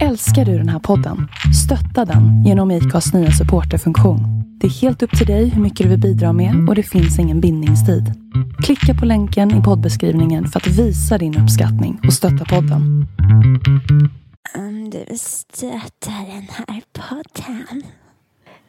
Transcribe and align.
Älskar 0.00 0.44
du 0.44 0.58
den 0.58 0.68
här 0.68 0.78
podden? 0.78 1.28
Stötta 1.64 2.04
den 2.04 2.44
genom 2.44 2.70
IKAs 2.70 3.12
nya 3.12 3.30
supporterfunktion. 3.30 4.20
Det 4.60 4.66
är 4.66 4.70
helt 4.70 5.02
upp 5.02 5.18
till 5.18 5.26
dig 5.26 5.48
hur 5.48 5.62
mycket 5.62 5.84
du 5.84 5.90
vill 5.90 6.00
bidra 6.00 6.32
med 6.32 6.68
och 6.68 6.74
det 6.74 6.82
finns 6.82 7.18
ingen 7.18 7.40
bindningstid. 7.40 8.12
Klicka 8.64 8.94
på 8.94 9.06
länken 9.06 9.60
i 9.60 9.62
poddbeskrivningen 9.62 10.48
för 10.48 10.60
att 10.60 10.66
visa 10.66 11.18
din 11.18 11.38
uppskattning 11.38 12.00
och 12.06 12.12
stötta 12.12 12.44
podden. 12.44 13.06
Om 14.54 14.90
du 14.90 15.04
stöttar 15.16 16.26
den 16.26 16.46
här 16.50 16.82
podden 16.92 17.82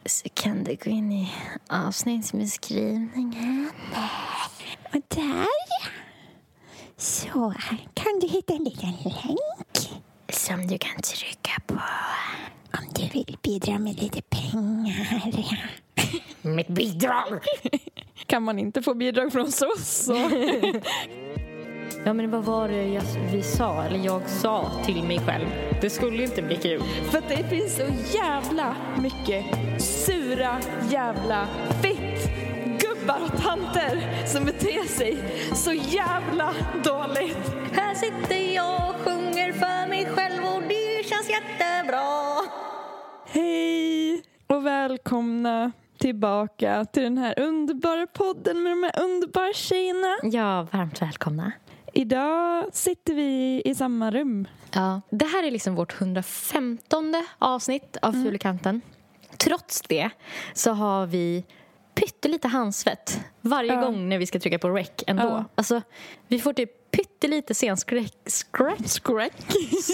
så 0.06 0.28
kan 0.34 0.64
du 0.64 0.76
gå 0.84 0.90
in 0.90 1.12
i 1.12 1.32
avsnittsbeskrivningen. 1.70 3.70
Och 4.94 5.00
där 5.16 5.46
så 6.96 7.54
kan 7.94 8.18
du 8.20 8.26
hitta 8.26 8.54
en 8.54 8.64
liten 8.64 8.92
länk 9.04 9.83
som 10.34 10.66
du 10.66 10.78
kan 10.78 11.02
trycka 11.02 11.52
på 11.66 11.74
om 12.78 12.84
du 12.94 13.08
vill 13.08 13.36
bidra 13.42 13.78
med 13.78 14.02
lite 14.02 14.22
pengar. 14.22 15.70
Mitt 16.42 16.68
bidrag! 16.68 17.40
Kan 18.26 18.42
man 18.42 18.58
inte 18.58 18.82
få 18.82 18.94
bidrag 18.94 19.32
från 19.32 19.52
SOS 19.52 20.04
så... 20.06 20.14
Ja 22.06 22.12
men 22.12 22.30
vad 22.30 22.44
var 22.44 22.68
det 22.68 22.88
jag, 22.88 23.02
vi 23.32 23.42
sa, 23.42 23.82
eller 23.82 23.98
jag 23.98 24.28
sa 24.28 24.70
till 24.84 25.02
mig 25.02 25.18
själv? 25.18 25.46
Det 25.80 25.90
skulle 25.90 26.22
inte 26.22 26.42
bli 26.42 26.56
kul. 26.56 26.82
För 27.10 27.18
att 27.18 27.28
det 27.28 27.48
finns 27.48 27.76
så 27.76 28.16
jävla 28.16 28.76
mycket 29.02 29.44
sura 29.82 30.60
jävla 30.90 31.48
fitt 31.82 32.43
gubbar 33.04 33.24
och 33.24 33.42
tanter 33.42 34.26
som 34.26 34.44
beter 34.44 34.88
sig 34.88 35.18
så 35.54 35.72
jävla 35.72 36.54
dåligt. 36.84 37.54
Här 37.72 37.94
sitter 37.94 38.54
jag 38.54 38.90
och 38.90 38.96
sjunger 38.96 39.52
för 39.52 39.88
mig 39.88 40.06
själv 40.06 40.44
och 40.44 40.62
det 40.62 41.08
känns 41.08 41.28
jättebra. 41.30 42.36
Hej 43.26 44.22
och 44.46 44.66
välkomna 44.66 45.72
tillbaka 45.98 46.84
till 46.84 47.02
den 47.02 47.18
här 47.18 47.38
underbara 47.40 48.06
podden 48.06 48.62
med 48.62 48.72
de 48.72 48.82
här 48.82 49.02
underbara 49.02 49.52
tjejerna. 49.52 50.16
Ja, 50.22 50.66
varmt 50.72 51.02
välkomna. 51.02 51.52
Idag 51.92 52.64
sitter 52.72 53.14
vi 53.14 53.62
i 53.64 53.74
samma 53.74 54.10
rum. 54.10 54.48
Ja, 54.74 55.00
det 55.10 55.24
här 55.24 55.42
är 55.46 55.50
liksom 55.50 55.74
vårt 55.74 56.00
115 56.00 57.14
avsnitt 57.38 57.96
av 58.02 58.14
Mm. 58.14 58.24
Fulekanten. 58.24 58.80
Trots 59.36 59.82
det 59.82 60.10
så 60.54 60.72
har 60.72 61.06
vi 61.06 61.44
pyttelite 61.94 62.48
handsvett 62.48 63.20
varje 63.40 63.72
Ja. 63.72 63.80
gång 63.80 64.08
när 64.08 64.18
vi 64.18 64.26
ska 64.26 64.40
trycka 64.40 64.58
på 64.58 64.68
rec 64.70 64.90
ändå. 65.06 65.22
Ja. 65.22 65.44
Alltså, 65.54 65.82
vi 66.28 66.38
får 66.38 66.52
typ 66.52 66.90
pyttelite 66.90 67.54
scenskräck, 67.54 68.14
skräck, 68.26 68.88
Skräck. 68.88 69.32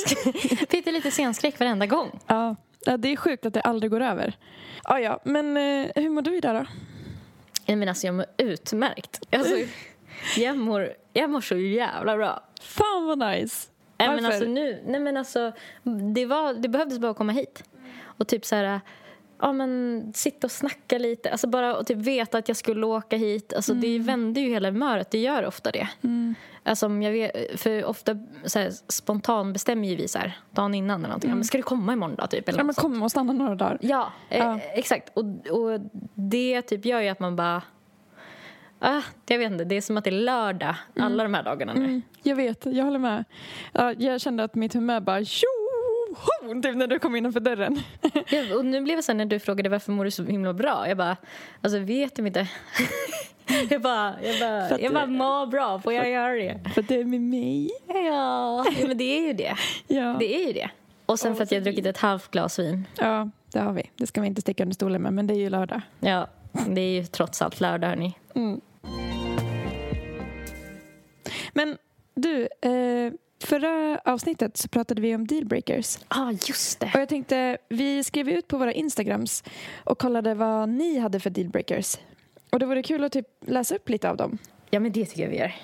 pyttelite 0.69 1.11
scenskräck 1.11 1.61
varenda 1.61 1.87
gång. 1.87 2.21
Ja. 2.27 2.57
ja, 2.87 2.97
det 2.97 3.09
är 3.13 3.17
sjukt 3.17 3.47
att 3.47 3.55
det 3.55 3.61
aldrig 3.61 3.91
går 3.91 4.01
över. 4.01 4.33
Ja, 4.85 5.01
ja, 5.01 5.21
men 5.25 5.57
eh, 5.57 5.87
hur 5.95 6.09
mår 6.11 6.23
du 6.23 6.37
idag 6.37 6.55
då? 6.57 6.67
Jag 7.67 7.79
menar, 7.79 7.91
alltså, 7.91 8.07
jag 8.07 8.15
mår 8.15 8.27
utmärkt. 8.37 9.21
Alltså, 9.33 9.55
jag, 10.37 10.59
mår, 10.59 10.89
jag 11.13 11.31
mår 11.31 11.41
så 11.41 11.57
jävla 11.57 12.17
bra. 12.17 12.43
Fan 12.63 13.07
vad 13.07 13.19
nice. 13.19 13.69
Nej, 13.99 14.09
men 14.09 14.25
alltså, 14.27 14.45
nu, 14.45 14.83
nej, 14.87 15.01
men 15.01 15.17
alltså, 15.17 15.53
det, 16.15 16.27
var, 16.27 16.55
det 16.55 16.69
behövdes 16.69 16.99
bara 16.99 17.15
komma 17.15 17.33
hit. 17.33 17.65
Och 18.03 18.29
typ 18.29 18.45
så 18.45 18.57
här... 18.57 18.81
Ja, 19.43 19.53
men 19.53 20.03
sitta 20.15 20.47
och 20.47 20.51
snacka 20.51 20.99
lite. 20.99 21.31
Alltså 21.31 21.47
bara 21.49 21.77
och 21.77 21.87
typ 21.87 21.99
veta 21.99 22.39
att 22.39 22.49
jag 22.49 22.57
skulle 22.57 22.87
åka 22.87 23.17
hit. 23.17 23.53
Alltså 23.57 23.75
Det 23.75 23.99
vände 23.99 24.41
ju 24.41 24.49
hela 24.49 24.71
humöret. 24.71 25.11
Det 25.11 25.19
gör 25.19 25.47
ofta 25.47 25.71
det. 25.71 25.89
Alltså, 26.63 26.87
om 26.87 27.03
jag 27.03 27.13
vet, 27.13 27.61
för 27.61 27.85
ofta 27.85 28.17
så 28.45 28.59
här, 28.59 28.71
spontan 28.89 29.53
bestämmer 29.53 29.89
ju 29.89 29.97
vi 29.97 30.09
så 30.09 30.19
här, 30.19 30.39
dagen 30.51 30.75
innan 30.75 31.01
eller 31.01 31.09
någonting. 31.09 31.31
Ja, 31.31 31.35
men 31.37 31.45
ska 31.45 31.57
du 31.59 31.63
komma 31.63 31.93
imorgon 31.93 32.17
då? 32.17 32.27
Typ, 32.27 32.49
eller 32.49 32.59
Ja, 32.59 32.65
men 32.65 32.75
kom 32.75 33.03
och 33.03 33.11
stanna 33.11 33.33
några 33.33 33.55
dagar. 33.55 33.79
Ja, 33.81 34.13
eh, 34.29 34.39
Ja. 34.39 34.59
exakt. 34.75 35.13
Och, 35.19 35.25
och 35.51 35.81
det 36.15 36.63
typ 36.63 36.85
gör 36.85 37.01
ju 37.01 37.09
att 37.09 37.21
man 37.21 37.37
bara... 37.37 37.63
Ah, 38.83 39.03
jag 39.29 39.39
vet 39.39 39.53
inte, 39.53 39.65
det 39.65 39.75
är 39.77 39.81
som 39.81 39.97
att 39.97 40.05
det 40.05 40.11
är 40.11 40.21
lördag 40.21 40.75
alla 40.99 41.23
de 41.23 41.35
här 41.35 41.43
dagarna 41.43 41.73
nu. 41.75 41.85
Mm, 41.85 42.03
jag 42.23 42.37
vet, 42.37 42.67
jag 42.67 42.85
håller 42.85 42.99
med. 42.99 43.25
Ja, 43.73 43.93
jag 43.93 44.21
kände 44.21 44.45
att 44.45 44.55
mitt 44.55 44.75
humör 44.75 45.01
bara 45.01 45.25
tjoho! 46.15 46.63
Typ 46.63 46.77
när 46.77 46.87
du 46.87 46.99
kom 46.99 47.17
innanför 47.17 47.41
dörren. 47.41 47.81
Ja, 48.31 48.57
och 48.57 48.65
nu 48.65 48.81
blev 48.81 48.97
det 48.97 49.03
så 49.03 49.13
här 49.13 49.17
när 49.17 49.25
du 49.25 49.39
frågade 49.39 49.69
varför 49.69 49.93
mår 49.93 50.05
du 50.05 50.11
så 50.11 50.25
himla 50.25 50.53
bra. 50.55 50.89
Jag 50.89 50.97
bara, 50.97 51.17
alltså 51.61 51.79
vet 51.79 52.19
jag 52.19 52.27
inte. 52.27 52.49
jag 53.71 53.83
bara, 53.83 54.15
jag 54.23 54.35
För 54.35 54.69
bara, 54.71 54.81
jag 54.81 54.93
bara 54.93 55.07
du- 55.07 55.13
mår 55.13 55.47
bra, 55.47 55.81
får 55.81 55.93
jag 55.93 56.11
göra 56.11 56.33
det? 56.33 56.61
För 56.75 56.83
att 56.83 56.89
det 56.89 57.01
är 57.01 57.05
med 57.05 57.21
mig. 57.21 57.71
Ja, 57.89 58.65
ja 58.81 58.87
men 58.89 58.99
det 58.99 59.05
är 59.19 59.27
ju 59.27 59.33
det. 59.33 59.55
Ja. 59.87 60.17
Det 60.19 60.35
är 60.43 60.47
ju 60.47 60.53
det. 60.53 60.71
Och 61.07 61.19
sen 61.19 61.35
för 61.37 61.43
att 61.43 61.53
jag 61.53 61.61
har 61.61 61.65
druckit 61.65 61.87
ett 61.87 61.99
halvt 61.99 62.31
glas 62.31 62.59
vin. 62.59 62.87
ja, 62.99 63.31
det 63.53 63.59
har 63.61 63.73
vi. 63.73 63.91
Det 63.97 64.07
ska 64.07 64.21
vi 64.21 64.27
inte 64.27 64.41
sticka 64.41 64.63
under 64.63 64.75
stolen 64.75 65.03
med, 65.03 65.13
men 65.13 65.27
det 65.27 65.35
är 65.35 65.39
ju 65.39 65.51
lördag. 65.51 65.81
Ja, 66.01 66.27
det 66.69 66.81
är 66.81 66.91
ju 67.01 67.05
trots 67.07 67.43
allt 67.43 67.61
lördag 67.61 67.89
hörni. 67.89 68.15
Men 71.53 71.77
du, 72.15 72.43
eh, 72.63 73.13
förra 73.45 74.01
avsnittet 74.05 74.57
så 74.57 74.69
pratade 74.69 75.03
vi 75.03 75.15
om 75.15 75.27
dealbreakers. 75.27 75.99
Ja, 75.99 76.05
ah, 76.09 76.31
just 76.31 76.81
det. 76.81 76.91
Och 76.95 77.01
jag 77.01 77.09
tänkte, 77.09 77.59
vi 77.69 78.05
skrev 78.05 78.29
ut 78.29 78.49
på 78.49 78.59
våra 78.59 78.73
Instagrams 78.73 79.45
och 79.85 79.99
kollade 79.99 80.35
vad 80.35 80.69
ni 80.69 80.99
hade 80.99 81.21
för 81.21 81.31
dealbreakers. 81.31 81.97
Och 82.51 82.59
det 82.59 82.67
vore 82.67 82.83
kul 82.83 83.05
att 83.05 83.13
typ 83.13 83.27
läsa 83.41 83.75
upp 83.75 83.89
lite 83.89 84.11
av 84.11 84.17
dem. 84.17 84.39
Ja, 84.71 84.81
men 84.81 84.93
det 84.93 85.05
tycker 85.05 85.23
jag 85.23 85.31
vi 85.31 85.39
gör. 85.39 85.55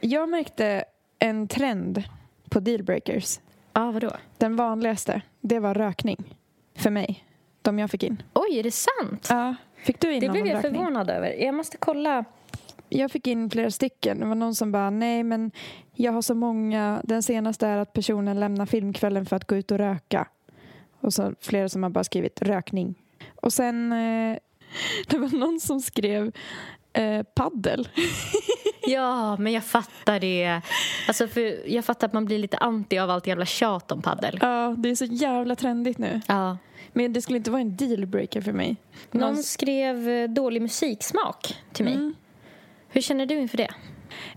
Jag 0.00 0.28
märkte 0.28 0.84
en 1.18 1.48
trend 1.48 2.02
på 2.50 2.60
dealbreakers. 2.60 3.38
Ja, 3.72 3.88
ah, 3.88 3.90
vadå? 3.90 4.10
Den 4.38 4.56
vanligaste, 4.56 5.22
det 5.40 5.58
var 5.58 5.74
rökning. 5.74 6.36
För 6.76 6.90
mig. 6.90 7.24
De 7.62 7.78
jag 7.78 7.90
fick 7.90 8.02
in. 8.02 8.22
Oj, 8.34 8.58
är 8.58 8.62
det 8.62 8.70
sant? 8.70 9.26
Ja. 9.30 9.54
Fick 9.76 10.00
du 10.00 10.12
in 10.12 10.20
Det 10.20 10.26
någon 10.26 10.32
blev 10.32 10.42
om 10.44 10.48
jag 10.48 10.56
rökning? 10.56 10.74
förvånad 10.74 11.10
över. 11.10 11.32
Jag 11.32 11.54
måste 11.54 11.76
kolla. 11.76 12.24
Jag 12.90 13.10
fick 13.10 13.26
in 13.26 13.50
flera 13.50 13.70
stycken. 13.70 14.20
Det 14.20 14.26
var 14.26 14.34
någon 14.34 14.54
som 14.54 14.72
bara, 14.72 14.90
nej 14.90 15.22
men 15.22 15.50
jag 15.94 16.12
har 16.12 16.22
så 16.22 16.34
många. 16.34 17.00
Den 17.04 17.22
senaste 17.22 17.66
är 17.66 17.78
att 17.78 17.92
personen 17.92 18.40
lämnar 18.40 18.66
filmkvällen 18.66 19.26
för 19.26 19.36
att 19.36 19.46
gå 19.46 19.56
ut 19.56 19.70
och 19.70 19.78
röka. 19.78 20.28
Och 21.00 21.14
så 21.14 21.34
flera 21.40 21.68
som 21.68 21.82
har 21.82 21.90
bara 21.90 22.04
skrivit 22.04 22.42
rökning. 22.42 22.94
Och 23.42 23.52
sen, 23.52 23.92
eh, 23.92 24.36
det 25.08 25.18
var 25.18 25.38
någon 25.38 25.60
som 25.60 25.80
skrev 25.80 26.32
eh, 26.92 27.22
paddel. 27.22 27.88
Ja, 28.86 29.36
men 29.36 29.52
jag 29.52 29.64
fattar 29.64 30.20
det. 30.20 30.60
Alltså, 31.08 31.28
för 31.28 31.68
jag 31.70 31.84
fattar 31.84 32.06
att 32.06 32.12
man 32.12 32.24
blir 32.24 32.38
lite 32.38 32.56
anti 32.56 32.98
av 32.98 33.10
allt 33.10 33.26
jävla 33.26 33.46
tjat 33.46 33.92
om 33.92 34.02
paddel. 34.02 34.38
Ja, 34.42 34.74
det 34.78 34.88
är 34.90 34.94
så 34.94 35.04
jävla 35.04 35.56
trendigt 35.56 35.98
nu. 35.98 36.20
Ja. 36.26 36.58
Men 36.92 37.12
det 37.12 37.22
skulle 37.22 37.36
inte 37.36 37.50
vara 37.50 37.60
en 37.60 37.76
dealbreaker 37.76 38.40
för 38.40 38.52
mig. 38.52 38.76
Någon 39.10 39.34
Någon- 39.34 39.42
skrev 39.42 40.08
eh, 40.08 40.28
dålig 40.30 40.62
musiksmak 40.62 41.56
till 41.72 41.84
mig. 41.84 41.94
Mm. 41.94 42.14
Hur 42.90 43.00
känner 43.00 43.26
du 43.26 43.34
inför 43.34 43.56
det? 43.56 43.68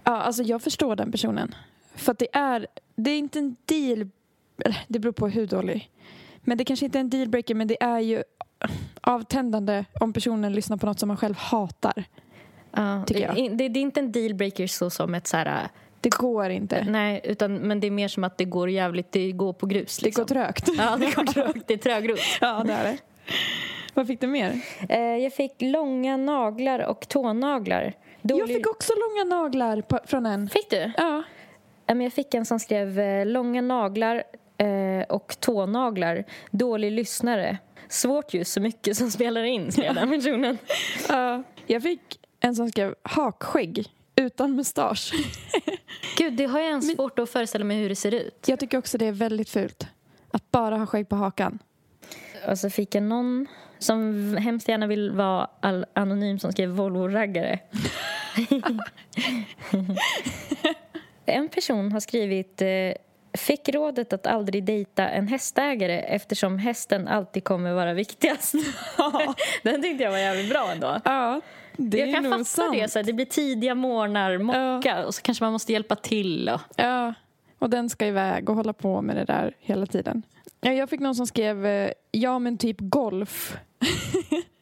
Ja, 0.03 0.11
alltså 0.17 0.43
jag 0.43 0.61
förstår 0.61 0.95
den 0.95 1.11
personen. 1.11 1.55
För 1.95 2.11
att 2.11 2.19
det 2.19 2.27
är, 2.35 2.67
det 2.95 3.11
är 3.11 3.17
inte 3.17 3.39
en 3.39 3.55
deal, 3.65 4.09
det 4.87 4.99
beror 4.99 5.11
på 5.13 5.27
hur 5.27 5.47
dålig. 5.47 5.89
Men 6.41 6.57
det 6.57 6.65
kanske 6.65 6.85
inte 6.85 6.97
är 6.97 6.99
en 6.99 7.09
dealbreaker 7.09 7.55
men 7.55 7.67
det 7.67 7.83
är 7.83 7.99
ju 7.99 8.23
avtändande 9.01 9.85
om 9.99 10.13
personen 10.13 10.53
lyssnar 10.53 10.77
på 10.77 10.85
något 10.85 10.99
som 10.99 11.07
man 11.07 11.17
själv 11.17 11.37
hatar. 11.37 12.03
Ja, 12.71 13.03
Tycker 13.07 13.21
jag. 13.21 13.35
Det, 13.35 13.49
det, 13.49 13.69
det 13.69 13.79
är 13.79 13.81
inte 13.81 13.99
en 13.99 14.11
dealbreaker 14.11 14.67
så 14.67 14.89
som 14.89 15.15
ett 15.15 15.27
så 15.27 15.37
här... 15.37 15.67
Det 16.01 16.09
går 16.09 16.49
inte. 16.49 16.85
Nej, 16.89 17.21
utan, 17.23 17.55
men 17.55 17.79
det 17.79 17.87
är 17.87 17.91
mer 17.91 18.07
som 18.07 18.23
att 18.23 18.37
det 18.37 18.45
går 18.45 18.69
jävligt, 18.69 19.11
det 19.11 19.31
går 19.31 19.53
på 19.53 19.65
grus. 19.65 19.97
Det 19.97 20.05
Liksom. 20.05 20.21
går 20.21 20.27
trögt. 20.27 20.69
Ja, 20.77 20.97
det 20.99 21.15
går 21.15 21.25
trögt. 21.25 21.67
Det 21.67 21.73
är 21.73 21.77
trögrot. 21.77 22.19
ja, 22.41 22.63
det 22.67 22.73
är 22.73 22.83
det. 22.83 22.97
Vad 23.93 24.07
fick 24.07 24.21
du 24.21 24.27
mer? 24.27 24.61
Eh, 24.89 24.99
jag 24.99 25.33
fick 25.33 25.61
långa 25.61 26.17
naglar 26.17 26.79
och 26.79 27.07
tånaglar. 27.07 27.93
Dålig... 28.23 28.41
Jag 28.41 28.47
fick 28.47 28.67
också 28.67 28.93
långa 28.93 29.35
naglar 29.35 29.81
på, 29.81 29.99
från 30.05 30.25
en. 30.25 30.49
Fick 30.49 30.69
du? 30.69 30.91
Ja. 30.97 31.23
Ja, 31.85 31.93
men 31.93 32.01
jag 32.01 32.13
fick 32.13 32.33
en 32.33 32.45
som 32.45 32.59
skrev 32.59 32.99
eh, 32.99 33.25
långa 33.25 33.61
naglar 33.61 34.23
eh, 34.57 35.05
och 35.09 35.39
tånaglar, 35.39 36.23
dålig 36.51 36.91
lyssnare. 36.91 37.57
Svårt 37.89 38.33
ju 38.33 38.45
så 38.45 38.61
mycket 38.61 38.97
som 38.97 39.11
spelar 39.11 39.43
in, 39.43 39.71
skrev 39.71 39.95
den 39.95 40.09
personen. 40.09 40.57
ja. 41.09 41.43
Jag 41.67 41.83
fick 41.83 42.19
en 42.39 42.55
som 42.55 42.69
skrev 42.69 42.95
hakskägg 43.03 43.87
utan 44.15 44.55
mustasch. 44.55 45.13
Gud, 46.17 46.33
det 46.33 46.45
har 46.45 46.59
jag 46.59 46.69
ens 46.69 46.95
svårt 46.95 47.19
att 47.19 47.29
föreställa 47.29 47.65
mig 47.65 47.77
hur 47.77 47.89
det 47.89 47.95
ser 47.95 48.13
ut. 48.13 48.45
Jag 48.47 48.59
tycker 48.59 48.77
också 48.77 48.97
det 48.97 49.05
är 49.05 49.11
väldigt 49.11 49.49
fult. 49.49 49.87
Att 50.31 50.51
bara 50.51 50.77
ha 50.77 50.85
skägg 50.85 51.09
på 51.09 51.15
hakan. 51.15 51.59
Och 52.47 52.59
så 52.59 52.69
fick 52.69 52.95
jag 52.95 53.03
någon 53.03 53.47
som 53.79 54.37
hemskt 54.37 54.67
gärna 54.67 54.87
vill 54.87 55.11
vara 55.11 55.47
anonym 55.93 56.39
som 56.39 56.51
skrev 56.51 56.69
Volvo-raggare. 56.69 57.59
En 61.25 61.49
person 61.49 61.91
har 61.91 61.99
skrivit 61.99 62.61
eh, 62.61 62.67
Fick 63.37 63.69
rådet 63.69 64.13
att 64.13 64.27
aldrig 64.27 64.63
dejta 64.63 65.09
en 65.09 65.27
hästägare 65.27 65.99
eftersom 65.99 66.57
hästen 66.57 67.07
alltid 67.07 67.43
kommer 67.43 67.73
vara 67.73 67.93
viktigast. 67.93 68.53
Den 69.63 69.81
tyckte 69.81 70.03
jag 70.03 70.11
var 70.11 70.17
jävligt 70.17 70.49
bra 70.49 70.71
ändå. 70.71 70.99
Ja, 71.05 71.41
det 71.77 71.97
jag 71.97 72.13
kan 72.13 72.31
fatta 72.31 72.43
sant. 72.43 72.73
det. 72.73 72.91
Så 72.91 73.01
det 73.01 73.13
blir 73.13 73.25
tidiga 73.25 73.75
morgnar, 73.75 74.37
mocka 74.37 75.05
och 75.05 75.15
så 75.15 75.21
kanske 75.21 75.43
man 75.43 75.53
måste 75.53 75.73
hjälpa 75.73 75.95
till. 75.95 76.49
Och, 76.49 76.61
Ja, 76.75 77.13
och 77.59 77.69
den 77.69 77.89
ska 77.89 78.05
iväg 78.07 78.49
och 78.49 78.55
hålla 78.55 78.73
på 78.73 79.01
med 79.01 79.15
det 79.15 79.25
där 79.25 79.55
hela 79.59 79.85
tiden. 79.85 80.23
Ja, 80.61 80.73
jag 80.73 80.89
fick 80.89 80.99
någon 80.99 81.15
som 81.15 81.27
skrev 81.27 81.65
eh, 81.65 81.91
ja 82.11 82.39
men 82.39 82.57
typ 82.57 82.77
golf. 82.79 83.57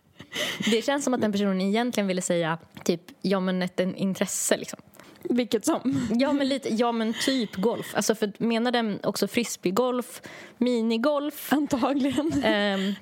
Det 0.71 0.85
känns 0.85 1.03
som 1.03 1.13
att 1.13 1.21
den 1.21 1.31
personen 1.31 1.61
egentligen 1.61 2.07
ville 2.07 2.21
säga 2.21 2.57
typ 2.83 3.01
ja 3.21 3.39
men 3.39 3.61
ett 3.61 3.79
intresse 3.79 4.57
liksom. 4.57 4.79
Vilket 5.23 5.65
som. 5.65 6.07
Ja 6.19 6.33
men 6.33 6.47
lite, 6.49 6.73
ja 6.73 6.91
men 6.91 7.13
typ 7.13 7.55
golf. 7.55 7.95
Alltså 7.95 8.15
för 8.15 8.31
menar 8.37 8.71
den 8.71 8.99
också 9.03 9.27
frisbeegolf, 9.27 10.21
minigolf? 10.57 11.53
Antagligen. 11.53 12.43
Ehm, 12.43 12.93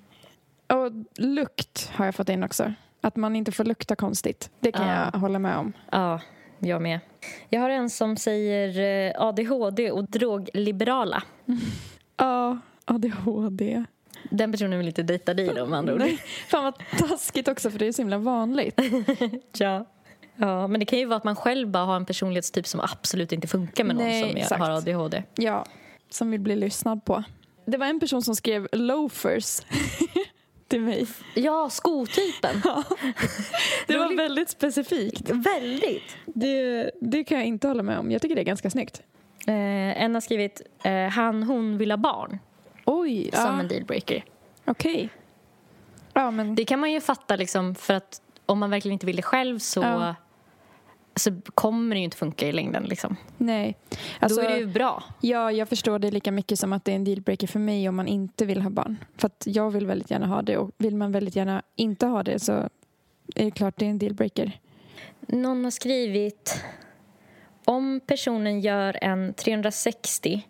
Och 0.68 0.92
lukt 1.18 1.92
har 1.94 2.06
jag 2.06 2.16
fått 2.16 2.30
in 2.30 2.44
också. 2.44 2.74
Att 3.02 3.16
man 3.16 3.36
inte 3.36 3.52
får 3.52 3.64
lukta 3.66 3.96
konstigt. 3.96 4.50
Det 4.60 4.72
kan 4.72 4.88
Ja. 4.88 5.10
jag 5.14 5.20
hålla 5.20 5.40
med 5.40 5.58
om. 5.58 5.74
ja, 5.92 6.22
jag 6.60 6.81
med. 6.81 7.00
Jag 7.50 7.62
har 7.62 7.70
en 7.70 7.90
som 7.90 8.18
säger 8.18 8.80
eh, 9.16 9.22
ADHD 9.22 9.92
och 9.92 10.10
drogliberala. 10.10 11.24
Ja, 12.18 12.58
ADHD. 12.86 13.84
Den 14.30 14.51
personen 14.51 14.77
vill 14.77 14.88
inte 14.88 15.04
dejta 15.04 15.33
dig 15.33 15.51
då 15.56 15.66
med 15.66 15.80
andra 15.80 15.94
ord. 15.94 16.04
Fan 16.48 16.63
vad 16.63 16.74
taskigt 17.10 17.48
också 17.48 17.71
för 17.71 17.80
det 17.80 17.88
är 17.88 17.92
så 17.92 18.01
himla 18.01 18.18
vanligt. 18.18 18.80
Ja. 19.57 19.86
Ja, 20.36 20.68
men 20.68 20.80
det 20.80 20.86
kan 20.86 21.00
ju 21.00 21.06
vara 21.06 21.18
att 21.18 21.24
man 21.24 21.36
själv 21.36 21.68
bara 21.68 21.86
har 21.86 21.95
en 21.95 22.06
personlighetstyp 22.06 22.68
som 22.68 22.80
absolut 22.80 23.31
inte 23.31 23.48
funkar 23.48 23.83
med 23.83 23.95
någon 23.95 24.06
Nej, 24.06 24.21
som 24.21 24.38
exakt. 24.38 24.62
har 24.62 24.69
ADHD. 24.71 25.24
Ja, 25.36 25.66
som 26.10 26.31
vill 26.31 26.39
bli 26.39 26.56
lyssnad 26.56 27.06
på. 27.06 27.24
Det 27.66 27.77
var 27.77 27.86
en 27.86 28.00
person 28.00 28.21
som 28.21 28.36
skrev 28.36 28.68
loafers 28.71 29.62
till 30.68 30.81
mig. 30.81 31.07
Ja, 31.36 31.69
skotypen. 31.69 32.62
Det 33.88 33.98
var 33.98 34.16
väldigt 34.18 34.50
specifikt. 34.50 35.30
Väldigt. 35.30 36.16
Det, 36.25 36.92
det 37.01 37.24
kan 37.24 37.38
jag 37.38 37.48
inte 37.48 37.68
hålla 37.68 37.83
med 37.83 38.00
om. 38.00 38.12
Jag 38.12 38.21
tycker 38.21 38.36
det 38.36 38.42
är 38.42 38.45
ganska 38.45 38.69
snyggt. 38.69 39.01
Eh, 39.48 40.04
en 40.04 40.13
har 40.13 40.21
skrivit 40.21 40.62
eh, 40.83 41.07
han, 41.07 41.44
hon 41.44 41.77
vill 41.77 41.92
ha 41.92 41.98
barn 41.98 42.39
Oj, 42.91 43.30
som 43.33 43.41
ja, 43.56 43.59
en 43.59 43.68
dealbreaker. 43.68 44.24
okej. 44.65 45.09
Ja, 46.13 46.31
men 46.31 46.56
Det 46.56 46.65
kan 46.65 46.80
man 46.80 46.91
ju 46.91 47.01
fatta 47.01 47.36
liksom 47.36 47.75
för 47.75 47.94
att 47.94 48.21
om 48.45 48.59
man 48.59 48.69
verkligen 48.69 48.94
inte 48.94 49.06
vill 49.06 49.15
det 49.15 49.21
själv 49.21 49.59
så, 49.59 49.81
Ja. 49.81 50.15
så 51.15 51.41
kommer 51.56 51.95
det 51.95 52.00
ju 52.00 52.03
inte 52.03 52.18
funka 52.18 52.47
i 52.47 52.51
längden. 52.51 52.83
Liksom. 52.83 53.15
nej. 53.38 53.77
Alltså, 54.19 54.41
Då 54.41 54.47
är 54.47 54.51
det 54.51 54.57
ju 54.59 54.65
bra. 54.65 55.03
Ja, 55.21 55.51
jag 55.51 55.69
förstår 55.69 56.00
det 56.00 56.12
lika 56.12 56.31
mycket 56.31 56.59
som 56.59 56.74
att 56.74 56.86
det 56.86 56.91
är 56.91 56.95
en 56.95 57.03
dealbreaker 57.03 57.47
för 57.47 57.59
mig 57.59 57.89
om 57.89 57.95
man 57.95 58.07
inte 58.07 58.45
vill 58.45 58.62
ha 58.62 58.69
barn. 58.69 58.97
För 59.18 59.25
att 59.27 59.44
jag 59.47 59.71
vill 59.71 59.85
väldigt 59.88 60.12
gärna 60.12 60.27
ha 60.27 60.42
det 60.42 60.57
och 60.57 60.71
vill 60.77 60.95
man 60.95 61.12
väldigt 61.12 61.35
gärna 61.35 61.62
inte 61.75 62.06
ha 62.06 62.24
det 62.24 62.39
så 62.39 62.51
är 63.35 63.45
det 63.45 63.51
klart 63.51 63.74
det 63.77 63.85
är 63.85 63.89
en 63.89 64.00
dealbreaker. 64.00 64.59
Någon 65.27 65.63
har 65.63 65.71
skrivit 65.71 66.63
om 67.65 68.00
personen 68.07 68.62
gör 68.62 68.97
en 69.01 69.33
360 69.33 70.47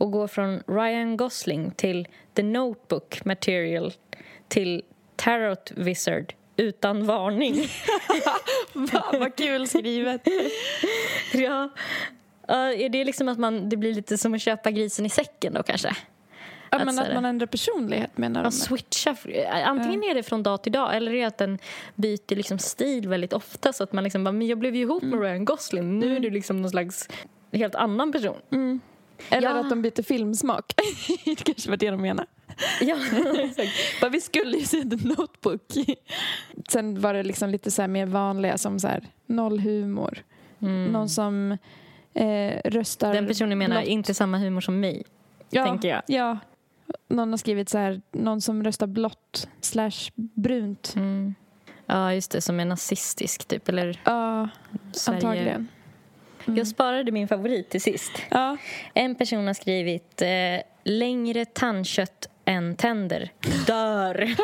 och 0.00 0.12
går 0.12 0.26
från 0.26 0.62
Ryan 0.66 1.16
Gosling 1.16 1.70
till 1.70 2.08
The 2.34 2.42
Notebook 2.42 3.24
Material 3.24 3.92
till 4.48 4.82
Tarot 5.16 5.72
Wizard 5.76 6.32
utan 6.56 7.06
varning. 7.06 7.66
Vad 9.12 9.36
kul 9.36 9.68
skrivet! 9.68 10.20
ja. 11.34 11.70
Ja, 12.48 12.72
är 12.72 12.88
det 12.88 13.04
liksom 13.04 13.28
att 13.28 13.38
man, 13.38 13.68
det 13.68 13.76
blir 13.76 13.94
lite 13.94 14.18
som 14.18 14.34
att 14.34 14.40
köpa 14.42 14.70
grisen 14.70 15.06
i 15.06 15.08
säcken 15.08 15.54
då 15.54 15.62
kanske? 15.62 15.88
Ja, 16.70 16.78
Att 16.78 16.84
men 16.86 16.98
att 16.98 17.14
man 17.14 17.24
ändrar 17.24 17.46
personlighet 17.46 18.18
menar 18.18 18.40
Ja, 18.40 18.44
de. 18.44 18.52
switcha. 18.52 19.16
Antingen 19.64 20.04
är 20.04 20.14
det 20.14 20.22
från 20.22 20.42
dag 20.42 20.62
till 20.62 20.72
dag 20.72 20.96
eller 20.96 21.12
är 21.12 21.16
det 21.16 21.24
att 21.24 21.38
den 21.38 21.58
byter 21.94 22.36
liksom 22.36 22.58
stil 22.58 23.08
väldigt 23.08 23.32
ofta 23.32 23.72
så 23.72 23.82
att 23.84 23.92
man 23.92 24.04
liksom 24.04 24.24
bara, 24.24 24.32
men 24.32 24.46
jag 24.46 24.58
blev 24.58 24.76
ju 24.76 24.82
ihop 24.82 25.02
med 25.02 25.20
Ryan 25.20 25.44
Gosling, 25.44 25.98
nu 25.98 26.16
är 26.16 26.20
du 26.20 26.30
liksom 26.30 26.62
någon 26.62 26.70
slags 26.70 27.08
helt 27.52 27.74
annan 27.74 28.12
person. 28.12 28.80
Eller 29.30 29.48
Ja. 29.48 29.60
att 29.60 29.70
de 29.70 29.82
byter 29.82 30.02
filmsmak. 30.02 30.72
det 31.24 31.34
kanske 31.44 31.70
var 31.70 31.76
det 31.76 31.90
de 31.90 32.02
menade. 32.02 32.28
Ja, 32.80 32.96
exakt. 33.38 34.12
Vi 34.12 34.20
skulle 34.20 34.56
ju 34.56 34.64
se 34.64 34.82
The 34.82 35.08
Notebook. 35.08 35.62
Sen 36.68 37.00
var 37.00 37.14
det 37.14 37.22
liksom 37.22 37.50
lite 37.50 37.70
så 37.70 37.86
mer 37.88 38.06
vanliga 38.06 38.58
som 38.58 38.78
så 38.80 38.88
här, 38.88 39.06
noll 39.26 39.58
humor. 39.60 40.18
Någon 40.90 41.08
som 41.08 41.56
eh, 42.14 42.60
röstar... 42.64 43.10
Mm. 43.10 43.16
Den 43.16 43.28
personen 43.28 43.58
menar 43.58 43.76
blått. 43.80 43.88
inte 43.88 44.14
samma 44.14 44.38
humor 44.38 44.60
som 44.60 44.80
mig. 44.80 45.02
ja, 45.50 45.64
tänker 45.66 45.88
jag. 45.88 46.02
Ja. 46.06 46.38
Någon 47.08 47.30
har 47.30 47.36
skrivit 47.36 47.68
så 47.68 47.78
här, 47.78 48.02
någon 48.12 48.40
som 48.40 48.64
röstar 48.64 48.86
blått 48.86 49.48
slash 49.60 50.10
brunt. 50.16 50.92
Mm. 50.96 51.34
Ja, 51.86 52.14
just 52.14 52.30
det, 52.30 52.40
som 52.40 52.60
är 52.60 52.64
nazistisk 52.64 53.44
typ. 53.48 53.68
Eller 53.68 54.00
Ja, 54.04 54.48
Sverige. 54.92 55.16
antagligen. 55.16 55.68
Jag 56.44 56.66
sparade 56.66 57.12
min 57.12 57.28
favorit 57.28 57.70
till 57.70 57.80
sist. 57.80 58.12
Ja. 58.30 58.56
En 58.94 59.14
person 59.14 59.46
har 59.46 59.54
skrivit 59.54 60.22
eh, 60.22 60.28
längre 60.84 61.44
tandkött 61.44 62.28
än 62.44 62.76
tänder. 62.76 63.32
Dör. 63.66 64.34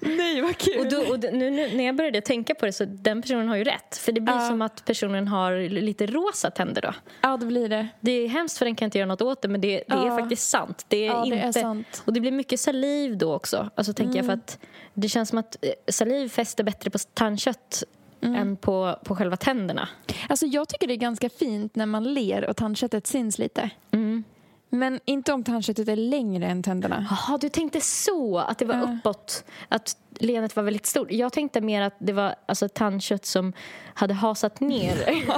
Nej, 0.00 0.40
vad 0.42 0.56
kul! 0.58 0.78
Och, 0.80 0.88
då, 0.90 0.98
och 1.14 1.18
nu, 1.20 1.50
nu, 1.50 1.76
när 1.76 1.84
jag 1.86 1.96
började 1.96 2.20
tänka 2.20 2.54
på 2.54 2.66
det 2.66 2.72
så 2.72 2.84
den 2.84 3.22
personen 3.22 3.48
har 3.48 3.56
ju 3.56 3.64
rätt. 3.64 3.96
För 3.96 4.12
det 4.12 4.20
blir 4.20 4.34
Ja. 4.34 4.48
som 4.48 4.62
att 4.62 4.84
personen 4.84 5.28
har 5.28 5.68
lite 5.68 6.06
rosa 6.06 6.50
tänder 6.50 6.82
då. 6.82 6.94
Ja, 7.20 7.36
det 7.36 7.46
blir 7.46 7.68
det. 7.68 7.88
Det 8.00 8.10
är 8.12 8.28
hemskt 8.28 8.58
för 8.58 8.64
den 8.64 8.74
kan 8.74 8.84
inte 8.86 8.98
göra 8.98 9.08
något 9.08 9.22
åt 9.22 9.42
det 9.42 9.48
men 9.48 9.60
det, 9.60 9.68
det 9.88 9.94
är 9.94 10.06
Ja. 10.06 10.18
faktiskt 10.18 10.48
sant. 10.50 10.84
Det 10.88 10.96
är 10.96 11.06
Ja, 11.06 11.20
det 11.20 11.26
inte, 11.26 11.38
är 11.38 11.52
sant. 11.52 12.02
Och 12.06 12.12
det 12.12 12.20
blir 12.20 12.32
mycket 12.32 12.60
saliv 12.60 13.18
då 13.18 13.34
också. 13.34 13.70
Alltså 13.74 13.92
tänker 13.92 14.16
jag 14.16 14.26
för 14.26 14.32
att 14.32 14.58
det 14.94 15.08
känns 15.08 15.28
som 15.28 15.38
att 15.38 15.56
eh, 15.64 15.70
saliv 15.88 16.28
fäster 16.28 16.64
bättre 16.64 16.90
på 16.90 16.98
tandkött 17.14 17.82
än 18.20 18.56
på, 18.56 18.96
på 19.04 19.16
själva 19.16 19.36
tänderna. 19.36 19.88
Alltså, 20.28 20.46
jag 20.46 20.68
tycker 20.68 20.86
det 20.86 20.94
är 20.94 20.96
ganska 20.96 21.28
fint 21.30 21.76
när 21.76 21.86
man 21.86 22.04
ler 22.14 22.48
och 22.48 22.56
tandköttet 22.56 23.06
syns 23.06 23.38
lite. 23.38 23.70
Mm. 23.90 24.24
Men 24.70 25.00
inte 25.04 25.32
om 25.32 25.44
tandköttet 25.44 25.88
är 25.88 25.96
längre 25.96 26.46
än 26.46 26.62
tänderna. 26.62 27.06
Jaha, 27.10 27.38
du 27.38 27.48
tänkte 27.48 27.80
så, 27.80 28.38
att 28.38 28.58
det 28.58 28.64
var 28.64 28.74
Ja. 28.74 28.82
uppåt, 28.98 29.44
att 29.68 29.96
leendet 30.18 30.56
var 30.56 30.62
väldigt 30.62 30.86
stort. 30.86 31.10
Jag 31.10 31.32
tänkte 31.32 31.60
mer 31.60 31.82
att 31.82 31.94
det 31.98 32.12
var 32.12 32.34
alltså, 32.46 32.68
tandkött 32.68 33.24
som 33.26 33.52
hade 33.94 34.14
hasat 34.14 34.60
ner. 34.60 34.96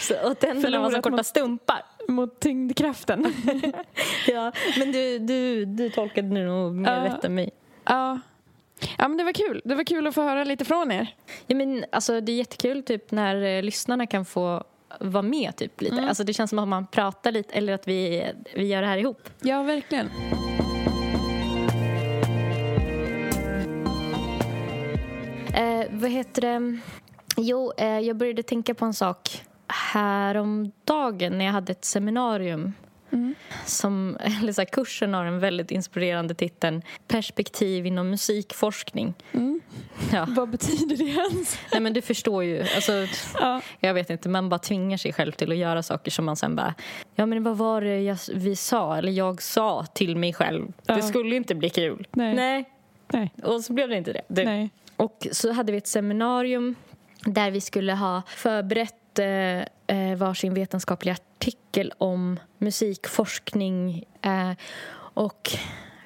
så, 0.00 0.30
och 0.30 0.38
tänderna 0.38 0.80
var 0.80 0.90
som 0.90 1.02
korta 1.02 1.16
mot- 1.16 1.26
stumpar. 1.26 1.82
Mot 2.08 2.40
tyngdkraften. 2.40 3.32
Ja, 4.28 4.52
men 4.78 4.92
du, 4.92 5.18
du, 5.18 5.64
du 5.64 5.90
tolkade 5.90 6.28
nu 6.28 6.46
nog 6.46 6.74
mer 6.74 6.92
Ja. 6.96 7.04
rätt 7.04 7.24
än 7.24 7.34
mig. 7.34 7.50
ja. 7.84 8.20
Ja, 8.98 9.08
men 9.08 9.16
det 9.16 9.24
var 9.24 9.32
kul. 9.32 9.62
Det 9.64 9.74
var 9.74 9.84
kul 9.84 10.06
att 10.06 10.14
få 10.14 10.22
höra 10.22 10.44
lite 10.44 10.64
från 10.64 10.92
er. 10.92 11.14
Ja, 11.46 11.56
men, 11.56 11.84
alltså, 11.92 12.20
det 12.20 12.32
är 12.32 12.36
jättekul 12.36 12.82
typ, 12.82 13.10
när 13.10 13.42
eh, 13.42 13.62
lyssnarna 13.62 14.06
kan 14.06 14.24
få 14.24 14.64
vara 15.00 15.22
med 15.22 15.56
typ, 15.56 15.80
lite. 15.80 16.00
Alltså, 16.00 16.24
det 16.24 16.32
känns 16.32 16.50
som 16.50 16.58
att 16.58 16.68
man 16.68 16.86
pratar 16.86 17.32
lite 17.32 17.54
eller 17.54 17.72
att 17.72 17.88
vi, 17.88 18.26
vi 18.54 18.66
gör 18.66 18.82
det 18.82 18.88
här 18.88 18.98
ihop. 18.98 19.28
Ja, 19.40 19.62
verkligen. 19.62 20.10
Eh, 25.54 25.86
vad 25.90 26.10
heter 26.10 26.42
det? 26.42 26.78
Jo, 27.36 27.72
eh, 27.76 27.98
jag 27.98 28.16
började 28.16 28.42
tänka 28.42 28.74
på 28.74 28.84
en 28.84 28.94
sak 28.94 29.42
häromdagen 29.92 31.38
när 31.38 31.44
jag 31.44 31.52
hade 31.52 31.72
ett 31.72 31.84
seminarium. 31.84 32.72
Som, 33.66 34.16
eller 34.40 34.52
så 34.52 34.60
här, 34.60 34.66
kursen 34.66 35.14
har 35.14 35.24
den 35.24 35.38
väldigt 35.38 35.70
inspirerande 35.70 36.34
titeln 36.34 36.82
Perspektiv 37.08 37.86
inom 37.86 38.10
musikforskning. 38.10 39.14
Ja. 40.12 40.26
Vad 40.28 40.48
betyder 40.50 40.96
det 40.96 41.04
ens? 41.04 41.58
Nej, 41.72 41.80
men 41.80 41.92
du 41.92 42.02
förstår 42.02 42.44
ju. 42.44 42.60
Alltså, 42.60 42.92
Ja. 43.40 43.60
Jag 43.80 43.94
vet 43.94 44.10
inte, 44.10 44.28
man 44.28 44.48
bara 44.48 44.58
tvingar 44.58 44.96
sig 44.96 45.12
själv 45.12 45.32
till 45.32 45.52
att 45.52 45.58
göra 45.58 45.82
saker 45.82 46.10
som 46.10 46.24
man 46.24 46.36
sen 46.36 46.56
bara... 46.56 46.74
Ja, 47.14 47.26
men 47.26 47.42
vad 47.42 47.56
var 47.56 47.80
det 47.80 48.00
jag, 48.00 48.18
vi 48.34 48.56
sa, 48.56 48.96
eller 48.96 49.12
jag 49.12 49.42
sa 49.42 49.86
till 49.94 50.16
mig 50.16 50.32
själv? 50.32 50.72
Ja. 50.86 50.96
Det 50.96 51.02
skulle 51.02 51.36
inte 51.36 51.54
bli 51.54 51.70
kul. 51.70 52.06
Nej. 52.12 52.34
Nej. 52.34 52.64
Nej. 53.12 53.34
Och 53.42 53.60
så 53.60 53.72
blev 53.72 53.88
det 53.88 53.96
inte 53.96 54.12
det. 54.12 54.22
det. 54.28 54.44
Nej. 54.44 54.70
Och 54.96 55.26
så 55.32 55.52
hade 55.52 55.72
vi 55.72 55.78
ett 55.78 55.86
seminarium 55.86 56.74
där 57.24 57.50
vi 57.50 57.60
skulle 57.60 57.92
ha 57.92 58.22
förberett 58.26 58.94
eh, 59.18 59.60
eh, 59.86 60.16
varsin 60.16 60.54
vetenskaplig 60.54 61.12
artikel 61.12 61.92
om 61.98 62.40
musikforskning. 62.58 64.04
Eh, 64.22 64.52
och 65.14 65.50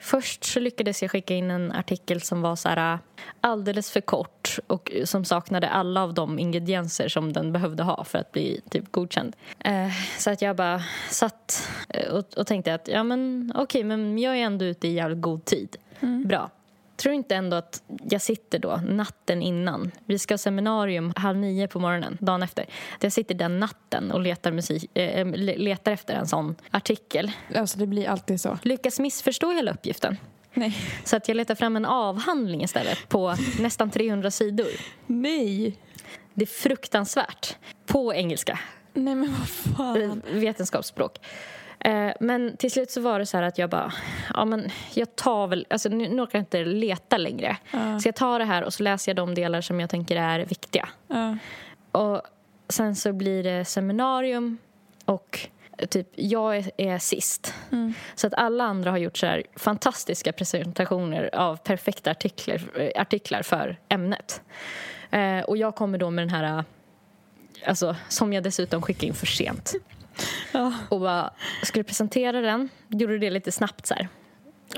först 0.01 0.45
så 0.45 0.61
lyckades 0.61 1.03
jag 1.03 1.11
skicka 1.11 1.35
in 1.35 1.51
en 1.51 1.73
artikel 1.73 2.21
som 2.21 2.43
var 2.43 2.57
så 2.57 2.69
här, 2.69 2.93
eh, 2.93 2.99
alldeles 3.41 3.91
för 3.91 4.01
kort 4.01 4.59
och 4.67 4.93
som 5.05 5.25
saknade 5.25 5.69
alla 5.69 6.03
av 6.03 6.15
de 6.15 6.39
ingredienser 6.39 7.09
som 7.09 7.33
den 7.33 7.53
behövde 7.53 7.83
ha 7.83 8.05
för 8.05 8.19
att 8.19 8.33
bli 8.33 8.61
typ 8.71 8.93
godkänd. 8.93 9.37
Eh, 9.59 9.91
så 10.19 10.31
att 10.31 10.43
jag 10.43 10.57
bara 10.57 10.83
satt 11.11 11.69
eh, 11.89 12.13
och, 12.13 12.25
och 12.37 12.47
tänkte 12.47 12.75
att 12.75 12.89
ja 12.89 13.03
men 13.03 13.53
okej, 13.57 13.85
men 13.85 14.19
jag 14.19 14.37
är 14.37 14.43
ändå 14.43 14.65
ute 14.65 14.89
i 14.89 14.93
jävligt 14.93 15.21
god 15.21 15.45
tid. 15.45 15.77
Bra. 16.25 16.51
Tror 16.97 17.15
inte 17.15 17.35
ändå 17.35 17.57
att 17.57 17.83
jag 18.11 18.23
sitter 18.23 18.59
då 18.59 18.77
natten 18.77 19.43
innan. 19.43 19.91
Vi 20.05 20.19
ska 20.19 20.35
ha 20.35 20.39
seminarium 20.39 21.13
halv 21.17 21.39
nio 21.39 21.69
på 21.69 21.79
morgonen, 21.81 22.19
dagen 22.21 22.43
efter. 22.43 22.67
Jag 23.01 23.13
sitter 23.13 23.35
den 23.35 23.61
natten 23.61 24.13
och 24.13 24.21
letar, 24.21 24.53
musik, 24.53 24.97
eh, 24.99 25.27
letar 25.37 25.93
efter 25.93 26.15
en 26.15 26.27
sån 26.27 26.55
artikel. 26.71 27.33
Alltså, 27.55 27.79
det 27.79 27.87
blir 27.87 28.09
alltid 28.09 28.41
så. 28.41 28.59
Lyckas 28.63 28.99
missförstå 28.99 29.53
hela 29.53 29.71
uppgiften. 29.71 30.17
Nej. 30.55 30.77
Så 31.05 31.17
att 31.17 31.29
jag 31.29 31.37
letar 31.37 31.55
fram 31.55 31.77
en 31.77 31.85
avhandling 31.85 32.63
istället 32.63 33.09
på 33.09 33.37
nästan 33.61 33.91
300 33.91 34.31
sidor. 34.31 34.69
Nej. 35.07 35.79
Det 36.35 36.45
är 36.45 36.47
fruktansvärt. 36.47 37.57
På 37.87 38.15
engelska. 38.15 38.59
Nej, 38.95 39.15
men 39.15 39.35
vad 39.39 39.49
fan. 39.49 40.23
vetenskapsspråk. 40.33 41.19
Eh, 41.79 42.13
men 42.21 42.57
till 42.57 42.71
slut 42.71 42.91
så 42.91 43.01
var 43.01 43.19
det 43.19 43.27
så 43.27 43.37
här 43.37 43.45
att 43.45 43.59
jag 43.59 43.71
bara, 43.71 43.93
ja 44.35 44.45
men 44.45 44.71
jag 44.95 45.17
tar 45.17 45.47
väl, 45.47 45.67
alltså 45.71 45.89
nu, 45.89 46.09
nu 46.09 46.23
orkar 46.23 46.39
jag 46.39 46.43
inte 46.43 46.65
leta 46.65 47.17
längre. 47.17 47.57
Ja. 47.71 48.01
Så 48.01 48.09
jag 48.09 48.15
tar 48.15 48.39
det 48.39 48.45
här 48.45 48.65
och 48.65 48.75
så 48.75 48.83
läser 48.83 49.11
jag 49.11 49.17
de 49.17 49.35
delar 49.35 49.61
som 49.61 49.81
jag 49.81 49.91
tänker 49.91 50.17
är 50.17 50.41
viktiga. 50.41 50.89
Ja. 51.09 51.37
Och 51.93 52.23
sen 52.69 52.97
så 52.97 53.13
blir 53.13 53.43
det 53.43 53.65
seminarium 53.65 54.59
och 55.05 55.49
typ 55.91 56.09
jag 56.15 56.57
är, 56.57 56.71
är 56.77 56.99
sist. 56.99 57.55
Mm. 57.73 57.95
Så 58.15 58.27
att 58.27 58.35
alla 58.35 58.65
andra 58.65 58.91
har 58.91 58.99
gjort 58.99 59.17
så 59.17 59.27
här 59.27 59.43
fantastiska 59.57 60.33
presentationer 60.33 61.35
av 61.35 61.57
perfekta 61.57 62.11
artiklar, 62.11 62.61
artiklar 62.95 63.43
för 63.43 63.79
ämnet. 63.89 64.43
Eh, 65.11 65.41
och 65.41 65.57
jag 65.57 65.75
kommer 65.75 65.99
då 65.99 66.11
med 66.11 66.23
den 66.23 66.35
här, 66.35 66.59
eh, 66.59 66.65
alltså, 67.67 67.97
som 68.09 68.33
jag 68.33 68.43
dessutom 68.43 68.83
skickade 68.83 69.07
in 69.07 69.15
för 69.15 69.27
sent. 69.27 69.73
Ja. 70.53 70.73
Och 70.89 71.01
bara 71.01 71.31
skulle 71.63 71.85
presentera 71.85 72.41
den, 72.41 72.69
gjorde 72.89 73.19
det 73.19 73.31
lite 73.31 73.53
snabbt 73.53 73.87
så 73.87 73.95
här. 73.95 74.09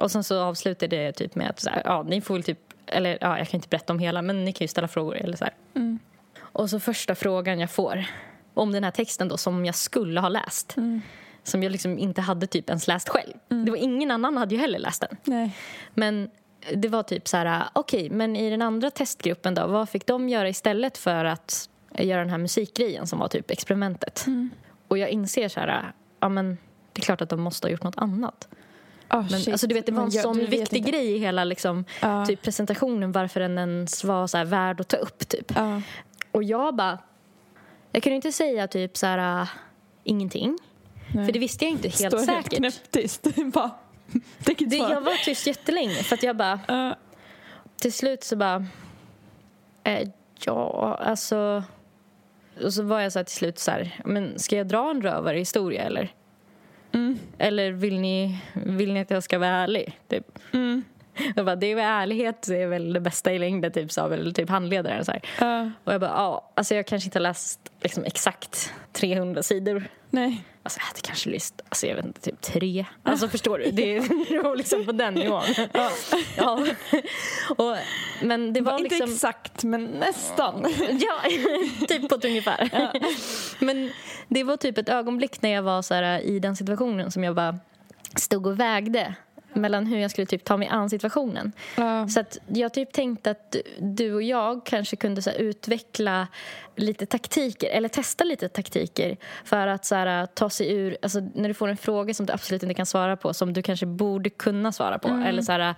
Och 0.01 0.11
sen 0.11 0.25
så 0.25 0.43
avslutade 0.43 0.97
det 0.97 1.13
typ 1.13 1.35
med 1.35 1.51
att 1.51 1.61
så 1.61 1.71
här, 1.71 1.83
ja, 1.85 2.03
ni 2.03 2.21
får 2.21 2.35
väl 2.35 2.43
typ, 2.43 2.59
eller 2.87 3.19
ja, 3.21 3.39
jag 3.39 3.49
kan 3.49 3.59
inte 3.59 3.69
berätta 3.69 3.93
om 3.93 3.99
hela, 3.99 4.23
men 4.23 4.45
ni 4.45 4.53
kan 4.53 4.65
ju 4.65 4.69
ställa 4.69 4.89
frågor 4.89 5.17
eller 5.17 5.37
så. 5.37 5.47
Mm. 5.75 5.99
Och 6.39 6.71
så 6.71 6.81
första 6.81 7.15
frågan 7.15 7.61
jag 7.61 7.71
får 7.71 8.05
om 8.55 8.73
den 8.73 8.85
här 8.85 8.91
texten 8.91 9.29
då 9.29 9.37
som 9.37 9.65
jag 9.65 9.75
skulle 9.75 10.21
ha 10.21 10.29
läst. 10.29 10.77
Mm. 10.77 11.03
Som 11.43 11.63
jag 11.63 11.73
liksom 11.73 11.99
inte 11.99 12.21
hade 12.21 12.47
typ 12.47 12.69
ens 12.69 12.89
läst 12.89 13.09
själv. 13.09 13.33
Det 13.49 13.71
var 13.71 13.79
ingen 13.79 14.11
annan 14.11 14.37
hade 14.37 14.55
ju 14.55 14.61
heller 14.61 14.79
läst 14.79 15.01
den. 15.01 15.17
Nej. 15.25 15.57
Men 15.95 16.31
det 16.75 16.89
var 16.89 17.03
typ 17.03 17.29
så 17.29 17.37
här, 17.37 17.65
okej, 17.73 18.11
men 18.11 18.37
i 18.37 18.51
den 18.51 18.63
andra 18.63 18.91
testgruppen 18.91 19.55
då, 19.55 19.67
vad 19.67 19.89
fick 19.89 20.07
de 20.07 20.29
göra 20.29 20.49
istället 20.49 20.99
för 20.99 21.25
att 21.25 21.69
göra 21.99 22.21
den 22.21 22.31
här 22.31 22.39
musikgrejen 22.39 23.07
som 23.07 23.19
var 23.19 23.29
typ 23.29 23.51
experimentet? 23.51 24.27
Mm. 24.27 24.51
Och 24.89 24.99
jag 24.99 25.09
inser 25.11 25.49
så 25.49 25.61
här, 25.61 25.93
ja 26.21 26.29
men 26.29 26.59
det 26.93 27.01
är 27.01 27.05
klart 27.05 27.21
att 27.21 27.29
de 27.31 27.41
måste 27.41 27.67
ha 27.67 27.71
gjort 27.73 27.83
något 27.83 27.99
annat. 27.99 28.49
Oh, 29.11 29.21
Men 29.31 29.41
shit. 29.41 29.49
alltså, 29.53 29.67
du 29.67 29.75
vet, 29.75 29.87
det 29.87 29.93
var 29.93 30.03
en 30.03 30.11
jag- 30.11 30.23
sån 30.23 30.39
viktig 30.39 30.79
inte. 30.79 30.91
grej 30.91 31.13
i 31.15 31.19
hela 31.19 31.45
liksom, 31.45 31.85
Ja. 32.01 32.27
typ 32.27 32.43
presentationen 32.43 33.13
varför 33.13 33.41
den 33.41 33.59
ens 33.59 34.05
var 34.05 34.27
så 34.27 34.39
här 34.39 34.45
värd 34.45 34.81
att 34.81 34.89
ta 34.89 34.97
upp 34.97 35.29
typ. 35.29 35.53
Ja. 35.57 35.83
Och 36.33 36.43
jag 36.43 36.75
bara... 36.77 36.99
Jag 37.93 38.03
kunde 38.03 38.17
inte 38.17 38.33
säga 38.33 38.69
typ 38.69 38.97
så 38.97 39.07
här... 39.07 39.41
äh, 39.43 39.49
ingenting. 40.05 40.59
Nej. 41.15 41.25
För 41.27 41.33
det 41.33 41.39
visste 41.39 41.65
jag 41.65 41.73
inte 41.73 41.89
helt 41.89 41.97
Står 41.97 42.19
helt 42.19 42.45
säkert. 42.47 42.59
knäpptyst. 42.59 43.27
Bara, 43.53 43.71
tänker 44.45 44.65
inte 44.65 44.77
det, 44.77 44.93
jag 44.93 45.01
var 45.01 45.25
tyst 45.25 45.47
jättelänge. 45.47 45.95
För 45.95 46.15
att 46.17 46.23
jag 46.23 46.37
bara... 46.37 46.95
Till 47.81 47.93
slut 47.93 48.25
så 48.25 48.37
bara... 48.37 48.67
Eh, 49.85 50.09
ja, 50.45 50.99
alltså... 51.01 51.63
Och 52.65 52.75
så 52.75 52.83
var 52.83 53.01
jag 53.01 53.13
så 53.13 53.25
till 53.25 53.35
slut 53.35 53.59
så 53.59 53.71
här... 53.71 54.01
Men 54.05 54.39
ska 54.39 54.57
jag 54.57 54.67
dra 54.67 54.91
en 54.91 55.03
rövarhistoria 55.03 55.83
eller? 55.83 56.13
Mm. 56.93 57.19
Eller 57.39 57.73
vill 57.73 58.01
ni, 58.01 58.39
vill 58.53 58.93
ni 58.93 59.01
att 59.01 59.11
jag 59.11 59.23
ska 59.23 59.39
vara 59.39 59.51
ärlig? 59.51 59.99
Typ. 60.09 60.39
Mm. 60.53 60.85
Jag 61.37 61.45
bara, 61.45 61.57
det 61.57 61.67
är 61.67 61.75
väl 61.75 61.85
ärlighet 61.85 62.43
det 62.43 62.63
är 62.63 62.67
väl 62.67 62.93
det 62.93 63.01
bästa 63.01 63.33
i 63.33 63.39
längden, 63.39 63.73
typ, 63.73 63.93
sa 63.93 64.09
väl 64.09 64.35
typ 64.35 64.49
handledaren. 64.49 65.05
Så. 65.05 65.13
Ja. 65.41 65.71
Och 65.85 65.93
jag 65.93 66.01
bara, 66.01 66.11
ja, 66.11 66.53
alltså 66.55 66.75
jag 66.75 66.87
kanske 66.87 67.07
inte 67.07 67.19
har 67.19 67.23
läst 67.23 67.61
liksom, 67.81 68.05
exakt 68.05 68.73
300 68.93 69.43
sidor. 69.43 69.85
Nej. 70.11 70.45
Alltså 70.63 70.81
jag 70.81 70.87
hade 70.87 71.01
kanske 71.01 71.31
läst, 71.31 71.63
alltså 71.69 71.87
jag 71.87 71.97
vet 71.97 72.05
inte, 72.05 72.21
typ 72.21 72.41
tre. 72.41 72.85
Alltså 73.03 73.29
förstår 73.29 73.59
du? 73.59 73.71
Det, 73.71 73.99
det 74.29 74.43
var 74.43 74.57
liksom 74.57 74.87
på 74.87 74.93
den 74.93 75.15
nivån. 75.15 75.43
Ja. 75.73 75.91
ja. 76.37 76.67
Och, 77.57 77.77
men 78.23 78.53
det 78.53 78.61
var 78.61 78.79
Inte 78.79 78.83
liksom... 78.95 79.13
exakt, 79.13 79.65
men 79.65 79.85
nästan. 79.85 80.67
Ja, 80.79 81.31
typ 81.89 82.09
på 82.09 82.15
ett 82.15 82.25
ungefär. 82.25 82.71
Men 83.65 83.91
det 84.29 84.45
var 84.45 84.57
typ 84.57 84.79
ett 84.79 84.89
ögonblick 84.89 85.43
när 85.43 85.51
jag 85.51 85.63
var 85.63 85.83
så 85.83 85.95
här, 85.95 86.21
i 86.21 86.39
den 86.39 86.57
situationen 86.57 87.11
som 87.11 87.25
jag 87.25 87.35
bara 87.35 87.59
stod 88.17 88.47
och 88.47 88.61
vägde 88.61 89.15
mellan 89.53 89.87
hur 89.87 89.99
jag 89.99 90.11
skulle 90.11 90.27
typ 90.27 90.45
ta 90.45 90.57
mig 90.57 90.69
an 90.69 90.91
situationen. 90.91 91.53
Ja. 91.77 92.09
Så 92.09 92.21
att 92.21 92.39
jag 92.47 92.75
typ 92.75 92.93
tänkte 92.93 93.31
att 93.31 93.57
du- 93.81 94.15
och 94.15 94.23
jag 94.23 94.67
kanske 94.67 94.97
kunde 94.97 95.23
så 95.23 95.31
här, 95.31 95.39
utveckla 95.39 96.27
lite 96.77 97.07
taktiker, 97.07 97.69
eller 97.71 97.89
testa 97.89 98.25
lite 98.25 98.49
taktiker 98.49 99.17
för 99.45 99.67
att 99.67 99.85
så 99.85 99.95
här, 99.95 100.27
ta 100.27 100.51
sig 100.51 100.73
ur, 100.73 100.97
alltså 101.03 101.21
när 101.35 101.49
du 101.49 101.55
får 101.55 101.69
en 101.69 101.77
fråga 101.77 102.15
som 102.15 102.27
du 102.27 102.33
absolut 102.33 102.63
inte 102.63 102.75
kan 102.75 102.87
svara 102.87 103.17
på, 103.17 103.35
som 103.35 103.53
du 103.53 103.63
kanske 103.63 103.87
borde 103.87 104.31
kunna 104.31 104.73
svara 104.73 104.99
på. 104.99 105.09
Eller 105.09 105.43
så 105.43 105.53
här, 105.53 105.75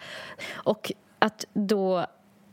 och 0.52 0.92
att 1.18 1.44
då, 1.52 2.06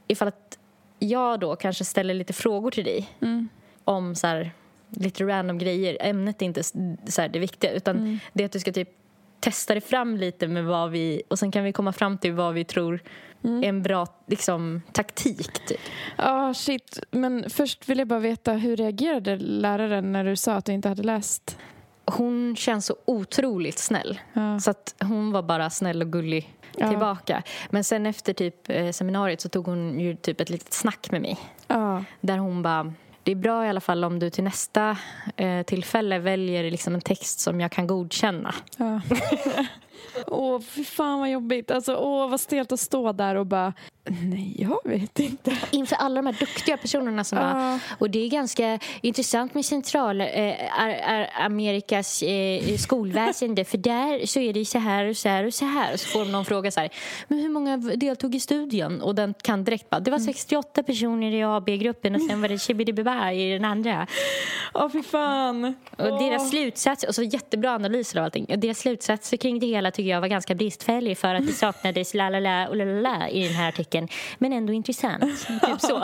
ifall 0.08 0.28
att 0.28 0.58
jag 1.00 1.40
då 1.40 1.56
kanske 1.56 1.86
ställer 1.86 2.14
lite 2.14 2.34
frågor 2.34 2.72
till 2.72 2.84
dig 2.84 3.10
Mm. 3.22 3.50
om 3.84 4.16
så 4.16 4.28
här, 4.28 4.52
lite 4.90 5.24
random 5.24 5.58
grejer. 5.58 5.98
Ämnet 6.02 6.42
är 6.42 6.46
inte 6.46 6.64
så 7.08 7.28
det 7.28 7.40
viktiga 7.40 7.72
utan 7.72 7.98
Mm. 7.98 8.20
det 8.34 8.46
att 8.46 8.52
du 8.52 8.60
ska 8.60 8.72
typ 8.72 8.90
testa 9.40 9.74
dig 9.74 9.82
fram 9.82 10.18
lite 10.18 10.48
med 10.48 10.66
vad 10.66 10.92
vi 10.92 11.22
och 11.28 11.40
sen 11.40 11.52
kan 11.52 11.64
vi 11.64 11.74
komma 11.74 11.92
fram 11.94 12.18
till 12.18 12.34
vad 12.34 12.54
vi 12.54 12.64
tror 12.64 13.00
Mm. 13.44 13.64
är 13.64 13.68
en 13.70 13.84
bra 13.84 14.08
liksom, 14.28 14.82
taktik. 14.92 15.66
Typ. 15.68 15.80
Ja, 16.18 16.54
shit. 16.54 17.00
Men 17.12 17.50
först 17.50 17.90
vill 17.90 17.98
jag 18.00 18.08
bara 18.08 18.20
veta, 18.20 18.54
hur 18.54 18.76
reagerade 18.76 19.36
läraren 19.38 20.12
när 20.12 20.24
du 20.24 20.36
sa 20.36 20.54
att 20.54 20.66
du 20.66 20.72
inte 20.74 20.90
hade 20.90 21.04
läst? 21.04 21.58
Hon 22.06 22.56
känns 22.56 22.86
så 22.86 22.96
otroligt 23.06 23.80
snäll. 23.80 24.20
Ja. 24.34 24.60
Så 24.60 24.72
att 24.72 24.96
hon 25.04 25.32
var 25.32 25.42
bara 25.44 25.70
snäll 25.70 26.02
och 26.02 26.12
gullig 26.12 26.54
Ja. 26.78 26.90
tillbaka. 26.90 27.44
Men 27.70 27.84
sen 27.84 28.06
efter 28.06 28.34
typ 28.34 28.70
eh, 28.70 28.92
seminariet 28.92 29.42
så 29.42 29.50
tog 29.50 29.66
hon 29.66 30.00
ju 30.00 30.16
typ 30.16 30.42
ett 30.42 30.50
litet 30.50 30.74
snack 30.74 31.12
med 31.12 31.22
mig. 31.22 31.38
Ja. 31.68 32.04
Där 32.22 32.38
hon 32.38 32.62
bara, 32.62 32.94
det 33.28 33.32
är 33.32 33.36
bra 33.36 33.66
i 33.66 33.70
alla 33.70 33.82
fall 33.82 34.04
om 34.04 34.20
du 34.20 34.30
till 34.30 34.44
nästa 34.44 34.98
eh, 35.36 35.64
tillfälle 35.64 36.20
väljer 36.20 36.72
liksom 36.72 36.96
en 36.96 37.02
text 37.02 37.40
som 37.40 37.62
jag 37.62 37.72
kan 37.72 37.88
godkänna. 37.88 38.56
Ja. 38.78 39.02
Åh, 40.28 40.62
fy 40.62 40.84
fan 40.84 41.20
vad 41.20 41.32
jobbigt. 41.32 41.72
Alltså, 41.72 41.96
åh, 41.96 42.30
vad 42.30 42.40
stelt 42.40 42.72
att 42.72 42.80
stå 42.80 43.12
där 43.12 43.36
och 43.36 43.46
bara, 43.46 43.74
nej, 44.10 44.56
jag 44.58 44.80
vet 44.84 45.20
inte. 45.20 45.58
Inför 45.72 45.96
alla 45.96 46.16
de 46.16 46.26
här 46.26 46.36
duktiga 46.40 46.78
personerna 46.78 47.24
som 47.24 47.38
var... 47.38 47.80
Och 47.98 48.10
det 48.10 48.26
är 48.26 48.30
ganska 48.30 48.80
intressant 49.02 49.54
med 49.54 49.66
Centralamerikas 49.66 52.22
eh, 52.22 52.78
skolväsende 52.78 53.66
för 53.66 53.78
där 53.78 54.26
så 54.26 54.40
är 54.40 54.54
det 54.54 54.66
så 54.66 54.80
här 54.80 55.10
och 55.10 55.18
så 55.18 55.30
här 55.30 55.46
och 55.46 55.54
så 55.54 55.66
här. 55.66 55.94
Och 55.94 56.00
så 56.00 56.08
får 56.08 56.20
de 56.20 56.32
någon 56.32 56.46
fråga 56.46 56.72
så 56.72 56.80
här, 56.80 56.90
men 57.28 57.40
hur 57.40 57.50
många 57.50 57.78
deltog 57.78 58.36
i 58.36 58.40
studien? 58.40 59.02
Och 59.02 59.16
den 59.16 59.34
kan 59.42 59.64
direkt 59.64 59.90
bara, 59.90 60.00
det 60.00 60.12
var 60.12 60.20
68 60.20 60.84
personer 60.84 61.32
i 61.32 61.44
A 61.44 61.64
B-gruppen 61.66 62.16
och 62.16 62.22
sen 62.22 62.42
var 62.42 62.50
det 62.50 62.58
Shibidibaba 62.58 63.32
i 63.32 63.54
den 63.54 63.66
andra. 63.66 64.08
Åh, 64.74 64.90
fy 64.90 65.04
fan. 65.04 65.66
Och 65.98 66.08
Åh. 66.08 66.20
deras 66.20 66.50
slutsatser, 66.50 67.08
och 67.08 67.16
så 67.16 67.24
jättebra 67.24 67.76
analyser 67.76 68.20
av 68.20 68.26
allting. 68.26 68.46
Och 68.50 68.60
deras 68.60 68.80
slutsatser 68.80 69.38
kring 69.38 69.60
det 69.60 69.68
hela 69.68 69.92
tycker 69.92 70.10
jag 70.10 70.22
var 70.22 70.28
ganska 70.28 70.56
bristfällig 70.56 71.18
för 71.18 71.36
att 71.36 71.48
det 71.48 71.54
saknades 71.54 72.14
la 72.14 72.30
la 72.30 72.40
la 72.40 72.68
och 72.68 72.76
la 72.76 72.86
la 72.86 73.02
la 73.02 73.28
i 73.30 73.44
den 73.44 73.54
här 73.54 73.70
artikeln. 73.70 73.97
Men 74.38 74.54
ändå 74.54 74.74
intressant. 74.74 75.24
Typ 75.66 75.82
så. 75.82 75.98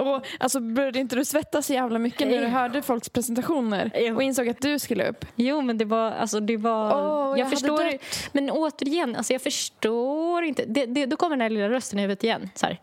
Och, 0.00 0.26
alltså, 0.40 0.60
började 0.60 0.98
inte 0.98 1.16
du 1.16 1.24
svettas 1.24 1.66
så 1.66 1.72
jävla 1.72 1.98
mycket 1.98 2.28
när 2.28 2.40
du 2.40 2.46
hörde 2.46 2.82
folks 2.82 3.08
presentationer 3.08 3.90
Jo. 3.94 4.14
och 4.16 4.22
insåg 4.22 4.48
att 4.48 4.60
du 4.60 4.78
skulle 4.78 5.08
upp? 5.08 5.24
Jo, 5.34 5.60
men 5.60 5.78
det 5.78 5.84
var... 5.84 6.10
Alltså, 6.10 6.40
det 6.40 6.56
var 6.56 6.94
Åh, 6.94 7.28
jag 7.30 7.38
jag 7.38 7.50
förstår... 7.50 7.84
dött. 7.84 8.30
Men 8.32 8.50
återigen, 8.50 9.16
alltså, 9.16 9.32
jag 9.32 9.42
förstår 9.42 10.44
inte. 10.44 10.64
Det, 10.64 10.86
det, 10.86 11.06
då 11.06 11.16
kommer 11.16 11.36
den 11.36 11.40
här 11.42 11.50
lilla 11.50 11.68
rösten 11.68 11.98
i 11.98 12.02
huvudet 12.02 12.24
igen. 12.24 12.50
Så 12.54 12.66
här. 12.66 12.78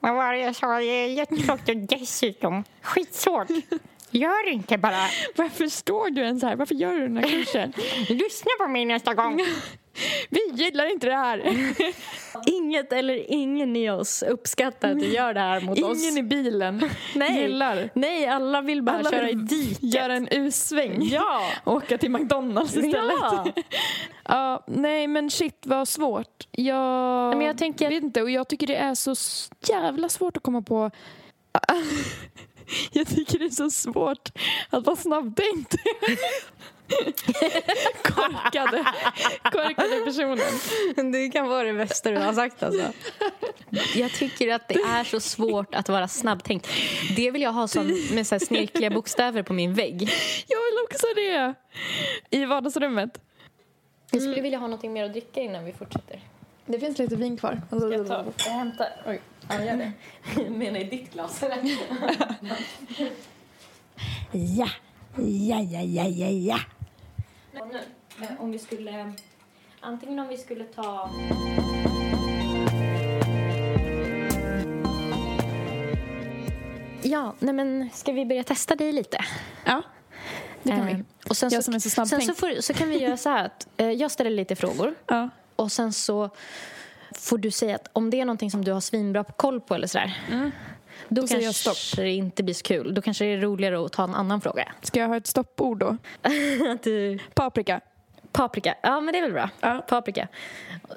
Vad 0.00 0.14
var 0.14 0.32
det 0.32 0.38
jag 0.38 0.56
sa? 0.56 0.78
Det 0.78 0.84
är 0.84 1.08
jättetråkigt 1.08 1.68
och 1.68 1.98
dessutom 1.98 2.64
skitsvårt. 2.82 3.48
Gör 4.14 4.48
inte 4.48 4.78
bara. 4.78 5.06
Varför 5.36 5.66
står 5.66 6.10
du 6.10 6.20
ens 6.20 6.42
här? 6.42 6.56
Varför 6.56 6.74
gör 6.74 6.92
du 6.92 7.00
den 7.00 7.16
här 7.16 7.28
kursen? 7.28 7.72
Lyssna 8.08 8.50
på 8.58 8.66
mig 8.68 8.84
nästa 8.84 9.14
gång. 9.14 9.40
Vi 10.30 10.40
gillar 10.52 10.92
inte 10.92 11.06
det 11.06 11.16
här. 11.16 11.42
Inget 12.46 12.92
eller 12.92 13.32
ingen 13.32 13.76
i 13.76 13.90
oss 13.90 14.22
uppskattar 14.22 14.90
att 14.90 15.00
du 15.00 15.06
gör 15.06 15.34
det 15.34 15.40
här 15.40 15.60
mot 15.60 15.82
oss. 15.82 16.02
Ingen 16.02 16.18
i 16.18 16.22
bilen 16.22 16.90
Nej. 17.14 17.40
gillar. 17.40 17.90
Nej, 17.94 18.26
alla 18.26 18.62
vill 18.62 18.82
bara 18.82 18.96
Alla 18.98 19.10
köra 19.10 19.30
i 19.30 19.34
vill 19.34 19.46
diket. 19.46 19.94
Göra 19.94 20.14
en 20.14 20.28
U-sväng. 20.28 21.02
Ja! 21.02 21.40
Åka 21.64 21.98
till 21.98 22.10
McDonalds 22.10 22.76
istället. 22.76 23.14
Ja. 23.20 23.44
Ja, 24.24 24.64
nej 24.66 25.06
men 25.06 25.30
shit 25.30 25.66
vad 25.66 25.88
svårt. 25.88 26.48
Jag, 26.50 27.36
Men 27.36 27.46
jag 27.46 27.58
tänker 27.58 27.88
vet 27.88 28.02
inte 28.02 28.22
och 28.22 28.30
jag 28.30 28.48
tycker 28.48 28.66
det 28.66 28.76
är 28.76 28.94
så 28.94 29.14
jävla 29.68 30.08
svårt 30.08 30.36
att 30.36 30.42
komma 30.42 30.62
på 30.62 30.90
Jag 32.92 33.06
tycker 33.06 33.38
det 33.38 33.44
är 33.44 33.50
så 33.50 33.70
svårt 33.70 34.28
att 34.70 34.86
vara 34.86 34.96
snabbtänkt. 34.96 35.74
korkade, 38.02 38.84
korkade 39.42 40.04
personen. 40.04 41.12
Det 41.12 41.28
kan 41.28 41.48
vara 41.48 41.62
det 41.62 41.72
bästa 41.72 42.10
du 42.10 42.16
har 42.18 42.32
sagt 42.32 42.62
alltså. 42.62 42.92
Jag 43.94 44.12
tycker 44.12 44.54
att 44.54 44.68
det 44.68 44.74
är 44.74 45.04
så 45.04 45.20
svårt 45.20 45.74
att 45.74 45.88
vara 45.88 46.08
snabbtänkt. 46.08 46.68
Det 47.16 47.30
vill 47.30 47.42
jag 47.42 47.52
ha 47.52 47.68
som 47.68 47.86
med 48.12 48.26
så 48.26 48.34
här 48.34 48.40
snirkliga 48.40 48.90
bokstäver 48.90 49.42
på 49.42 49.52
min 49.52 49.74
vägg. 49.74 50.02
Jag 50.46 50.58
vill 50.58 50.84
också 50.84 51.06
det. 51.14 51.54
I 52.30 52.44
vardagsrummet. 52.44 53.20
Jag 54.10 54.22
skulle 54.22 54.40
vilja 54.40 54.58
ha 54.58 54.66
något 54.66 54.82
mer 54.82 55.04
att 55.04 55.12
dricka 55.12 55.40
innan 55.40 55.64
vi 55.64 55.72
fortsätter. 55.72 56.20
Det 56.66 56.78
finns 56.78 56.98
lite 56.98 57.16
vin 57.16 57.36
kvar. 57.36 57.62
Jag, 57.70 57.80
tar, 57.80 58.32
jag 58.36 58.52
hämtar. 58.52 58.88
Oj, 59.06 59.20
ja, 59.48 59.64
gör 59.64 59.76
det. 59.76 59.92
Jag 60.36 60.50
menar 60.58 60.80
i 60.80 60.84
ditt 60.84 61.12
glas. 61.12 61.42
Ja, 64.32 64.68
ja, 65.16 65.60
ja, 65.60 65.80
ja, 65.80 66.04
ja, 66.08 66.28
ja. 66.28 66.58
Och 67.60 67.68
nu. 67.72 67.80
Men 68.16 68.38
om 68.38 68.50
vi 68.50 68.58
skulle... 68.58 69.12
Antingen 69.80 70.18
om 70.18 70.28
vi 70.28 70.36
skulle 70.38 70.64
ta... 70.64 71.10
Ja, 77.02 77.34
nej 77.38 77.54
men 77.54 77.90
ska 77.92 78.12
vi 78.12 78.26
börja 78.26 78.44
testa 78.44 78.76
dig 78.76 78.92
lite? 78.92 79.18
Ja, 79.64 79.82
det 80.62 80.70
kan 80.70 80.88
Eh, 80.88 80.96
vi. 80.96 81.04
Och 81.28 81.36
sen 81.36 81.48
Jag 81.52 81.64
så, 81.64 81.64
som 81.64 81.74
är 81.74 81.78
så 81.78 81.90
sen 81.90 82.06
så, 82.06 82.16
snabbtänkt. 82.16 82.40
får, 82.40 82.60
så 82.60 82.74
kan 82.74 82.88
vi 82.88 82.98
göra 83.02 83.16
så 83.16 83.28
här 83.28 83.44
att 83.44 83.68
eh, 83.76 83.90
jag 83.90 84.10
ställer 84.10 84.30
lite 84.30 84.56
frågor 84.56 84.94
Ja. 85.06 85.28
och 85.56 85.72
sen 85.72 85.92
så 85.92 86.30
får 87.18 87.38
du 87.38 87.50
säga 87.50 87.74
att 87.74 87.88
om 87.92 88.10
det 88.10 88.20
är 88.20 88.24
någonting 88.24 88.50
som 88.50 88.64
du 88.64 88.72
har 88.72 88.80
svinbra 88.80 89.24
koll 89.24 89.60
på 89.60 89.74
eller 89.74 89.86
sådär 89.86 90.18
då, 90.28 90.34
Mm. 90.34 90.50
Då 91.08 91.26
säger 91.26 91.44
jag 91.44 91.54
kanske 91.54 92.02
det 92.02 92.10
inte 92.10 92.42
blir 92.42 92.54
så 92.54 92.62
kul. 92.62 92.94
Då 92.94 93.02
kanske 93.02 93.24
det 93.24 93.30
är 93.32 93.38
roligare 93.38 93.84
att 93.84 93.92
ta 93.92 94.04
en 94.04 94.14
annan 94.14 94.40
fråga. 94.40 94.72
Ska 94.82 95.00
jag 95.00 95.08
ha 95.08 95.16
ett 95.16 95.26
stoppord 95.26 95.78
då? 95.78 95.96
Du, 96.82 97.18
Paprika. 97.34 97.80
paprika, 98.32 98.74
ja 98.82 99.00
men 99.00 99.12
det 99.12 99.18
är 99.18 99.22
väl 99.22 99.32
bra. 99.32 99.50
Ja. 99.60 99.84
Paprika. 99.88 100.28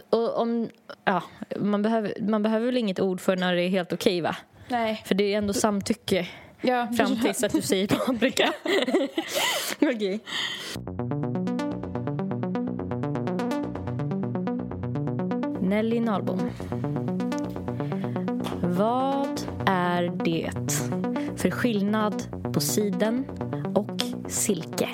Och 0.10 0.38
om, 0.38 0.70
ja, 1.06 1.24
man, 1.60 1.82
behöver, 1.82 2.14
man 2.22 2.44
behöver 2.44 2.66
väl 2.66 2.78
inget 2.78 3.00
ord 3.00 3.22
för 3.22 3.36
när 3.36 3.56
det 3.56 3.62
är 3.64 3.70
helt 3.70 3.94
okej 3.94 4.22
va? 4.22 4.36
Nej. 4.68 5.04
För 5.06 5.16
det 5.16 5.34
är 5.34 5.38
ändå 5.38 5.54
samtycke 5.54 6.28
Ja, 6.62 6.88
fram 6.98 7.20
tills 7.22 7.44
att 7.44 7.52
du 7.52 7.62
säger 7.62 7.88
paprika. 7.88 8.54
Okej. 9.82 10.20
Nelly 15.70 16.00
Nahlbom. 16.00 16.52
Vad 18.62 19.42
är 19.66 20.04
det 20.26 20.52
för 21.36 21.52
skillnad 21.52 22.24
på 22.54 22.62
siden 22.62 23.26
och 23.76 24.02
silke? 24.32 24.90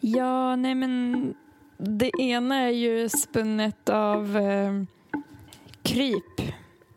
Ja, 0.00 0.56
nej 0.56 0.74
men 0.74 1.34
det 1.78 2.10
ena 2.18 2.56
är 2.56 2.70
ju 2.70 3.08
spunnet 3.08 3.88
av 3.88 4.36
eh, 4.36 4.82
kryp 5.82 6.40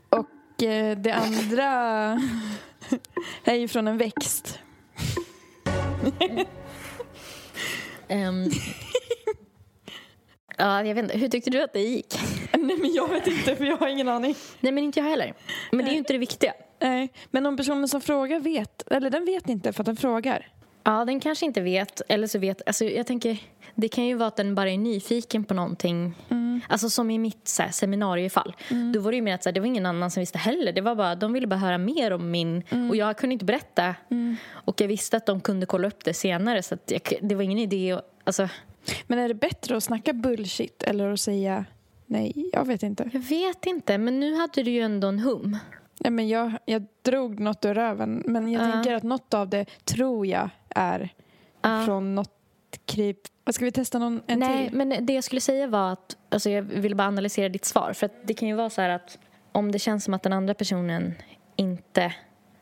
och 0.10 0.64
eh, 0.64 0.98
det 0.98 1.14
andra 1.14 1.64
är 3.44 3.56
ju 3.56 3.68
från 3.68 3.88
en 3.88 3.98
växt. 3.98 4.60
Ehm, 8.08 8.50
ja, 10.58 10.84
jag 10.84 10.96
vet 10.96 11.04
inte. 11.04 11.18
Hur 11.18 11.30
tyckte 11.30 11.50
du 11.50 11.64
att 11.64 11.74
det 11.74 11.80
gick? 11.80 12.16
Nej 12.52 12.78
men 12.78 12.94
jag 12.94 13.08
vet 13.08 13.28
inte 13.28 13.56
för 13.56 13.66
jag 13.66 13.78
har 13.78 13.88
ingen 13.88 14.10
aning. 14.10 14.36
Nej, 14.60 14.72
men 14.72 14.84
inte 14.84 15.00
jag 15.00 15.08
heller. 15.08 15.34
Men 15.72 15.86
det 15.86 15.92
är 15.92 15.94
ju 15.94 15.98
inte 15.98 16.14
det 16.14 16.20
viktiga. 16.20 16.54
Nej, 16.80 17.10
men 17.32 17.46
om 17.46 17.58
personen 17.58 17.88
som 17.88 18.02
frågar 18.02 18.40
vet, 18.40 18.92
eller 18.92 19.10
den 19.10 19.26
vet 19.26 19.50
inte 19.50 19.74
för 19.74 19.82
att 19.82 19.86
den 19.86 19.96
frågar. 19.96 20.48
Ja, 20.84 21.06
den 21.06 21.20
kanske 21.20 21.46
inte 21.46 21.62
vet. 21.62 22.02
Eller 22.10 22.28
så 22.28 22.40
vet... 22.40 22.62
Alltså, 22.66 22.86
jag 22.86 23.08
tänker, 23.08 23.38
det 23.76 23.88
kan 23.88 24.04
ju 24.06 24.16
vara 24.16 24.28
att 24.28 24.36
den 24.36 24.56
bara 24.56 24.72
är 24.72 24.78
nyfiken 24.78 25.44
på 25.44 25.54
någonting. 25.54 26.16
Alltså 26.68 26.90
som 26.90 27.12
i 27.12 27.20
mitt 27.20 27.48
så 27.48 27.64
här, 27.64 27.72
seminariefall. 27.72 28.56
Då 28.94 29.00
var 29.00 29.12
det 29.12 29.16
ju 29.16 29.22
mer 29.22 29.36
att 29.36 29.44
så 29.44 29.50
här, 29.50 29.54
det 29.54 29.60
var 29.60 29.68
ingen 29.68 29.86
annan 29.86 30.12
som 30.12 30.22
visste 30.22 30.38
heller. 30.38 30.72
Det 30.72 30.82
var 30.82 30.96
bara, 30.96 31.16
de 31.16 31.34
ville 31.34 31.48
bara 31.48 31.60
höra 31.60 31.78
mer 31.78 32.14
om 32.14 32.32
min... 32.32 32.64
Och 32.90 32.96
jag 32.96 33.18
kunde 33.18 33.34
inte 33.34 33.46
berätta. 33.46 33.96
Och 34.52 34.82
jag 34.82 34.88
visste 34.88 35.18
att 35.18 35.26
de 35.26 35.42
kunde 35.42 35.66
kolla 35.66 35.88
upp 35.88 36.04
det 36.04 36.14
senare. 36.14 36.64
Så 36.64 36.78
jag, 36.86 37.02
det 37.22 37.36
var 37.36 37.44
ingen 37.44 37.60
idé 37.60 37.92
att... 37.92 38.10
Alltså, 38.24 38.50
Men 39.08 39.20
är 39.20 39.28
det 39.28 39.34
bättre 39.34 39.78
att 39.78 39.84
snacka 39.84 40.14
bullshit 40.14 40.84
eller 40.84 41.12
att 41.12 41.20
säga 41.20 41.66
nej, 42.06 42.50
jag 42.54 42.66
vet 42.66 42.84
inte. 42.84 43.10
jag 43.14 43.20
vet 43.20 43.66
inte, 43.66 43.98
men 43.98 44.20
nu 44.20 44.36
hade 44.36 44.64
du 44.64 44.72
ju 44.72 44.82
ändå 44.82 45.08
en 45.08 45.20
hum. 45.20 45.58
Nej, 46.00 46.12
men 46.12 46.28
jag, 46.28 46.52
jag 46.66 46.86
drog 47.02 47.40
något 47.40 47.66
ur 47.66 47.74
röven 47.74 48.24
men 48.26 48.52
jag 48.52 48.68
Ja. 48.68 48.72
tänker 48.72 48.94
att 48.96 49.04
något 49.04 49.34
av 49.34 49.50
det 49.50 49.66
tror 49.86 50.26
jag 50.28 50.50
är 50.70 51.10
Ja. 51.62 51.86
från 51.86 52.16
något 52.16 52.30
kryp. 52.86 53.18
Ska 53.52 53.66
vi 53.66 53.72
testa 53.72 54.00
någon, 54.00 54.22
en 54.28 54.40
Nej, 54.40 54.68
till? 54.68 54.78
men 54.78 55.06
det 55.06 55.14
jag 55.14 55.24
skulle 55.24 55.42
säga 55.42 55.68
var 55.68 55.92
att 55.92 56.18
alltså 56.30 56.50
jag 56.50 56.62
ville 56.62 56.96
bara 56.96 57.08
analysera 57.08 57.50
ditt 57.50 57.66
svar. 57.66 57.94
För 57.94 58.10
det 58.24 58.34
kan 58.34 58.48
ju 58.48 58.56
vara 58.56 58.70
så 58.70 58.82
här 58.82 58.90
att 58.90 59.18
om 59.52 59.72
det 59.72 59.80
känns 59.80 60.04
som 60.04 60.14
att 60.14 60.24
den 60.24 60.34
andra 60.34 60.54
personen 60.54 61.14
inte 61.56 62.14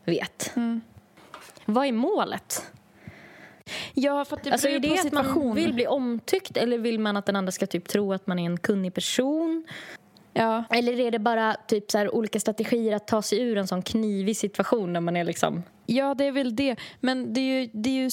vet. 0.06 0.52
Mm. 0.56 0.82
Vad 1.66 1.86
är 1.86 1.92
målet? 1.92 2.72
Ja, 3.94 4.26
för 4.26 4.38
att 4.38 4.44
det 4.44 4.52
Alltså 4.52 4.68
beror 4.68 4.86
är 4.86 4.90
det 4.90 5.00
att 5.08 5.12
man 5.36 5.56
vill 5.56 5.74
bli 5.74 5.88
omtyckt 5.88 6.58
eller 6.58 6.78
vill 6.78 7.00
man 7.00 7.18
att 7.18 7.26
den 7.26 7.36
andra 7.36 7.52
ska 7.52 7.68
typ 7.68 7.88
tro 7.88 8.14
att 8.14 8.28
man 8.28 8.40
är 8.40 8.46
en 8.46 8.58
kunnig 8.58 8.94
person? 8.94 9.64
Ja. 10.34 10.64
Eller 10.70 11.00
är 11.00 11.12
det 11.12 11.20
bara 11.20 11.56
typ 11.68 11.92
så 11.92 11.98
här 11.98 12.16
olika 12.16 12.40
strategier 12.40 12.96
att 12.96 13.08
ta 13.08 13.22
sig 13.22 13.42
ur 13.42 13.58
en 13.58 13.68
sån 13.68 13.82
knivig 13.82 14.38
situation 14.38 14.94
när 14.94 15.02
man 15.02 15.18
är 15.18 15.24
liksom... 15.24 15.64
ja, 15.86 16.14
det 16.14 16.26
är 16.26 16.32
väl 16.32 16.56
det. 16.56 16.76
Men 17.00 17.34
det 17.34 17.42
är 17.42 17.62
ju, 17.62 17.70
det 17.74 17.90
är 17.90 18.04
ju, 18.04 18.10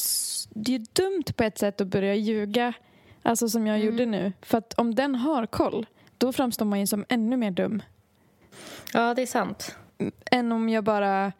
det 0.51 0.75
är 0.75 0.79
ju 0.79 0.85
dumt 0.93 1.25
på 1.37 1.45
ett 1.45 1.59
sätt 1.59 1.81
att 1.81 1.87
börja 1.87 2.15
ljuga, 2.15 2.73
alltså 3.23 3.49
som 3.49 3.67
jag 3.67 3.79
gjorde 3.79 4.07
nu. 4.07 4.33
För 4.43 4.59
att 4.59 4.75
om 4.75 4.95
den 4.95 5.15
har 5.15 5.47
koll, 5.47 5.87
då 6.19 6.33
framstår 6.33 6.65
man 6.67 6.81
ju 6.81 6.87
som 6.87 7.05
ännu 7.09 7.37
mer 7.37 7.51
dum. 7.51 7.83
Ja, 8.93 9.15
det 9.15 9.23
är 9.23 9.27
sant. 9.27 9.77
Än 10.31 10.53
om 10.53 10.69
jag 10.69 10.85
bara, 10.85 11.33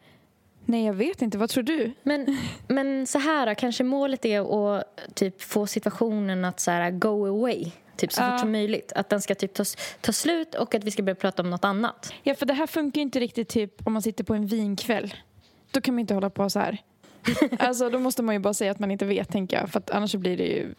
nej 0.69 0.85
jag 0.85 0.93
vet 0.93 1.21
inte, 1.21 1.37
vad 1.37 1.49
tror 1.49 1.63
du? 1.63 1.91
Men, 2.03 2.37
men 2.67 3.07
så 3.07 3.19
här 3.19 3.45
då, 3.47 3.55
kanske 3.55 3.83
målet 3.83 4.25
är 4.25 4.75
att 4.77 4.83
typ 5.15 5.41
få 5.41 5.67
situationen 5.67 6.45
att 6.45 6.59
så 6.59 6.71
här, 6.71 6.91
go 6.91 7.25
away. 7.27 7.71
Typ 7.95 8.13
så 8.13 8.21
Ja. 8.21 8.31
fort 8.31 8.39
som 8.39 8.51
möjligt. 8.51 8.91
Att 8.95 9.09
den 9.09 9.21
ska 9.21 9.35
typ 9.35 9.53
ta, 9.53 9.63
ta 10.01 10.11
slut 10.11 10.55
och 10.55 10.75
att 10.75 10.83
vi 10.83 10.91
ska 10.91 11.03
börja 11.03 11.15
prata 11.15 11.41
om 11.41 11.49
något 11.49 11.65
annat. 11.65 12.13
Ja, 12.23 12.35
för 12.35 12.45
det 12.45 12.53
här 12.53 12.67
funkar 12.67 13.01
inte 13.01 13.19
riktigt 13.19 13.49
typ 13.49 13.87
om 13.87 13.93
man 13.93 14.01
sitter 14.01 14.23
på 14.23 14.33
en 14.33 14.47
vinkväll. 14.47 15.13
Då 15.71 15.81
kan 15.81 15.93
man 15.93 15.99
inte 15.99 16.13
hålla 16.13 16.29
på 16.29 16.49
så 16.49 16.59
här. 16.59 16.77
Alltså 17.59 17.89
då 17.89 17.99
måste 17.99 18.23
man 18.23 18.35
ju 18.35 18.39
bara 18.39 18.53
säga 18.53 18.71
att 18.71 18.79
man 18.79 18.91
inte 18.91 19.05
vet, 19.05 19.29
tänker 19.31 19.57
jag. 19.59 19.69
För 19.69 19.79
att 19.79 19.89
annars 19.91 20.15
blir 20.15 20.37
det 20.37 20.43
ju... 20.47 20.73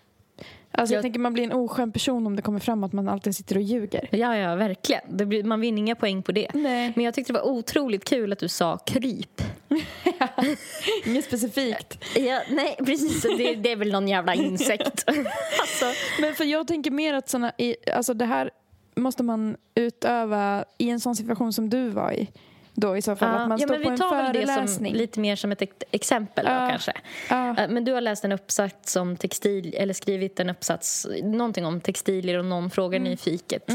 Alltså 0.72 0.94
jag, 0.94 0.98
Jag- 0.98 1.02
tänker 1.02 1.20
man 1.20 1.32
blir 1.32 1.44
en 1.44 1.52
oskön 1.52 1.92
person 1.92 2.26
om 2.26 2.36
det 2.36 2.42
kommer 2.42 2.58
fram 2.60 2.84
att 2.84 2.92
man 2.92 3.08
alltid 3.08 3.36
sitter 3.36 3.56
och 3.56 3.62
ljuger. 3.62 4.08
Ja, 4.10 4.36
ja, 4.36 4.54
verkligen. 4.54 5.00
Blir, 5.08 5.44
man 5.44 5.60
vinner 5.60 5.78
inga 5.78 5.94
poäng 5.94 6.22
på 6.22 6.32
det. 6.32 6.48
Nej. 6.54 6.92
Men 6.96 7.04
jag 7.04 7.14
tyckte 7.14 7.32
det 7.32 7.38
var 7.38 7.46
otroligt 7.48 8.04
kul 8.04 8.32
att 8.32 8.38
du 8.38 8.48
sa 8.48 8.78
kryp. 8.78 9.42
Inget 11.06 11.24
specifikt. 11.24 11.98
Ja, 12.16 12.42
nej, 12.50 12.76
precis. 12.78 13.22
Det, 13.22 13.54
det 13.54 13.72
är 13.72 13.76
väl 13.76 13.92
någon 13.92 14.08
jävla 14.08 14.34
insekt. 14.34 15.04
alltså. 15.60 15.84
Men 16.20 16.34
för 16.34 16.44
jag 16.44 16.66
tänker 16.66 16.90
mer 16.90 17.14
att 17.14 17.28
såna, 17.28 17.52
alltså 17.94 18.14
det 18.14 18.24
här 18.24 18.50
måste 18.94 19.22
man 19.22 19.56
utöva 19.74 20.64
i 20.78 20.90
en 20.90 21.00
sån 21.00 21.16
situation 21.16 21.52
som 21.52 21.70
du 21.70 21.88
var 21.88 22.12
i. 22.12 22.28
Då 22.80 22.96
i 22.96 23.02
så 23.02 23.16
fall. 23.16 23.34
att 23.42 23.48
man 23.48 23.58
ja, 23.58 23.66
står 23.66 23.74
men 23.74 23.82
på 23.82 23.88
vi 23.88 23.92
en 23.92 23.98
tar 23.98 24.32
det 24.32 24.46
som, 24.46 24.54
föreläsning. 24.54 24.94
lite 24.94 25.20
mer 25.20 25.36
som 25.36 25.52
ett 25.52 25.62
ex- 25.62 25.76
exempel 25.90 26.44
då, 26.44 26.50
Ja. 26.52 26.68
kanske. 26.70 26.92
Ja. 27.30 27.56
Eh, 27.58 27.68
Men 27.68 27.84
du 27.84 27.92
har 27.92 28.00
läst 28.00 28.24
en 28.24 28.32
uppsats 28.32 28.96
om 28.96 29.16
textil, 29.16 29.74
eller 29.78 29.94
skrivit 29.94 30.40
en 30.40 30.50
uppsats, 30.50 31.06
någonting 31.22 31.66
om 31.66 31.80
textilier 31.80 32.38
och 32.38 32.44
någon 32.44 32.70
frågar 32.70 32.98
nyfiket. 33.00 33.66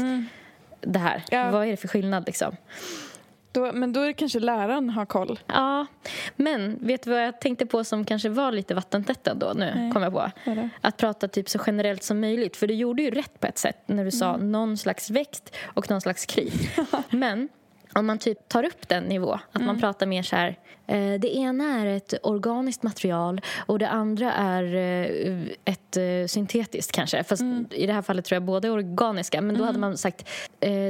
Det 0.80 0.98
här, 0.98 1.24
Mm. 1.32 1.46
Ja. 1.46 1.50
vad 1.50 1.66
är 1.66 1.70
det 1.70 1.76
för 1.76 1.88
skillnad 1.88 2.26
liksom? 2.26 2.56
Då, 3.52 3.72
men 3.72 3.92
då 3.92 4.00
är 4.00 4.06
det 4.06 4.12
kanske 4.12 4.40
läraren 4.40 4.90
har 4.90 5.06
koll. 5.06 5.38
Ja, 5.46 5.86
men 6.36 6.78
vet 6.80 7.02
du 7.02 7.10
vad 7.10 7.22
jag 7.24 7.40
tänkte 7.40 7.66
på 7.66 7.84
som 7.84 8.04
kanske 8.04 8.28
var 8.28 8.52
lite 8.52 8.74
vattentätt 8.74 9.24
då 9.24 9.52
nu, 9.56 9.72
Nej. 9.76 9.92
kom 9.92 10.02
jag 10.02 10.12
på? 10.12 10.30
Att 10.80 10.96
prata 10.96 11.28
typ 11.28 11.48
så 11.48 11.58
generellt 11.66 12.02
som 12.02 12.20
möjligt, 12.20 12.56
för 12.56 12.66
du 12.66 12.74
gjorde 12.74 13.02
ju 13.02 13.10
rätt 13.10 13.40
på 13.40 13.46
ett 13.46 13.58
sätt 13.58 13.76
när 13.86 14.04
du 14.04 14.10
sa 14.10 14.34
Mm. 14.34 14.52
någon 14.52 14.76
slags 14.78 15.10
växt 15.10 15.54
och 15.64 15.90
någon 15.90 16.00
slags 16.00 16.26
kryp. 16.26 16.52
men 17.10 17.48
om 17.98 18.06
man 18.06 18.18
typ 18.18 18.48
tar 18.48 18.64
upp 18.64 18.88
den 18.88 19.04
nivå, 19.04 19.32
att 19.32 19.56
Mm. 19.56 19.66
man 19.66 19.80
pratar 19.80 20.06
mer 20.06 20.22
så 20.22 20.36
här 20.36 20.58
eh, 20.86 21.20
det 21.20 21.36
ena 21.36 21.80
är 21.80 21.86
ett 21.86 22.14
organiskt 22.22 22.82
material 22.82 23.40
och 23.66 23.78
det 23.78 23.88
andra 23.88 24.32
är 24.32 24.74
eh, 24.74 25.42
ett 25.64 25.96
eh, 25.96 26.26
syntetiskt 26.28 26.92
kanske. 26.92 27.24
Fast 27.24 27.42
Mm. 27.42 27.66
i 27.70 27.86
det 27.86 27.92
här 27.92 28.02
fallet 28.02 28.24
tror 28.24 28.36
jag 28.36 28.42
båda 28.42 28.68
är 28.68 28.72
organiska. 28.72 29.40
Men 29.40 29.58
då 29.58 29.64
hade 29.64 29.78
man 29.78 29.96
sagt 29.96 30.28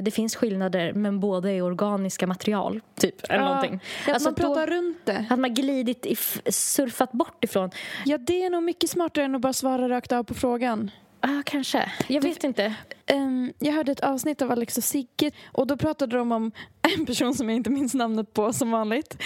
det 0.03 0.15
finns 0.15 0.37
skillnader 0.37 0.93
men 0.93 1.21
båda 1.21 1.51
är 1.53 1.63
organiska 1.63 2.27
material. 2.27 2.81
Typ, 2.95 3.25
eller 3.31 3.41
Ja. 3.43 3.49
någonting. 3.49 3.81
Ja, 4.07 4.13
Alltså, 4.15 4.29
man 4.29 4.35
pratar 4.35 4.67
då 4.67 4.73
runt 4.73 4.99
det. 5.05 5.25
hade 5.29 5.41
man 5.43 5.55
glidit, 5.55 6.07
if- 6.07 6.51
surfat 6.51 7.13
bort 7.13 7.45
ifrån. 7.45 7.71
Ja, 8.05 8.19
det 8.19 8.45
är 8.45 8.51
nog 8.51 8.63
mycket 8.63 8.91
smartare 8.91 9.25
än 9.25 9.35
att 9.35 9.41
bara 9.41 9.53
svara 9.53 9.89
rakt 9.89 10.13
av 10.13 10.25
på 10.25 10.35
frågan. 10.35 10.91
Ah, 11.21 11.43
kanske. 11.45 11.93
Jag 12.09 12.23
vet 12.23 12.45
inte. 12.45 12.75
Ehm, 13.07 13.53
jag 13.59 13.73
hörde 13.73 13.93
ett 13.93 14.01
avsnitt 14.01 14.43
av 14.43 14.51
Alex 14.51 14.79
och 14.79 14.85
Sigge 14.85 15.31
och 15.53 15.67
då 15.67 15.77
pratade 15.77 16.17
de 16.17 16.33
om 16.33 16.53
en 16.99 17.07
person 17.07 17.35
som 17.35 17.49
jag 17.49 17.57
inte 17.57 17.71
minns 17.71 17.95
namnet 17.95 18.35
på 18.35 18.53
som 18.53 18.71
vanligt. 18.71 19.23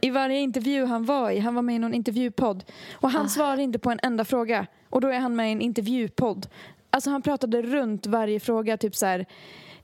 I 0.00 0.10
varje 0.10 0.40
intervju 0.40 0.84
han 0.84 1.04
var 1.04 1.30
i, 1.30 1.38
han 1.38 1.54
var 1.54 1.62
med 1.62 1.74
i 1.74 1.78
någon 1.78 1.94
intervjupodd 1.94 2.64
och 2.92 3.10
han 3.10 3.28
svarade 3.28 3.62
inte 3.62 3.78
på 3.78 3.90
en 3.90 4.00
enda 4.02 4.24
fråga 4.24 4.66
och 4.90 5.00
då 5.00 5.08
är 5.08 5.18
han 5.18 5.36
med 5.36 5.48
i 5.48 5.52
en 5.52 5.60
intervjupodd. 5.60 6.46
Alltså 6.90 7.10
han 7.10 7.22
pratade 7.22 7.62
runt 7.62 8.06
varje 8.06 8.40
fråga, 8.40 8.76
typ 8.76 8.96
så 8.96 9.06
här, 9.06 9.26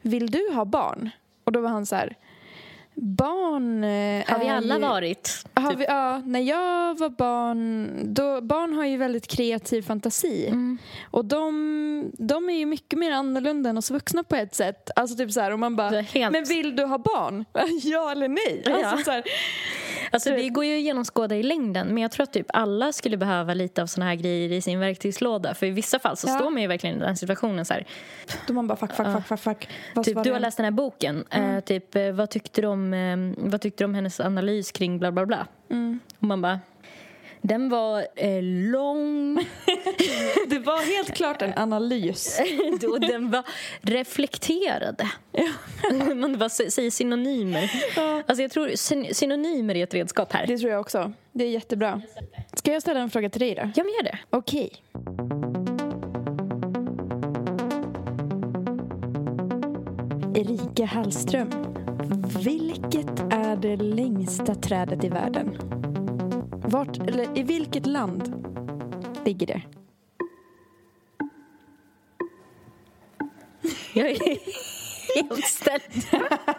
vill 0.03 0.31
du 0.31 0.51
ha 0.55 0.65
barn? 0.65 1.11
Och 1.45 1.53
då 1.53 1.61
var 1.61 1.69
han 1.71 1.87
så 1.87 1.97
här, 1.97 2.17
barn 3.03 3.85
eh, 3.85 4.25
Har 4.29 4.39
vi 4.39 4.49
alla 4.49 4.75
ju... 4.75 4.81
varit? 4.81 5.45
Har 5.55 5.71
Typ. 5.71 5.81
vi, 5.81 5.85
ja, 5.85 6.23
när 6.25 6.41
jag 6.41 6.99
var 6.99 7.09
barn, 7.09 7.91
då, 8.15 8.41
barn 8.41 8.73
har 8.75 8.85
ju 8.85 8.97
väldigt 8.97 9.27
kreativ 9.27 9.83
fantasi. 9.83 10.47
Mm. 10.47 10.79
Och 11.11 11.25
de, 11.25 12.13
de 12.19 12.51
är 12.51 12.55
ju 12.55 12.67
mycket 12.67 12.99
mer 12.99 13.13
annorlunda 13.13 13.71
än 13.71 13.79
oss 13.79 13.91
vuxna 13.91 14.23
på 14.25 14.37
ett 14.37 14.55
sätt. 14.55 14.91
Alltså 14.97 15.17
typ 15.17 15.33
så 15.33 15.41
här, 15.41 15.51
och 15.53 15.59
man 15.59 15.77
bara, 15.77 16.01
helt- 16.01 16.33
men 16.33 16.45
vill 16.45 16.77
du 16.77 16.85
ha 16.85 16.99
barn? 16.99 17.45
ja 17.83 18.11
eller 18.13 18.29
nej? 18.29 18.63
Alltså 18.67 18.97
Ja. 18.97 19.05
så 19.05 19.11
här, 19.11 19.23
Alltså 20.11 20.31
det 20.31 20.49
går 20.49 20.65
ju 20.65 20.77
att 20.77 20.83
genomskåda 20.83 21.37
i 21.37 21.43
längden 21.43 21.89
men 21.89 21.99
jag 22.03 22.11
tror 22.11 22.23
att 22.25 22.33
typ 22.33 22.47
alla 22.53 22.93
skulle 22.93 23.17
behöva 23.17 23.55
lite 23.55 23.83
av 23.83 23.87
såna 23.87 24.07
här 24.07 24.15
grejer 24.15 24.53
i 24.53 24.61
sin 24.61 24.81
verktygslåda 24.81 25.55
för 25.55 25.67
i 25.67 25.71
vissa 25.71 25.99
fall 25.99 26.17
så 26.17 26.29
Ja. 26.29 26.39
står 26.39 26.51
man 26.51 26.63
ju 26.63 26.69
verkligen 26.69 26.97
i 26.97 27.01
den 27.01 27.17
situationen 27.17 27.65
så 27.65 27.75
här. 27.75 27.85
Då 28.47 28.53
man 28.53 28.67
bara 28.67 28.77
fuck, 28.77 28.93
fuck, 28.93 29.07
fuck, 29.13 29.27
fuck, 29.27 29.41
fuck. 29.95 30.05
Typ, 30.05 30.25
du 30.25 30.33
har 30.33 30.41
läst 30.41 30.57
den 30.57 30.65
här 30.65 30.71
boken. 30.71 31.25
Eh, 31.31 31.61
typ, 31.61 31.95
eh, 31.95 32.13
vad, 32.13 32.31
tyckte 32.31 32.61
du 32.61 32.67
om, 32.67 32.88
eh, 32.95 33.17
vad 33.37 33.61
tyckte 33.61 33.85
du 33.85 33.89
om 33.89 33.95
hennes 33.95 34.21
analys 34.21 34.73
kring 34.73 34.99
bla 34.99 35.13
bla 35.13 35.27
bla? 35.27 35.47
Och 36.19 36.27
man 36.27 36.43
bara... 36.43 36.61
Den 37.41 37.69
var 37.69 38.07
eh, 38.17 38.43
lång 38.43 39.35
Det 40.49 40.59
var 40.59 40.97
helt 40.97 41.15
klart 41.17 41.43
en 41.43 41.53
analys. 41.57 42.41
och 42.93 43.01
den 43.01 43.31
var 43.31 43.43
reflekterade. 43.81 45.11
Man 46.15 46.39
bara 46.39 46.49
sä- 46.49 46.71
säger 46.71 46.91
synonymer. 46.91 47.71
Alltså 48.27 48.43
jag 48.43 48.51
tror 48.51 48.69
syn- 48.77 49.15
synonymer 49.15 49.75
är 49.75 49.83
ett 49.83 49.95
redskap 49.95 50.33
här. 50.33 50.47
Det 50.47 50.59
tror 50.59 50.71
jag 50.71 50.81
också. 50.81 51.13
Det 51.33 51.45
är 51.45 51.49
jättebra. 51.51 52.03
Ska 52.55 52.73
jag 52.73 52.83
ställa 52.83 53.01
en 53.01 53.11
fråga 53.11 53.31
till 53.31 53.41
dig 53.41 53.55
då? 53.55 53.63
Ja, 53.77 53.85
men 53.85 53.93
gör 53.95 54.03
det. 54.03 54.19
Okej. 54.31 54.71
Erika 60.35 60.85
Hallström. 60.85 61.51
Vilket 62.45 63.21
är 63.31 63.57
det 63.57 63.77
längsta 63.77 64.55
trädet 64.55 65.05
i 65.05 65.09
världen? 65.09 65.59
Vart, 66.65 66.99
eller 67.09 67.39
i 67.39 67.43
vilket 67.43 67.87
land 67.87 68.45
ligger 69.25 69.47
det? 69.47 69.63
Jag 73.95 74.11
är 74.11 74.19
helt 75.17 75.45
ställd. 75.45 75.83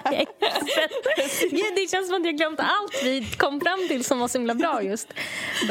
Jag 0.04 0.13
är 0.13 0.28
helt 0.39 0.69
ställd. 0.69 1.52
Gud, 1.52 1.75
Det 1.75 1.91
känns 1.91 2.08
som 2.08 2.15
att 2.21 2.25
jag 2.25 2.38
glömt 2.38 2.60
allt 2.60 3.04
vi 3.04 3.25
kom 3.38 3.62
fram 3.62 3.88
till 3.88 4.04
som 4.04 4.19
var 4.19 4.28
så 4.28 4.38
himla 4.38 4.56
bra 4.56 4.84
just. 4.84 5.13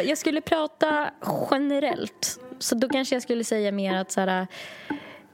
Jag 0.05 0.19
skulle 0.19 0.41
prata 0.41 1.11
generellt. 1.51 2.41
Så 2.59 2.75
då 2.75 2.89
kanske 2.89 3.15
jag 3.15 3.23
skulle 3.23 3.45
säga 3.45 3.73
mer 3.73 3.95
att 3.95 4.11
så 4.13 4.21
här, 4.21 4.47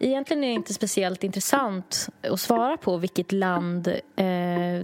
Egentligen 0.05 0.45
är 0.45 0.49
det 0.49 0.55
inte 0.55 0.75
speciellt 0.75 1.25
intressant 1.25 2.09
att 2.23 2.41
svara 2.41 2.77
på 2.77 2.97
vilket 2.97 3.33
land 3.33 3.89
eh, 3.89 3.95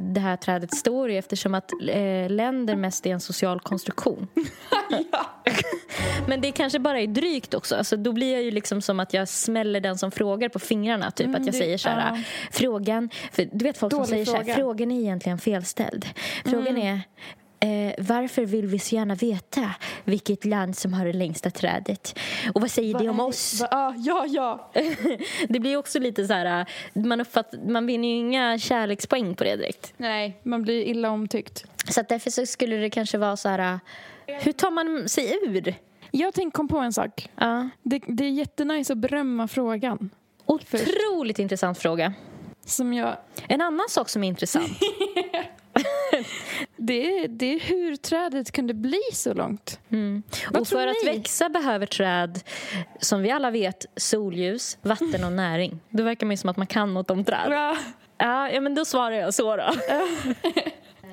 det 0.00 0.20
här 0.20 0.36
trädet 0.36 0.74
står 0.74 1.10
i 1.10 1.16
eftersom 1.16 1.54
att 1.54 1.72
eh, 1.88 2.30
länder 2.30 2.76
mest 2.76 3.06
är 3.06 3.10
en 3.10 3.20
social 3.20 3.60
konstruktion. 3.60 4.28
Men 6.28 6.40
det 6.40 6.52
kanske 6.52 6.78
bara 6.78 7.00
är 7.00 7.06
drygt 7.06 7.54
också. 7.54 7.76
Alltså, 7.76 7.96
då 7.96 8.12
blir 8.12 8.32
jag 8.32 8.42
ju 8.42 8.50
liksom 8.50 8.82
som 8.82 9.00
att 9.00 9.14
jag 9.14 9.28
smäller 9.28 9.80
den 9.80 9.98
som 9.98 10.10
frågar 10.10 10.48
på 10.48 10.58
fingrarna. 10.58 11.10
Typ 11.10 11.36
att 11.36 11.46
jag 11.46 11.54
säger 11.54 11.78
så 11.78 11.88
här, 11.88 12.16
ja. 12.16 12.22
frågan... 12.52 13.10
För 13.32 13.48
du 13.52 13.64
vet 13.64 13.78
folk 13.78 13.92
som 13.92 14.06
säger 14.06 14.24
så 14.24 14.36
här, 14.36 14.42
fråga. 14.42 14.54
frågan 14.54 14.90
är 14.90 15.00
egentligen 15.00 15.38
felställd. 15.38 16.06
Frågan 16.44 16.78
är 16.78 17.00
Eh, 17.62 17.94
varför 17.98 18.44
vill 18.46 18.66
vi 18.66 18.78
så 18.78 18.94
gärna 18.94 19.14
veta 19.14 19.70
vilket 20.04 20.44
land 20.44 20.76
som 20.76 20.92
har 20.92 21.04
det 21.04 21.12
längsta 21.12 21.50
trädet? 21.50 22.18
Och 22.54 22.60
vad 22.60 22.70
säger 22.70 22.98
det 22.98 23.08
om 23.08 23.20
oss? 23.20 23.60
Va, 23.60 23.68
ah, 23.70 23.94
ja, 23.96 24.26
ja. 24.28 24.70
Det 25.48 25.60
blir 25.60 25.76
också 25.76 25.98
lite 25.98 26.26
så 26.26 26.32
här... 26.34 26.60
äh, 26.60 27.02
Man, 27.02 27.20
uppfatt, 27.20 27.54
man 27.68 27.86
vinner 27.86 28.08
ju 28.08 28.14
inga 28.14 28.58
kärlekspoäng 28.58 29.34
på 29.34 29.44
det 29.44 29.56
direkt. 29.56 29.92
Nej, 29.96 30.40
man 30.42 30.62
blir 30.62 30.82
illa 30.84 31.10
omtyckt. 31.10 31.64
Så 31.88 32.00
att 32.00 32.08
därför 32.08 32.30
så 32.30 32.46
skulle 32.46 32.76
det 32.76 32.90
kanske 32.90 33.18
vara 33.18 33.36
så 33.36 33.48
här... 33.48 33.80
äh, 34.26 34.34
Hur 34.42 34.52
tar 34.52 34.70
man 34.70 35.08
sig 35.08 35.38
ur? 35.42 35.74
Jag 36.10 36.34
tänkte 36.34 36.56
kom 36.56 36.68
på 36.68 36.78
en 36.78 36.92
sak. 36.92 37.28
Ja. 37.36 37.68
Det, 37.82 38.02
det 38.06 38.24
är 38.24 38.30
jättenice 38.30 38.92
att 38.92 38.98
berömma 38.98 39.48
frågan. 39.48 40.10
Otroligt 40.46 41.38
intressant 41.38 41.78
fråga. 41.78 42.12
Som 42.64 42.92
jag, 42.94 43.16
En 43.48 43.60
annan 43.60 43.86
sak 43.88 44.08
som 44.08 44.24
är 44.24 44.28
intressant. 44.28 44.70
det, 46.76 47.18
är, 47.18 47.28
det 47.28 47.54
är 47.54 47.60
hur 47.60 47.96
trädet 47.96 48.52
kunde 48.52 48.74
bli 48.74 49.00
så 49.12 49.34
långt. 49.34 49.80
Mm. 49.90 50.22
Och 50.54 50.68
för 50.68 50.86
att 50.86 50.96
ni? 51.04 51.10
växa 51.10 51.48
behöver 51.48 51.86
träd, 51.86 52.40
som 53.00 53.22
vi 53.22 53.30
alla 53.30 53.50
vet, 53.50 53.86
solljus, 53.96 54.78
vatten 54.82 55.24
och 55.24 55.32
näring. 55.32 55.80
Då 55.90 56.02
verkar 56.02 56.26
man 56.26 56.32
ju 56.32 56.36
som 56.36 56.50
att 56.50 56.56
man 56.56 56.66
kan 56.66 56.94
något 56.94 57.10
om 57.10 57.24
träd. 57.24 57.46
Ja. 57.50 57.76
Ja, 58.18 58.50
ja 58.50 58.60
men 58.60 58.74
då 58.74 58.84
svarar 58.84 59.16
jag 59.16 59.34
så 59.34 59.56
då. 59.56 59.70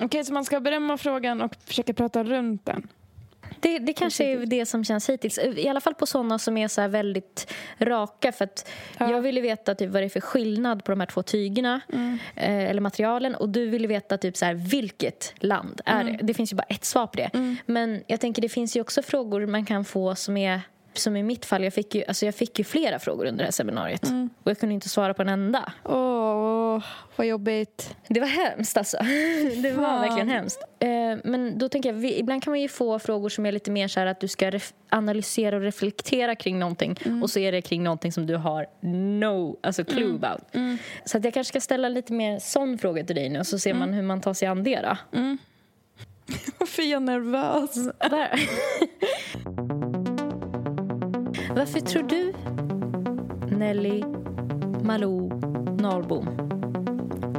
Okej, 0.00 0.24
så 0.24 0.32
man 0.32 0.44
ska 0.44 0.60
berömma 0.60 0.96
frågan 0.96 1.42
och 1.42 1.52
försöka 1.64 1.94
prata 1.94 2.24
runt 2.24 2.66
den. 2.66 2.88
Det, 3.60 3.78
det 3.78 3.92
kanske 3.92 4.24
är 4.24 4.46
det 4.46 4.66
som 4.66 4.84
känns 4.84 5.08
hittills. 5.08 5.38
I 5.38 5.68
alla 5.68 5.80
fall 5.80 5.94
på 5.94 6.06
såna 6.06 6.38
som 6.38 6.56
är 6.56 6.68
så 6.68 6.88
väldigt 6.88 7.54
raka. 7.78 8.32
För 8.32 8.44
att 8.44 8.70
Ja. 8.98 9.10
Jag 9.10 9.20
ville 9.20 9.40
veta 9.40 9.74
typ 9.74 9.90
vad 9.90 10.02
det 10.02 10.06
är 10.06 10.08
för 10.08 10.20
skillnad 10.20 10.84
på 10.84 10.92
de 10.92 11.00
här 11.00 11.06
två 11.06 11.22
tygerna 11.22 11.80
eh, 12.36 12.70
eller 12.70 12.80
materialen. 12.80 13.34
Och 13.34 13.48
du 13.48 13.66
ville 13.68 13.88
veta 13.88 14.18
typ 14.18 14.36
så 14.36 14.44
här, 14.44 14.54
vilket 14.54 15.34
land 15.38 15.80
är 15.84 16.04
det? 16.04 16.18
Det 16.22 16.34
finns 16.34 16.52
ju 16.52 16.56
bara 16.56 16.66
ett 16.68 16.84
svar 16.84 17.06
på 17.06 17.16
det. 17.16 17.58
Men 17.66 18.02
jag 18.06 18.20
tänker 18.20 18.42
det 18.42 18.48
finns 18.48 18.76
ju 18.76 18.80
också 18.80 19.02
frågor 19.02 19.46
man 19.46 19.64
kan 19.66 19.84
få 19.84 20.14
som 20.14 20.36
är 20.36 20.60
som 20.94 21.16
i 21.16 21.22
mitt 21.22 21.44
fall, 21.44 21.64
jag 21.64 21.72
fick, 21.74 21.94
ju, 21.94 22.04
alltså 22.08 22.24
jag 22.26 22.34
fick 22.34 22.58
ju 22.58 22.64
flera 22.64 22.98
frågor 22.98 23.26
under 23.26 23.38
det 23.38 23.44
här 23.44 23.52
seminariet. 23.52 24.02
Och 24.42 24.50
jag 24.50 24.58
kunde 24.58 24.74
inte 24.74 24.88
svara 24.88 25.14
på 25.14 25.22
en 25.22 25.28
enda. 25.28 25.72
Åh, 25.84 26.84
vad 27.16 27.26
jobbigt. 27.26 27.96
Det 28.08 28.20
var 28.20 28.26
hemskt 28.26 28.76
alltså. 28.76 28.96
Det 29.62 29.72
var 29.72 29.84
Fan. 29.84 30.00
verkligen 30.00 30.28
hemskt. 30.28 30.62
Eh, 30.78 30.88
men 31.24 31.58
då 31.58 31.68
tänker 31.68 31.92
jag, 31.92 32.04
ibland 32.04 32.42
kan 32.42 32.50
man 32.50 32.60
ju 32.60 32.68
få 32.68 32.98
frågor 32.98 33.28
som 33.28 33.46
är 33.46 33.52
lite 33.52 33.70
mer 33.70 33.88
så 33.88 34.00
här 34.00 34.06
att 34.06 34.20
du 34.20 34.28
ska 34.28 34.52
analysera 34.90 35.56
och 35.56 35.62
reflektera 35.62 36.34
kring 36.34 36.58
någonting 36.58 36.98
och 37.22 37.30
så 37.30 37.38
är 37.38 37.52
det 37.52 37.62
kring 37.62 37.82
någonting 37.84 38.12
som 38.12 38.26
du 38.26 38.36
har 38.36 38.66
no 38.80 39.58
alltså 39.62 39.84
clue 39.84 40.14
about. 40.14 40.40
Så 41.04 41.18
att 41.18 41.24
jag 41.24 41.34
kanske 41.34 41.48
ska 41.48 41.60
ställa 41.60 41.88
lite 41.88 42.12
mer 42.12 42.38
sån 42.38 42.78
fråga 42.78 43.04
till 43.04 43.16
dig 43.16 43.28
nu 43.28 43.38
och 43.38 43.46
så 43.46 43.58
ser 43.58 43.74
man 43.74 43.92
hur 43.92 44.02
man 44.02 44.20
tar 44.20 44.34
sig 44.34 44.48
an 44.48 44.64
det 44.64 44.80
då. 44.80 44.96
Varför 46.58 46.82
är 46.82 46.86
jag 46.90 47.02
nervös? 47.02 47.74
Varför 51.58 51.80
tror 51.80 52.02
du 52.02 52.32
Nelly 53.56 54.04
Malou 54.82 55.28
Norrbom 55.80 56.24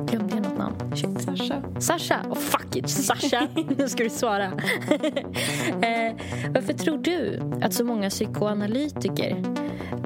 Glömde 0.07 0.35
jag 0.35 0.43
något 0.43 0.57
namn? 0.57 0.95
Shit. 0.95 1.21
Sasha. 1.21 1.63
Sasha! 1.79 2.25
Oh, 2.29 2.35
fuck 2.35 2.75
it, 2.75 2.89
Sasha! 2.89 3.47
nu 3.77 3.89
ska 3.89 4.03
du 4.03 4.09
svara. 4.09 4.43
eh, 5.81 6.15
varför 6.53 6.73
tror 6.73 6.97
du 6.97 7.39
att 7.61 7.73
så 7.73 7.85
många 7.85 8.09
psykoanalytiker 8.09 9.43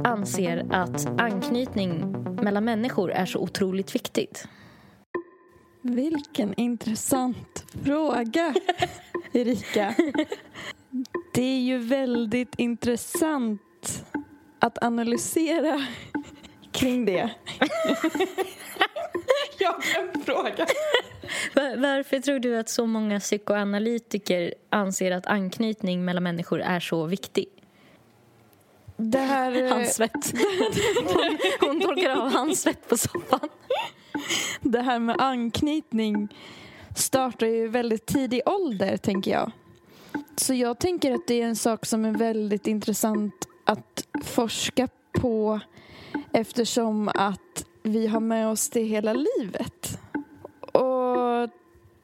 anser 0.04 0.66
att 0.72 1.22
anknytning 1.22 2.12
mellan 2.42 2.66
människor 2.66 3.12
är 3.12 3.26
så 3.26 3.40
otroligt 3.40 3.96
viktigt? 3.96 4.48
Vilken 5.82 6.54
intressant 6.58 7.66
fråga, 7.84 8.54
Erika. 9.32 9.96
Det 11.34 11.44
är 11.44 11.62
ju 11.62 11.78
väldigt 11.78 12.56
intressant 12.58 13.62
att 14.60 14.84
analysera 14.84 15.86
kring 16.72 17.06
det. 17.06 17.30
Jag 19.60 19.72
har 19.72 20.24
frågan. 20.26 20.68
Va- 21.56 21.76
Varför 21.78 22.20
tror 22.20 22.40
du 22.40 22.58
att 22.58 22.70
så 22.70 22.86
många 22.86 23.20
psykoanalytiker 23.20 24.54
anser 24.70 25.12
att 25.12 25.26
anknytning 25.26 26.06
mellan 26.06 26.24
människor 26.24 26.62
är 26.62 26.80
så 26.80 27.06
viktig? 27.06 27.46
Det 28.98 29.20
här, 29.20 29.64
eh, 29.64 29.70
Handsvett. 29.70 30.12
Hon, 31.06 31.38
hon 31.70 31.82
torkar 31.82 32.10
av 32.10 32.30
handsvett 32.30 32.90
på 32.90 32.98
soffan. 32.98 33.50
det 34.62 34.82
här 34.82 35.00
med 35.00 35.16
anknytning 35.22 36.28
startar 36.96 37.48
ju 37.48 37.56
i 37.64 37.68
väldigt 37.68 38.06
tidig 38.06 38.42
ålder, 38.46 38.98
tänker 38.98 39.32
jag. 39.32 39.52
Så 40.36 40.54
jag 40.54 40.80
tänker 40.80 41.12
att 41.12 41.28
det 41.28 41.42
är 41.42 41.46
en 41.46 41.56
sak 41.56 41.86
som 41.86 42.06
är 42.06 42.12
väldigt 42.12 42.68
intressant 42.68 43.34
att 43.66 44.08
forska 44.24 44.88
på 45.12 45.60
eftersom 46.32 47.10
att 47.16 47.66
vi 47.84 48.08
har 48.08 48.20
med 48.20 48.48
oss 48.48 48.70
det 48.70 48.84
hela 48.84 49.14
livet. 49.14 50.00
Och 50.72 51.50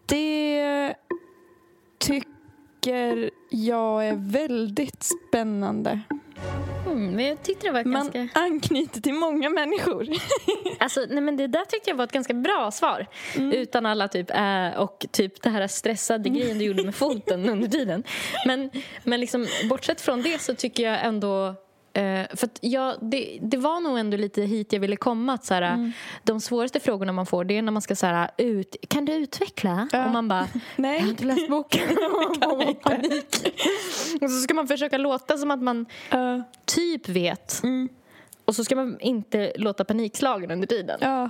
det 0.05 0.95
tycker 1.97 3.29
jag 3.49 4.07
är 4.07 4.15
väldigt 4.15 5.03
spännande. 5.03 6.01
Mm, 6.85 7.15
men 7.15 7.25
jag 7.25 7.43
tyckte 7.43 7.67
det 7.67 7.71
var 7.71 7.83
Man 7.83 8.11
ganska... 8.11 8.39
anknyter 8.39 9.01
till 9.01 9.13
många 9.13 9.49
människor. 9.49 10.07
Alltså, 10.81 11.05
nej, 11.09 11.21
men 11.21 11.37
det 11.37 11.47
där 11.47 11.65
tyckte 11.65 11.89
jag 11.89 11.97
var 11.97 12.03
ett 12.03 12.11
ganska 12.11 12.33
bra 12.33 12.71
svar. 12.71 13.05
Utan 13.35 13.85
alla 13.85 14.07
typ 14.07 14.31
äh, 14.31 14.79
och 14.79 15.05
typ 15.11 15.41
det 15.41 15.49
här 15.49 15.67
stressade 15.67 16.29
grejen 16.29 16.57
du 16.59 16.65
gjorde 16.65 16.83
med 16.83 16.95
foten 17.05 17.49
under 17.49 17.67
tiden. 17.67 18.03
Men, 18.45 18.69
men 19.03 19.19
liksom, 19.19 19.47
bortsett 19.69 20.01
från 20.01 20.21
det 20.21 20.41
så 20.41 20.55
tycker 20.55 20.83
jag 20.83 21.05
ändå 21.05 21.55
eh, 21.99 22.27
för 22.35 22.49
jag, 22.61 22.95
det, 23.01 23.39
det 23.41 23.57
var 23.57 23.79
nog 23.79 23.99
ändå 23.99 24.17
lite 24.17 24.41
hit 24.41 24.73
jag 24.73 24.79
ville 24.79 24.95
komma. 24.95 25.33
Att 25.33 25.45
så 25.45 25.53
här, 25.53 25.91
De 26.23 26.41
svåraste 26.41 26.79
frågorna 26.79 27.11
man 27.11 27.25
får 27.25 27.43
det 27.43 27.57
är 27.57 27.61
när 27.61 27.71
man 27.71 27.81
ska 27.81 27.95
så 27.95 28.05
här, 28.05 28.31
ut, 28.37 28.75
Kan 28.87 29.05
du 29.05 29.13
utveckla? 29.13 29.89
Ja. 29.91 30.05
Och 30.05 30.11
man 30.11 30.27
bara 30.27 30.47
Nej. 30.75 30.95
Jag 30.95 31.01
har 31.03 31.09
inte 31.09 31.25
läst 31.25 31.49
boken. 31.49 31.81
Och 32.45 32.81
panik. 32.81 33.53
Och 34.21 34.31
så 34.31 34.39
ska 34.41 34.53
man 34.53 34.67
försöka 34.67 34.97
låta 34.97 35.37
som 35.37 35.51
att 35.51 35.61
man 35.61 35.85
Ja. 36.09 36.43
typ 36.65 37.09
vet. 37.09 37.61
Och 38.45 38.55
så 38.55 38.63
ska 38.63 38.75
man 38.75 38.99
inte 38.99 39.53
låta 39.55 39.85
panikslagen 39.85 40.51
under 40.51 40.67
tiden. 40.67 40.97
Ja. 41.01 41.29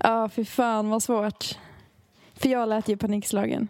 Ja, 0.00 0.28
fy 0.28 0.44
fan 0.44 0.90
vad 0.90 1.02
svårt. 1.02 1.58
För 2.40 2.48
jag 2.48 2.68
lät 2.68 2.88
ju 2.88 2.96
panikslagen. 2.96 3.68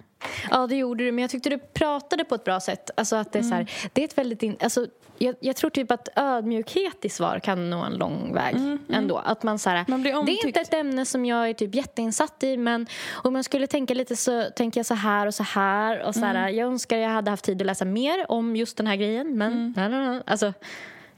Ja, 0.51 0.67
det 0.67 0.77
gjorde 0.77 1.05
du. 1.05 1.13
Men 1.13 1.23
jag 1.23 1.31
tyckte 1.31 1.51
du 1.51 1.59
pratade 1.59 2.25
på 2.25 2.35
ett 2.35 2.45
bra 2.45 2.61
sätt. 2.61 2.91
Alltså 2.97 3.17
att 3.17 3.33
det 3.33 3.39
är 3.39 3.43
så 3.43 3.55
här, 3.55 3.71
det 3.93 4.01
är 4.01 4.05
ett 4.05 4.19
väldigt... 4.19 4.43
In, 4.43 4.57
alltså, 4.61 4.87
jag, 5.19 5.35
jag 5.41 5.57
tror 5.57 5.71
typ 5.71 5.91
att 5.91 6.09
ödmjukhet 6.17 7.05
i 7.05 7.09
svar 7.09 7.39
kan 7.39 7.71
nå 7.71 7.85
en 7.85 7.95
lång 7.95 8.35
väg 8.35 8.57
ändå. 8.89 9.19
Att 9.19 9.43
man, 9.43 9.59
så 9.59 9.71
här, 9.71 9.85
Man 9.89 10.03
det 10.03 10.11
är 10.11 10.47
inte 10.47 10.61
ett 10.61 10.75
ämne 10.75 11.05
som 11.05 11.27
jag 11.27 11.49
är 11.49 11.55
typ 11.55 11.75
jätteinsatt 11.75 12.43
i 12.43 12.57
men 12.57 12.87
om 13.13 13.37
jag 13.37 13.45
skulle 13.45 13.67
tänka 13.67 13.95
lite 13.95 14.17
så 14.17 14.45
tänker 14.57 14.81
jag 14.81 14.87
så 14.87 14.95
här 14.95 15.27
och 15.27 15.35
så 15.35 15.43
här. 15.43 16.03
Och 16.03 16.15
så 16.15 16.21
här 16.21 16.49
Jag 16.49 16.67
önskar 16.67 16.99
jag 16.99 17.11
hade 17.11 17.31
haft 17.31 17.45
tid 17.45 17.63
att 17.63 17.67
läsa 17.67 17.85
mer 17.85 18.31
om 18.31 18.57
just 18.57 18.77
den 18.77 18.87
här 18.87 18.97
grejen 18.97 19.39
men 19.39 19.75
nej, 19.77 19.89
nej, 19.89 20.09
nej. 20.09 20.23
Alltså, 20.27 20.53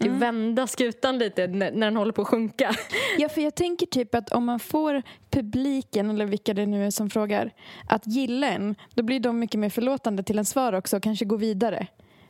typ 0.01 0.13
vända 0.13 0.67
skutan 0.67 1.19
lite 1.19 1.47
när, 1.47 1.71
när 1.73 1.87
den 1.87 1.97
håller 1.97 2.13
på 2.13 2.23
att 2.23 2.29
sjunka. 2.29 2.75
Ja, 3.19 3.29
för 3.29 3.41
jag 3.41 3.55
tänker 3.55 3.87
typ 3.87 4.15
att 4.15 4.33
om 4.33 4.45
man 4.45 4.61
får 4.61 5.03
publiken, 5.31 6.11
eller 6.11 6.27
vilka 6.27 6.55
det 6.55 6.67
nu 6.67 6.87
är 6.87 6.91
som 6.91 7.11
frågar, 7.11 7.51
att 7.89 8.07
gilla 8.07 8.49
en, 8.49 8.75
då 8.95 9.03
blir 9.03 9.21
de 9.21 9.39
mycket 9.39 9.61
mer 9.61 9.71
förlåtande 9.71 10.23
till 10.23 10.39
en 10.39 10.45
svar 10.45 10.73
också 10.73 10.97
och 10.97 11.03
kanske 11.03 11.25
gå 11.25 11.37
vidare. 11.37 11.87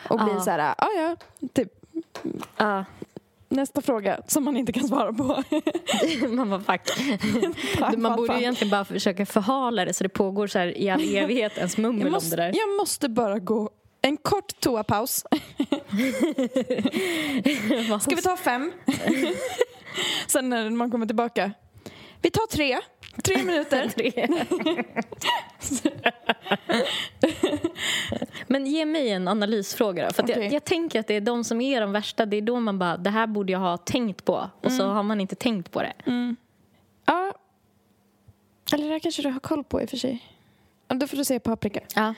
Och 0.08 0.18
blir 0.18 0.34
Ja. 0.34 0.40
så 0.40 0.50
här, 0.50 0.74
ja 0.78 0.88
ja, 0.96 1.16
typ 1.54 1.68
Ja, 2.56 2.84
nästa 3.48 3.80
fråga 3.82 4.20
som 4.26 4.44
man 4.44 4.56
inte 4.56 4.72
kan 4.72 4.88
svara 4.88 5.12
på. 5.12 5.24
man 6.28 6.50
bara 6.50 6.60
fuck. 6.60 6.88
Fan, 7.78 8.02
Man 8.02 8.16
borde 8.16 8.32
ju 8.34 8.40
egentligen 8.40 8.70
bara 8.70 8.84
försöka 8.84 9.26
förhala 9.26 9.84
det 9.84 9.94
så 9.94 10.04
det 10.04 10.08
pågår 10.08 10.46
så 10.46 10.58
i 10.58 10.90
all 10.90 11.00
evighet 11.14 11.56
ens 11.58 11.76
mummel 11.78 12.14
om 12.14 12.20
det 12.30 12.36
där. 12.36 12.52
jag 12.54 12.76
måste 12.80 13.08
bara 13.08 13.38
gå 13.38 13.70
en 14.02 14.16
kort 14.16 14.60
toapaus. 14.60 15.16
Ska 18.00 18.14
vi 18.16 18.22
ta 18.22 18.36
fem? 18.36 18.72
Sen 20.26 20.48
när 20.48 20.70
man 20.70 20.90
kommer 20.90 21.06
tillbaka. 21.06 21.52
Vi 22.22 22.30
tar 22.30 22.46
tre. 22.46 22.78
Tre 23.24 23.36
minuter. 23.44 23.92
Men 28.46 28.66
ge 28.66 28.84
mig 28.84 29.10
en 29.10 29.28
analysfråga 29.28 30.06
då. 30.06 30.12
För 30.12 30.22
Okej. 30.22 30.42
jag, 30.42 30.52
jag 30.52 30.64
tänker 30.64 31.00
att 31.00 31.06
det 31.06 31.14
är 31.14 31.20
de 31.20 31.44
som 31.44 31.60
är 31.60 31.80
de 31.80 31.92
värsta. 31.92 32.26
Det 32.26 32.36
är 32.36 32.42
då 32.42 32.60
man 32.60 32.78
bara, 32.78 32.96
det 32.96 33.10
här 33.10 33.26
borde 33.26 33.52
jag 33.52 33.58
ha 33.60 33.76
tänkt 33.76 34.24
på. 34.24 34.50
Och 34.62 34.72
så 34.72 34.86
har 34.86 35.02
man 35.02 35.20
inte 35.20 35.34
tänkt 35.34 35.70
på 35.70 35.82
det. 35.82 35.92
Ja. 37.04 37.34
Eller 38.72 38.84
det 38.84 38.92
här 38.92 38.98
kanske 38.98 39.22
du 39.22 39.28
har 39.28 39.40
koll 39.40 39.64
på 39.64 39.82
i 39.82 39.84
och 39.84 39.90
för 39.90 39.96
sig. 39.96 40.24
Då 40.88 41.06
får 41.06 41.16
du 41.16 41.24
se 41.24 41.40
paprika. 41.40 41.80
Ja. 41.94 42.14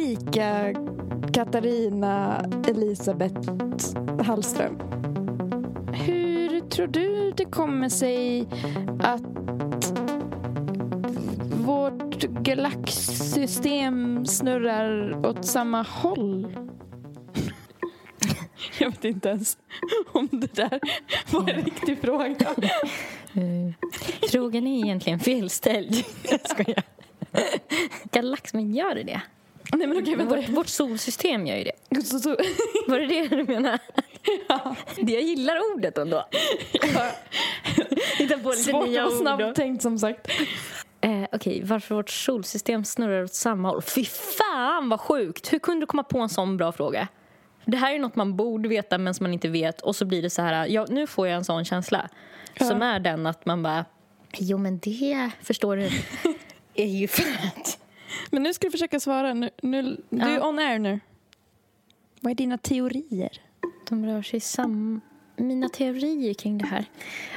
Erika 0.00 0.72
Katarina 1.32 2.44
Elisabeth 2.68 3.50
Hallström. 4.24 4.78
Hur 5.92 6.60
tror 6.60 6.86
du 6.86 7.30
det 7.30 7.44
kommer 7.44 7.88
sig 7.88 8.48
att 9.00 9.22
vårt 11.64 12.22
galaxsystem 12.22 14.26
snurrar 14.26 15.26
åt 15.26 15.44
samma 15.44 15.82
håll? 15.82 16.52
Jag 18.78 18.90
vet 18.90 19.04
inte 19.04 19.28
ens 19.28 19.58
om 20.12 20.28
det 20.32 20.54
där 20.54 20.80
var 21.30 21.50
en 21.50 21.64
riktig 21.64 22.00
fråga. 22.00 22.48
Frågan 24.30 24.66
är 24.66 24.84
egentligen 24.84 25.20
felställd. 25.20 25.94
Jag 26.22 26.48
skojar. 26.48 26.82
Galax, 28.12 28.54
men 28.54 28.74
gör 28.74 28.94
det 28.94 29.02
det? 29.02 29.22
Nej 29.72 29.86
men 29.86 29.98
okej, 30.02 30.16
vänta. 30.16 30.36
Vårt, 30.36 30.48
vårt 30.48 30.68
solsystem 30.68 31.46
gör 31.46 31.56
ju 31.56 31.64
det. 31.64 31.72
Var 32.88 32.98
det 32.98 33.06
det 33.06 33.36
du 33.36 33.44
menade? 33.44 33.78
Det 34.96 35.12
jag 35.12 35.22
gillar 35.22 35.56
ordet 35.74 35.98
ändå. 35.98 36.26
Hitta 38.18 38.38
på 38.38 38.50
lite 38.50 38.62
svårt 38.62 38.88
nya 38.88 39.06
ord. 39.06 39.12
snabbt 39.12 39.42
och- 39.42 39.54
tänkt 39.54 39.82
som 39.82 39.98
sagt. 39.98 40.28
Eh, 41.00 41.22
Okej, 41.32 41.62
varför 41.64 41.94
vårt 41.94 42.10
solsystem 42.10 42.84
snurrar 42.84 43.24
åt 43.24 43.34
samma 43.34 43.68
håll? 43.68 43.82
Fy 43.82 44.04
fan 44.04 44.88
vad 44.88 45.00
sjukt! 45.00 45.52
Hur 45.52 45.58
kunde 45.58 45.82
du 45.82 45.86
komma 45.86 46.02
på 46.02 46.18
en 46.18 46.28
sån 46.28 46.56
bra 46.56 46.72
fråga? 46.72 47.08
Det 47.64 47.76
här 47.76 47.94
är 47.94 47.98
något 47.98 48.16
man 48.16 48.36
borde 48.36 48.68
veta 48.68 48.98
men 48.98 49.14
som 49.14 49.24
man 49.24 49.32
inte 49.32 49.48
vet 49.48 49.80
och 49.80 49.96
så 49.96 50.04
blir 50.04 50.22
det 50.22 50.30
så 50.30 50.42
här, 50.42 50.66
ja, 50.66 50.86
nu 50.88 51.06
får 51.06 51.28
jag 51.28 51.36
en 51.36 51.44
sån 51.44 51.64
känsla 51.64 52.08
som 52.58 52.82
är 52.82 53.00
den 53.00 53.26
att 53.26 53.46
man 53.46 53.62
bara, 53.62 53.84
jo 54.38 54.58
men 54.58 54.78
det 54.78 55.30
förstår 55.42 55.76
du, 55.76 55.88
är 56.74 56.86
ju 56.86 57.08
fett. 57.08 57.78
Men 58.30 58.42
nu 58.42 58.54
ska 58.54 58.66
du 58.66 58.70
försöka 58.70 59.00
svara. 59.00 59.34
Nu, 59.34 59.50
nu, 59.62 59.96
du 60.10 60.20
är 60.22 60.34
Ja. 60.34 60.48
on 60.48 60.58
air 60.58 60.78
nu. 60.78 61.00
Vad 62.20 62.30
är 62.30 62.34
dina 62.34 62.58
teorier? 62.58 63.42
De 63.88 64.06
rör 64.06 64.22
sig 64.22 64.40
sam... 64.40 65.00
Mina 65.36 65.68
teorier 65.68 66.34
kring 66.34 66.58
det 66.58 66.66
här, 66.66 66.84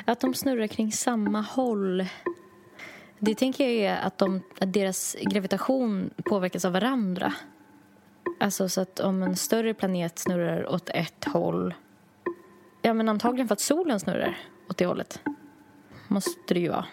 att 0.05 0.19
de 0.19 0.33
snurrar 0.33 0.67
kring 0.67 0.91
samma 0.91 1.41
håll. 1.41 2.05
Det 3.19 3.35
tänker 3.35 3.63
jag 3.69 3.73
är 3.73 4.01
att, 4.01 4.17
de, 4.17 4.41
att 4.59 4.73
deras 4.73 5.15
gravitation 5.21 6.09
påverkas 6.25 6.65
av 6.65 6.73
varandra. 6.73 7.33
Alltså 8.39 8.69
så 8.69 8.81
att 8.81 8.99
om 8.99 9.23
en 9.23 9.35
större 9.35 9.73
planet 9.73 10.19
snurrar 10.19 10.73
åt 10.73 10.89
ett 10.89 11.25
håll... 11.25 11.73
Ja, 12.81 12.93
men 12.93 13.09
antagligen 13.09 13.47
för 13.47 13.53
att 13.53 13.59
solen 13.59 13.99
snurrar 13.99 14.37
åt 14.69 14.77
det 14.77 14.85
hållet. 14.85 15.21
Måste 16.07 16.53
det 16.53 16.59
ju 16.59 16.69
vara. 16.69 16.85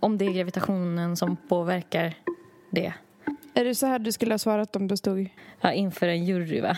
Om 0.00 0.18
det 0.18 0.24
är 0.24 0.32
gravitationen 0.32 1.16
som 1.16 1.36
påverkar 1.36 2.14
det. 2.74 2.92
Är 3.54 3.64
det 3.64 3.74
så 3.74 3.86
här 3.86 3.98
du 3.98 4.12
skulle 4.12 4.34
ha 4.34 4.38
svarat 4.38 4.76
om 4.76 4.88
du 4.88 4.96
stod... 4.96 5.28
Ja, 5.60 5.72
inför 5.72 6.08
en 6.08 6.24
jury, 6.24 6.60
va? 6.60 6.76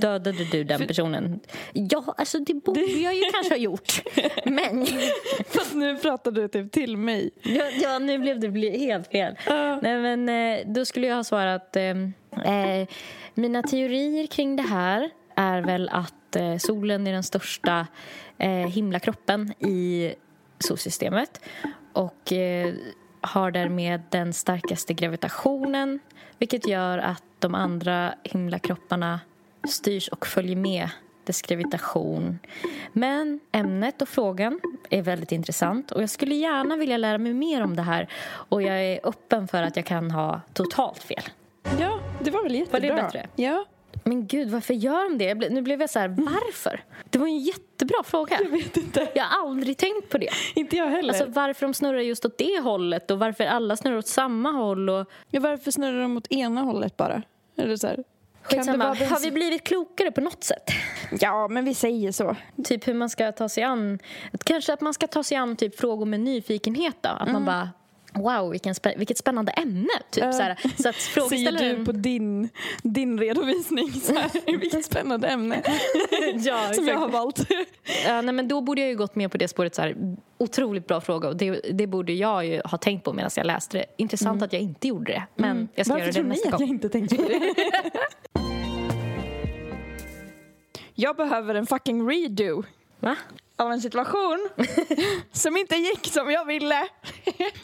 Dödade 0.00 0.44
du 0.44 0.64
den 0.64 0.86
personen? 0.86 1.40
Ja, 1.72 2.14
alltså 2.16 2.38
det 2.38 2.54
borde 2.54 2.80
jag 2.80 3.14
ju 3.14 3.22
kanske 3.32 3.54
ha 3.54 3.58
gjort. 3.58 4.02
Men 4.44 4.86
Fast 5.46 5.74
nu 5.74 5.96
pratar 5.96 6.30
du 6.30 6.48
typ 6.48 6.72
till 6.72 6.96
mig. 6.96 7.30
ja, 7.42 7.64
ja, 7.82 7.98
nu 7.98 8.18
blev 8.18 8.40
det 8.40 8.78
helt 8.78 9.06
fel. 9.06 9.36
Nej, 9.82 10.16
men 10.16 10.28
eh, 10.28 10.66
då 10.66 10.84
skulle 10.84 11.06
jag 11.06 11.16
ha 11.16 11.24
svarat... 11.24 11.76
Eh, 11.76 11.90
eh, 12.44 12.88
mina 13.34 13.62
teorier 13.62 14.26
kring 14.26 14.56
det 14.56 14.62
här 14.62 15.10
är 15.36 15.60
väl 15.60 15.88
att 15.88 16.36
eh, 16.36 16.56
solen 16.56 17.06
är 17.06 17.12
den 17.12 17.22
största 17.22 17.86
eh, 18.38 18.50
himlakroppen 18.50 19.52
i 19.52 20.14
solsystemet 20.58 21.40
och 21.92 22.32
eh, 22.32 22.74
har 23.22 23.50
därmed 23.50 24.02
den 24.10 24.32
starkaste 24.32 24.94
gravitationen 24.94 25.98
vilket 26.38 26.66
gör 26.66 26.98
att 26.98 27.22
de 27.38 27.54
andra 27.54 28.14
himlakropparna 28.24 29.20
styrs 29.68 30.08
och 30.08 30.26
följer 30.26 30.56
med 30.56 30.88
dess 31.24 31.42
gravitation. 31.42 32.38
Men 32.92 33.40
ämnet 33.52 34.02
och 34.02 34.08
frågan 34.08 34.60
är 34.90 35.02
väldigt 35.02 35.32
intressant 35.32 35.90
och 35.92 36.02
jag 36.02 36.10
skulle 36.10 36.34
gärna 36.34 36.76
vilja 36.76 36.96
lära 36.96 37.18
mig 37.18 37.34
mer 37.34 37.62
om 37.62 37.76
det 37.76 37.82
här 37.82 38.08
och 38.24 38.62
jag 38.62 38.84
är 38.84 39.00
öppen 39.04 39.48
för 39.48 39.62
att 39.62 39.76
jag 39.76 39.84
kan 39.86 40.10
ha 40.10 40.40
totalt 40.52 41.02
fel. 41.02 41.22
Ja, 41.78 42.00
det 42.24 42.30
var 42.30 42.42
väl 42.42 42.52
Var 42.70 42.80
det 42.80 42.86
jättebra. 42.86 43.02
bättre? 43.04 43.26
Ja, 43.36 43.64
Men 44.04 44.26
gud, 44.26 44.50
varför 44.50 44.74
gör 44.74 45.08
de 45.08 45.18
det? 45.18 45.50
Nu 45.50 45.62
blev 45.62 45.80
jag 45.80 45.90
så 45.90 45.98
här, 45.98 46.08
varför? 46.08 46.84
Det 47.10 47.18
var 47.18 47.26
en 47.26 47.38
jättebra 47.38 48.02
fråga. 48.04 48.38
jag 48.42 48.50
vet 48.50 48.76
inte. 48.76 49.08
Jag 49.14 49.24
har 49.24 49.48
aldrig 49.48 49.76
tänkt 49.76 50.08
på 50.10 50.18
det. 50.18 50.28
Inte 50.54 50.76
jag 50.76 50.86
heller. 50.90 51.08
Alltså 51.08 51.24
varför 51.28 51.66
de 51.66 51.74
snurrar 51.74 51.98
just 52.00 52.24
åt 52.24 52.38
det 52.38 52.60
hållet 52.60 53.10
och 53.10 53.18
varför 53.18 53.44
alla 53.44 53.76
snurrar 53.76 53.96
åt 53.98 54.06
samma 54.06 54.50
håll 54.52 54.88
och 54.90 55.10
ja, 55.30 55.40
varför 55.40 55.70
snurrar 55.70 56.02
de 56.02 56.16
åt 56.16 56.32
ena 56.32 56.60
hållet 56.60 56.96
bara? 56.96 57.22
Det 57.54 57.78
så 57.78 57.86
här? 57.86 57.94
Kan 57.94 58.04
det 58.50 58.56
skitsamma. 58.56 58.94
den- 58.94 59.08
Har 59.08 59.20
vi 59.20 59.30
blivit 59.30 59.64
klokare 59.64 60.10
på 60.12 60.20
något 60.20 60.44
sätt? 60.44 60.70
Ja, 61.20 61.48
men 61.48 61.64
vi 61.64 61.74
säger 61.74 62.12
så. 62.12 62.36
Typ 62.64 62.88
hur 62.88 62.94
man 62.94 63.10
ska 63.10 63.32
ta 63.32 63.48
sig 63.48 63.62
an, 63.64 63.98
kanske 64.44 64.72
att 64.72 64.80
man 64.80 64.94
ska 64.94 65.06
ta 65.06 65.22
sig 65.22 65.36
an 65.36 65.56
typ 65.56 65.78
frågor 65.80 66.06
med 66.06 66.20
nyfikenhet 66.20 66.96
då. 67.00 67.08
Att 67.08 67.32
man 67.32 67.44
bara, 67.44 67.68
wow 68.14 68.50
vilken 68.50 68.74
spä- 68.74 68.98
vilket 68.98 69.18
spännande 69.18 69.52
ämne. 69.52 69.88
Typ, 70.10 70.24
Ja. 70.24 70.32
så, 70.32 70.42
här, 70.42 70.56
så 70.82 70.88
att 70.88 70.94
Säger 71.00 71.14
frågeställaren... 71.14 71.78
du 71.78 71.84
på 71.84 71.92
din, 71.92 72.48
din 72.82 73.18
redovisning. 73.20 73.92
Så 73.92 74.14
här, 74.14 74.30
vilket 74.60 74.84
spännande 74.84 75.28
ämne 75.28 75.62
ja, 76.34 76.72
som 76.74 76.86
jag 76.88 76.98
har 76.98 77.08
valt. 77.08 77.46
Ja, 78.06 78.22
nej, 78.22 78.34
men 78.34 78.48
då 78.48 78.60
borde 78.60 78.80
jag 78.80 78.90
ju 78.90 78.96
gått 78.96 79.14
med 79.14 79.30
på 79.30 79.38
det 79.38 79.48
spåret. 79.48 79.74
Så 79.74 79.82
här, 79.82 79.96
otroligt 80.38 80.86
bra 80.86 81.00
fråga 81.00 81.28
och 81.28 81.36
det, 81.36 81.60
det 81.72 81.86
borde 81.86 82.12
jag 82.12 82.46
ju 82.46 82.60
ha 82.64 82.78
tänkt 82.78 83.04
på 83.04 83.12
medan 83.12 83.30
jag 83.36 83.46
läste 83.46 83.78
det. 83.78 83.84
Intressant 83.96 84.42
att 84.42 84.52
jag 84.52 84.62
inte 84.62 84.88
gjorde 84.88 85.12
det. 85.12 85.22
Men 85.34 85.68
jag 85.74 85.86
ska 85.86 85.94
Varför 85.94 86.04
göra 86.06 86.12
tror 86.12 86.22
det 86.24 86.28
ni 86.28 86.34
nästa 86.34 86.48
att 86.48 86.52
gång. 86.52 86.60
jag 86.60 86.68
inte 86.68 86.88
tänkte 86.88 87.16
på 87.16 87.22
det? 87.22 87.54
jag 90.94 91.16
behöver 91.16 91.54
en 91.54 91.66
fucking 91.66 92.08
redo 92.10 92.62
Va? 93.00 93.16
Av 93.62 93.72
en 93.72 93.80
situation 93.80 94.48
som 95.32 95.56
inte 95.56 95.76
gick 95.76 96.06
som 96.06 96.30
jag 96.30 96.44
ville. 96.44 96.88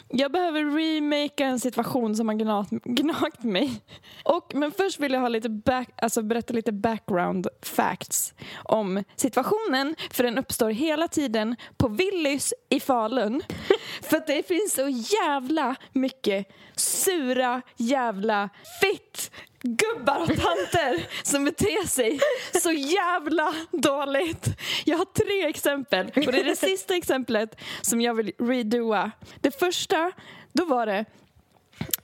jag 0.07 0.31
behöver 0.31 0.63
remakea 0.63 1.47
en 1.47 1.59
situation 1.59 2.15
som 2.15 2.27
har 2.27 2.35
gnagt, 2.35 2.71
gnagt 2.71 3.43
mig. 3.43 3.81
Och, 4.23 4.51
men 4.55 4.71
först 4.71 4.99
vill 4.99 5.13
jag 5.13 5.21
ha 5.21 5.27
lite 5.27 5.49
back, 5.49 5.89
alltså 6.01 6.21
berätta 6.21 6.53
lite 6.53 6.71
background 6.71 7.47
facts 7.61 8.33
om 8.63 9.03
situationen 9.15 9.95
för 10.11 10.23
den 10.23 10.37
uppstår 10.37 10.69
hela 10.69 11.07
tiden 11.07 11.55
på 11.77 11.87
Willys 11.87 12.53
i 12.69 12.79
Falun. 12.79 13.41
för 14.01 14.17
att 14.17 14.27
det 14.27 14.47
finns 14.47 14.73
så 14.73 14.89
jävla 14.89 15.75
mycket 15.93 16.47
sura 16.75 17.61
jävla 17.77 18.49
fitt 18.81 19.31
gubbar 19.61 20.21
och 20.21 20.27
tanter 20.27 21.07
som 21.23 21.45
beter 21.45 21.87
sig 21.87 22.19
så 22.61 22.71
jävla 22.71 23.53
dåligt. 23.71 24.47
Jag 24.85 24.97
har 24.97 25.05
tre 25.05 25.49
exempel 25.49 26.07
och 26.07 26.31
det 26.31 26.39
är 26.39 26.45
det 26.45 26.55
sista 26.55 26.95
exemplet 26.95 27.55
som 27.81 28.01
jag 28.01 28.13
vill 28.13 28.31
redoa. 28.39 29.11
Det 29.41 29.59
första, 29.59 30.11
då 30.53 30.65
var 30.65 30.85
det 30.85 31.05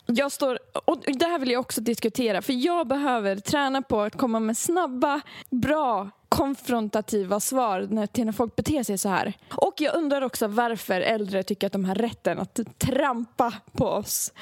jag 0.06 0.32
står, 0.32 0.60
och 0.86 1.04
det 1.06 1.26
här 1.26 1.39
vill 1.39 1.52
jag 1.52 1.60
också 1.60 1.82
diskutera 1.82 2.41
för 2.41 2.54
jag 2.54 2.88
behöver 2.88 3.36
träna 3.36 3.82
på 3.82 4.02
att 4.02 4.18
komma 4.18 4.39
med 4.39 4.58
snabba, 4.58 5.22
bra 5.50 6.10
konfrontativa 6.30 7.39
svar 7.39 7.88
när, 7.89 8.08
till 8.08 8.26
när 8.26 8.32
folk 8.32 8.56
beter 8.56 8.84
sig 8.84 8.98
så 8.98 9.10
här. 9.10 9.34
Och 9.52 9.74
jag 9.78 9.96
undrar 9.96 10.22
också 10.22 10.48
varför 10.48 11.02
äldre 11.02 11.44
tycker 11.44 11.68
att 11.68 11.74
de 11.74 11.86
har 11.86 11.96
rätten 11.96 12.39
att 12.39 12.60
trampa 12.78 13.54
på 13.72 13.86
oss. 13.86 14.34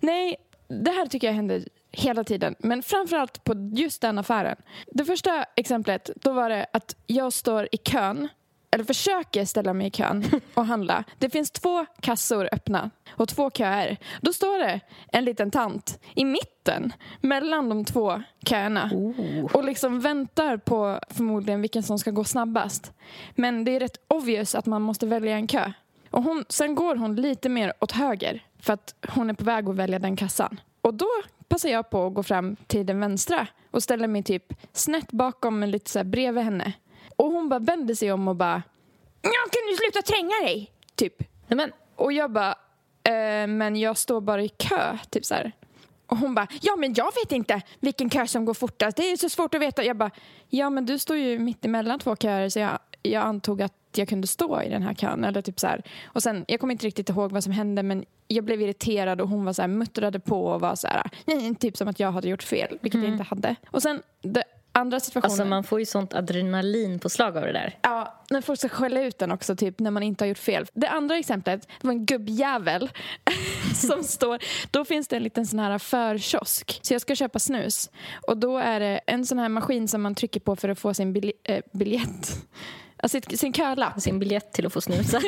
Nej, 0.00 0.36
det 0.68 0.90
här 0.90 1.06
tycker 1.06 1.26
jag 1.26 1.34
händer 1.34 1.64
hela 1.96 2.24
tiden, 2.24 2.54
men 2.58 2.82
framförallt 2.82 3.44
på 3.44 3.70
just 3.72 4.00
den 4.02 4.18
affären. 4.18 4.56
Det 4.86 5.04
första 5.04 5.44
exemplet, 5.56 6.10
då 6.16 6.32
var 6.32 6.50
det 6.50 6.66
att 6.72 6.96
jag 7.06 7.32
står 7.32 7.68
i 7.72 7.76
kön 7.76 8.28
eller 8.74 8.84
försöker 8.84 9.44
ställa 9.44 9.74
mig 9.74 9.86
i 9.86 9.90
kön 9.90 10.24
och 10.54 10.66
handla. 10.66 11.04
Det 11.18 11.30
finns 11.30 11.50
två 11.50 11.86
kassor 12.00 12.48
öppna 12.52 12.90
och 13.10 13.28
två 13.28 13.50
köer. 13.50 13.96
Då 14.20 14.32
står 14.32 14.58
det 14.58 14.80
en 15.12 15.24
liten 15.24 15.50
tant 15.50 16.00
i 16.14 16.24
mitten 16.24 16.92
mellan 17.20 17.68
de 17.68 17.84
två 17.84 18.22
köerna 18.46 18.90
Oh. 18.92 19.44
och 19.44 19.64
liksom 19.64 20.00
väntar 20.00 20.56
på 20.56 21.00
förmodligen 21.10 21.60
vilken 21.60 21.82
som 21.82 21.98
ska 21.98 22.10
gå 22.10 22.24
snabbast. 22.24 22.92
Men 23.34 23.64
det 23.64 23.76
är 23.76 23.80
rätt 23.80 23.96
obvious 24.08 24.54
att 24.54 24.66
man 24.66 24.82
måste 24.82 25.06
välja 25.06 25.36
en 25.36 25.46
kö. 25.46 25.72
Och 26.10 26.22
hon, 26.22 26.44
sen 26.48 26.74
går 26.74 26.96
hon 26.96 27.16
lite 27.16 27.48
mer 27.48 27.72
åt 27.80 27.92
höger 27.92 28.42
för 28.60 28.72
att 28.72 28.94
hon 29.08 29.30
är 29.30 29.34
på 29.34 29.44
väg 29.44 29.68
att 29.68 29.76
välja 29.76 29.98
den 29.98 30.16
kassan. 30.16 30.60
Och 30.80 30.94
då 30.94 31.08
passar 31.54 31.68
jag 31.68 31.90
på 31.90 32.06
att 32.06 32.14
gå 32.14 32.22
fram 32.22 32.56
till 32.66 32.86
den 32.86 33.00
vänstra 33.00 33.46
och 33.70 33.82
ställer 33.82 34.08
mig 34.08 34.22
typ 34.22 34.52
snett 34.72 35.12
bakom 35.12 35.58
men 35.58 35.70
lite 35.70 35.90
så 35.90 35.98
här 35.98 36.04
bredvid 36.04 36.44
henne. 36.44 36.72
Och 37.16 37.26
hon 37.26 37.48
bara 37.48 37.58
vänder 37.60 37.94
sig 37.94 38.12
om 38.12 38.28
och 38.28 38.36
bara 38.36 38.62
Ja, 39.22 39.30
kan 39.50 39.62
du 39.70 39.76
sluta 39.76 40.02
tränga 40.02 40.46
dig? 40.46 40.72
Typ. 40.94 41.18
Nej, 41.46 41.56
men, 41.56 41.72
Och 41.96 42.12
jag 42.12 42.32
bara 42.32 42.50
eh, 43.02 43.46
men 43.46 43.76
jag 43.76 43.98
står 43.98 44.20
bara 44.20 44.42
i 44.42 44.48
kö, 44.48 44.98
typ 45.10 45.24
så 45.24 45.34
här. 45.34 45.52
Och 46.06 46.16
hon 46.16 46.34
bara, 46.34 46.46
ja 46.60 46.76
men 46.76 46.94
jag 46.94 47.12
vet 47.14 47.32
inte 47.32 47.62
vilken 47.80 48.10
kö 48.10 48.26
som 48.26 48.44
går 48.44 48.54
fortast. 48.54 48.96
Det 48.96 49.12
är 49.12 49.16
så 49.16 49.28
svårt 49.28 49.54
att 49.54 49.60
veta. 49.60 49.84
Jag 49.84 49.96
bara, 49.96 50.10
ja 50.48 50.70
men 50.70 50.86
du 50.86 50.98
står 50.98 51.16
ju 51.16 51.38
mitt 51.38 51.64
emellan 51.64 51.98
två 51.98 52.16
köer 52.16 52.48
så 52.48 52.58
jag, 52.58 52.78
jag 53.04 53.22
antog 53.22 53.62
att 53.62 53.72
jag 53.96 54.08
kunde 54.08 54.26
stå 54.26 54.62
i 54.62 54.68
den 54.68 54.82
här 54.82 54.94
kön. 54.94 55.24
Eller 55.24 55.42
typ 55.42 55.60
så 55.60 55.66
här. 55.66 55.82
Och 56.06 56.22
sen, 56.22 56.44
jag 56.48 56.60
kommer 56.60 56.72
inte 56.72 56.86
riktigt 56.86 57.08
ihåg 57.08 57.32
vad 57.32 57.44
som 57.44 57.52
hände 57.52 57.82
men 57.82 58.04
jag 58.28 58.44
blev 58.44 58.62
irriterad 58.62 59.20
och 59.20 59.28
hon 59.28 59.44
var 59.44 59.52
så 59.52 59.62
här, 59.62 59.68
muttrade 59.68 60.20
på 60.20 60.46
och 60.46 60.60
var 60.60 60.74
så 60.74 60.86
här, 60.88 61.10
"Nej", 61.24 61.54
typ 61.54 61.76
som 61.76 61.88
att 61.88 62.00
jag 62.00 62.12
hade 62.12 62.28
gjort 62.28 62.42
fel, 62.42 62.78
vilket 62.82 63.02
jag 63.02 63.10
inte 63.12 63.24
hade. 63.24 63.56
Och 63.70 63.82
sen, 63.82 64.02
det 64.22 64.44
andra 64.72 65.00
situationen. 65.00 65.30
alltså 65.32 65.44
man 65.44 65.64
får 65.64 65.80
ju 65.80 65.86
sånt 65.86 66.14
adrenalin 66.14 66.98
på 66.98 67.08
slag 67.08 67.36
av 67.36 67.42
det 67.42 67.52
där. 67.52 67.78
Ja, 67.82 68.22
när 68.30 68.40
folk 68.40 68.58
ska 68.58 68.68
skälla 68.68 69.00
ut 69.02 69.18
den 69.18 69.32
också, 69.32 69.56
typ 69.56 69.78
när 69.78 69.90
man 69.90 70.02
inte 70.02 70.24
har 70.24 70.28
gjort 70.28 70.38
fel. 70.38 70.66
Det 70.74 70.88
andra 70.88 71.18
exemplet 71.18 71.68
det 71.80 71.86
var 71.86 71.92
en 71.92 72.06
gubbjävel 72.06 72.90
som 73.74 74.02
står... 74.04 74.38
Då 74.70 74.84
finns 74.84 75.08
det 75.08 75.16
en 75.16 75.22
liten 75.22 75.46
sån 75.46 75.58
här 75.58 75.78
förkiosk. 75.78 76.78
Så 76.82 76.94
jag 76.94 77.00
ska 77.00 77.14
köpa 77.14 77.38
snus. 77.38 77.90
Och 78.26 78.36
då 78.36 78.58
är 78.58 78.80
det 78.80 79.00
en 79.06 79.26
sån 79.26 79.38
här 79.38 79.48
maskin 79.48 79.88
som 79.88 80.02
man 80.02 80.14
trycker 80.14 80.40
på 80.40 80.56
för 80.56 80.68
att 80.68 80.78
få 80.78 80.94
sin 80.94 81.12
bil, 81.12 81.32
eh, 81.44 81.60
biljett. 81.72 82.36
Alltså 83.04 83.20
sin, 83.20 83.38
sin 83.38 83.52
kölapp. 83.52 84.00
Sin 84.00 84.18
biljett 84.18 84.52
till 84.52 84.66
att 84.66 84.72
få 84.72 84.80
snusa. 84.80 85.20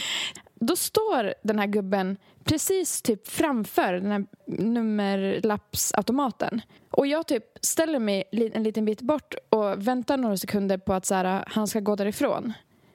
Då 0.54 0.76
står 0.76 1.34
den 1.42 1.58
här 1.58 1.66
gubben 1.66 2.16
precis 2.44 3.02
typ 3.02 3.28
framför 3.28 3.92
den 3.92 4.10
här 4.10 4.26
nummerlappsautomaten. 4.46 6.60
Och 6.90 7.06
jag 7.06 7.26
typ 7.26 7.44
ställer 7.60 7.98
mig 7.98 8.24
en 8.32 8.62
liten 8.62 8.84
bit 8.84 9.00
bort 9.00 9.34
och 9.48 9.88
väntar 9.88 10.16
några 10.16 10.36
sekunder 10.36 10.78
på 10.78 10.94
att 10.94 11.06
så 11.06 11.14
här, 11.14 11.44
han 11.46 11.66
ska 11.66 11.80
gå 11.80 11.96
därifrån. 11.96 12.52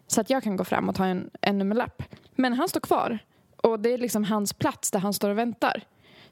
Så 0.08 0.22
att 0.22 0.30
jag 0.30 0.44
kan 0.44 0.58
gå 0.58 0.64
fram 0.64 0.90
och 0.90 0.96
ta 0.96 1.06
en, 1.06 1.30
en 1.42 1.58
nummerlapp. 1.58 2.04
Men 2.36 2.54
han 2.54 2.70
står 2.70 2.80
kvar. 2.80 3.20
Och 3.58 3.80
det 3.80 3.94
är 3.94 3.98
liksom 3.98 4.24
hans 4.24 4.54
plats 4.54 4.92
där 4.92 5.00
han 5.00 5.14
står 5.14 5.30
och 5.30 5.38
väntar. 5.38 5.84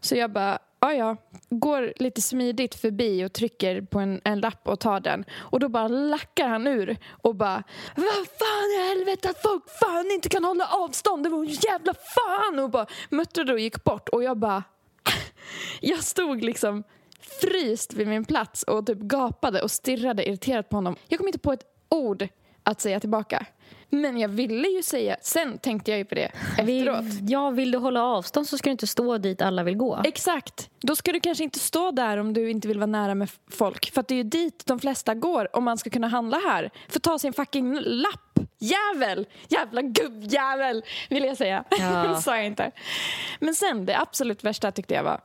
Så 0.01 0.15
jag 0.15 0.31
bara, 0.31 0.59
ja 0.79 0.93
ja, 0.93 1.17
går 1.49 1.93
lite 1.95 2.21
smidigt 2.21 2.75
förbi 2.75 3.25
och 3.25 3.33
trycker 3.33 3.81
på 3.81 3.99
en, 3.99 4.21
en 4.23 4.39
lapp 4.39 4.67
och 4.67 4.79
tar 4.79 4.99
den. 4.99 5.25
Och 5.37 5.59
då 5.59 5.69
bara 5.69 5.87
lackar 5.87 6.47
han 6.47 6.67
ur 6.67 6.97
och 7.11 7.35
bara, 7.35 7.63
vad 7.95 8.27
fan 8.27 8.71
i 8.77 8.89
helvete 8.89 9.29
att 9.29 9.41
folk 9.41 9.63
fan 9.79 10.11
inte 10.11 10.29
kan 10.29 10.43
hålla 10.43 10.67
avstånd, 10.67 11.23
det 11.23 11.29
var 11.29 11.39
en 11.39 11.45
jävla 11.45 11.93
fan! 11.93 12.59
Och 12.59 12.69
bara 12.69 12.85
muttrade 13.09 13.53
och 13.53 13.59
gick 13.59 13.83
bort 13.83 14.09
och 14.09 14.23
jag 14.23 14.37
bara, 14.37 14.63
jag 15.81 16.03
stod 16.03 16.43
liksom 16.43 16.83
fryst 17.41 17.93
vid 17.93 18.07
min 18.07 18.25
plats 18.25 18.63
och 18.63 18.85
typ 18.85 18.99
gapade 18.99 19.61
och 19.61 19.71
stirrade 19.71 20.27
irriterat 20.27 20.69
på 20.69 20.77
honom. 20.77 20.95
Jag 21.07 21.17
kom 21.17 21.27
inte 21.27 21.39
på 21.39 21.53
ett 21.53 21.65
ord 21.89 22.27
att 22.63 22.81
säga 22.81 22.99
tillbaka. 22.99 23.45
Men 23.93 24.17
jag 24.17 24.29
ville 24.29 24.67
ju 24.67 24.83
säga, 24.83 25.17
sen 25.21 25.57
tänkte 25.57 25.91
jag 25.91 25.97
ju 25.97 26.05
på 26.05 26.15
det 26.15 26.31
efteråt. 26.57 27.03
Vill, 27.05 27.29
ja, 27.29 27.49
vill 27.49 27.71
du 27.71 27.77
hålla 27.77 28.03
avstånd 28.03 28.47
så 28.47 28.57
ska 28.57 28.69
du 28.69 28.71
inte 28.71 28.87
stå 28.87 29.17
dit 29.17 29.41
alla 29.41 29.63
vill 29.63 29.77
gå. 29.77 30.01
Exakt. 30.03 30.69
Då 30.81 30.95
ska 30.95 31.11
du 31.11 31.19
kanske 31.19 31.43
inte 31.43 31.59
stå 31.59 31.91
där 31.91 32.17
om 32.17 32.33
du 32.33 32.51
inte 32.51 32.67
vill 32.67 32.79
vara 32.79 32.85
nära 32.85 33.15
med 33.15 33.29
folk. 33.49 33.91
För 33.93 34.01
att 34.01 34.07
det 34.07 34.13
är 34.13 34.17
ju 34.17 34.23
dit 34.23 34.65
de 34.65 34.79
flesta 34.79 35.15
går 35.15 35.55
om 35.55 35.63
man 35.63 35.77
ska 35.77 35.89
kunna 35.89 36.07
handla 36.07 36.37
här. 36.37 36.71
För 36.89 36.99
ta 36.99 37.19
sin 37.19 37.33
fucking 37.33 37.79
lapp. 37.79 38.39
Jävel! 38.59 39.27
Jävla 39.47 39.81
gubbjävel, 39.81 40.83
vill 41.09 41.23
jag 41.23 41.37
säga. 41.37 41.63
Ja. 41.79 42.21
Sa 42.21 42.35
jag 42.35 42.45
inte. 42.45 42.71
Men 43.39 43.55
sen, 43.55 43.85
det 43.85 43.99
absolut 43.99 44.43
värsta 44.43 44.71
tyckte 44.71 44.93
jag 44.93 45.03
var... 45.03 45.21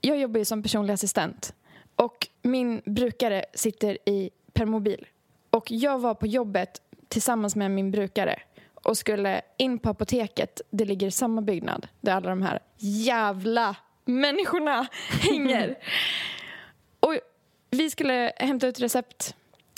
Jag 0.00 0.18
jobbar 0.18 0.38
ju 0.38 0.44
som 0.44 0.62
personlig 0.62 0.94
assistent. 0.94 1.54
Och 1.96 2.28
min 2.42 2.82
brukare 2.84 3.44
sitter 3.54 3.98
i 4.08 4.30
permobil. 4.52 5.06
Och 5.50 5.70
jag 5.70 5.98
var 5.98 6.14
på 6.14 6.26
jobbet 6.26 6.80
tillsammans 7.10 7.56
med 7.56 7.70
min 7.70 7.90
brukare 7.90 8.38
och 8.74 8.98
skulle 8.98 9.40
in 9.56 9.78
på 9.78 9.88
apoteket. 9.88 10.60
Det 10.70 10.84
ligger 10.84 11.06
i 11.06 11.10
samma 11.10 11.42
byggnad 11.42 11.88
där 12.00 12.12
alla 12.12 12.30
de 12.30 12.42
här 12.42 12.60
jävla 12.78 13.76
människorna 14.04 14.86
hänger. 15.20 15.78
och 17.00 17.16
vi 17.70 17.90
skulle 17.90 18.32
hämta 18.36 18.66
ut 18.66 18.80
recept. 18.80 19.34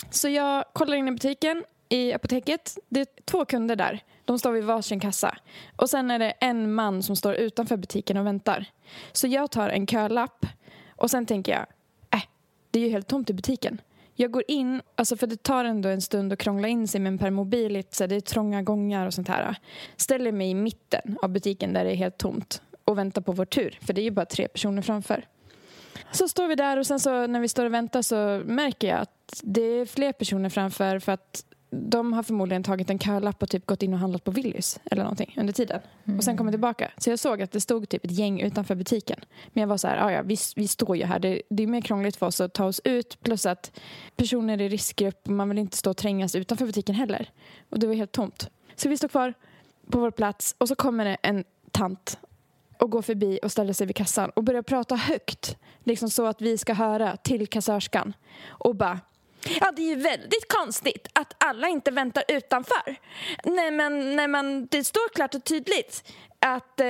Så 0.09 0.29
jag 0.29 0.65
kollar 0.73 0.97
in 0.97 1.07
i 1.07 1.11
butiken 1.11 1.63
i 1.89 2.13
apoteket. 2.13 2.77
Det 2.89 2.99
är 2.99 3.07
två 3.25 3.45
kunder 3.45 3.75
där. 3.75 4.03
De 4.25 4.39
står 4.39 4.51
vid 4.51 4.63
varsin 4.63 4.99
kassa. 4.99 5.37
Och 5.75 5.89
sen 5.89 6.11
är 6.11 6.19
det 6.19 6.31
en 6.31 6.73
man 6.73 7.03
som 7.03 7.15
står 7.15 7.33
utanför 7.33 7.77
butiken 7.77 8.17
och 8.17 8.25
väntar. 8.25 8.65
Så 9.11 9.27
jag 9.27 9.51
tar 9.51 9.69
en 9.69 9.87
kölapp 9.87 10.45
och 10.95 11.11
sen 11.11 11.25
tänker 11.25 11.51
jag, 11.51 11.65
äh, 12.19 12.23
det 12.71 12.79
är 12.79 12.83
ju 12.83 12.89
helt 12.89 13.07
tomt 13.07 13.29
i 13.29 13.33
butiken. 13.33 13.81
Jag 14.15 14.31
går 14.31 14.43
in, 14.47 14.81
alltså 14.95 15.17
för 15.17 15.27
det 15.27 15.43
tar 15.43 15.65
ändå 15.65 15.89
en 15.89 16.01
stund 16.01 16.33
att 16.33 16.39
krångla 16.39 16.67
in 16.67 16.87
sig 16.87 17.01
med 17.01 17.11
en 17.13 17.17
permobil, 17.17 17.73
lite 17.73 17.95
så 17.95 18.07
det 18.07 18.15
är 18.15 18.21
trånga 18.21 18.61
gångar 18.61 19.07
och 19.07 19.13
sånt 19.13 19.27
här. 19.27 19.55
Ställer 19.95 20.31
mig 20.31 20.49
i 20.49 20.53
mitten 20.53 21.17
av 21.21 21.29
butiken 21.29 21.73
där 21.73 21.83
det 21.83 21.91
är 21.91 21.95
helt 21.95 22.17
tomt 22.17 22.61
och 22.85 22.97
väntar 22.97 23.21
på 23.21 23.31
vår 23.31 23.45
tur, 23.45 23.79
för 23.81 23.93
det 23.93 24.01
är 24.01 24.03
ju 24.03 24.11
bara 24.11 24.25
tre 24.25 24.47
personer 24.47 24.81
framför. 24.81 25.25
Så 26.11 26.27
står 26.27 26.47
vi 26.47 26.55
där 26.55 26.77
och 26.77 26.87
sen 26.87 26.99
så 26.99 27.27
när 27.27 27.39
vi 27.39 27.47
står 27.47 27.65
och 27.65 27.73
väntar 27.73 28.01
så 28.01 28.41
märker 28.45 28.87
jag 28.87 28.99
att 28.99 29.41
det 29.43 29.61
är 29.61 29.85
fler 29.85 30.11
personer 30.11 30.49
framför 30.49 30.99
för 30.99 31.11
att 31.11 31.45
de 31.73 32.13
har 32.13 32.23
förmodligen 32.23 32.63
tagit 32.63 32.89
en 32.89 32.99
kölapp 32.99 33.43
och 33.43 33.49
typ 33.49 33.65
gått 33.65 33.83
in 33.83 33.93
och 33.93 33.99
handlat 33.99 34.23
på 34.23 34.31
Willys 34.31 34.79
eller 34.91 35.03
någonting 35.03 35.35
under 35.37 35.53
tiden. 35.53 35.81
Och 36.17 36.23
sen 36.23 36.37
kommer 36.37 36.51
tillbaka. 36.51 36.91
Så 36.97 37.09
jag 37.09 37.19
såg 37.19 37.41
att 37.41 37.51
det 37.51 37.61
stod 37.61 37.89
typ 37.89 38.05
ett 38.05 38.11
gäng 38.11 38.41
utanför 38.41 38.75
butiken. 38.75 39.19
Men 39.53 39.61
jag 39.61 39.67
var 39.67 39.77
så 39.77 39.87
här, 39.87 39.97
"Ah, 40.05 40.11
ja, 40.11 40.21
vi, 40.21 40.37
vi 40.55 40.67
står 40.67 40.97
ju 40.97 41.05
här. 41.05 41.19
Det, 41.19 41.41
det 41.49 41.63
är 41.63 41.67
mer 41.67 41.81
krångligt 41.81 42.15
för 42.15 42.25
oss 42.25 42.41
att 42.41 42.53
ta 42.53 42.65
oss 42.65 42.81
ut. 42.83 43.17
Plus 43.21 43.45
att 43.45 43.79
personer 44.15 44.61
i 44.61 44.69
riskgrupp 44.69 45.27
och 45.27 45.33
man 45.33 45.49
vill 45.49 45.57
inte 45.57 45.77
stå 45.77 45.89
och 45.89 45.97
trängas 45.97 46.35
utanför 46.35 46.65
butiken 46.65 46.95
heller. 46.95 47.29
Och 47.69 47.79
det 47.79 47.87
var 47.87 47.93
helt 47.93 48.11
tomt. 48.11 48.49
Så 48.75 48.89
vi 48.89 48.97
står 48.97 49.07
kvar 49.07 49.33
på 49.91 49.99
vår 49.99 50.11
plats 50.11 50.55
och 50.57 50.67
så 50.67 50.75
kommer 50.75 51.05
det 51.05 51.17
en 51.21 51.43
tant 51.71 52.19
och 52.79 52.89
går 52.89 53.01
förbi 53.01 53.39
och 53.43 53.51
ställer 53.51 53.73
sig 53.73 53.87
vid 53.87 53.95
kassan 53.95 54.29
och 54.29 54.43
börjar 54.43 54.61
prata 54.61 54.95
högt. 54.95 55.57
Liksom 55.83 56.09
så 56.09 56.25
att 56.25 56.41
vi 56.41 56.57
ska 56.57 56.73
höra 56.73 57.17
till 57.17 57.47
kassörskan. 57.47 58.13
Och 58.47 58.75
bara 58.75 58.99
Ja, 59.61 59.71
det 59.71 59.81
är 59.81 59.87
ju 59.87 59.95
väldigt 59.95 60.47
konstigt 60.47 61.07
att 61.13 61.35
alla 61.37 61.67
inte 61.67 61.91
väntar 61.91 62.23
utanför. 62.27 62.95
Nej, 63.43 63.71
men, 63.71 64.15
nej, 64.15 64.27
men 64.27 64.67
det 64.71 64.83
står 64.83 65.09
klart 65.13 65.35
och 65.35 65.43
tydligt 65.43 66.03
att, 66.39 66.79
eh, 66.79 66.87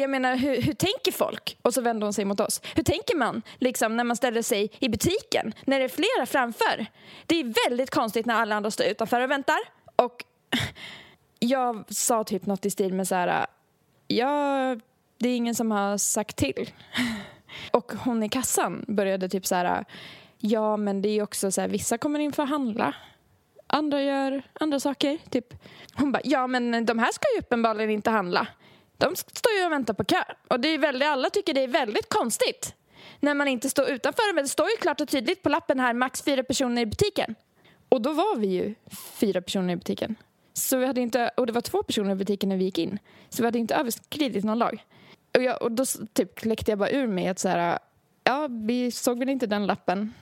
jag 0.00 0.10
menar, 0.10 0.36
hur, 0.36 0.62
hur 0.62 0.72
tänker 0.72 1.12
folk? 1.12 1.58
Och 1.62 1.74
så 1.74 1.80
vänder 1.80 2.06
hon 2.06 2.12
sig 2.12 2.24
mot 2.24 2.40
oss. 2.40 2.60
Hur 2.74 2.82
tänker 2.82 3.16
man 3.16 3.42
liksom, 3.58 3.96
när 3.96 4.04
man 4.04 4.16
ställer 4.16 4.42
sig 4.42 4.70
i 4.78 4.88
butiken, 4.88 5.54
när 5.64 5.78
det 5.78 5.84
är 5.84 5.88
flera 5.88 6.26
framför? 6.26 6.86
Det 7.26 7.40
är 7.40 7.68
väldigt 7.68 7.90
konstigt 7.90 8.26
när 8.26 8.34
alla 8.34 8.54
andra 8.54 8.70
står 8.70 8.86
utanför 8.86 9.20
och 9.20 9.30
väntar. 9.30 9.58
Och 9.96 10.24
jag 11.38 11.84
sa 11.88 12.24
typ 12.24 12.46
något 12.46 12.66
i 12.66 12.70
stil 12.70 12.94
med 12.94 13.08
så 13.08 13.14
här, 13.14 13.46
ja, 14.06 14.76
det 15.18 15.28
är 15.28 15.36
ingen 15.36 15.54
som 15.54 15.70
har 15.70 15.98
sagt 15.98 16.36
till. 16.36 16.70
Och 17.70 17.92
hon 17.92 18.22
i 18.22 18.28
kassan 18.28 18.84
började 18.88 19.28
typ 19.28 19.46
så 19.46 19.54
här, 19.54 19.84
ja 20.44 20.76
men 20.76 21.02
det 21.02 21.08
är 21.08 21.22
också 21.22 21.50
så 21.50 21.60
här, 21.60 21.68
vissa 21.68 21.98
kommer 21.98 22.18
in 22.18 22.32
för 22.32 22.42
att 22.42 22.48
handla. 22.48 22.94
Andra 23.66 24.02
gör 24.02 24.42
andra 24.52 24.80
saker. 24.80 25.18
Typ. 25.30 25.54
Hon 25.94 26.12
bara, 26.12 26.20
ja 26.24 26.46
men 26.46 26.86
de 26.86 26.98
här 26.98 27.12
ska 27.12 27.24
ju 27.34 27.40
uppenbarligen 27.40 27.90
inte 27.90 28.10
handla. 28.10 28.46
De 28.96 29.16
står 29.16 29.52
ju 29.58 29.66
och 29.66 29.72
väntar 29.72 29.94
på 29.94 30.04
kö. 30.04 30.22
Och 30.48 30.60
det 30.60 30.68
är 30.68 30.78
väldigt, 30.78 31.08
alla 31.08 31.30
tycker 31.30 31.54
det 31.54 31.60
är 31.60 31.68
väldigt 31.68 32.08
konstigt. 32.08 32.74
när 33.20 33.34
man 33.34 33.48
inte 33.48 33.70
står 33.70 33.90
utanför. 33.90 34.34
Men 34.34 34.44
det 34.44 34.48
står 34.48 34.66
ju 34.70 34.76
klart 34.76 35.00
och 35.00 35.08
tydligt 35.08 35.42
på 35.42 35.48
lappen 35.48 35.80
här, 35.80 35.94
max 35.94 36.22
fyra 36.22 36.42
personer 36.42 36.82
i 36.82 36.86
butiken. 36.86 37.34
Och 37.88 38.02
då 38.02 38.12
var 38.12 38.36
vi 38.36 38.46
ju 38.46 38.74
fyra 38.90 39.42
personer 39.42 39.74
i 39.74 39.76
butiken. 39.76 40.14
Så 40.52 40.76
vi 40.76 40.86
hade 40.86 41.00
inte, 41.00 41.30
och 41.36 41.46
det 41.46 41.52
var 41.52 41.60
två 41.60 41.82
personer 41.82 42.12
i 42.12 42.14
butiken 42.14 42.48
när 42.48 42.56
vi 42.56 42.64
gick 42.64 42.78
in. 42.78 42.98
Så 43.28 43.42
vi 43.42 43.46
hade 43.46 43.58
inte 43.58 43.74
överskridit 43.74 44.44
någon 44.44 44.58
lag. 44.58 44.84
Och, 45.36 45.42
jag, 45.42 45.62
och 45.62 45.72
då 45.72 45.84
typ 46.12 46.34
kläckte 46.34 46.70
jag 46.70 46.78
bara 46.78 46.90
ur 46.90 47.06
mig 47.06 47.28
att 47.28 47.38
så 47.38 47.48
här, 47.48 47.78
ja, 48.24 48.48
vi 48.50 48.90
såg 48.90 49.18
väl 49.18 49.28
inte 49.28 49.46
den 49.46 49.66
lappen. 49.66 50.12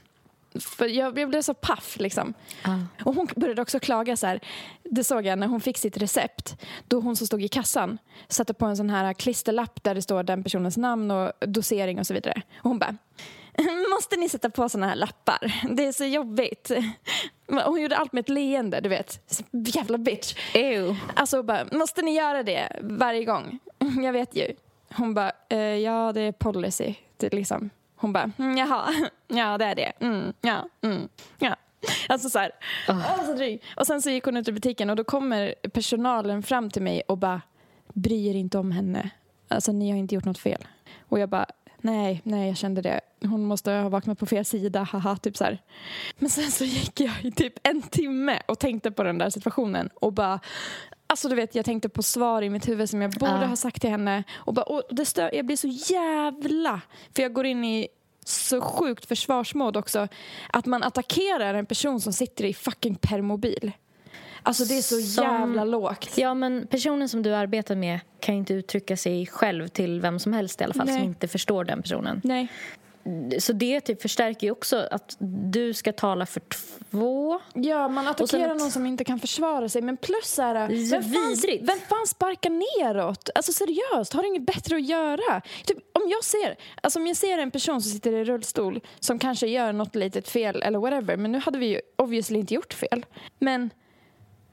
För 0.60 0.86
jag, 0.86 1.18
jag 1.18 1.28
blev 1.28 1.42
så 1.42 1.54
paff 1.54 1.96
liksom. 2.00 2.34
Ah. 2.62 2.78
Och 3.04 3.14
hon 3.14 3.28
började 3.36 3.62
också 3.62 3.80
klaga 3.80 4.16
så 4.16 4.26
här. 4.26 4.40
Det 4.84 5.04
såg 5.04 5.26
jag 5.26 5.38
när 5.38 5.46
hon 5.46 5.60
fick 5.60 5.78
sitt 5.78 5.96
recept. 5.96 6.56
Då 6.88 7.00
hon 7.00 7.16
som 7.16 7.26
stod 7.26 7.42
i 7.42 7.48
kassan 7.48 7.98
satte 8.28 8.54
på 8.54 8.66
en 8.66 8.76
sån 8.76 8.90
här 8.90 9.12
klisterlapp 9.12 9.82
där 9.84 9.94
det 9.94 10.02
står 10.02 10.22
den 10.22 10.42
personens 10.42 10.76
namn 10.76 11.10
och 11.10 11.32
dosering 11.40 11.98
och 11.98 12.06
så 12.06 12.14
vidare. 12.14 12.42
Och 12.56 12.70
hon 12.70 12.78
bara 12.78 12.96
Måste 13.90 14.16
ni 14.16 14.28
sätta 14.28 14.50
på 14.50 14.68
såna 14.68 14.88
här 14.88 14.96
lappar? 14.96 15.66
Det 15.70 15.86
är 15.86 15.92
så 15.92 16.04
jobbigt. 16.04 16.70
Hon 17.46 17.80
gjorde 17.82 17.96
allt 17.96 18.12
med 18.12 18.20
ett 18.20 18.28
leende, 18.28 18.80
du 18.80 18.88
vet. 18.88 19.36
Jävla 19.50 19.98
bitch. 19.98 20.34
Ew. 20.54 20.96
Alltså 21.14 21.42
bara, 21.42 21.66
måste 21.72 22.02
ni 22.02 22.16
göra 22.16 22.42
det 22.42 22.76
varje 22.80 23.24
gång? 23.24 23.58
Jag 24.02 24.12
vet 24.12 24.36
ju. 24.36 24.54
Hon 24.94 25.14
bara, 25.14 25.32
eh, 25.48 25.58
ja 25.58 26.12
det 26.12 26.20
är 26.20 26.32
policy. 26.32 26.94
Det 27.16 27.32
liksom. 27.32 27.70
Hon 28.02 28.12
bara, 28.12 28.30
mm, 28.38 28.56
jaha, 28.56 28.88
ja 29.28 29.58
det 29.58 29.64
är 29.64 29.74
det. 29.74 29.92
Mm, 30.00 30.32
ja, 30.40 30.68
mm, 30.82 31.08
ja. 31.38 31.56
Alltså 32.08 32.30
så 32.30 32.38
här. 32.38 32.50
Oh. 32.88 33.12
Alltså, 33.18 33.34
dryg. 33.34 33.62
och 33.76 33.86
sen 33.86 34.02
så 34.02 34.10
gick 34.10 34.24
hon 34.24 34.36
ut 34.36 34.48
ur 34.48 34.52
butiken 34.52 34.90
och 34.90 34.96
då 34.96 35.04
kommer 35.04 35.54
personalen 35.72 36.42
fram 36.42 36.70
till 36.70 36.82
mig 36.82 37.02
och 37.08 37.18
bara, 37.18 37.40
bryr 37.92 38.34
inte 38.36 38.58
om 38.58 38.72
henne. 38.72 39.10
Alltså 39.48 39.72
ni 39.72 39.90
har 39.90 39.98
inte 39.98 40.14
gjort 40.14 40.24
något 40.24 40.38
fel. 40.38 40.66
Och 41.08 41.18
jag 41.18 41.28
bara, 41.28 41.46
nej, 41.78 42.20
nej 42.24 42.48
jag 42.48 42.56
kände 42.56 42.82
det. 42.82 43.00
Hon 43.20 43.44
måste 43.44 43.70
ha 43.72 43.88
vaknat 43.88 44.18
på 44.18 44.26
fel 44.26 44.44
sida, 44.44 44.82
haha, 44.82 45.16
typ 45.16 45.36
så 45.36 45.44
här. 45.44 45.58
Men 46.18 46.30
sen 46.30 46.50
så 46.50 46.64
gick 46.64 47.00
jag 47.00 47.24
i 47.24 47.30
typ 47.30 47.54
en 47.62 47.82
timme 47.82 48.40
och 48.46 48.58
tänkte 48.58 48.90
på 48.90 49.02
den 49.02 49.18
där 49.18 49.30
situationen 49.30 49.90
och 49.94 50.12
bara, 50.12 50.40
Alltså 51.12 51.28
du 51.28 51.34
vet, 51.34 51.54
jag 51.54 51.64
tänkte 51.64 51.88
på 51.88 52.02
svar 52.02 52.42
i 52.42 52.50
mitt 52.50 52.68
huvud 52.68 52.90
som 52.90 53.02
jag 53.02 53.10
borde 53.10 53.32
Ja. 53.32 53.46
ha 53.46 53.56
sagt 53.56 53.80
till 53.80 53.90
henne. 53.90 54.24
Och, 54.34 54.54
bara, 54.54 54.62
och 54.62 54.82
det 54.90 55.04
stör, 55.04 55.30
jag 55.34 55.46
blir 55.46 55.56
så 55.56 55.68
jävla... 55.94 56.80
För 57.16 57.22
jag 57.22 57.32
går 57.32 57.46
in 57.46 57.64
i 57.64 57.88
så 58.24 58.60
sjukt 58.60 59.06
försvarsmål 59.06 59.76
också. 59.76 60.08
Att 60.52 60.66
man 60.66 60.82
attackerar 60.82 61.54
en 61.54 61.66
person 61.66 62.00
som 62.00 62.12
sitter 62.12 62.44
i 62.44 62.54
fucking 62.54 62.94
permobil. 62.94 63.72
Alltså 64.42 64.64
det 64.64 64.78
är 64.78 64.82
så 64.82 65.00
Som- 65.00 65.24
jävla 65.24 65.64
lågt. 65.64 66.18
Ja, 66.18 66.34
men 66.34 66.66
personen 66.66 67.08
som 67.08 67.22
du 67.22 67.34
arbetar 67.34 67.76
med 67.76 68.00
kan 68.20 68.34
ju 68.34 68.38
inte 68.38 68.54
uttrycka 68.54 68.96
sig 68.96 69.26
själv 69.26 69.68
till 69.68 70.00
vem 70.00 70.18
som 70.18 70.32
helst 70.32 70.60
i 70.60 70.64
alla 70.64 70.74
fall 70.74 70.86
Nej. 70.86 70.96
som 70.98 71.04
inte 71.04 71.28
förstår 71.28 71.64
den 71.64 71.82
personen. 71.82 72.20
Nej. 72.24 72.48
Så 73.38 73.52
det 73.52 73.80
typ 73.80 74.02
förstärker 74.02 74.46
ju 74.46 74.50
också 74.50 74.88
att 74.90 75.16
du 75.50 75.74
ska 75.74 75.92
tala 75.92 76.26
för 76.26 76.40
två. 76.40 77.40
Ja, 77.54 77.88
man 77.88 78.08
attackerar 78.08 78.50
ett- 78.54 78.60
någon 78.60 78.70
som 78.70 78.86
inte 78.86 79.04
kan 79.04 79.18
försvara 79.20 79.68
sig. 79.68 79.82
Men 79.82 79.96
plus 79.96 80.24
så 80.30 80.42
här, 80.42 80.68
vem, 80.68 81.02
fan, 81.02 81.36
vem 81.66 81.78
fan 81.88 82.06
sparkar 82.06 82.50
neråt? 82.50 83.28
Alltså 83.34 83.52
seriöst, 83.52 84.12
har 84.12 84.22
du 84.22 84.28
inget 84.28 84.46
bättre 84.46 84.76
att 84.76 84.84
göra? 84.88 85.40
Typ, 85.64 85.78
om, 85.92 86.02
jag 86.10 86.24
ser, 86.24 86.56
alltså, 86.82 86.98
om 86.98 87.06
jag 87.06 87.16
ser 87.16 87.38
en 87.38 87.50
person 87.50 87.82
som 87.82 87.92
sitter 87.92 88.12
i 88.12 88.24
rullstol 88.24 88.80
som 89.00 89.18
kanske 89.18 89.46
gör 89.46 89.72
något 89.72 89.94
litet 89.94 90.28
fel 90.28 90.62
eller 90.62 90.78
whatever. 90.78 91.16
Men 91.16 91.32
nu 91.32 91.38
hade 91.38 91.58
vi 91.58 91.66
ju 91.66 91.80
obviously 91.98 92.38
inte 92.38 92.54
gjort 92.54 92.72
fel. 92.74 93.06
Men 93.38 93.70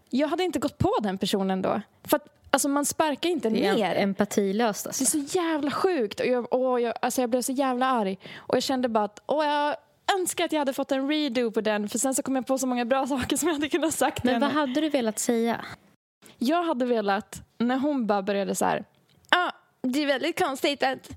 jag 0.09 0.27
hade 0.27 0.43
inte 0.43 0.59
gått 0.59 0.77
på 0.77 0.93
den 1.03 1.17
personen 1.17 1.61
då. 1.61 1.81
För 2.03 2.17
att 2.17 2.25
alltså, 2.49 2.69
man 2.69 2.85
sparkar 2.85 3.29
inte 3.29 3.49
Det 3.49 3.65
är 3.65 3.75
ner. 3.75 3.95
empatilöst 3.95 4.83
Det 4.83 4.89
alltså. 4.89 5.17
är 5.17 5.21
så 5.27 5.37
jävla 5.37 5.71
sjukt. 5.71 6.19
Och 6.19 6.25
jag, 6.25 6.47
åh, 6.51 6.81
jag, 6.81 6.93
alltså 7.01 7.21
jag 7.21 7.29
blev 7.29 7.41
så 7.41 7.51
jävla 7.51 7.85
arg. 7.85 8.19
Och 8.37 8.55
jag 8.55 8.63
kände 8.63 8.89
bara 8.89 9.03
att 9.03 9.21
åh, 9.25 9.45
jag 9.45 9.75
önskar 10.19 10.45
att 10.45 10.51
jag 10.51 10.59
hade 10.59 10.73
fått 10.73 10.91
en 10.91 11.07
redo 11.09 11.51
på 11.51 11.61
den. 11.61 11.89
För 11.89 11.99
sen 11.99 12.15
så 12.15 12.23
kom 12.23 12.35
jag 12.35 12.47
på 12.47 12.57
så 12.57 12.67
många 12.67 12.85
bra 12.85 13.07
saker 13.07 13.37
som 13.37 13.47
jag 13.47 13.55
hade 13.55 13.69
kunnat 13.69 13.93
sagt 13.93 14.23
Men 14.23 14.41
vad 14.41 14.51
hade 14.51 14.81
du 14.81 14.89
velat 14.89 15.19
säga? 15.19 15.65
Jag 16.37 16.63
hade 16.63 16.85
velat, 16.85 17.41
när 17.57 17.77
hon 17.77 18.07
bara 18.07 18.21
började 18.21 18.55
så 18.55 18.65
här. 18.65 18.85
Ja, 19.29 19.47
ah, 19.47 19.51
det 19.81 20.03
är 20.03 20.07
väldigt 20.07 20.39
konstigt 20.39 20.83
att 20.83 21.09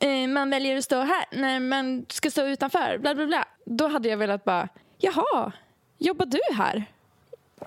eh, 0.00 0.28
man 0.28 0.50
väljer 0.50 0.76
att 0.76 0.84
stå 0.84 1.00
här 1.00 1.24
när 1.32 1.60
man 1.60 2.06
ska 2.08 2.30
stå 2.30 2.42
utanför. 2.46 2.98
Bla, 2.98 3.14
bla, 3.14 3.26
bla. 3.26 3.44
Då 3.64 3.88
hade 3.88 4.08
jag 4.08 4.16
velat 4.16 4.44
bara, 4.44 4.68
jaha, 4.98 5.52
jobbar 5.98 6.26
du 6.26 6.40
här? 6.54 6.84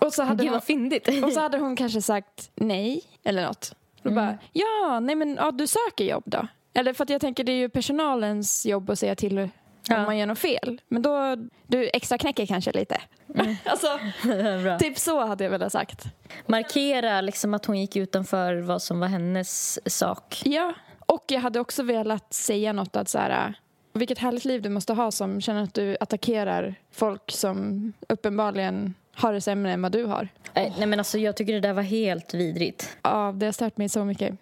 Och 0.02 0.14
så 0.14 0.24
hade 0.24 0.44
Gud 0.44 0.50
hon, 0.50 0.54
vad 0.54 0.64
fyndigt. 0.64 1.24
och 1.24 1.32
så 1.32 1.40
hade 1.40 1.58
hon 1.58 1.76
kanske 1.76 2.02
sagt 2.02 2.52
nej 2.56 3.02
eller 3.24 3.46
något. 3.46 3.76
Då 4.02 4.10
Mm. 4.10 4.26
bara, 4.26 4.38
ja, 4.54 5.00
nej 5.00 5.16
men 5.16 5.36
ja, 5.36 5.52
du 5.52 5.68
söker 5.68 6.04
jobb 6.06 6.24
då. 6.26 6.48
Eller 6.74 6.94
för 6.94 7.04
att 7.04 7.10
jag 7.10 7.22
tänker 7.22 7.44
det 7.44 7.52
är 7.52 7.56
ju 7.58 7.70
personalens 7.70 8.66
jobb 8.66 8.90
att 8.90 9.00
säga 9.00 9.16
till 9.16 9.40
om 9.40 9.50
Ja. 9.88 10.06
man 10.06 10.18
gör 10.18 10.26
något 10.26 10.40
fel. 10.40 10.82
Men 10.88 11.02
då, 11.02 11.36
du 11.68 11.90
extra 11.94 12.18
knäcker 12.18 12.46
kanske 12.46 12.72
lite. 12.72 13.02
alltså, 13.66 13.88
Bra. 14.64 14.80
typ 14.80 14.98
så 14.98 15.26
hade 15.26 15.44
jag 15.44 15.52
velat 15.52 15.72
sagt. 15.72 16.04
Markera 16.48 17.22
liksom 17.22 17.54
att 17.54 17.66
hon 17.66 17.80
gick 17.80 17.96
utanför 17.96 18.56
vad 18.56 18.82
som 18.82 19.00
var 19.00 19.08
hennes 19.08 19.80
sak. 19.98 20.42
Ja, 20.46 20.74
och 21.06 21.24
jag 21.28 21.40
hade 21.40 21.60
också 21.60 21.84
velat 21.84 22.34
säga 22.34 22.74
något 22.74 22.96
att 22.96 23.10
så 23.10 23.18
här, 23.18 23.54
vilket 23.94 24.18
härligt 24.20 24.46
liv 24.46 24.62
du 24.62 24.70
måste 24.70 24.94
ha 24.94 25.12
som 25.12 25.42
känner 25.42 25.64
att 25.64 25.74
du 25.74 25.98
attackerar 26.00 26.76
folk 26.92 27.32
som 27.32 27.94
uppenbarligen 28.10 28.94
har 29.16 29.34
det 29.34 29.42
sämre 29.42 29.72
än 29.72 29.82
vad 29.82 29.92
du 29.92 30.06
har. 30.06 30.28
Nej, 30.54 30.74
nej 30.78 30.88
men 30.88 31.00
alltså 31.00 31.18
jag 31.18 31.36
tycker 31.36 31.54
det 31.54 31.60
där 31.60 31.74
var 31.74 31.82
helt 31.82 32.34
vidrigt. 32.34 32.98
Ja, 33.02 33.34
det 33.36 33.46
har 33.46 33.54
stört 33.54 33.78
mig 33.78 33.90
så 33.90 34.06
mycket. 34.06 34.36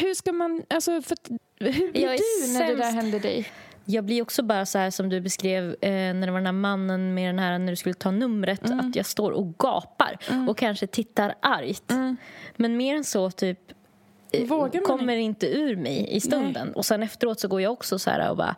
Hur 0.00 0.14
ska 0.14 0.32
man, 0.32 0.62
alltså, 0.68 1.02
för, 1.02 1.16
hur 1.58 1.92
blir 1.92 2.02
du 2.02 2.52
när 2.52 2.66
det 2.66 2.74
där 2.74 2.82
sämst. 2.82 2.94
händer 2.94 3.20
dig? 3.20 3.46
Jag 3.84 4.04
blir 4.04 4.22
också 4.22 4.42
bara 4.42 4.66
så 4.66 4.78
här 4.78 4.90
som 4.90 5.08
du 5.08 5.20
beskrev 5.20 5.76
eh, 5.80 5.90
när 5.90 6.26
det 6.26 6.32
var 6.32 6.38
den 6.38 6.46
här 6.46 6.52
mannen 6.52 7.14
med 7.14 7.28
den 7.28 7.38
här 7.38 7.58
när 7.58 7.72
du 7.72 7.76
skulle 7.76 7.94
ta 7.94 8.10
numret 8.10 8.70
att 8.70 8.96
jag 8.96 9.06
står 9.06 9.30
och 9.32 9.58
gapar 9.58 10.18
och 10.48 10.58
kanske 10.58 10.86
tittar 10.86 11.34
argt. 11.40 11.92
Men 12.56 12.76
mer 12.76 12.96
än 12.96 13.04
så 13.04 13.30
typ 13.30 13.58
eh, 14.32 14.46
Vågar 14.46 14.80
kommer 14.80 15.16
inte 15.16 15.46
ur 15.46 15.76
mig 15.76 16.08
i 16.10 16.20
stunden. 16.20 16.72
Och 16.74 16.86
sen 16.86 17.02
efteråt 17.02 17.40
så 17.40 17.48
går 17.48 17.60
jag 17.60 17.72
också 17.72 17.98
så 17.98 18.10
här 18.10 18.30
och 18.30 18.36
bara 18.36 18.56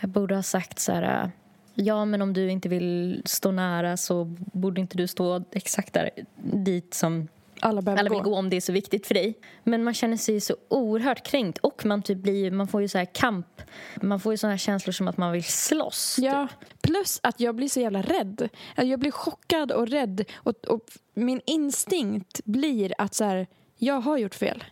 jag 0.00 0.10
borde 0.10 0.34
ha 0.34 0.42
sagt 0.42 0.78
så 0.78 0.92
här 0.92 1.30
Ja, 1.78 2.04
men 2.04 2.22
om 2.22 2.32
du 2.32 2.50
inte 2.50 2.68
vill 2.68 3.22
stå 3.24 3.50
nära 3.50 3.96
så 3.96 4.24
borde 4.38 4.80
inte 4.80 4.96
du 4.96 5.06
stå 5.06 5.44
exakt 5.52 5.92
där 5.92 6.10
dit 6.36 6.94
som 6.94 7.28
Alla 7.60 7.82
behöver 7.82 8.00
alla 8.00 8.10
vill 8.10 8.18
gå. 8.18 8.30
gå 8.30 8.36
om 8.36 8.50
det 8.50 8.56
är 8.56 8.60
så 8.60 8.72
viktigt 8.72 9.06
för 9.06 9.14
dig. 9.14 9.34
Men 9.64 9.84
man 9.84 9.94
känner 9.94 10.16
sig 10.16 10.40
så 10.40 10.56
oerhört 10.68 11.26
kränkt 11.26 11.58
och 11.58 11.86
man, 11.86 12.02
typ 12.02 12.18
blir, 12.18 12.50
man 12.50 12.68
får 12.68 12.82
ju 12.82 12.88
så 12.88 12.98
här 12.98 13.04
kamp. 13.04 13.62
Man 14.02 14.20
får 14.20 14.32
ju 14.32 14.36
såna 14.36 14.52
här 14.52 14.58
känslor 14.58 14.92
som 14.92 15.08
att 15.08 15.16
man 15.16 15.32
vill 15.32 15.44
slåss. 15.44 16.16
Ja, 16.20 16.48
plus 16.80 17.20
att 17.22 17.40
jag 17.40 17.54
blir 17.54 17.68
så 17.68 17.80
jävla 17.80 18.02
rädd. 18.02 18.48
Jag 18.76 19.00
blir 19.00 19.10
chockad 19.10 19.72
och 19.72 19.88
rädd. 19.88 20.24
Och, 20.34 20.64
och 20.64 20.80
min 21.14 21.40
instinkt 21.46 22.40
blir 22.44 22.92
att 22.98 23.14
så 23.14 23.24
här, 23.24 23.46
jag 23.78 24.00
har 24.00 24.18
gjort 24.18 24.34
fel. 24.34 24.64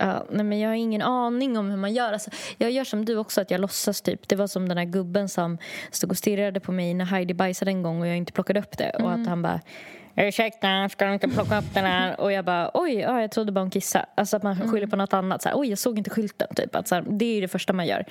Ja, 0.00 0.26
nej, 0.30 0.44
men 0.44 0.60
jag 0.60 0.68
har 0.68 0.74
ingen 0.74 1.02
aning 1.02 1.58
om 1.58 1.70
hur 1.70 1.76
man 1.76 1.92
gör. 1.92 2.12
Alltså, 2.12 2.30
jag 2.58 2.70
gör 2.70 2.84
som 2.84 3.04
du 3.04 3.16
också, 3.16 3.40
att 3.40 3.50
jag 3.50 3.60
låtsas 3.60 4.02
typ. 4.02 4.28
Det 4.28 4.36
var 4.36 4.46
som 4.46 4.68
den 4.68 4.78
här 4.78 4.84
gubben 4.84 5.28
som 5.28 5.58
stod 5.90 6.10
och 6.10 6.16
stirrade 6.16 6.60
på 6.60 6.72
mig 6.72 6.94
när 6.94 7.04
Heidi 7.04 7.34
bajsade 7.34 7.70
en 7.70 7.82
gång 7.82 8.00
och 8.00 8.06
jag 8.06 8.16
inte 8.16 8.32
plockade 8.32 8.60
upp 8.60 8.78
det. 8.78 8.90
Och 8.90 9.12
att 9.12 9.26
han 9.26 9.42
bara 9.42 9.60
Ursäkta, 10.16 10.88
ska 10.88 11.06
du 11.06 11.12
inte 11.12 11.28
plocka 11.28 11.58
upp 11.58 11.74
den 11.74 11.84
här? 11.84 12.20
Och 12.20 12.32
jag 12.32 12.44
bara, 12.44 12.70
oj, 12.74 12.94
ja, 12.94 13.20
jag 13.20 13.30
trodde 13.30 13.52
bara 13.52 13.60
hon 13.60 13.70
kissade. 13.70 14.06
Alltså 14.14 14.36
att 14.36 14.42
man 14.42 14.70
skyller 14.70 14.86
på 14.86 14.96
något 14.96 15.12
annat. 15.12 15.42
Så 15.42 15.48
här, 15.48 15.58
oj, 15.58 15.68
jag 15.68 15.78
såg 15.78 15.98
inte 15.98 16.10
skylten. 16.10 16.48
Typ. 16.56 16.74
Att, 16.76 16.88
så 16.88 16.94
här, 16.94 17.04
det 17.08 17.24
är 17.36 17.40
det 17.40 17.48
första 17.48 17.72
man 17.72 17.86
gör. 17.86 18.04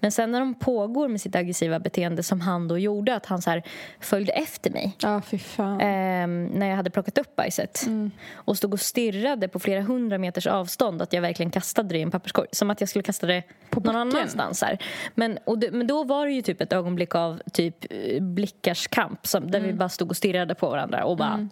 Men 0.00 0.12
sen 0.12 0.32
när 0.32 0.40
de 0.40 0.54
pågår 0.54 1.08
med 1.08 1.20
sitt 1.20 1.36
aggressiva 1.36 1.78
beteende 1.78 2.22
som 2.22 2.40
han 2.40 2.68
då 2.68 2.78
gjorde, 2.78 3.14
att 3.16 3.26
han 3.26 3.42
så 3.42 3.50
här, 3.50 3.62
följde 4.00 4.32
efter 4.32 4.70
mig 4.70 4.96
Ja, 5.02 5.22
fy 5.26 5.38
fan. 5.38 5.80
ehm, 5.80 6.44
när 6.46 6.66
jag 6.66 6.76
hade 6.76 6.90
plockat 6.90 7.18
upp 7.18 7.36
bajset 7.36 7.86
och 8.34 8.56
stod 8.56 8.72
och 8.72 8.80
stirrade 8.80 9.48
på 9.48 9.58
flera 9.58 9.80
hundra 9.82 10.18
meters 10.18 10.46
avstånd 10.46 11.02
att 11.02 11.12
jag 11.12 11.22
verkligen 11.22 11.50
kastade 11.50 11.88
det 11.88 11.98
i 11.98 12.02
en 12.02 12.10
papperskorg. 12.10 12.48
Som 12.52 12.70
att 12.70 12.80
jag 12.80 12.88
skulle 12.88 13.02
kasta 13.02 13.26
det 13.26 13.42
På 13.70 13.80
någon 13.80 13.94
backen? 13.94 14.16
annanstans. 14.18 14.62
Här. 14.62 14.78
Men, 15.14 15.38
och 15.44 15.58
det, 15.58 15.70
men 15.70 15.86
då 15.86 16.04
var 16.04 16.26
det 16.26 16.32
ju 16.32 16.42
typ 16.42 16.60
ett 16.60 16.72
ögonblick 16.72 17.14
av 17.14 17.40
typ 17.52 17.76
eh, 17.90 18.22
blickars 18.22 18.88
kamp 18.88 19.26
som, 19.26 19.50
där 19.50 19.60
vi 19.60 19.72
bara 19.72 19.88
stod 19.88 20.10
och 20.10 20.16
stirrade 20.16 20.54
på 20.54 20.70
varandra 20.70 21.04
och 21.04 21.16
bara 21.16 21.45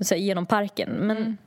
så 0.00 0.14
här, 0.14 0.22
genom 0.22 0.46
parken. 0.46 0.90
Men 0.90 1.38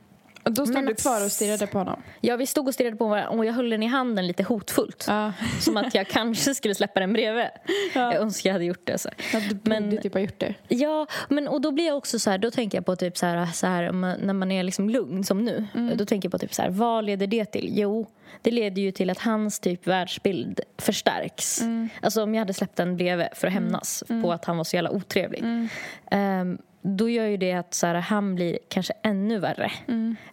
och 0.42 0.52
då 0.52 0.66
stod 0.66 0.74
men 0.74 0.86
du 0.86 0.94
kvar 0.94 1.24
och 1.24 1.32
stirrade 1.32 1.66
på 1.66 1.78
honom. 1.78 2.02
ja, 2.20 2.36
vi 2.36 2.46
stod 2.46 2.68
och 2.68 2.74
stirrade 2.74 2.96
på 2.96 3.08
varandra 3.08 3.30
och 3.38 3.44
jag 3.44 3.52
höll 3.52 3.70
den 3.70 3.82
i 3.82 3.86
handen 3.86 4.26
lite 4.26 4.42
hotfullt. 4.42 5.04
Ja. 5.08 5.32
Som 5.60 5.76
att 5.76 5.94
jag 5.94 6.08
kanske 6.08 6.54
skulle 6.54 6.74
släppa 6.74 7.00
den 7.00 7.12
bredvid. 7.12 7.46
Jag 7.94 8.14
önskar 8.14 8.50
jag 8.50 8.54
hade 8.54 8.64
gjort 8.64 8.86
det. 8.86 8.98
Så. 8.98 9.08
Ja, 9.32 9.40
du 9.48 9.54
borde 9.54 9.80
Men- 9.80 10.02
typ 10.02 10.14
ha 10.14 10.20
gjort 10.20 10.38
det. 10.38 10.54
Ja, 10.68 11.06
men 11.28 11.48
och 11.48 11.60
då 11.60 11.70
blir 11.72 11.86
jag 11.86 11.96
också 11.96 12.18
så 12.18 12.30
här, 12.30 12.38
då 12.38 12.50
tänker 12.50 12.78
jag 12.78 12.86
på 12.86 12.96
typ 12.96 13.16
så 13.18 13.26
här, 13.26 13.46
så 13.46 13.66
här 13.66 13.92
när 13.92 14.34
man 14.34 14.50
är 14.50 14.62
liksom 14.62 14.90
lugn 14.90 15.24
som 15.24 15.44
nu. 15.44 15.66
Då 15.94 16.04
tänker 16.06 16.26
jag 16.26 16.32
på 16.32 16.38
typ 16.38 16.54
så 16.54 16.62
här, 16.62 16.70
vad 16.70 17.04
leder 17.04 17.26
det 17.26 17.44
till? 17.44 17.72
Jo, 17.76 18.06
det 18.42 18.50
leder 18.50 18.82
ju 18.82 18.92
till 18.92 19.10
att 19.10 19.18
hans 19.18 19.60
typ 19.60 19.86
världsbild 19.86 20.60
förstärks. 20.78 21.60
Alltså 22.02 22.22
om 22.22 22.34
jag 22.34 22.40
hade 22.40 22.54
släppt 22.54 22.76
den 22.76 22.96
bredvid 22.96 23.26
för 23.34 23.46
att 23.46 23.52
hämnas 23.52 24.04
på 24.22 24.32
att 24.32 24.44
han 24.44 24.56
var 24.56 24.64
så 24.64 24.76
jävla 24.76 24.90
otrevlig. 24.90 25.44
Ehm, 26.10 26.58
då 26.82 27.08
gör 27.08 27.26
ju 27.26 27.36
det 27.36 27.52
att 27.52 27.74
så 27.74 27.86
här, 27.86 27.94
han 27.94 28.34
blir 28.34 28.58
kanske 28.68 28.92
ännu 29.02 29.38
värre. 29.38 29.72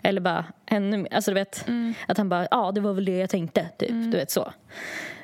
Eller 0.01 0.21
bara 0.21 0.45
ännu 0.65 0.97
mer. 0.97 1.13
Alltså 1.13 1.31
du 1.31 1.35
vet, 1.35 1.65
att 2.07 2.17
han 2.17 2.29
bara, 2.29 2.47
ja 2.51 2.71
det 2.71 2.81
var 2.81 2.93
väl 2.93 3.05
det 3.05 3.17
jag 3.17 3.29
tänkte, 3.29 3.69
typ. 3.77 3.89
Du 3.89 4.17
vet 4.17 4.31
så. 4.31 4.51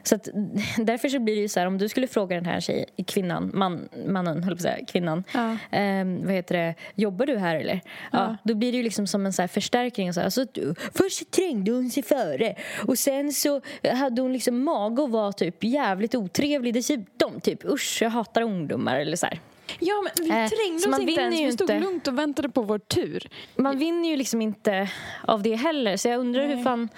Så 0.03 0.15
att, 0.15 0.27
därför 0.77 1.09
så 1.09 1.19
blir 1.19 1.35
det 1.35 1.41
ju 1.41 1.47
så 1.47 1.59
här, 1.59 1.67
om 1.67 1.77
du 1.77 1.89
skulle 1.89 2.07
fråga 2.07 2.35
den 2.35 2.45
här 2.45 2.59
tjejen, 2.59 2.85
kvinnan, 3.07 3.51
man, 3.53 3.89
mannen, 4.07 4.43
höll 4.43 4.53
på 4.53 4.57
att 4.57 4.61
säga, 4.61 4.85
kvinnan. 4.85 5.23
Ja. 5.33 5.57
ehm, 5.71 6.25
vad 6.25 6.33
heter 6.33 6.57
det, 6.57 6.75
jobbar 6.95 7.25
du 7.25 7.37
här 7.37 7.55
eller? 7.55 7.81
Ja. 8.11 8.37
då 8.43 8.55
blir 8.55 8.71
det 8.71 8.77
ju 8.77 8.83
liksom 8.83 9.07
som 9.07 9.25
en 9.25 9.33
så 9.33 9.41
här 9.41 9.47
förstärkning. 9.47 10.13
Så 10.13 10.19
här, 10.19 10.25
alltså, 10.25 10.45
du, 10.51 10.75
först 10.93 11.31
trängde 11.31 11.71
hon 11.71 11.89
sig 11.89 12.03
före 12.03 12.55
och 12.87 12.99
sen 12.99 13.33
så 13.33 13.61
hade 13.93 14.21
hon 14.21 14.33
liksom 14.33 14.63
mage 14.63 15.01
och 15.01 15.11
var 15.11 15.31
typ 15.31 15.63
jävligt 15.63 16.15
otrevlig 16.15 16.73
dessutom. 16.73 17.41
Typ 17.41 17.65
usch, 17.65 17.99
jag 18.01 18.09
hatar 18.09 18.41
ungdomar 18.41 18.99
eller 18.99 19.15
så 19.17 19.25
här. 19.25 19.39
Ja, 19.79 20.03
men 20.03 20.25
vi 20.25 20.29
Eh, 20.31 20.47
trängde 20.49 20.79
så 20.79 20.89
oss 20.89 20.91
man 20.91 21.01
inte 21.01 21.11
vinner 21.11 21.23
ens. 21.23 21.41
ju 21.41 21.45
Vi 21.45 21.51
stod 21.51 21.69
inte. 21.69 21.79
lugnt 21.79 22.07
och 22.07 22.19
väntade 22.19 22.49
på 22.49 22.61
vår 22.61 22.79
tur. 22.79 23.27
Man 23.55 23.77
vinner 23.77 24.09
ju 24.09 24.17
liksom 24.17 24.41
inte 24.41 24.89
av 25.27 25.43
det 25.43 25.55
heller. 25.55 25.97
Så 25.97 26.07
jag 26.07 26.19
undrar 26.19 26.47
Nej. 26.47 26.55
hur 26.55 26.63
fan... 26.63 26.89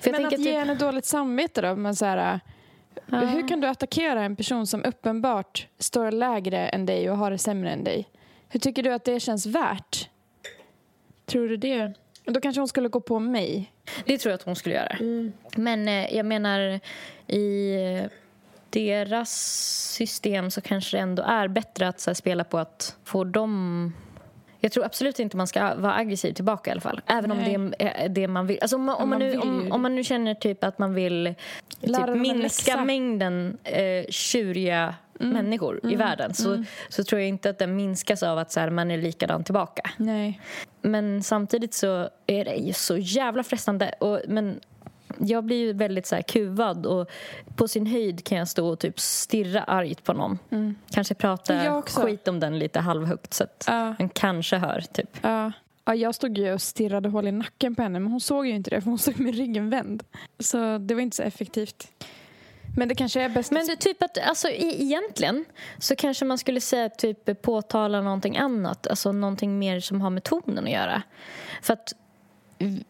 För 0.00 0.10
jag 0.10 0.12
men 0.12 0.24
att 0.26 0.30
tänker 0.30 0.44
ge 0.44 0.50
typ, 0.50 0.58
henne 0.58 0.74
dåligt 0.74 1.04
samvete 1.04 1.60
då? 1.62 1.76
Men 1.76 1.96
så 1.96 2.04
här, 2.04 2.40
Hur 3.06 3.48
kan 3.48 3.60
du 3.60 3.66
attackera 3.66 4.22
en 4.22 4.36
person 4.36 4.66
som 4.66 4.84
uppenbart 4.84 5.66
står 5.78 6.10
lägre 6.10 6.68
än 6.68 6.86
dig 6.86 7.10
och 7.10 7.16
har 7.16 7.30
det 7.30 7.38
sämre 7.38 7.70
än 7.70 7.84
dig? 7.84 8.08
Hur 8.48 8.60
tycker 8.60 8.82
du 8.82 8.92
att 8.92 9.04
det 9.04 9.20
känns 9.20 9.46
värt? 9.46 10.08
Tror 11.26 11.48
du 11.48 11.56
det? 11.56 11.92
Då 12.24 12.40
kanske 12.40 12.60
hon 12.60 12.68
skulle 12.68 12.88
gå 12.88 13.00
på 13.00 13.18
mig. 13.18 13.72
Det 14.04 14.18
tror 14.18 14.30
jag 14.30 14.34
att 14.38 14.42
hon 14.44 14.56
skulle 14.56 14.74
göra. 14.74 14.96
Men 15.56 15.88
eh, 15.88 16.16
jag 16.16 16.26
menar, 16.26 16.80
i 17.26 17.72
eh, 17.74 18.10
deras 18.70 19.30
system 19.94 20.50
så 20.50 20.60
kanske 20.60 20.96
det 20.96 21.00
ändå 21.00 21.22
är 21.22 21.48
bättre 21.48 21.88
att 21.88 22.00
så 22.00 22.10
här, 22.10 22.14
spela 22.14 22.44
på 22.44 22.58
att 22.58 22.96
få 23.04 23.24
dem... 23.24 23.92
Jag 24.62 24.72
tror 24.72 24.84
absolut 24.84 25.18
inte 25.18 25.36
man 25.36 25.46
ska 25.46 25.74
vara 25.74 25.94
aggressiv 25.94 26.32
tillbaka 26.32 26.70
i 26.70 26.72
alla 26.72 26.80
fall. 26.80 27.00
Även 27.06 27.30
Nej. 27.30 27.56
om 27.56 27.74
det 27.78 27.84
är 27.84 28.08
det 28.08 28.28
man 28.28 28.46
vill. 28.46 28.58
Alltså 28.60 28.76
om, 28.76 28.84
man, 28.84 28.96
om, 28.96 29.08
man 29.08 29.18
nu, 29.18 29.38
om, 29.38 29.72
om 29.72 29.82
man 29.82 29.94
nu 29.94 30.04
känner 30.04 30.34
typ 30.34 30.64
att 30.64 30.78
man 30.78 30.94
vill 30.94 31.34
typ, 31.80 32.16
minska 32.16 32.84
mängden 32.84 33.58
eh, 33.64 34.04
tjuriga 34.08 34.94
människor 35.20 35.80
i 35.82 35.96
världen 35.96 36.34
så, 36.34 36.64
så 36.88 37.04
tror 37.04 37.20
jag 37.20 37.28
inte 37.28 37.50
att 37.50 37.58
den 37.58 37.76
minskas 37.76 38.22
av 38.22 38.38
att 38.38 38.52
så 38.52 38.60
här, 38.60 38.70
man 38.70 38.90
är 38.90 38.98
likadan 38.98 39.44
tillbaka. 39.44 39.90
Nej. 39.96 40.40
Men 40.82 41.22
samtidigt 41.22 41.74
så 41.74 42.08
är 42.26 42.44
det 42.44 42.54
ju 42.54 42.72
så 42.72 42.96
jävla 42.96 43.42
frestande. 43.42 43.94
Och, 44.00 44.20
men 44.28 44.60
jag 45.18 45.44
blir 45.44 45.56
ju 45.56 45.72
väldigt 45.72 46.06
så 46.06 46.14
här 46.14 46.22
kuvad 46.22 46.86
och 46.86 47.10
på 47.56 47.68
sin 47.68 47.86
höjd 47.86 48.24
kan 48.24 48.38
jag 48.38 48.48
stå 48.48 48.68
och 48.68 48.78
typ 48.78 49.00
stirra 49.00 49.62
argt 49.62 50.04
på 50.04 50.12
någon. 50.12 50.38
Kanske 50.90 51.12
Jag 51.14 51.18
prata 51.18 51.82
skit 51.82 52.28
om 52.28 52.40
den 52.40 52.58
lite 52.58 52.80
halvhögt 52.80 53.34
så 53.34 53.44
att 53.44 53.64
Ja. 53.66 53.94
den 53.98 54.08
kanske 54.08 54.56
hör 54.56 54.84
typ. 54.92 55.16
Ja. 55.22 55.52
Ja, 55.84 55.94
jag 55.94 56.14
stod 56.14 56.38
ju 56.38 56.52
och 56.52 56.62
stirrade 56.62 57.08
hål 57.08 57.28
i 57.28 57.32
nacken 57.32 57.74
på 57.74 57.82
henne 57.82 58.00
men 58.00 58.10
hon 58.10 58.20
såg 58.20 58.46
ju 58.46 58.52
inte 58.52 58.70
det 58.70 58.80
för 58.80 58.90
hon 58.90 58.98
stod 58.98 59.20
med 59.20 59.34
ryggen 59.34 59.70
vänd. 59.70 60.02
Så 60.38 60.78
det 60.78 60.94
var 60.94 61.00
inte 61.02 61.16
så 61.16 61.22
effektivt. 61.22 61.88
Men 62.76 62.88
det 62.88 62.94
kanske 62.94 63.22
är 63.22 63.28
bäst 63.28 63.50
Men 63.50 63.66
det 63.66 63.76
typ 63.76 64.02
att, 64.02 64.18
alltså 64.18 64.48
e- 64.48 64.82
egentligen 64.82 65.44
så 65.78 65.96
kanske 65.96 66.24
man 66.24 66.38
skulle 66.38 66.60
säga 66.60 66.88
typ 66.88 67.42
påtala 67.42 68.00
någonting 68.00 68.36
annat, 68.36 68.86
alltså 68.86 69.12
någonting 69.12 69.58
mer 69.58 69.80
som 69.80 70.00
har 70.00 70.10
med 70.10 70.22
tonen 70.24 70.64
att 70.64 70.70
göra. 70.70 71.02
För 71.62 71.72
att 71.72 71.92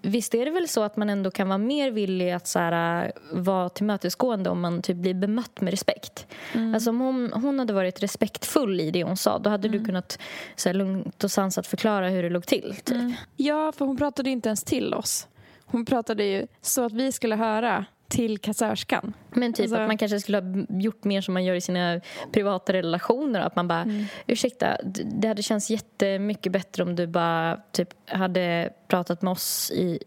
visst 0.03 0.35
är 0.35 0.45
det 0.45 0.51
väl 0.51 0.69
så 0.69 0.83
att 0.83 0.97
man 0.97 1.11
ändå 1.11 1.31
kan 1.31 1.49
vara 1.49 1.59
mer 1.59 1.91
villig 1.91 2.31
att 2.31 2.47
så 2.47 2.59
här, 2.59 3.13
vara 3.33 3.69
tillmötesgående 3.69 4.51
om 4.51 4.61
man 4.61 4.83
typ 4.83 4.97
blir 4.97 5.15
bemött 5.15 5.61
med 5.61 5.71
respekt. 5.71 6.27
Alltså 6.75 6.91
om 6.91 7.01
hon, 7.01 7.33
hon 7.33 7.59
hade 7.59 7.73
varit 7.73 8.03
respektfull 8.03 8.81
i 8.81 8.91
det 8.91 9.05
hon 9.05 9.17
sa 9.17 9.39
då 9.39 9.51
hade 9.51 9.69
du 9.69 9.85
kunnat 9.85 10.19
så 10.57 10.69
här, 10.69 10.75
lugnt 10.75 11.25
och 11.25 11.31
sansat 11.31 11.67
förklara 11.67 12.09
hur 12.09 12.23
det 12.23 12.31
låg 12.31 12.47
till. 12.47 12.77
Typ. 12.85 13.15
Ja, 13.37 13.73
för 13.73 13.85
hon 13.85 13.97
pratade 13.97 14.31
inte 14.31 14.49
ens 14.49 14.65
till 14.65 14.95
oss. 14.95 15.29
Hon 15.65 15.85
pratade 15.85 16.25
ju 16.25 16.47
så 16.61 16.85
att 16.85 16.93
vi 16.93 17.13
skulle 17.13 17.37
höra 17.37 17.85
till 18.11 18.39
kassörskan. 18.39 19.13
Men 19.31 19.53
typ 19.53 19.65
Alltså- 19.65 19.77
att 19.77 19.87
man 19.89 19.99
kanske 19.99 20.21
skulle 20.21 20.39
ha 20.39 20.45
gjort 20.81 21.05
mer 21.05 21.21
som 21.21 21.35
man 21.35 21.45
gör 21.45 21.55
i 21.55 21.61
sina 21.61 22.01
privata 22.33 22.73
relationer. 22.73 23.41
Att 23.41 23.57
man 23.57 23.69
bara, 23.69 23.87
ursäkta, 24.27 24.77
d- 24.85 25.03
det 25.05 25.29
hade 25.29 25.43
känts 25.43 25.71
jättemycket 25.71 26.53
bättre 26.53 26.83
om 26.83 26.97
du 26.97 27.07
bara 27.07 27.61
typ 27.73 27.89
hade 28.11 28.73
pratat 28.89 29.23
med 29.23 29.31
oss 29.33 29.71
i, 29.71 29.99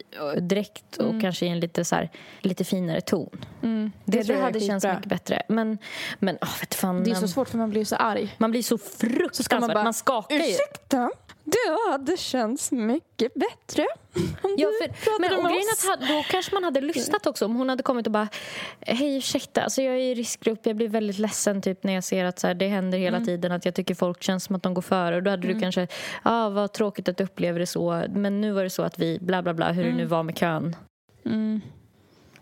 direkt 0.42 0.98
och 0.98 1.22
kanske 1.22 1.46
i 1.46 1.50
en 1.50 1.60
lite, 1.60 1.86
så 1.86 1.96
här, 1.96 2.10
lite 2.42 2.64
finare 2.64 3.02
ton. 3.02 3.30
Det, 3.62 3.92
det, 4.06 4.28
jag 4.28 4.38
är 4.38 4.42
hade 4.42 4.60
känts 4.60 4.86
mycket 4.86 5.06
bättre. 5.06 5.42
Men, 5.50 5.78
men 6.20 6.36
oh, 6.36 6.60
vet 6.60 6.76
fan, 6.76 7.04
Det 7.04 7.12
är 7.12 7.16
så 7.16 7.28
svårt 7.28 7.50
för 7.50 7.58
man 7.58 7.70
blir 7.70 7.86
så 7.86 7.96
arg. 7.96 8.36
man 8.38 8.52
blir 8.52 8.62
så 8.64 8.78
fruktansvärt, 8.78 9.52
man 9.62 9.70
man, 9.74 9.84
bara, 9.84 9.94
skakar 9.94 10.36
ju. 10.36 10.42
Ursäkta, 10.42 11.10
det 11.44 11.92
hade 11.92 12.18
känts 12.18 12.72
mycket 12.72 13.34
bättre 13.34 13.86
om 14.42 14.56
Ja, 14.58 14.68
för, 14.94 15.20
men 15.20 15.30
grejen 15.30 15.62
oss. 15.74 15.90
att 15.94 16.08
då 16.08 16.24
kanske 16.32 16.54
man 16.54 16.64
hade 16.64 16.82
lyssnat 16.82 17.26
också 17.28 17.46
om 17.46 17.56
hon 17.56 17.70
hade 17.70 17.84
kommit 17.84 18.06
och 18.08 18.12
bara 18.14 18.28
Hej 18.82 19.18
ursäkta, 19.18 19.62
alltså 19.64 19.82
jag 19.82 19.94
är 19.96 20.00
i 20.00 20.14
riskgrupp, 20.14 20.60
jag 20.66 20.76
blir 20.76 20.88
väldigt 20.88 21.18
ledsen 21.20 21.62
typ 21.62 21.84
när 21.84 21.94
jag 21.94 22.04
ser 22.04 22.26
att 22.26 22.40
så 22.40 22.48
här, 22.48 22.54
det 22.54 22.68
händer 22.68 22.98
hela 22.98 23.18
Mm. 23.18 23.28
tiden 23.28 23.52
att 23.52 23.66
jag 23.66 23.76
tycker 23.76 23.96
folk 23.96 24.24
känns 24.24 24.44
som 24.44 24.56
att 24.56 24.64
de 24.64 24.74
går 24.74 24.82
före 24.82 25.16
och 25.16 25.24
då 25.24 25.32
hade 25.32 25.48
du 25.48 25.60
kanske, 25.60 25.82
ja 25.82 25.88
ah, 26.24 26.50
vad 26.50 26.74
tråkigt 26.74 27.10
att 27.10 27.18
du 27.18 27.24
upplever 27.24 27.60
det 27.60 27.68
så 27.68 28.04
men 28.10 28.42
nu 28.42 28.52
var 28.52 28.64
det 28.64 28.70
så 28.70 28.82
att 28.84 29.00
vi 29.00 29.20
bla 29.22 29.42
bla 29.42 29.54
bla 29.54 29.72
hur 29.72 29.84
det 29.84 29.94
nu 29.94 30.06
var 30.06 30.24
med 30.24 30.38
kön. 30.38 30.76
Mm. 31.26 31.62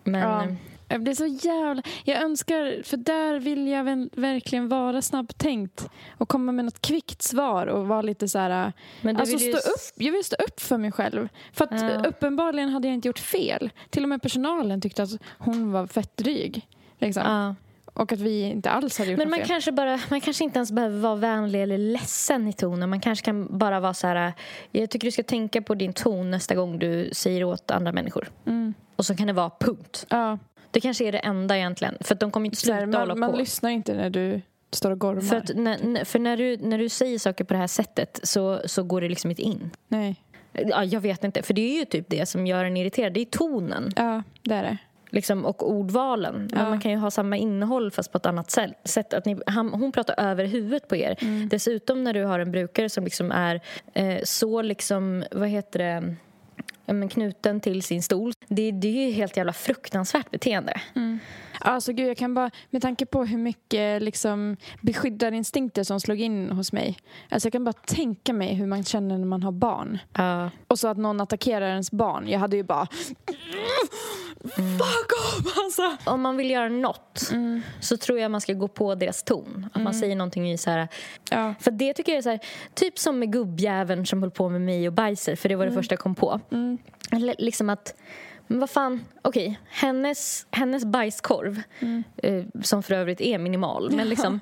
Men 0.03 0.21
Ja. 0.21 0.47
Jag 0.91 1.03
blir 1.03 1.13
så 1.13 1.25
jävla... 1.25 1.83
Jag 2.03 2.21
önskar, 2.23 2.83
för 2.83 2.97
där 2.97 3.39
vill 3.39 3.67
jag 3.67 3.83
väl 3.83 4.09
verkligen 4.13 4.69
vara 4.69 5.01
snabbtänkt 5.01 5.89
och 6.17 6.29
komma 6.29 6.51
med 6.51 6.65
något 6.65 6.81
kvickt 6.81 7.21
svar 7.21 7.67
och 7.67 7.87
vara 7.87 8.01
lite 8.01 8.27
så 8.27 8.39
här... 8.39 8.73
Men 9.01 9.17
alltså 9.17 9.35
ju 9.37 9.51
stå 9.53 9.57
s- 9.57 9.67
upp, 9.95 10.01
jag 10.03 10.11
vill 10.11 10.23
stå 10.23 10.35
upp 10.35 10.59
för 10.59 10.77
mig 10.77 10.91
själv. 10.91 11.29
För 11.53 11.65
att 11.65 11.81
Ja. 11.81 12.03
uppenbarligen 12.09 12.69
hade 12.69 12.87
jag 12.87 12.93
inte 12.95 13.07
gjort 13.07 13.19
fel. 13.19 13.69
Till 13.89 14.03
och 14.03 14.09
med 14.09 14.21
personalen 14.21 14.81
tyckte 14.81 15.03
att 15.03 15.09
hon 15.37 15.71
var 15.71 15.87
fett 15.87 16.17
dryg. 16.17 16.67
Liksom. 16.99 17.23
ja. 17.25 17.55
Och 17.93 18.11
att 18.11 18.19
vi 18.19 18.41
inte 18.41 18.69
alls 18.69 18.97
hade 18.97 19.11
gjort 19.11 19.17
Men 19.17 19.29
man 19.29 19.39
fel. 19.39 19.47
kanske, 19.47 19.71
bara, 19.71 19.99
man 20.09 20.21
kanske 20.21 20.43
inte 20.43 20.57
ens 20.59 20.71
behöver 20.71 20.99
vara 20.99 21.15
vänlig 21.15 21.63
eller 21.63 21.77
ledsen 21.77 22.47
i 22.47 22.53
tonen. 22.53 22.89
Man 22.89 22.99
kanske 22.99 23.25
kan 23.25 23.57
bara 23.57 23.79
vara 23.79 23.93
så 23.93 24.07
här... 24.07 24.33
Jag 24.71 24.89
tycker 24.89 25.07
du 25.07 25.11
ska 25.11 25.23
tänka 25.23 25.61
på 25.61 25.75
din 25.75 25.93
ton 25.93 26.31
nästa 26.31 26.55
gång 26.55 26.79
du 26.79 27.09
säger 27.13 27.43
åt 27.43 27.71
andra 27.71 27.91
människor. 27.91 28.27
Mm. 28.45 28.73
Och 28.95 29.05
så 29.05 29.15
kan 29.15 29.27
det 29.27 29.33
vara 29.33 29.51
punkt. 29.59 30.05
Ja, 30.09 30.37
Det 30.71 30.81
kanske 30.81 31.05
är 31.07 31.11
det 31.11 31.17
enda 31.17 31.57
egentligen. 31.57 31.97
För 32.01 32.13
att 32.15 32.19
de 32.19 32.31
kommer 32.31 32.45
inte 32.45 32.57
så 32.57 32.73
här, 32.73 32.83
sluta 32.83 32.99
hålla 32.99 33.15
man, 33.15 33.19
man 33.19 33.31
på. 33.31 33.37
lyssnar 33.37 33.69
inte 33.69 33.93
när 33.93 34.09
du 34.09 34.41
står 34.71 34.91
och 34.91 34.99
gormar. 34.99 35.21
För, 35.21 35.35
att, 35.35 35.51
när, 35.55 36.05
för 36.05 36.19
när, 36.19 36.37
du, 36.37 36.57
när 36.57 36.77
du 36.77 36.89
säger 36.89 37.19
saker 37.19 37.43
på 37.43 37.53
det 37.53 37.59
här 37.59 37.67
sättet 37.67 38.19
så, 38.23 38.61
så 38.65 38.83
går 38.83 39.01
det 39.01 39.09
liksom 39.09 39.29
inte 39.29 39.41
in. 39.41 39.69
Nej. 39.87 40.15
Ja, 40.53 40.83
jag 40.83 41.01
vet 41.01 41.23
inte, 41.23 41.43
för 41.43 41.53
det 41.53 41.61
är 41.75 41.79
ju 41.79 41.85
typ 41.85 42.05
det 42.09 42.25
som 42.25 42.47
gör 42.47 42.65
en 42.65 42.77
irriterad. 42.77 43.13
Det 43.13 43.19
är 43.21 43.25
tonen 43.25 43.91
Ja, 43.95 44.23
det 44.43 44.53
är 44.55 44.63
det. 44.63 44.77
liksom, 45.09 45.45
och 45.45 45.71
ordvalen. 45.71 46.35
Men 46.51 46.59
Ja. 46.63 46.69
man 46.69 46.79
kan 46.79 46.91
ju 46.91 46.97
ha 46.97 47.11
samma 47.11 47.37
innehåll 47.37 47.91
fast 47.91 48.11
på 48.11 48.17
ett 48.17 48.25
annat 48.25 48.51
sätt. 48.51 48.71
sätt 48.83 49.13
att 49.13 49.25
ni, 49.25 49.37
han, 49.45 49.69
hon 49.73 49.91
pratar 49.91 50.19
över 50.19 50.45
huvudet 50.45 50.87
på 50.87 50.95
er. 50.95 51.15
Mm. 51.21 51.49
Dessutom 51.49 52.03
när 52.03 52.13
du 52.13 52.23
har 52.23 52.39
en 52.39 52.51
brukare 52.51 52.89
som 52.89 53.03
liksom 53.03 53.31
är 53.31 53.61
eh, 53.93 54.17
så 54.23 54.61
liksom, 54.61 55.23
vad 55.31 55.49
heter 55.49 55.79
det, 55.79 56.15
ja, 56.85 56.93
men 56.93 57.09
knuten 57.09 57.59
till 57.59 57.83
sin 57.83 58.03
stol. 58.03 58.33
Det, 58.47 58.71
det 58.71 58.87
är 58.87 59.07
ju 59.07 59.11
helt 59.11 59.37
jävla 59.37 59.53
fruktansvärt 59.53 60.31
beteende. 60.31 60.81
Mm. 60.95 61.19
Alltså 61.63 61.93
gud, 61.93 62.09
jag 62.09 62.17
kan 62.17 62.33
bara, 62.33 62.51
med 62.69 62.81
tanke 62.81 63.05
på 63.05 63.25
hur 63.25 63.37
mycket 63.37 64.01
liksom, 64.01 64.57
beskyddarinstinkter 64.81 65.83
som 65.83 65.99
slog 65.99 66.19
in 66.19 66.51
hos 66.51 66.73
mig. 66.73 66.97
Alltså 67.29 67.45
jag 67.45 67.53
kan 67.53 67.63
bara 67.63 67.73
tänka 67.73 68.33
mig 68.33 68.53
hur 68.53 68.67
man 68.67 68.83
känner 68.83 69.17
när 69.17 69.25
man 69.25 69.43
har 69.43 69.51
barn. 69.51 69.99
Ja. 70.13 70.49
Och 70.67 70.79
så 70.79 70.87
att 70.87 70.97
någon 70.97 71.21
attackerar 71.21 71.69
ens 71.69 71.91
barn. 71.91 72.27
Jag 72.27 72.39
hade 72.39 72.57
ju 72.57 72.63
bara... 72.63 72.87
Fuck 74.43 75.11
off 75.11 75.57
alltså! 75.57 75.97
om 76.05 76.21
man 76.21 76.37
vill 76.37 76.51
göra 76.51 76.69
något 76.69 77.31
så 77.79 77.97
tror 77.97 78.19
jag 78.19 78.31
man 78.31 78.41
ska 78.41 78.53
gå 78.53 78.67
på 78.67 78.95
deras 78.95 79.23
ton. 79.23 79.69
Att 79.73 79.81
man 79.81 79.93
säger 79.93 80.15
någonting 80.15 80.51
i 80.51 80.57
så 80.57 80.69
här... 80.71 80.87
Ja. 81.29 81.53
För 81.59 81.71
det 81.71 81.93
tycker 81.93 82.11
jag 82.11 82.17
är 82.17 82.21
så 82.21 82.29
här, 82.29 82.39
typ 82.73 82.99
som 82.99 83.19
med 83.19 83.31
gubbjäveln 83.31 84.05
som 84.05 84.21
höll 84.21 84.31
på 84.31 84.49
med 84.49 84.61
mig 84.61 84.87
och 84.87 84.93
bajser, 84.93 85.35
för 85.35 85.49
det 85.49 85.55
var 85.55 85.65
det 85.65 85.71
första 85.71 85.93
jag 85.93 85.99
kom 85.99 86.15
på. 86.15 86.39
Eller 87.11 87.35
liksom 87.37 87.69
att, 87.69 87.95
men 88.51 88.59
vad 88.59 88.69
fan, 88.69 89.05
okej, 89.21 89.59
hennes, 89.69 90.45
hennes 90.51 90.85
bajskorv, 90.85 91.61
eh, 92.17 92.43
som 92.63 92.83
för 92.83 92.93
övrigt 92.93 93.21
är 93.21 93.37
minimal, 93.37 93.91
men 93.91 94.09
liksom, 94.09 94.39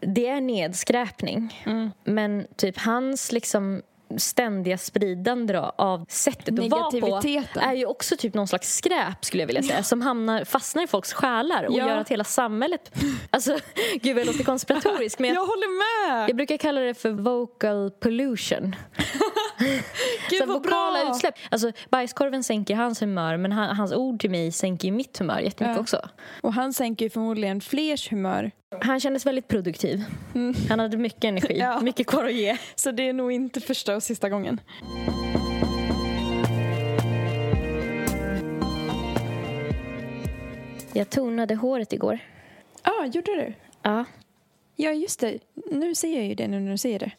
det 0.00 0.28
är 0.28 0.40
nedskräpning. 0.40 1.64
Men 2.04 2.46
typ 2.56 2.78
hans 2.78 3.32
liksom 3.32 3.82
ständiga 4.18 4.78
spridande 4.78 5.52
då, 5.52 5.72
av 5.78 6.06
sättet 6.08 6.58
att 6.60 6.70
vara 6.70 6.90
på 7.00 7.60
är 7.60 7.72
ju 7.74 7.86
också 7.86 8.16
typ 8.16 8.34
någon 8.34 8.48
slags 8.48 8.76
skräp 8.76 9.24
skulle 9.24 9.42
jag 9.42 9.46
vilja 9.46 9.62
säga 9.62 9.82
som 9.82 10.02
hamnar, 10.02 10.44
fastnar 10.44 10.82
i 10.82 10.86
folks 10.86 11.12
själar 11.12 11.64
och 11.64 11.72
Ja. 11.74 11.88
gör 11.88 11.96
att 11.98 12.08
hela 12.08 12.24
samhället... 12.24 12.94
Alltså, 13.30 13.58
gud 14.02 14.18
jag 14.18 14.26
låter 14.26 14.44
konspiratorisk 14.44 15.18
men 15.18 15.28
jag, 15.28 15.34
Jag 15.36 15.46
håller 15.46 16.08
med! 16.08 16.28
jag 16.30 16.36
brukar 16.36 16.56
kalla 16.56 16.80
det 16.80 16.94
för 16.94 17.10
vocal 17.10 17.90
pollution. 17.90 18.76
Gud, 20.30 20.38
så 20.40 20.46
vokala 20.46 21.04
bra. 21.04 21.10
utsläpp. 21.14 21.34
Alltså, 21.50 21.72
bajskorven 21.90 22.44
sänker 22.44 22.74
hans 22.74 23.02
humör 23.02 23.36
men 23.36 23.52
han, 23.52 23.76
hans 23.76 23.92
ord 23.92 24.20
till 24.20 24.30
mig 24.30 24.52
sänker 24.52 24.92
mitt 24.92 25.18
humör 25.18 25.38
jättemycket 25.38 25.76
Ja. 25.76 25.80
också. 25.82 26.08
Och 26.40 26.52
han 26.54 26.72
sänker 26.72 27.08
förmodligen 27.08 27.60
flers 27.60 28.10
humör. 28.12 28.50
Han 28.80 29.00
kändes 29.00 29.26
väldigt 29.26 29.48
produktiv. 29.48 30.04
Han 30.68 30.78
hade 30.78 30.96
mycket 30.96 31.24
energi, 31.24 31.54
Mm. 31.54 31.66
Ja. 31.72 31.80
mycket 31.80 32.06
kvar 32.06 32.24
att 32.24 32.34
ge. 32.34 32.56
Så 32.74 32.90
det 32.90 33.08
är 33.08 33.12
nog 33.12 33.32
inte 33.32 33.60
första 33.60 33.96
och 33.96 34.02
sista 34.02 34.28
gången. 34.28 34.60
Jag 40.92 41.10
tonade 41.10 41.54
håret 41.54 41.92
igår. 41.92 42.18
Ja, 42.84 42.90
ah, 42.90 43.04
gjorde 43.06 43.30
du? 43.34 43.52
Ja. 43.82 44.04
Ja, 44.76 44.90
just 44.92 45.20
det. 45.20 45.38
Nu 45.70 45.94
ser 45.94 46.14
jag 46.16 46.24
ju 46.24 46.34
det 46.34 46.48
nu 46.48 46.60
när 46.60 46.70
du 46.70 46.78
säger 46.78 46.98
det. 46.98 47.10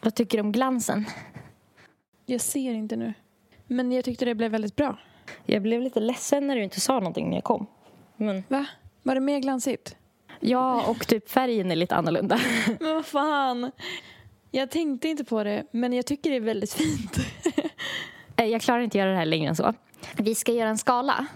Vad 0.00 0.14
tycker 0.14 0.38
du 0.38 0.42
om 0.42 0.52
glansen? 0.52 1.04
Jag 2.30 2.40
ser 2.40 2.72
inte 2.72 2.96
nu. 2.96 3.14
Men 3.66 3.92
jag 3.92 4.04
tyckte 4.04 4.24
det 4.24 4.34
blev 4.34 4.50
väldigt 4.50 4.76
bra. 4.76 4.98
Jag 5.46 5.62
blev 5.62 5.80
lite 5.82 6.00
ledsen 6.00 6.46
när 6.46 6.56
du 6.56 6.62
inte 6.62 6.80
sa 6.80 6.94
någonting 6.94 7.28
när 7.30 7.36
jag 7.36 7.44
kom. 7.44 7.66
Men... 8.16 8.42
Va? 8.48 8.66
Var 9.02 9.14
det 9.14 9.20
mer 9.20 9.38
glansigt? 9.38 9.96
Ja, 10.40 10.86
och 10.86 11.06
typ 11.06 11.30
färgen 11.30 11.70
är 11.70 11.76
lite 11.76 11.96
annorlunda. 11.96 12.40
Men 12.80 12.94
vad 12.94 13.06
fan. 13.06 13.70
Jag 14.50 14.70
tänkte 14.70 15.08
inte 15.08 15.24
på 15.24 15.44
det, 15.44 15.64
men 15.70 15.92
jag 15.92 16.06
tycker 16.06 16.30
det 16.30 16.36
är 16.36 16.40
väldigt 16.40 16.72
fint. 16.74 17.16
Eh, 18.36 18.46
jag 18.46 18.60
klarar 18.60 18.80
inte 18.80 18.98
att 18.98 19.00
göra 19.00 19.10
det 19.10 19.16
här 19.16 19.26
längre 19.26 19.48
än 19.48 19.56
så. 19.56 19.74
Vi 20.16 20.34
ska 20.34 20.52
göra 20.52 20.68
en 20.68 20.78
skala. 20.78 21.26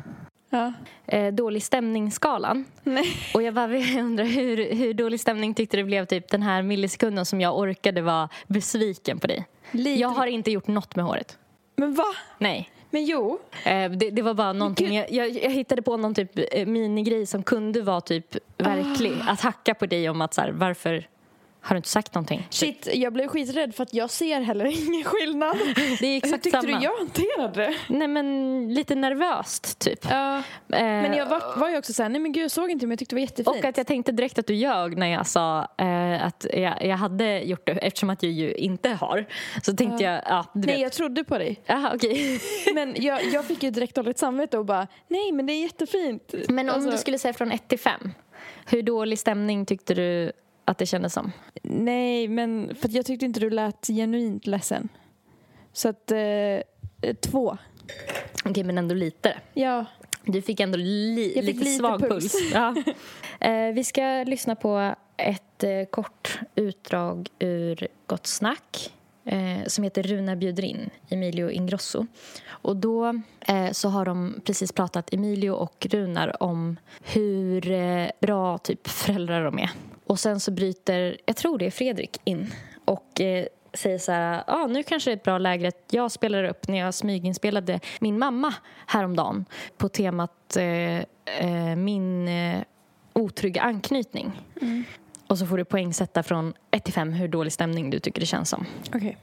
ja. 0.51 0.72
Eh, 1.07 1.34
dålig 1.34 1.62
stämning-skalan. 1.62 2.64
Nej. 2.82 3.07
Och 3.34 3.42
jag 3.42 3.55
bara 3.55 3.66
undrar 4.01 4.24
hur, 4.24 4.74
hur 4.74 4.95
dålig 4.95 5.20
stämning 5.20 5.55
tyckte 5.55 5.76
det 5.76 5.84
blev 5.84 6.07
typ 6.07 6.28
den 6.28 6.42
här 6.42 6.62
millisekunden 6.62 7.26
som 7.26 7.40
jag 7.40 7.59
orkade 7.59 8.03
vara 8.03 8.28
besviken 8.47 9.18
på 9.18 9.26
dig. 9.26 9.47
Lite. 9.71 10.01
Jag 10.01 10.09
har 10.09 10.27
inte 10.27 10.51
gjort 10.51 10.67
något 10.67 10.97
med 10.97 11.05
håret. 11.05 11.39
Men 11.77 11.95
va? 11.95 12.05
Nej. 12.39 12.71
Men 12.91 13.05
jo. 13.05 13.39
Eh, 13.65 13.91
det, 13.91 14.11
det 14.11 14.23
var 14.23 14.35
bara 14.35 14.53
någonting, 14.53 14.95
jag, 14.95 15.12
jag, 15.12 15.31
jag 15.31 15.51
hittade 15.51 15.83
på 15.83 15.97
någon 15.97 16.15
typ 16.15 16.31
eh, 16.53 16.67
minigrej 16.67 17.27
som 17.27 17.43
kunde 17.43 17.83
vara 17.83 18.01
typ 18.01 18.37
verklig. 18.59 19.12
Att 19.29 19.41
hacka 19.41 19.75
på 19.75 19.87
dig 19.87 20.09
om 20.09 20.21
att 20.21 20.35
så 20.35 20.41
här, 20.41 20.51
varför 20.51 21.07
har 21.65 21.75
du 21.75 21.77
inte 21.77 21.89
sagt 21.89 22.15
någonting? 22.15 22.47
Shit, 22.51 22.89
jag 22.95 23.12
blev 23.12 23.27
skiträdd 23.29 23.75
för 23.75 23.83
att 23.83 23.95
jag 23.95 24.11
ser 24.11 24.41
heller 24.41 24.65
ingen 24.65 25.05
skillnad. 25.05 25.57
Det 25.77 26.07
är 26.07 26.11
Hur 26.11 26.17
exakt 26.17 26.43
tyckte 26.45 26.61
samma. 26.61 26.79
du 26.79 26.85
jag 26.85 26.97
hanterade 26.99 27.61
det? 27.62 27.75
Nej 27.89 28.09
men 28.09 28.75
lite 28.75 28.95
nervöst 28.95 29.79
typ. 29.79 29.99
Ja. 30.11 30.37
Eh, 30.37 30.43
Men 30.69 31.12
jag 31.15 31.27
var, 31.27 31.57
var 31.57 31.69
ju 31.71 31.79
också 31.79 31.93
såhär, 31.93 32.09
nej 32.11 32.21
men 32.21 32.33
gud 32.33 32.45
jag 32.45 32.51
såg 32.51 32.71
inte 32.71 32.87
men 32.87 32.91
jag 32.91 32.99
tyckte 32.99 33.15
det 33.15 33.21
var 33.21 33.21
jättefint. 33.27 33.49
Och 33.49 33.65
att 33.65 33.77
jag 33.77 33.87
tänkte 33.87 34.12
direkt 34.12 34.39
att 34.39 34.47
du 34.47 34.55
ljög 34.55 34.97
när 34.99 35.07
jag 35.07 35.27
sa 35.27 35.69
eh, 35.79 36.27
att 36.27 36.47
jag, 36.53 36.85
jag 36.87 36.97
hade 36.97 37.39
gjort 37.41 37.67
det 37.67 37.73
eftersom 37.73 38.11
att 38.11 38.23
jag 38.23 38.33
ju 38.33 38.55
inte 38.55 38.89
har. 38.89 39.27
Så 39.62 39.77
tänkte 39.77 40.05
jag, 40.05 40.23
ja 40.27 40.47
du 40.55 40.61
Nej 40.67 40.75
vet. 40.75 40.83
jag 40.83 40.93
trodde 40.93 41.25
på 41.25 41.39
dig. 41.39 41.61
Jaha 41.67 41.93
okej. 41.95 42.41
Men 42.75 42.95
jag, 42.97 43.25
jag 43.33 43.45
fick 43.45 43.62
ju 43.62 43.71
direkt 43.71 43.95
dåligt 43.95 44.19
samvete 44.19 44.59
och 44.59 44.65
bara, 44.65 44.87
nej 45.09 45.33
men 45.33 45.47
det 45.47 45.53
är 45.53 45.62
jättefint. 45.62 46.35
Men 46.49 46.69
om 46.69 46.75
Alltså, 46.75 46.91
du 46.91 46.99
skulle 46.99 47.19
säga 47.19 47.33
från 47.35 47.53
1 47.53 47.69
till 47.69 47.79
5. 47.79 48.12
Hur 48.67 48.83
dålig 48.83 49.19
stämning 49.19 49.67
tyckte 49.67 49.95
du 49.95 50.33
att 50.65 50.79
det 50.79 50.87
kändes 50.87 51.12
som? 51.12 51.33
Nej 51.62 52.29
men 52.29 52.75
för 52.75 52.97
jag 52.97 53.07
tyckte 53.07 53.27
inte 53.27 53.41
du 53.41 53.51
lät 53.51 53.87
genuint 53.87 54.47
ledsen. 54.47 54.89
Så 55.73 55.89
att, 55.89 56.11
eh, 56.11 57.15
två. 57.21 57.59
Okej 58.45 58.65
men 58.65 58.79
ändå 58.79 58.95
lite. 58.95 59.37
Ja. 59.55 59.85
Du 60.25 60.43
fick 60.43 60.61
ändå 60.61 60.79
li, 60.79 61.33
fick 61.35 61.45
lite, 61.45 61.59
lite 61.59 61.71
svag 61.71 62.01
puls. 62.01 62.33
puls. 62.33 62.53
Ja. 62.55 62.75
eh, 63.41 63.73
vi 63.75 63.85
ska 63.85 64.25
lyssna 64.27 64.57
på 64.57 64.95
ett 65.17 65.65
eh, 65.65 65.85
kort 65.91 66.39
utdrag 66.55 67.29
ur 67.39 67.89
Gott 68.07 68.27
snack 68.27 68.93
eh, 69.25 69.67
som 69.67 69.85
heter 69.85 70.03
Runa 70.03 70.37
bjuder 70.37 70.65
in, 70.65 70.91
Emilio 71.09 71.51
Ingrosso. 71.51 72.07
Och 72.49 72.77
då 72.77 73.21
eh, 73.41 73.71
så 73.73 73.89
har 73.89 74.05
de 74.05 74.41
precis 74.45 74.73
pratat, 74.73 75.15
Emilio 75.15 75.51
och 75.51 75.87
Runar, 75.91 76.43
om 76.43 76.77
hur 77.03 77.71
eh, 77.71 78.07
bra 78.21 78.59
typ 78.59 78.89
föräldrar 78.89 79.45
de 79.45 79.59
är. 79.59 79.71
Och 80.07 80.21
sen 80.21 80.41
så 80.41 80.51
bryter, 80.51 81.17
jag 81.27 81.37
tror 81.37 81.59
det 81.59 81.67
är 81.67 81.71
Fredrik, 81.71 82.21
in 82.25 82.55
och 82.85 83.21
eh, 83.21 83.47
säger 83.73 83.99
så 83.99 84.13
här, 84.13 84.45
ah, 84.47 84.67
nu 84.67 84.83
kanske 84.83 85.11
det 85.11 85.13
är 85.13 85.17
ett 85.17 85.23
bra 85.23 85.39
läge 85.39 85.69
att 85.69 85.85
jag 85.91 86.13
spelar 86.13 86.45
upp 86.45 86.69
när 86.69 86.79
jag 86.79 86.95
smyginspelade 86.95 87.81
min 88.01 88.19
mamma 88.19 88.55
häromdagen 88.87 89.45
på 89.77 89.89
temat 89.89 90.57
eh, 90.57 90.99
eh, 91.41 91.77
min 91.77 92.29
eh, 92.29 92.63
otrygga 93.13 93.63
anknytning. 93.63 94.33
Och 95.27 95.39
så 95.39 95.47
får 95.47 95.57
du 95.57 95.65
poängsätta 95.65 96.23
från 96.23 96.55
1 96.71 96.85
till 96.85 96.95
5 96.95 97.13
hur 97.13 97.29
dålig 97.29 97.53
stämning 97.53 97.91
du 97.91 97.99
tycker 98.01 98.21
det 98.21 98.27
känns 98.27 98.51
som. 98.51 98.67
Okej. 98.95 99.19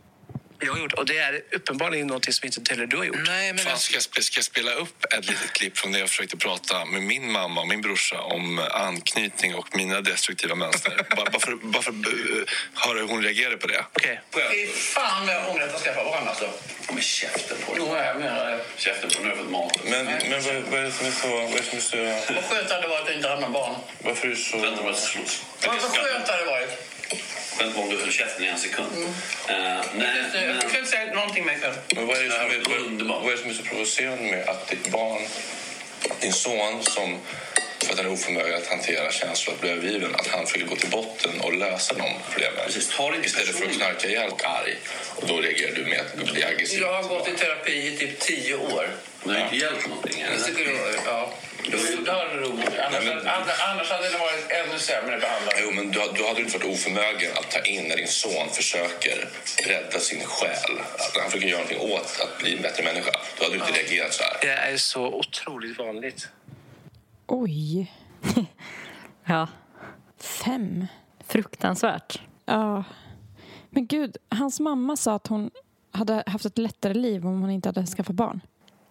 Jag 0.64 0.72
har 0.72 0.80
gjort. 0.80 0.93
Och 0.93 1.05
det 1.05 1.18
är 1.18 1.41
uppenbarligen 1.51 2.07
något 2.07 2.34
som 2.34 2.45
inte 2.45 2.74
heller 2.74 2.86
du 2.86 2.97
har 2.97 3.03
gjort. 3.03 3.18
Nej, 3.28 3.53
men 3.53 3.66
jag 3.66 3.80
ska, 3.80 3.95
jag 3.95 4.24
ska 4.24 4.38
jag 4.38 4.45
spela 4.45 4.74
upp 4.74 5.14
ett 5.14 5.26
litet 5.28 5.53
klipp 5.53 5.78
från 5.78 5.91
när 5.91 5.99
jag 5.99 6.09
försökte 6.09 6.38
prata 6.38 6.86
med 6.86 7.03
min 7.03 7.32
mamma 7.32 7.62
och 7.62 7.68
min 7.68 7.82
brorsa 7.82 8.22
om 8.22 8.59
anknytning 8.72 9.55
och 9.55 9.76
mina 9.76 10.01
destruktiva 10.01 10.55
mönster. 10.55 11.05
bara, 11.16 11.30
bara 11.32 11.39
för, 11.39 11.55
bara 11.55 11.84
för 11.84 11.91
eh, 11.91 12.47
höra 12.74 12.99
hur 12.99 13.07
hon 13.07 13.24
reagerade 13.24 13.57
på 13.57 13.68
det. 13.68 13.86
Okej. 13.93 14.22
Fy 14.51 14.68
fan 14.68 15.26
vad 15.26 15.36
jag 15.36 15.49
ångrar 15.49 15.66
att 15.66 15.72
jag 15.72 15.82
skaffade 15.82 16.09
barn 16.09 16.28
alltså. 16.28 16.49
Med 16.93 17.03
käften 17.03 17.57
på 17.66 17.74
Jo, 17.78 17.95
jag 17.97 18.20
menar 18.20 18.51
det. 18.51 18.59
Käften 18.78 19.09
på 19.09 19.24
nu 19.24 19.30
har 19.30 19.36
fått 19.36 19.51
mat. 19.51 19.80
Men, 19.84 20.05
men 20.05 20.41
vad, 20.41 20.55
vad 20.55 20.80
är 20.80 20.84
det 20.84 20.91
som 20.91 21.07
är 21.07 21.12
så... 21.12 21.28
Vad 21.28 21.43
är 21.43 21.57
det 21.57 21.64
som 21.64 21.78
är 21.78 21.82
så 21.82 22.34
Vad 22.34 22.43
skönt 22.43 22.68
det 22.68 22.76
hade 22.76 22.88
varit 22.88 23.09
att 23.09 23.16
inte 23.16 23.28
ha 23.28 23.36
några 23.36 23.49
barn. 23.49 23.76
varför 24.03 24.28
är 24.28 24.32
du 24.32 24.36
så... 24.36 24.57
Vänta 24.57 24.82
vad 24.82 24.95
skönt 25.82 26.26
det 26.26 26.32
hade 26.32 26.45
varit. 26.45 26.70
Vänta 27.60 27.80
om 27.80 27.89
du 27.89 27.97
höll 27.97 28.12
käften 28.12 28.43
i 28.43 28.47
en 28.47 28.58
sekund. 28.60 28.91
Mm. 28.95 29.08
Eh, 29.08 29.86
nej, 29.95 30.08
Jag 30.34 30.47
men, 30.47 30.62
kan 30.62 30.80
inte 30.80 30.91
säga 30.91 31.14
någonting 31.14 31.45
mer 31.45 31.58
själv. 31.62 31.74
Men 31.95 32.08
vad 32.08 32.18
är, 32.18 32.24
det 32.24 32.32
som 32.32 32.41
är, 32.41 33.06
vad, 33.08 33.22
vad 33.22 33.32
är 33.32 33.36
det 33.36 33.41
som 33.41 33.49
är 33.49 33.54
så 33.54 33.64
provocerande 33.64 34.24
med 34.24 34.49
att 34.49 34.68
ditt 34.68 34.91
barn, 34.91 35.22
din 36.20 36.34
son 36.34 36.84
som 36.84 37.20
för 37.86 37.94
att 37.94 37.98
han 37.98 38.08
är 38.08 38.12
oförmögen 38.14 38.58
att 38.58 38.68
hantera 38.68 39.12
känslor 39.12 39.56
och 39.56 39.62
bli 39.62 39.70
övergiven, 39.70 40.16
att 40.16 40.28
han 40.28 40.46
försöker 40.46 40.66
gå 40.66 40.76
till 40.76 40.90
botten 40.90 41.42
och 41.42 41.54
lösa 41.54 41.94
de 41.94 42.10
problemen. 42.32 42.66
Precis, 42.66 42.90
ta 42.98 43.16
Istället 43.24 43.56
för 43.56 43.66
att 43.66 43.72
knarka 43.72 44.08
ihjäl 44.08 44.30
och 44.30 44.46
arg. 44.46 44.76
Och 45.16 45.28
då 45.28 45.42
reagerar 45.42 45.76
du 45.76 45.84
med 45.86 46.00
att 46.00 46.34
bli 46.34 46.44
aggressiv. 46.44 46.82
Jag 46.82 46.94
har 46.94 47.04
gått 47.04 47.28
i 47.28 47.32
terapi 47.32 47.88
i 47.88 47.98
typ 47.98 48.20
tio 48.20 48.56
år. 48.56 48.90
men 49.24 49.34
det 49.34 49.40
har 49.40 49.46
inte 49.46 49.58
hjälpt 49.58 49.88
någonting. 49.88 50.26
Ja. 51.06 51.34
Roligt. 51.72 52.80
Annars, 52.80 53.06
Nej, 53.06 53.16
men- 53.16 53.28
annars, 53.60 53.90
hade 53.90 54.10
det 54.10 54.18
varit 54.18 54.52
ännu 54.52 54.80
sämre 54.80 55.18
behandlat. 55.18 55.56
Jo, 55.62 55.72
men 55.72 55.92
du, 55.92 56.00
du 56.16 56.24
hade 56.28 56.42
inte 56.42 56.58
varit 56.58 56.74
oförmögen 56.74 57.32
att 57.38 57.52
ta 57.52 57.60
in 57.60 57.84
när 57.84 57.98
din 57.98 58.08
son 58.08 58.50
försöker 58.50 59.28
rädda 59.66 60.00
sin 60.00 60.24
själ. 60.26 60.80
Att 60.98 61.18
han 61.18 61.32
försöker 61.32 61.48
göra 61.48 61.62
någonting 61.62 61.92
åt 61.92 62.20
att 62.20 62.38
bli 62.38 62.56
en 62.56 62.62
bättre 62.62 62.84
människa. 62.84 63.12
Då 63.38 63.44
hade 63.44 63.58
du 63.58 63.66
inte 63.66 63.80
reagerat 63.80 64.14
så 64.14 64.24
här. 64.24 64.38
Det 64.42 64.48
är 64.48 64.78
så 64.78 65.06
otroligt 65.06 65.78
vanligt. 65.78 66.28
Oj. 67.28 67.91
Ja, 69.26 69.47
Fem. 70.17 70.88
fruktansvärt. 71.19 72.22
Ja. 72.45 72.84
Men 73.69 73.88
gud, 73.88 74.17
hans 74.30 74.59
mamma 74.59 74.95
sa 74.95 75.15
att 75.15 75.28
hon 75.28 75.51
hade 75.91 76.24
haft 76.28 76.45
ett 76.45 76.57
lättare 76.57 76.93
liv 76.93 77.28
om 77.28 77.41
hon 77.41 77.49
inte 77.49 77.69
hade 77.69 77.86
skaffat 77.86 78.15
barn. 78.15 78.41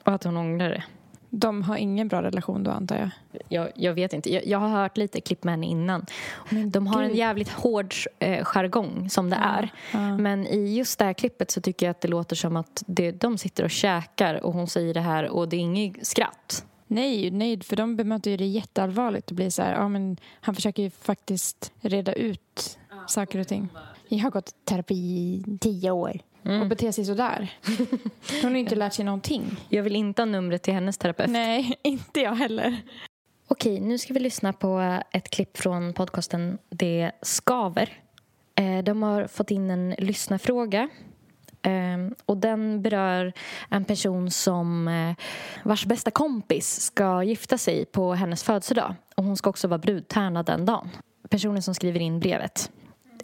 Och 0.04 0.12
att 0.12 0.24
hon 0.24 0.36
ångrar 0.36 0.68
det. 0.68 0.84
De 1.30 1.62
har 1.62 1.76
ingen 1.76 2.08
bra 2.08 2.22
relation 2.22 2.62
då 2.64 2.70
antar 2.70 2.96
jag. 2.96 3.10
Jag, 3.48 3.70
jag 3.74 3.94
vet 3.94 4.12
inte. 4.12 4.34
Jag, 4.34 4.46
jag 4.46 4.58
har 4.58 4.68
hört 4.68 4.96
lite 4.96 5.20
klipp 5.20 5.44
med 5.44 5.52
henne 5.52 5.66
innan. 5.66 6.06
De 6.66 6.86
har 6.86 7.02
en 7.02 7.08
gud. 7.08 7.18
jävligt 7.18 7.48
hård 7.48 7.94
eh, 8.18 8.44
jargong 8.44 9.10
som 9.10 9.30
det 9.30 9.36
är. 9.36 9.72
ja. 9.92 10.16
Men 10.16 10.46
i 10.46 10.76
just 10.76 10.98
det 10.98 11.04
här 11.04 11.12
klippet 11.12 11.50
så 11.50 11.60
tycker 11.60 11.86
jag 11.86 11.90
att 11.90 12.00
det 12.00 12.08
låter 12.08 12.36
som 12.36 12.56
att 12.56 12.82
det, 12.86 13.12
de 13.12 13.38
sitter 13.38 13.64
och 13.64 13.70
käkar 13.70 14.44
och 14.44 14.52
hon 14.52 14.66
säger 14.66 14.94
det 14.94 15.00
här 15.00 15.28
och 15.28 15.48
det 15.48 15.56
är 15.56 15.60
inget 15.60 16.06
skratt. 16.06 16.64
Nej, 16.90 17.30
nej, 17.30 17.60
för 17.62 17.76
de 17.76 17.96
bemöter 17.96 18.30
ju 18.30 18.36
det 18.36 18.46
jätteallvarligt 18.46 19.30
och 19.30 19.36
blir 19.36 19.50
så 19.50 19.62
här, 19.62 19.72
ja 19.72 19.88
men 19.88 20.16
han 20.40 20.54
försöker 20.54 20.82
ju 20.82 20.90
faktiskt 20.90 21.72
reda 21.80 22.12
ut 22.12 22.78
saker 23.06 23.38
och 23.38 23.48
ting. 23.48 23.68
Jag 24.08 24.18
har 24.18 24.30
gått 24.30 24.54
terapi 24.64 24.94
i 24.94 25.58
tio 25.60 25.90
år 25.90 26.20
och 26.62 26.66
beter 26.66 26.92
sig 26.92 27.04
sådär. 27.04 27.58
Hon 28.42 28.50
har 28.50 28.56
inte 28.56 28.74
lärt 28.74 28.92
sig 28.94 29.04
någonting. 29.04 29.56
Jag 29.68 29.82
vill 29.82 29.96
inte 29.96 30.22
ha 30.22 30.26
numret 30.26 30.62
till 30.62 30.74
hennes 30.74 30.98
terapeut. 30.98 31.30
Nej, 31.30 31.74
inte 31.82 32.20
jag 32.20 32.34
heller. 32.34 32.76
Okej, 33.48 33.80
nu 33.80 33.98
ska 33.98 34.14
vi 34.14 34.20
lyssna 34.20 34.52
på 34.52 34.98
ett 35.12 35.30
klipp 35.30 35.56
från 35.58 35.92
podcasten 35.92 36.58
Det 36.70 37.10
skaver. 37.22 38.02
Eh, 38.54 38.78
De 38.84 39.02
har 39.02 39.26
fått 39.26 39.50
in 39.50 39.70
en 39.70 39.90
lyssnarfråga. 39.98 40.88
Eh, 41.62 42.12
Och 42.26 42.36
den 42.36 42.82
berör 42.82 43.32
en 43.68 43.84
person 43.84 44.30
som 44.30 44.88
eh, 44.88 45.14
vars 45.64 45.86
bästa 45.86 46.10
kompis 46.10 46.80
ska 46.80 47.22
gifta 47.22 47.58
sig 47.58 47.84
på 47.84 48.14
hennes 48.14 48.42
födelsedag. 48.42 48.94
Och 49.16 49.24
hon 49.24 49.36
ska 49.36 49.50
också 49.50 49.68
vara 49.68 49.78
brudtärna 49.78 50.42
den 50.42 50.64
dagen. 50.64 50.88
Personen 51.28 51.62
som 51.62 51.74
skriver 51.74 52.00
in 52.00 52.20
brevet 52.20 52.70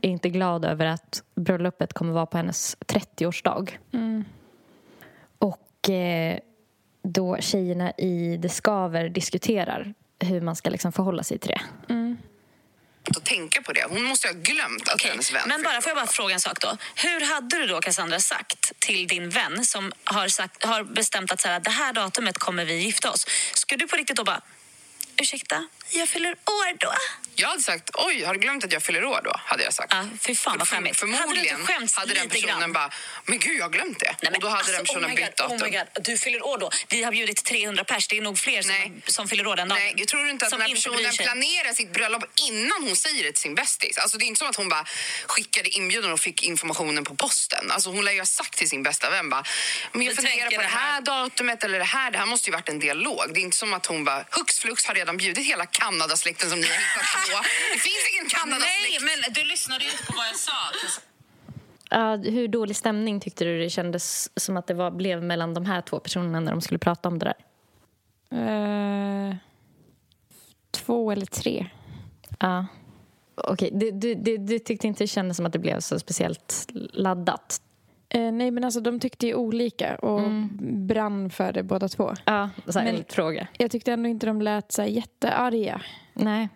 är 0.02 0.08
inte 0.10 0.28
glad 0.30 0.64
över 0.64 0.86
att 0.86 1.22
bröllopet 1.34 1.92
kommer 1.92 2.12
vara 2.12 2.26
på 2.26 2.36
hennes 2.36 2.76
30-årsdag. 2.86 3.70
Och 5.38 5.90
eh, 5.90 6.38
då 7.02 7.36
tjejerna 7.40 7.90
i 7.90 8.36
Det 8.36 8.48
skaver 8.48 9.08
diskuterar 9.08 9.94
hur 10.18 10.40
man 10.40 10.56
ska 10.56 10.70
liksom 10.70 10.92
förhålla 10.92 11.22
sig 11.22 11.38
till 11.38 11.50
det. 11.50 11.94
Att 13.08 13.24
tänka 13.24 13.62
på 13.62 13.72
det. 13.72 13.84
Hon 13.88 14.02
måste 14.02 14.28
ha 14.28 14.34
glömt 14.34 14.88
att 14.88 15.02
hennes 15.02 15.32
vän 15.32 15.42
Men 15.48 15.62
bara, 15.62 15.80
får 15.80 15.90
jag 15.90 15.96
bara 15.96 16.06
fråga 16.06 16.34
en 16.34 16.40
sak 16.40 16.60
då? 16.60 16.76
Hur 16.94 17.20
hade 17.34 17.58
du 17.58 17.66
då, 17.66 17.80
Cassandra, 17.80 18.20
sagt 18.20 18.72
till 18.78 19.08
din 19.08 19.30
vän 19.30 19.64
som 19.64 19.92
har, 20.04 20.28
sagt, 20.28 20.64
har 20.64 20.84
bestämt 20.84 21.32
att 21.32 21.40
så 21.40 21.48
här, 21.48 21.60
det 21.60 21.70
här 21.70 21.92
datumet 21.92 22.38
kommer 22.38 22.64
vi 22.64 22.74
gifta 22.74 23.10
oss? 23.10 23.26
Skulle 23.54 23.84
du 23.84 23.88
på 23.88 23.96
riktigt 23.96 24.16
då 24.16 24.24
bara, 24.24 24.40
ursäkta, 25.20 25.66
jag 25.90 26.08
fyller 26.08 26.30
år 26.32 26.76
då? 26.78 26.92
Jag 27.38 27.48
hade 27.48 27.62
sagt, 27.62 27.90
oj, 27.94 28.24
har 28.24 28.34
du 28.34 28.40
glömt 28.40 28.64
att 28.64 28.72
jag 28.72 28.82
fyller 28.82 29.04
år 29.04 29.20
då? 29.24 29.32
Hade 29.44 29.62
jag 29.62 29.74
sagt. 29.74 29.92
Ja, 29.92 30.04
fy 30.20 30.34
fan 30.34 30.58
vad 30.58 30.68
För- 30.68 30.76
skämmigt. 30.76 30.96
Förmodligen 31.00 31.66
Hade 31.66 31.86
du 31.86 31.92
hade 32.00 32.14
den 32.14 32.28
personen 32.28 32.60
grann? 32.60 32.72
bara, 32.72 32.90
men 33.24 33.38
gud 33.38 33.56
jag 33.58 33.64
har 33.64 33.70
glömt 33.70 33.98
det. 34.00 34.06
Nej, 34.06 34.16
men 34.22 34.34
och 34.34 34.40
då 34.40 34.48
hade 34.48 34.58
alltså, 34.58 34.72
den 34.72 34.84
personen 34.84 35.04
oh 35.04 35.08
my 35.10 35.16
bytt 35.16 35.24
God, 35.24 35.34
datum. 35.50 35.56
Oh 35.56 35.64
my 35.64 35.70
God, 35.78 36.04
du 36.04 36.18
fyller 36.18 36.46
år 36.46 36.58
då. 36.58 36.70
Vi 36.88 37.02
har 37.02 37.12
bjudit 37.12 37.44
300 37.44 37.84
pers. 37.84 38.08
Det 38.08 38.16
är 38.18 38.22
nog 38.22 38.38
fler 38.38 38.62
som, 38.62 38.70
Nej. 38.70 38.92
som 39.06 39.28
fyller 39.28 39.46
år 39.46 39.56
den 39.56 39.68
dagen. 39.68 39.78
Nej, 39.78 39.94
jag 39.96 40.08
tror 40.08 40.28
inte 40.28 40.44
att 40.44 40.50
som 40.50 40.58
den 40.60 40.68
här 40.68 40.74
personen 40.74 41.12
planerar 41.16 41.72
sitt 41.72 41.92
bröllop 41.92 42.24
innan 42.48 42.82
hon 42.82 42.96
säger 42.96 43.24
det 43.24 43.32
till 43.32 43.42
sin 43.42 43.54
bästis. 43.54 43.98
Alltså 43.98 44.18
det 44.18 44.24
är 44.24 44.26
inte 44.26 44.38
som 44.38 44.48
att 44.48 44.56
hon 44.56 44.68
bara 44.68 44.84
skickade 45.26 45.68
inbjudan 45.68 46.12
och 46.12 46.20
fick 46.20 46.42
informationen 46.42 47.04
på 47.04 47.14
posten. 47.16 47.70
Alltså 47.70 47.90
hon 47.90 48.04
lär 48.04 48.12
ju 48.12 48.18
ha 48.20 48.26
sagt 48.26 48.56
till 48.58 48.68
sin 48.70 48.82
bästa 48.82 49.10
vän 49.10 49.30
bara, 49.30 49.44
men 49.92 50.02
jag 50.06 50.16
funderar 50.16 50.44
på 50.44 50.50
det 50.50 50.56
det 50.56 50.62
här- 50.62 50.92
här 50.92 51.00
datumet 51.00 51.64
eller 51.64 51.78
det 51.78 51.84
här. 51.84 52.10
Det 52.10 52.18
här 52.18 52.26
måste 52.26 52.50
ju 52.50 52.52
varit 52.52 52.68
en 52.68 52.78
dialog. 52.78 53.24
Det 53.34 53.40
är 53.40 53.42
inte 53.42 53.56
som 53.56 53.74
att 53.74 53.86
hon 53.86 54.04
bara, 54.04 54.24
hux 54.30 54.58
flux 54.58 54.86
har 54.86 54.94
redan 54.94 55.16
bjudit 55.16 55.46
hela 55.46 55.66
Kanadasläkten 55.80 56.50
som 56.50 56.58
ni 56.60 56.66
har 56.66 56.74
hittat 56.74 57.08
på. 57.32 57.38
Det 57.74 57.78
finns 57.88 58.04
ingen 58.12 58.28
Kanadasläkt. 58.28 59.02
Nej, 59.02 59.18
men 59.24 59.32
du 59.34 59.44
lyssnade 59.44 59.84
ju 59.84 59.90
inte 59.90 60.06
på 60.06 60.12
vad 60.16 60.26
jag 60.26 60.36
sa. 60.36 60.52
Ja, 61.90 62.16
hur 62.16 62.48
dålig 62.48 62.76
stämning 62.76 63.20
tyckte 63.20 63.44
du 63.44 63.58
det 63.58 63.70
kändes 63.70 64.30
som 64.40 64.56
att 64.56 64.66
det 64.66 64.74
var, 64.74 64.90
blev 64.90 65.22
mellan 65.22 65.54
de 65.54 65.66
här 65.66 65.80
två 65.80 65.98
personerna 66.00 66.40
när 66.40 66.52
de 66.52 66.60
skulle 66.60 66.78
prata 66.78 67.08
om 67.08 67.18
det 67.18 67.24
där? 67.24 67.36
Eh, 68.30 69.36
två 70.70 71.10
eller 71.10 71.26
tre. 71.26 71.66
Ja. 72.38 72.66
Okej, 73.34 73.70
du, 73.72 73.90
du, 73.90 74.14
du, 74.14 74.36
du 74.36 74.58
tyckte 74.58 74.86
inte 74.86 75.04
det 75.04 75.08
kändes 75.08 75.36
som 75.36 75.46
att 75.46 75.52
det 75.52 75.58
blev 75.58 75.80
så 75.80 75.98
speciellt 75.98 76.66
laddat? 76.92 77.60
Eh, 78.08 78.32
nej, 78.32 78.50
men 78.50 78.64
alltså 78.64 78.80
de 78.80 79.00
tyckte 79.00 79.26
ju 79.26 79.34
olika 79.34 79.94
och 79.96 80.22
brann 80.60 81.30
för 81.30 81.52
det 81.52 81.62
båda 81.62 81.88
två. 81.88 82.14
Ja, 82.24 82.50
så 82.66 82.78
här 82.78 82.86
Men- 82.86 82.96
en 82.96 83.04
fråga. 83.08 83.48
Jag 83.58 83.70
tyckte 83.70 83.92
ändå 83.92 84.08
inte 84.08 84.26
de 84.26 84.42
lät 84.42 84.72
så 84.72 84.82
här 84.82 84.88
jättearga. 84.88 85.80
Nej. 86.14 86.48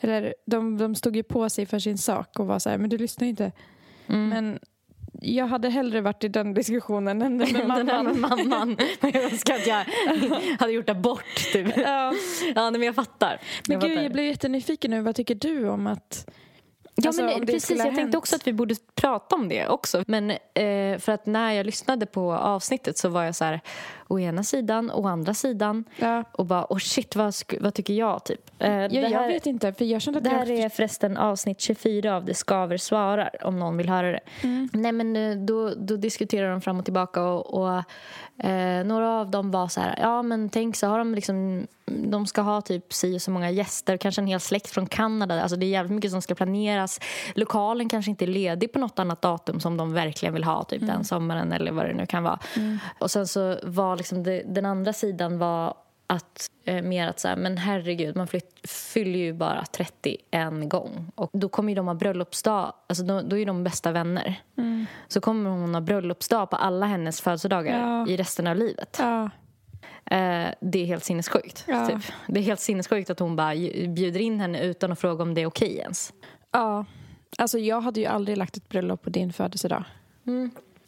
Eller, 0.00 0.34
de, 0.46 0.78
de 0.78 0.94
stod 0.94 1.16
ju 1.16 1.22
på 1.22 1.48
sig 1.50 1.66
för 1.66 1.78
sin 1.78 1.98
sak 1.98 2.38
och 2.38 2.46
var 2.46 2.58
så 2.58 2.70
här, 2.70 2.78
men 2.78 2.90
du 2.90 2.98
lyssnar 2.98 3.24
ju 3.26 3.30
inte. 3.30 3.52
Men 4.06 4.58
jag 5.20 5.46
hade 5.46 5.68
hellre 5.70 6.00
varit 6.00 6.24
i 6.24 6.28
den 6.28 6.54
diskussionen 6.54 7.22
än 7.22 7.38
den 7.38 7.52
med 7.52 7.68
Den 7.68 7.86
där 7.86 8.02
med 8.02 8.16
mamman. 8.16 8.48
mamman. 8.48 8.76
Jag 9.00 9.16
önskar 9.24 9.54
att 9.54 9.66
jag 9.66 9.84
hade 10.60 10.72
gjort 10.72 10.88
abort, 10.88 11.52
typ. 11.52 11.76
Ja. 11.76 12.12
Ja, 12.54 12.70
men 12.70 12.82
jag 12.82 12.94
fattar. 12.94 13.40
Men 13.68 13.80
gud, 13.80 13.90
fattar. 13.90 14.02
jag 14.02 14.12
blev 14.12 14.24
jättenyfiken 14.26 14.90
nu. 14.90 15.00
Vad 15.00 15.14
tycker 15.16 15.34
du 15.34 15.68
om 15.68 15.86
att... 15.86 16.30
Ja, 16.94 17.08
Alltså, 17.08 17.22
men 17.22 17.40
det 17.40 17.52
precis. 17.52 17.70
Jag 17.70 17.80
tänkte 17.80 18.00
hänt. 18.00 18.14
också 18.14 18.36
att 18.36 18.46
vi 18.46 18.52
borde 18.52 18.74
prata 18.94 19.34
om 19.36 19.48
det 19.48 19.68
också. 19.68 20.04
Men 20.06 20.30
eh, 20.30 20.98
för 20.98 21.08
att 21.08 21.26
när 21.26 21.52
jag 21.52 21.66
lyssnade 21.66 22.06
på 22.06 22.32
avsnittet 22.32 22.98
så 22.98 23.08
var 23.08 23.24
jag 23.24 23.34
så 23.34 23.44
här, 23.44 23.60
å 24.08 24.18
ena 24.18 24.42
sidan, 24.44 24.90
å 24.90 25.06
andra 25.08 25.34
sidan. 25.34 25.84
Ja. 25.96 26.24
Och 26.32 26.46
bara, 26.46 26.66
oh 26.70 26.78
shit, 26.78 27.16
vad, 27.16 27.34
vad 27.60 27.74
tycker 27.74 27.94
jag? 27.94 28.24
Typ. 28.24 28.50
Eh, 28.58 28.70
Ja, 28.72 28.88
jag 28.88 29.10
här, 29.10 29.28
vet 29.28 29.46
inte, 29.46 29.72
för 29.72 29.84
jag 29.84 30.02
kände 30.02 30.18
att 30.18 30.24
det 30.24 30.30
här 30.30 30.46
jag... 30.46 30.58
är 30.58 30.68
förresten 30.68 31.16
avsnitt 31.16 31.60
24 31.60 32.16
av 32.16 32.24
Det 32.24 32.34
skaver 32.34 32.76
svarar, 32.76 33.30
om 33.46 33.58
någon 33.58 33.76
vill 33.76 33.88
höra 33.88 34.10
det. 34.12 34.20
Mm. 34.42 34.68
Nej, 34.72 34.92
men 34.92 35.16
eh, 35.16 35.36
då, 35.36 35.74
då 35.74 35.96
diskuterar 35.96 36.50
de 36.50 36.60
fram 36.60 36.78
och 36.78 36.84
tillbaka 36.84 37.22
och, 37.22 37.62
och 37.62 38.46
eh, 38.46 38.84
några 38.84 39.20
av 39.20 39.30
dem 39.30 39.50
var 39.50 39.68
så 39.68 39.80
här, 39.80 39.98
ja 40.00 40.22
men 40.22 40.48
tänk 40.48 40.76
så 40.76 40.86
har 40.86 40.98
de 40.98 41.14
liksom, 41.14 41.66
de 41.84 42.26
ska 42.26 42.40
ha 42.40 42.60
typ 42.60 42.92
si 42.92 43.16
och 43.16 43.22
så 43.22 43.30
många 43.30 43.50
gäster, 43.50 43.96
kanske 43.96 44.20
en 44.20 44.26
hel 44.26 44.40
släkt 44.40 44.70
från 44.70 44.86
Kanada. 44.86 45.42
Alltså 45.42 45.56
det 45.56 45.66
är 45.66 45.70
jävligt 45.70 45.92
mycket 45.94 46.10
som 46.10 46.22
ska 46.22 46.34
planeras. 46.34 47.00
Lokalen 47.34 47.88
kanske 47.88 48.10
inte 48.10 48.24
är 48.24 48.26
ledig 48.26 48.72
på 48.72 48.78
något 48.78 48.98
annat 48.98 49.22
datum 49.22 49.60
som 49.60 49.76
de 49.76 49.92
verkligen 49.92 50.34
vill 50.34 50.44
ha, 50.44 50.64
typ 50.64 50.86
den 50.86 51.04
sommaren 51.04 51.52
eller 51.52 51.72
vad 51.72 51.86
det 51.86 51.92
nu 51.94 52.06
kan 52.06 52.22
vara. 52.22 52.38
Och 52.98 53.10
sen 53.10 53.26
så 53.26 53.58
var 53.62 53.96
liksom 53.96 54.22
det, 54.22 54.42
den 54.46 54.66
andra 54.66 54.92
sidan 54.92 55.38
var 55.38 55.74
att 56.06 56.50
eh, 56.64 56.82
mer 56.82 57.08
att 57.08 57.20
så 57.20 57.28
här, 57.28 57.36
men 57.36 57.56
herregud, 57.58 58.16
man 58.16 58.26
flytt, 58.26 58.70
fyller 58.70 59.18
ju 59.18 59.32
bara 59.32 59.64
30 59.64 60.16
en 60.30 60.68
gång. 60.68 61.12
Och 61.14 61.30
då 61.32 61.48
kommer 61.48 61.68
ju 61.68 61.74
de 61.76 61.86
ha 61.86 61.94
bröllopsdag, 61.94 62.72
alltså 62.86 63.04
då, 63.04 63.20
då 63.20 63.38
är 63.38 63.46
de 63.46 63.64
bästa 63.64 63.90
vänner. 63.92 64.42
Så 65.08 65.20
kommer 65.20 65.50
hon 65.50 65.74
ha 65.74 65.80
bröllopsdag 65.80 66.50
på 66.50 66.56
alla 66.56 66.86
hennes 66.86 67.20
födelsedagar 67.20 67.78
Ja. 67.80 68.06
i 68.08 68.16
resten 68.16 68.46
av 68.46 68.56
livet. 68.56 68.96
Ja, 69.00 69.30
det 70.60 70.78
är 70.82 70.84
helt 70.84 71.04
sinnessjukt. 71.04 71.64
Ja. 71.68 71.86
Typ. 71.86 71.98
Det 72.28 72.40
är 72.40 72.44
helt 72.44 72.60
sinnessjukt 72.60 73.10
att 73.10 73.18
hon 73.18 73.36
bara 73.36 73.54
ju- 73.54 73.88
bjuder 73.88 74.20
in 74.20 74.40
henne 74.40 74.62
utan 74.62 74.92
att 74.92 75.00
fråga 75.00 75.22
om 75.22 75.34
det 75.34 75.40
är 75.40 75.46
okej 75.46 75.76
ens. 75.78 76.12
ja. 76.52 76.84
Alltså 77.38 77.58
jag 77.58 77.80
hade 77.80 78.00
ju 78.00 78.06
aldrig 78.06 78.36
lagt 78.38 78.56
ett 78.56 78.68
bröllop 78.68 79.02
på 79.02 79.10
din 79.10 79.32
födelsedag. 79.32 79.84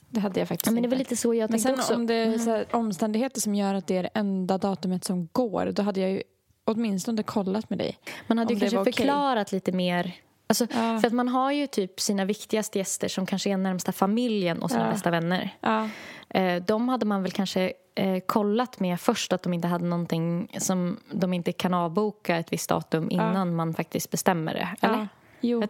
Det 0.09 0.21
hade 0.21 0.41
jag 0.41 0.49
faktiskt 0.49 0.67
Ja, 0.67 0.73
men 0.73 0.83
det 0.83 0.89
var 0.89 0.97
lite 0.97 1.17
så 1.17 1.35
jag 1.35 1.51
Men 1.51 1.61
tänkte 1.63 1.69
sen 1.69 1.81
också. 1.81 1.95
om 1.95 2.07
det 2.07 2.15
är 2.15 2.39
här, 2.47 2.67
omständigheter 2.73 3.41
som 3.41 3.55
gör 3.55 3.75
att 3.75 3.87
det 3.87 3.97
är 3.97 4.03
det 4.03 4.11
enda 4.15 4.59
datumet 4.59 5.05
som 5.05 5.29
går, 5.33 5.67
då 5.73 5.83
hade 5.83 6.01
jag 6.01 6.11
ju 6.11 6.23
åtminstone 6.65 7.23
kollat 7.23 7.71
med 7.71 7.79
dig. 7.79 7.99
Man 8.27 8.39
hade 8.39 8.55
ju 8.55 8.61
kanske 8.61 8.85
förklarat 8.85 9.53
lite 9.53 9.73
mer. 9.73 10.13
Alltså, 10.47 10.67
Ja. 10.71 10.99
För 11.01 11.07
att 11.07 11.13
man 11.13 11.29
har 11.29 11.53
ju 11.53 11.67
typ 11.67 12.01
sina 12.01 12.25
viktigaste 12.25 12.79
gäster 12.79 13.09
som 13.09 13.27
kanske 13.27 13.51
är 13.51 13.57
närmsta 13.57 13.93
familjen 13.93 14.63
och 14.63 14.71
sina 14.71 14.85
Ja. 14.87 14.91
bästa 14.91 15.11
vänner. 15.11 15.51
Ja, 15.61 15.89
Eh, 16.29 16.63
de 16.63 16.89
hade 16.89 17.07
man 17.07 17.23
väl 17.23 17.33
kanske 17.33 17.73
eh, 17.95 18.21
kollat 18.27 18.81
med 18.81 19.01
först 19.01 19.33
att 19.33 19.43
de 19.43 19.53
inte 19.55 19.69
hade 19.69 19.85
någonting 19.85 20.49
som 20.59 20.97
de 21.13 21.33
inte 21.33 21.53
kan 21.53 21.75
avboka 21.75 22.37
ett 22.37 22.53
visst 22.53 22.69
datum 22.69 23.11
innan 23.11 23.55
man 23.57 23.75
faktiskt 23.75 24.11
bestämmer 24.11 24.55
det. 24.55 24.69
Eller? 24.87 25.09
Jo. 25.41 25.63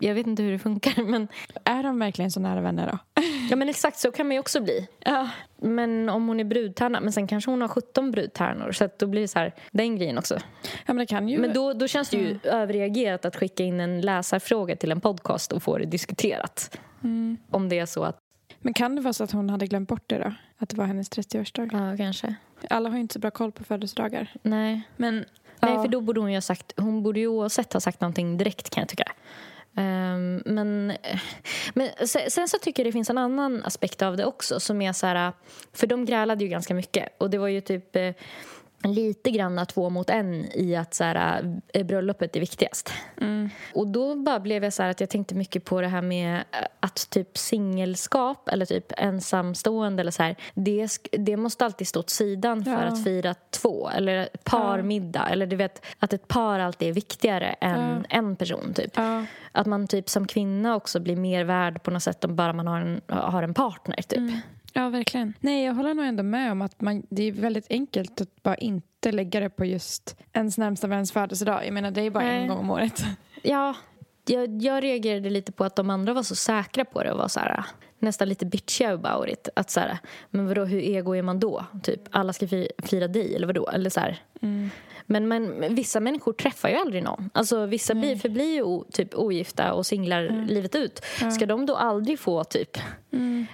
Jag, 0.00 0.14
vet 0.14 0.26
inte 0.26 0.42
hur 0.42 0.52
det 0.52 0.58
funkar 0.58 1.02
men, 1.06 1.28
Är 1.64 1.82
de 1.82 1.98
verkligen 1.98 2.30
så 2.30 2.40
nära 2.40 2.60
vänner 2.60 2.90
då? 2.92 3.22
ja, 3.50 3.56
men 3.56 3.68
exakt 3.68 3.98
så 3.98 4.12
kan 4.12 4.26
man 4.26 4.34
ju 4.34 4.40
också 4.40 4.60
bli. 4.60 4.88
Ja. 5.04 5.28
Men 5.56 6.08
om 6.08 6.28
hon 6.28 6.40
är 6.40 6.44
brudtärna, 6.44 7.00
men 7.00 7.12
sen 7.12 7.26
kanske 7.26 7.50
hon 7.50 7.60
har 7.60 7.68
17 7.68 8.10
brudtärnor 8.10 8.72
så 8.72 8.88
då 8.98 9.06
blir 9.06 9.20
det 9.20 9.28
så 9.28 9.38
här, 9.38 9.54
den 9.70 9.96
grejen 9.96 10.18
också. 10.18 10.34
ja 10.62 10.70
men 10.86 10.96
det 10.96 11.06
kan 11.06 11.28
ju... 11.28 11.38
Men 11.38 11.52
då, 11.52 11.72
då 11.72 11.86
känns 11.86 12.10
det 12.10 12.16
ju 12.16 12.38
överreagerat 12.42 13.24
att 13.24 13.36
skicka 13.36 13.62
in 13.64 13.80
en 13.80 14.00
läsarfråga 14.00 14.76
till 14.76 14.92
en 14.92 15.00
podcast 15.00 15.52
och 15.52 15.62
få 15.62 15.78
det 15.78 15.86
diskuterat. 15.86 16.78
Om 17.50 17.68
det 17.68 17.78
är 17.78 17.86
så 17.86 18.04
att, 18.04 18.18
Men 18.60 18.74
kan 18.74 18.96
det 18.96 19.02
vara 19.02 19.12
så 19.12 19.24
att 19.24 19.32
hon 19.32 19.50
hade 19.50 19.66
glömt 19.66 19.88
bort 19.88 20.04
det 20.06 20.18
då? 20.18 20.32
Att 20.58 20.68
det 20.68 20.76
var 20.76 20.84
hennes 20.84 21.10
30-årsdag? 21.10 21.70
ja 21.72 21.96
kanske. 21.96 22.34
Alla 22.70 22.88
har 22.88 22.96
ju 22.96 23.00
inte 23.00 23.12
så 23.12 23.18
bra 23.18 23.30
koll 23.30 23.52
på 23.52 23.64
födelsedagar. 23.64 24.32
Nej. 24.42 24.82
Men 24.96 25.24
Nej, 25.60 25.76
för 25.82 25.88
då 25.88 26.00
borde 26.00 26.20
hon 26.20 26.30
ju 26.30 26.36
ha 26.36 26.42
sagt, 26.42 26.72
hon 26.76 27.02
borde 27.02 27.20
ju 27.20 27.26
oavsett 27.26 27.72
ha 27.72 27.80
sagt 27.80 28.00
någonting 28.00 28.36
direkt 28.38 28.70
kan 28.70 28.80
jag 28.80 28.88
tycka. 28.88 29.12
Ehm, 29.78 30.42
men 30.44 30.90
eh, 30.90 31.20
men 31.74 31.88
sen, 32.06 32.30
sen 32.30 32.48
så 32.48 32.58
tycker 32.58 32.82
jag 32.82 32.88
det 32.88 32.92
finns 32.92 33.10
en 33.10 33.18
annan 33.18 33.64
aspekt 33.64 34.02
av 34.02 34.16
det 34.16 34.24
också 34.24 34.60
som 34.60 34.82
är 34.82 34.92
så 34.92 35.06
här, 35.06 35.32
för 35.72 35.86
de 35.86 36.04
grälade 36.04 36.44
ju 36.44 36.50
ganska 36.50 36.74
mycket 36.74 37.08
och 37.18 37.30
det 37.30 37.38
var 37.38 37.48
ju 37.48 37.60
typ 37.60 37.96
eh, 37.96 38.14
lite 38.84 39.30
grann 39.30 39.66
två 39.66 39.90
mot 39.90 40.10
en 40.10 40.34
i 40.54 40.76
att 40.76 40.94
så 40.94 41.04
här, 41.04 41.44
eh, 41.74 41.86
bröllopet 41.86 42.36
är 42.36 42.40
viktigast. 42.40 42.92
Och 43.74 43.86
då 43.86 44.14
bara 44.14 44.40
blev 44.40 44.64
jag 44.64 44.72
så 44.72 44.82
här 44.82 44.90
att 44.90 45.00
jag 45.00 45.10
tänkte 45.10 45.34
mycket 45.34 45.64
på 45.64 45.80
det 45.80 45.88
här 45.88 46.02
med 46.02 46.34
eh, 46.36 46.58
att 46.80 47.10
typ 47.10 47.38
singelskap 47.38 48.48
eller 48.48 48.66
typ 48.66 48.92
ensamstående 48.96 50.00
eller 50.00 50.10
så 50.10 50.22
här, 50.22 50.36
det, 50.54 50.88
det 51.12 51.36
måste 51.36 51.64
alltid 51.64 51.88
stå 51.88 52.00
åt 52.00 52.10
sidan 52.10 52.64
för 52.64 52.70
Ja. 52.70 52.78
att 52.78 53.04
fira 53.04 53.34
två 53.50 53.88
eller 53.90 54.28
parmiddag 54.44 55.28
eller 55.30 55.46
du 55.46 55.56
vet 55.56 55.84
att 55.98 56.12
ett 56.12 56.28
par 56.28 56.58
alltid 56.60 56.88
är 56.88 56.92
viktigare 56.92 57.46
än 57.46 58.06
en 58.08 58.36
person 58.36 58.72
typ. 58.74 58.92
Ja. 58.94 59.24
Att 59.52 59.66
man 59.66 59.86
typ 59.86 60.08
som 60.08 60.26
kvinna 60.26 60.76
också 60.76 61.00
blir 61.00 61.16
mer 61.16 61.44
värd 61.44 61.82
på 61.82 61.90
något 61.90 62.02
sätt 62.02 62.24
om 62.24 62.36
bara 62.36 62.52
man 62.52 62.66
har 62.66 62.80
en, 62.80 63.00
har 63.08 63.42
en 63.42 63.54
partner 63.54 64.02
typ. 64.02 64.44
Ja, 64.78 64.88
verkligen. 64.88 65.34
Nej, 65.40 65.64
jag 65.64 65.74
håller 65.74 65.94
nog 65.94 66.06
ändå 66.06 66.22
med 66.22 66.52
om 66.52 66.62
att 66.62 66.80
man, 66.80 67.02
det 67.10 67.22
är 67.22 67.32
väldigt 67.32 67.66
enkelt 67.70 68.20
att 68.20 68.42
bara 68.42 68.54
inte 68.56 69.12
lägga 69.12 69.40
det 69.40 69.50
på 69.50 69.64
just 69.64 70.16
ens 70.32 70.58
närmsta 70.58 70.86
väns 70.86 71.12
födelsedag. 71.12 71.66
Jag 71.66 71.74
menar, 71.74 71.90
det 71.90 72.00
är 72.02 72.10
bara 72.10 72.24
Nej. 72.24 72.42
en 72.42 72.48
gång 72.48 72.58
om 72.58 72.70
året. 72.70 73.02
Ja, 73.42 73.74
jag, 74.26 74.62
jag 74.62 74.82
reagerade 74.84 75.30
lite 75.30 75.52
på 75.52 75.64
att 75.64 75.76
de 75.76 75.90
andra 75.90 76.12
var 76.12 76.22
så 76.22 76.34
säkra 76.34 76.84
på 76.84 77.02
det 77.02 77.12
och 77.12 77.18
var 77.18 77.28
så 77.28 77.40
här, 77.40 77.64
nästan 77.98 78.28
lite 78.28 78.46
bitchiga 78.46 78.92
about 78.94 79.28
it. 79.28 79.48
Att 79.56 79.70
så 79.70 79.80
här, 79.80 79.98
men 80.30 80.46
vadå, 80.48 80.64
hur 80.64 80.80
ego 80.80 81.14
är 81.14 81.22
man 81.22 81.40
då? 81.40 81.64
Typ, 81.82 82.00
alla 82.10 82.32
ska 82.32 82.48
fi- 82.48 82.70
fira 82.78 83.08
dig 83.08 83.36
eller 83.36 83.46
vadå? 83.46 83.68
Eller 83.68 83.90
så 83.90 84.00
här. 84.00 84.18
Men, 85.10 85.28
men 85.28 85.74
vissa 85.74 86.00
människor 86.00 86.32
träffar 86.32 86.68
ju 86.68 86.74
aldrig 86.74 87.02
någon. 87.02 87.30
Alltså, 87.34 87.66
vissa 87.66 87.94
blir, 87.94 88.16
förblir 88.16 88.54
ju 88.54 88.62
o, 88.62 88.84
typ 88.92 89.14
ogifta 89.14 89.72
och 89.72 89.86
singlar 89.86 90.46
livet 90.48 90.74
ut. 90.74 91.00
Ska 91.36 91.46
de 91.46 91.66
då 91.66 91.76
aldrig 91.76 92.18
få 92.18 92.44
typ... 92.44 92.78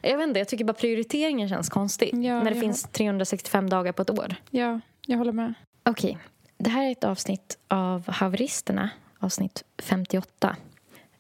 Jag 0.03 0.19
vet 0.19 0.29
inte, 0.29 0.41
jag 0.41 0.49
tycker 0.49 0.65
bara 0.65 0.73
prioriteringen 0.73 1.49
känns 1.49 1.69
konstig. 1.69 2.09
Ja, 2.15 2.19
när 2.39 2.45
det 2.45 2.51
jag- 2.51 2.61
finns 2.61 2.83
365 2.83 3.71
dagar 3.71 3.93
på 3.93 4.03
ett 4.03 4.11
år. 4.11 4.35
Ja, 4.51 4.81
jag 5.07 5.19
håller 5.19 5.33
med. 5.33 5.55
Okej, 5.83 6.19
det 6.59 6.71
här 6.71 6.87
är 6.87 6.93
ett 6.93 7.05
avsnitt 7.05 7.59
av 7.69 8.09
Haveristerna, 8.11 8.91
avsnitt 9.19 9.65
58. 9.83 10.57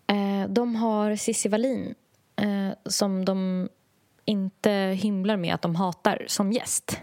Eh, 0.06 0.48
de 0.48 0.76
har 0.76 1.16
Cissi 1.16 1.48
Wallin 1.48 1.94
eh, 2.36 2.68
som 2.86 3.24
de 3.24 3.68
inte 4.24 4.70
hymlar 4.72 5.36
med 5.36 5.54
att 5.54 5.62
de 5.62 5.74
hatar 5.76 6.24
som 6.28 6.52
gäst. 6.52 6.98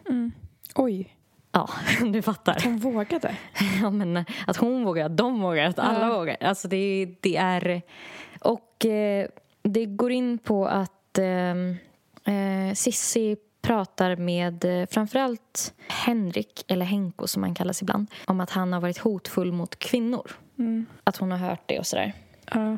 Oj. 0.76 1.16
Ja, 1.52 1.70
du 2.14 2.22
fattar. 2.22 2.62
Hon 2.64 2.78
vågade. 2.80 3.36
Ja, 3.82 3.90
men 3.90 4.26
att 4.48 4.58
hon 4.58 4.84
vågar, 4.84 5.06
att 5.06 5.18
de 5.18 5.42
vågar, 5.42 5.66
att 5.66 5.80
alla 5.80 6.08
Ja. 6.08 6.18
vågar. 6.18 6.38
Alltså 6.42 6.68
det, 6.68 7.16
det 7.22 7.38
är... 7.38 7.82
Och 8.40 8.86
eh, 8.86 9.28
det 9.64 9.86
går 9.86 10.12
in 10.12 10.38
på 10.38 10.68
att 10.68 11.18
eh, 11.18 12.36
eh, 12.36 12.74
Sissi 12.74 13.38
pratar 13.62 14.16
med 14.16 14.66
eh, 14.66 14.88
framförallt 14.92 15.74
Henrik, 15.88 16.66
eller 16.68 16.86
Henko 16.86 17.28
som 17.28 17.44
han 17.44 17.56
kallas 17.56 17.82
ibland, 17.82 18.08
om 18.26 18.40
att 18.40 18.50
han 18.50 18.74
har 18.74 18.82
varit 18.82 18.98
hotfull 18.98 19.52
mot 19.52 19.80
kvinnor. 19.80 20.32
Att 21.04 21.18
hon 21.18 21.32
har 21.32 21.38
hört 21.38 21.64
det 21.66 21.80
och 21.80 21.88
sådär. 21.88 22.14
Ja. 22.52 22.78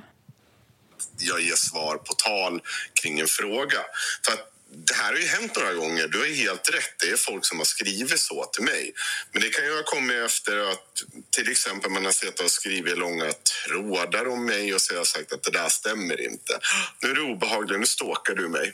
jag 1.17 1.41
ger 1.41 1.55
svar 1.55 1.95
på 1.97 2.13
tal 2.13 2.61
kring 3.03 3.19
en 3.19 3.27
fråga. 3.27 3.77
För 4.25 4.33
att 4.33 4.52
det 4.75 4.93
här 4.93 5.11
har 5.11 5.19
ju 5.19 5.25
hänt 5.25 5.55
några 5.55 5.73
gånger. 5.73 6.07
Du 6.07 6.17
har 6.17 6.25
helt 6.25 6.69
rätt. 6.69 6.99
Det 6.99 7.09
är 7.09 7.17
folk 7.17 7.45
som 7.45 7.57
har 7.57 7.65
skrivit 7.65 8.19
så 8.19 8.45
till 8.45 8.63
mig. 8.63 8.93
Men 9.31 9.41
det 9.41 9.49
kan 9.49 9.65
ju 9.65 9.75
ha 9.75 9.83
kommit 9.83 10.17
efter 10.25 10.57
att 10.71 11.03
till 11.35 11.51
exempel 11.51 11.91
man 11.91 12.05
har 12.05 12.11
sett 12.11 12.39
och 12.39 12.51
skrivit 12.51 12.97
långa 12.97 13.33
trådar 13.67 14.27
om 14.27 14.45
mig 14.45 14.73
och 14.73 14.81
så 14.81 14.93
har 14.93 14.97
jag 14.97 15.07
sagt 15.07 15.33
att 15.33 15.43
det 15.43 15.51
där 15.51 15.69
stämmer 15.69 16.21
inte. 16.21 16.59
Nu 17.01 17.09
är 17.09 17.15
det 17.15 17.21
obehagligt, 17.21 17.79
nu 17.79 17.85
stalkar 17.85 18.35
du 18.35 18.47
mig. 18.47 18.73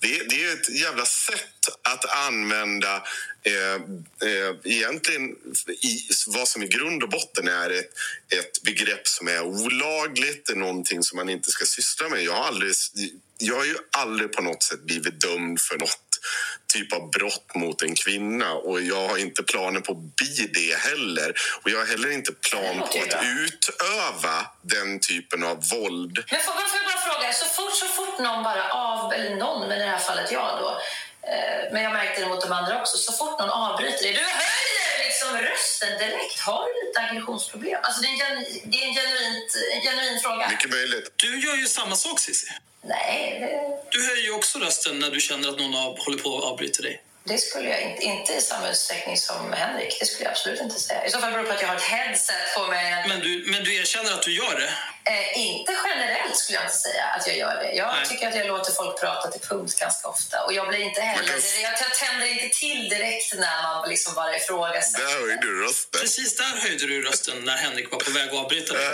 Det, 0.00 0.28
det 0.28 0.44
är 0.44 0.52
ett 0.52 0.68
jävla 0.68 1.06
sätt 1.06 1.68
att 1.82 2.04
använda 2.04 3.02
eh, 3.42 3.74
eh, 4.30 4.56
egentligen 4.64 5.30
i, 5.82 6.00
vad 6.26 6.48
som 6.48 6.62
i 6.62 6.68
grund 6.68 7.02
och 7.02 7.08
botten 7.08 7.48
är 7.48 7.70
ett, 7.70 7.90
ett 8.32 8.62
begrepp 8.62 9.08
som 9.08 9.28
är 9.28 9.42
olagligt, 9.42 10.46
det 10.46 10.52
är 10.52 10.56
någonting 10.56 11.02
som 11.02 11.16
man 11.16 11.28
inte 11.28 11.50
ska 11.50 11.64
syssla 11.64 12.08
med. 12.08 12.22
Jag 12.22 12.32
har, 12.32 12.44
aldrig, 12.44 12.74
jag 13.38 13.56
har 13.56 13.64
ju 13.64 13.76
aldrig 13.96 14.32
på 14.32 14.42
något 14.42 14.62
sätt 14.62 14.80
blivit 14.80 15.20
dömd 15.20 15.60
för 15.60 15.78
något 15.78 16.08
typ 16.72 16.92
av 16.92 17.10
brott 17.10 17.54
mot 17.54 17.82
en 17.82 17.94
kvinna 17.94 18.52
och 18.52 18.80
jag 18.82 19.08
har 19.08 19.18
inte 19.18 19.42
planer 19.42 19.80
på 19.80 19.92
att 19.92 20.16
bli 20.16 20.50
det 20.54 20.78
heller. 20.78 21.34
Och 21.62 21.70
jag 21.70 21.78
har 21.78 21.86
heller 21.86 22.10
inte 22.10 22.32
plan 22.32 22.78
på 22.78 22.84
att 22.84 23.24
utöva 23.24 24.46
den 24.62 25.00
typen 25.00 25.44
av 25.44 25.56
våld. 25.70 26.24
Men 26.30 26.40
får, 26.40 26.52
får 26.52 26.78
jag 26.78 26.86
bara 26.92 27.12
fråga, 27.12 27.32
så 27.32 27.46
fort, 27.46 27.74
så 27.74 27.86
fort 27.86 28.18
någon 28.18 28.42
bara 28.44 28.72
av, 28.72 29.12
eller 29.12 29.36
någon, 29.36 29.68
men 29.68 29.78
i 29.78 29.84
det 29.84 29.90
här 29.90 29.98
fallet 29.98 30.32
jag 30.32 30.58
då, 30.60 30.70
eh, 31.28 31.72
men 31.72 31.82
jag 31.82 31.92
märkte 31.92 32.20
det 32.20 32.28
mot 32.28 32.40
de 32.40 32.52
andra 32.52 32.80
också, 32.80 32.96
så 32.96 33.12
fort 33.12 33.38
någon 33.40 33.50
avbryter 33.50 34.02
dig, 34.02 34.12
du 34.12 34.20
höjer 34.20 34.94
liksom 35.06 35.28
rösten 35.50 35.98
direkt. 35.98 36.40
Har 36.40 36.64
du 36.66 36.86
lite 36.86 37.00
aggressionsproblem? 37.00 37.80
Alltså 37.82 38.02
det 38.02 38.08
är 38.08 38.30
en, 38.30 38.44
det 38.70 38.76
är 38.82 38.86
en, 38.88 38.94
genuint, 38.94 39.50
en 39.74 39.80
genuin 39.82 40.20
fråga. 40.20 40.48
Mycket 40.48 40.70
möjligt. 40.70 41.12
Du 41.16 41.40
gör 41.40 41.56
ju 41.56 41.66
samma 41.66 41.96
sak, 41.96 42.20
Cissi. 42.20 42.48
Nej, 42.88 43.36
det, 43.40 43.98
Du 43.98 44.06
höjer 44.06 44.22
ju 44.24 44.30
också 44.32 44.58
rösten 44.58 44.98
när 44.98 45.10
du 45.10 45.20
känner 45.20 45.48
att 45.48 45.58
någon 45.58 45.74
håller 45.74 46.18
på 46.22 46.38
att 46.38 46.44
avbryta 46.44 46.82
dig. 46.82 47.02
det 47.24 47.38
skulle 47.38 47.68
jag 47.70 47.80
inte, 47.82 48.02
inte 48.04 48.32
i 48.32 48.40
samma 48.40 48.70
utsträckning 48.70 49.16
som 49.16 49.52
Henrik. 49.52 49.96
Det 50.00 50.06
skulle 50.06 50.24
jag 50.24 50.30
absolut 50.32 50.60
inte 50.60 50.80
säga. 50.80 51.06
I 51.06 51.10
så 51.10 51.18
fall 51.20 51.32
beror 51.32 51.42
det 51.42 51.48
på 51.48 51.54
att 51.54 51.62
jag 51.62 51.68
har 51.68 51.76
ett 51.76 51.82
headset 51.82 52.54
på 52.56 52.66
mig. 52.66 53.04
Men 53.08 53.20
du, 53.20 53.44
men 53.46 53.64
du 53.64 53.74
erkänner 53.74 54.12
att 54.12 54.22
du 54.22 54.32
gör 54.36 54.54
det? 54.60 54.70
Eh, 55.12 55.38
inte 55.38 55.72
generellt 55.86 56.36
skulle 56.36 56.58
jag 56.58 56.64
inte 56.64 56.76
säga 56.76 57.04
att 57.04 57.26
jag 57.26 57.36
gör 57.36 57.54
det. 57.62 57.72
Jag 57.72 57.94
Nej. 57.94 58.06
tycker 58.08 58.28
att 58.28 58.36
jag 58.36 58.46
låter 58.46 58.72
folk 58.72 59.00
prata 59.00 59.30
till 59.30 59.40
punkt 59.40 59.74
ganska 59.80 60.08
ofta. 60.08 60.44
Och 60.44 60.52
jag 60.52 60.68
blir 60.68 60.78
inte 60.78 61.00
heller... 61.00 61.28
kan- 61.28 61.62
Jag, 61.62 61.72
jag 61.72 61.94
tänder 61.94 62.26
inte 62.26 62.58
till 62.58 62.88
direkt 62.88 63.34
när 63.34 63.62
man 63.62 63.88
liksom 63.88 64.14
bara 64.14 64.36
ifrågasätter. 64.36 65.06
Där 65.06 65.20
höjde 65.20 65.42
du 65.46 65.62
rösten. 65.66 66.00
Precis 66.00 66.36
där 66.36 66.60
höjde 66.62 66.86
du 66.86 67.02
rösten 67.02 67.44
när 67.44 67.56
Henrik 67.56 67.90
var 67.92 67.98
på 67.98 68.10
väg 68.10 68.28
att 68.28 68.34
avbryta 68.34 68.74
dig. 68.74 68.88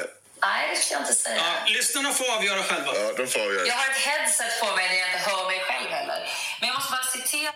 Nej, 0.47 0.61
det 0.71 0.77
skulle 0.81 0.95
jag 0.99 1.03
inte 1.07 1.13
säga. 1.27 1.37
Ja, 1.37 1.53
lyssnarna 1.77 2.11
får 2.19 2.27
avgöra 2.37 2.63
själva. 2.71 2.91
Ja, 3.01 3.07
de 3.21 3.27
får 3.33 3.41
avgöra. 3.47 3.67
Jag 3.73 3.75
har 3.83 3.89
ett 3.95 4.03
headset 4.09 4.53
på 4.63 4.67
mig 4.77 4.85
när 4.91 4.99
jag 5.03 5.09
inte 5.13 5.23
hör 5.31 5.43
mig 5.53 5.61
själv 5.69 5.89
heller. 5.99 6.21
Men 6.61 6.65
jag 6.69 6.75
måste 6.79 6.91
bara 6.97 7.09
citera... 7.19 7.51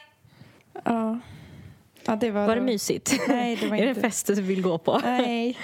Ja. 0.84 1.18
ja, 2.07 2.12
det 2.22 2.30
var... 2.30 2.47
Var 2.47 2.55
det 2.57 2.61
mysigt? 2.74 3.07
Nej, 3.28 3.57
det 3.57 3.66
var 3.66 3.76
Är 3.80 3.82
det 3.82 3.89
inte- 3.89 4.01
en 4.01 4.11
fest 4.11 4.26
du 4.26 4.43
vill 4.43 4.62
gå 4.62 4.78
på? 4.78 4.99
Nej. 4.99 5.59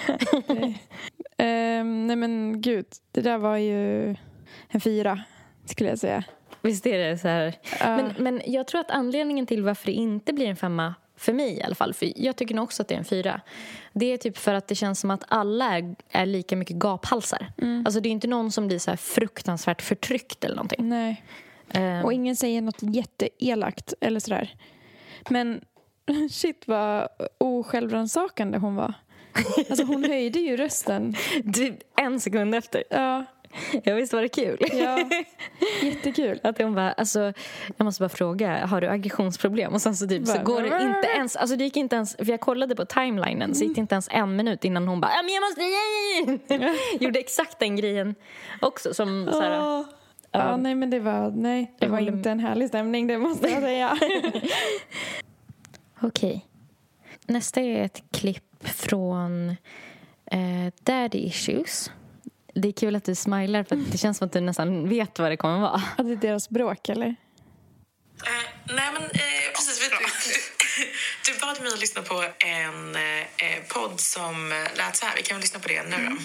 nej. 0.47 0.81
Ehm, 1.37 2.07
nej 2.07 2.15
men 2.15 2.61
gud, 2.61 2.85
det 3.11 3.21
där 3.21 3.37
var 3.37 3.57
ju 3.57 4.09
en 4.69 4.81
fyra 4.81 5.23
skulle 5.65 5.89
jag 5.89 5.99
säga. 5.99 6.23
Visst 6.61 6.85
är 6.85 6.97
det 6.97 7.17
så 7.17 7.27
här. 7.27 7.53
Ja. 7.79 7.95
Men, 7.97 8.13
men 8.17 8.41
jag 8.45 8.67
tror 8.67 8.81
att 8.81 8.91
anledningen 8.91 9.45
till 9.47 9.63
varför 9.63 9.85
det 9.85 9.91
inte 9.91 10.33
blir 10.33 10.47
en 10.47 10.55
femma 10.55 10.95
för 11.25 11.33
mig 11.33 11.57
i 11.57 11.63
alla 11.63 11.75
fall, 11.75 11.93
för 11.93 12.13
jag 12.15 12.35
tycker 12.35 12.55
nog 12.55 12.63
också 12.63 12.81
att 12.81 12.87
det 12.87 12.93
är 12.95 12.99
en 12.99 13.05
fyra. 13.05 13.41
Det 13.93 14.05
är 14.05 14.17
typ 14.17 14.37
för 14.37 14.53
att 14.53 14.67
det 14.67 14.75
känns 14.75 14.99
som 14.99 15.11
att 15.11 15.23
alla 15.27 15.77
är, 15.77 15.95
är 16.09 16.25
lika 16.25 16.55
mycket 16.55 16.75
gaphalsar. 16.75 17.47
Alltså 17.85 17.99
det 17.99 18.09
är 18.09 18.11
inte 18.11 18.27
någon 18.27 18.51
som 18.51 18.67
blir 18.67 18.79
så 18.79 18.97
fruktansvärt 18.97 19.81
förtryckt 19.81 20.43
eller 20.43 20.55
någonting. 20.55 20.89
Nej. 20.89 21.23
Ehm, 21.71 22.05
Och 22.05 22.13
ingen 22.13 22.35
säger 22.35 22.61
något 22.61 22.79
jätteelakt 22.81 23.93
eller 24.01 24.19
sådär. 24.19 24.55
Men 25.29 25.61
shit 26.31 26.63
vad 26.67 27.07
osjälvrannsakande 27.37 28.57
hon 28.57 28.75
var. 28.75 28.93
Alltså 29.69 29.83
hon 29.83 30.03
höjde 30.03 30.39
ju 30.39 30.57
rösten. 30.57 31.15
typ 31.53 31.75
en 32.01 32.19
sekund 32.19 32.55
efter. 32.55 32.83
Ja, 32.89 33.25
Ja, 33.83 33.95
visst 33.95 34.13
var 34.13 34.21
det 34.21 34.29
kul? 34.29 34.57
ja. 34.73 35.09
jättekul. 35.83 36.39
Att 36.43 36.61
hon 36.61 36.75
bara, 36.75 36.91
alltså, 36.91 37.19
jag 37.77 37.85
måste 37.85 38.01
bara 38.01 38.09
fråga, 38.09 38.65
har 38.65 38.81
du 38.81 38.87
aggressionsproblem? 38.87 39.73
Och 39.73 39.81
sen 39.81 39.95
så, 39.95 40.07
typ, 40.07 40.27
så 40.27 40.33
Bara, 40.33 40.43
går 40.43 40.61
det 40.61 40.67
inte 40.67 41.07
ens, 41.15 41.35
alltså 41.35 41.55
det 41.55 41.63
gick 41.63 41.77
inte 41.77 41.95
ens, 41.95 42.15
för 42.15 42.29
jag 42.29 42.41
kollade 42.41 42.75
på 42.75 42.85
timelinen 42.85 43.55
så 43.55 43.63
gick 43.63 43.75
det 43.75 43.81
inte 43.81 43.95
ens 43.95 44.07
en 44.11 44.35
minut 44.35 44.65
innan 44.65 44.87
hon 44.87 45.01
bara, 45.01 45.11
ja 45.11 45.21
men 45.23 45.33
jag 45.33 45.41
måste, 45.41 45.61
gjorde 47.03 47.19
exakt 47.19 47.59
den 47.59 47.75
grejen 47.75 48.15
också 48.61 48.93
som 48.93 49.29
så 49.31 49.41
här, 49.41 49.59
Åh. 49.59 49.85
Ja, 50.31 50.57
nej 50.57 50.75
men 50.75 50.89
det 50.89 50.99
var, 50.99 51.31
nej, 51.31 51.73
det 51.79 51.87
var 51.87 51.99
inte 51.99 52.31
en 52.31 52.39
härlig 52.39 52.67
stämning, 52.67 53.07
det 53.07 53.17
måste 53.17 53.47
jag 53.47 53.61
säga. 53.61 53.97
Okej. 56.01 56.45
Nästa 57.27 57.61
är 57.61 57.83
ett 57.83 58.03
klipp 58.11 58.67
från 58.67 59.49
eh, 60.31 60.73
Daddy 60.83 61.17
Issues. 61.17 61.91
Det 62.55 62.67
är 62.67 62.71
kul 62.71 62.95
att 62.95 63.03
du 63.03 63.15
smilar 63.15 63.63
för 63.63 63.75
att 63.75 63.91
det 63.91 63.97
känns 63.97 64.17
som 64.17 64.25
att 64.25 64.33
du 64.33 64.39
nästan 64.41 64.89
vet 64.89 65.19
vad 65.19 65.31
det 65.31 65.37
kommer 65.37 65.59
vara. 65.59 65.81
Ja, 65.97 66.03
det 66.03 66.11
är 66.11 66.15
deras 66.15 66.49
bråk, 66.49 66.89
eller? 66.89 67.05
Eh, 67.07 67.15
nej, 68.65 68.89
men 68.93 69.03
eh, 69.03 69.09
precis. 69.55 69.81
Vet 69.83 69.99
du, 69.99 70.54
du, 71.25 71.33
bad 71.33 71.61
mig 71.61 71.73
att 71.73 71.79
lyssna 71.79 72.01
på 72.01 72.25
en 72.39 72.95
eh, 72.95 73.59
podd 73.67 73.99
som 74.01 74.51
eh, 74.51 74.57
lät 74.75 74.97
så 74.97 75.05
här. 75.05 75.15
Vi 75.15 75.23
kan 75.23 75.35
väl 75.37 75.41
lyssna 75.41 75.59
på 75.59 75.67
det 75.67 75.83
nu 75.83 75.97
då. 76.09 76.17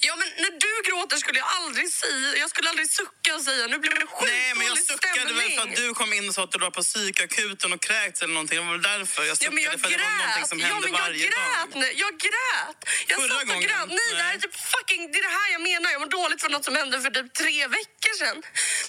Ja, 0.00 0.16
men 0.16 0.28
när 0.44 0.50
du 0.64 0.72
gråter 0.90 1.16
skulle 1.16 1.38
jag 1.38 1.48
aldrig 1.60 1.88
säga, 1.92 2.36
jag 2.42 2.50
skulle 2.50 2.68
aldrig 2.70 2.90
sucka 2.90 3.30
och 3.36 3.40
säga 3.48 3.66
nu 3.66 3.78
blir 3.78 3.90
det 3.90 4.06
skitdålig 4.06 4.32
Nej, 4.32 4.54
men 4.56 4.66
jag 4.66 4.78
suckade 4.78 5.20
väl 5.24 5.26
stämning. 5.36 5.56
för 5.58 5.62
att 5.68 5.76
du 5.76 5.94
kom 5.94 6.12
in 6.12 6.28
och 6.28 6.34
sa 6.34 6.42
att 6.44 6.52
du 6.52 6.58
var 6.58 6.70
på 6.70 6.82
psykakuten 6.82 7.72
och 7.72 7.82
kräkts 7.88 8.22
eller 8.22 8.34
någonting. 8.34 8.58
Det 8.58 8.64
var 8.64 8.72
väl 8.78 8.82
därför 8.92 9.22
jag 9.22 9.30
Ja, 9.30 9.34
suckade, 9.36 9.54
men 9.54 9.64
jag 9.64 9.72
för 9.80 9.88
det 9.90 9.96
var 9.96 10.10
någonting 10.18 10.40
grät. 10.40 10.48
som 10.52 10.58
Ja, 10.60 10.66
hände 10.66 10.88
men 10.88 10.92
jag 10.92 11.00
varje 11.06 11.26
grät. 11.26 11.70
dag. 11.72 11.80
nu. 11.82 11.88
Jag 12.04 12.12
grät. 12.26 12.78
Jag 13.10 13.16
Förra 13.20 13.28
satt 13.34 13.42
och 13.42 13.48
gången, 13.48 13.62
grät. 13.68 13.88
Nej, 14.00 14.08
det 14.18 14.22
här 14.26 14.34
är 14.34 14.38
nej. 14.38 14.40
typ 14.44 14.56
fucking... 14.74 15.02
Det 15.12 15.18
är 15.22 15.26
det 15.30 15.34
här 15.40 15.48
jag 15.56 15.62
menar. 15.70 15.88
Jag 15.94 16.00
mår 16.04 16.12
dåligt 16.20 16.40
för 16.44 16.50
något 16.54 16.64
som 16.68 16.74
hände 16.80 16.94
för 17.04 17.10
typ 17.18 17.28
tre 17.42 17.58
veckor 17.78 18.12
sedan. 18.22 18.38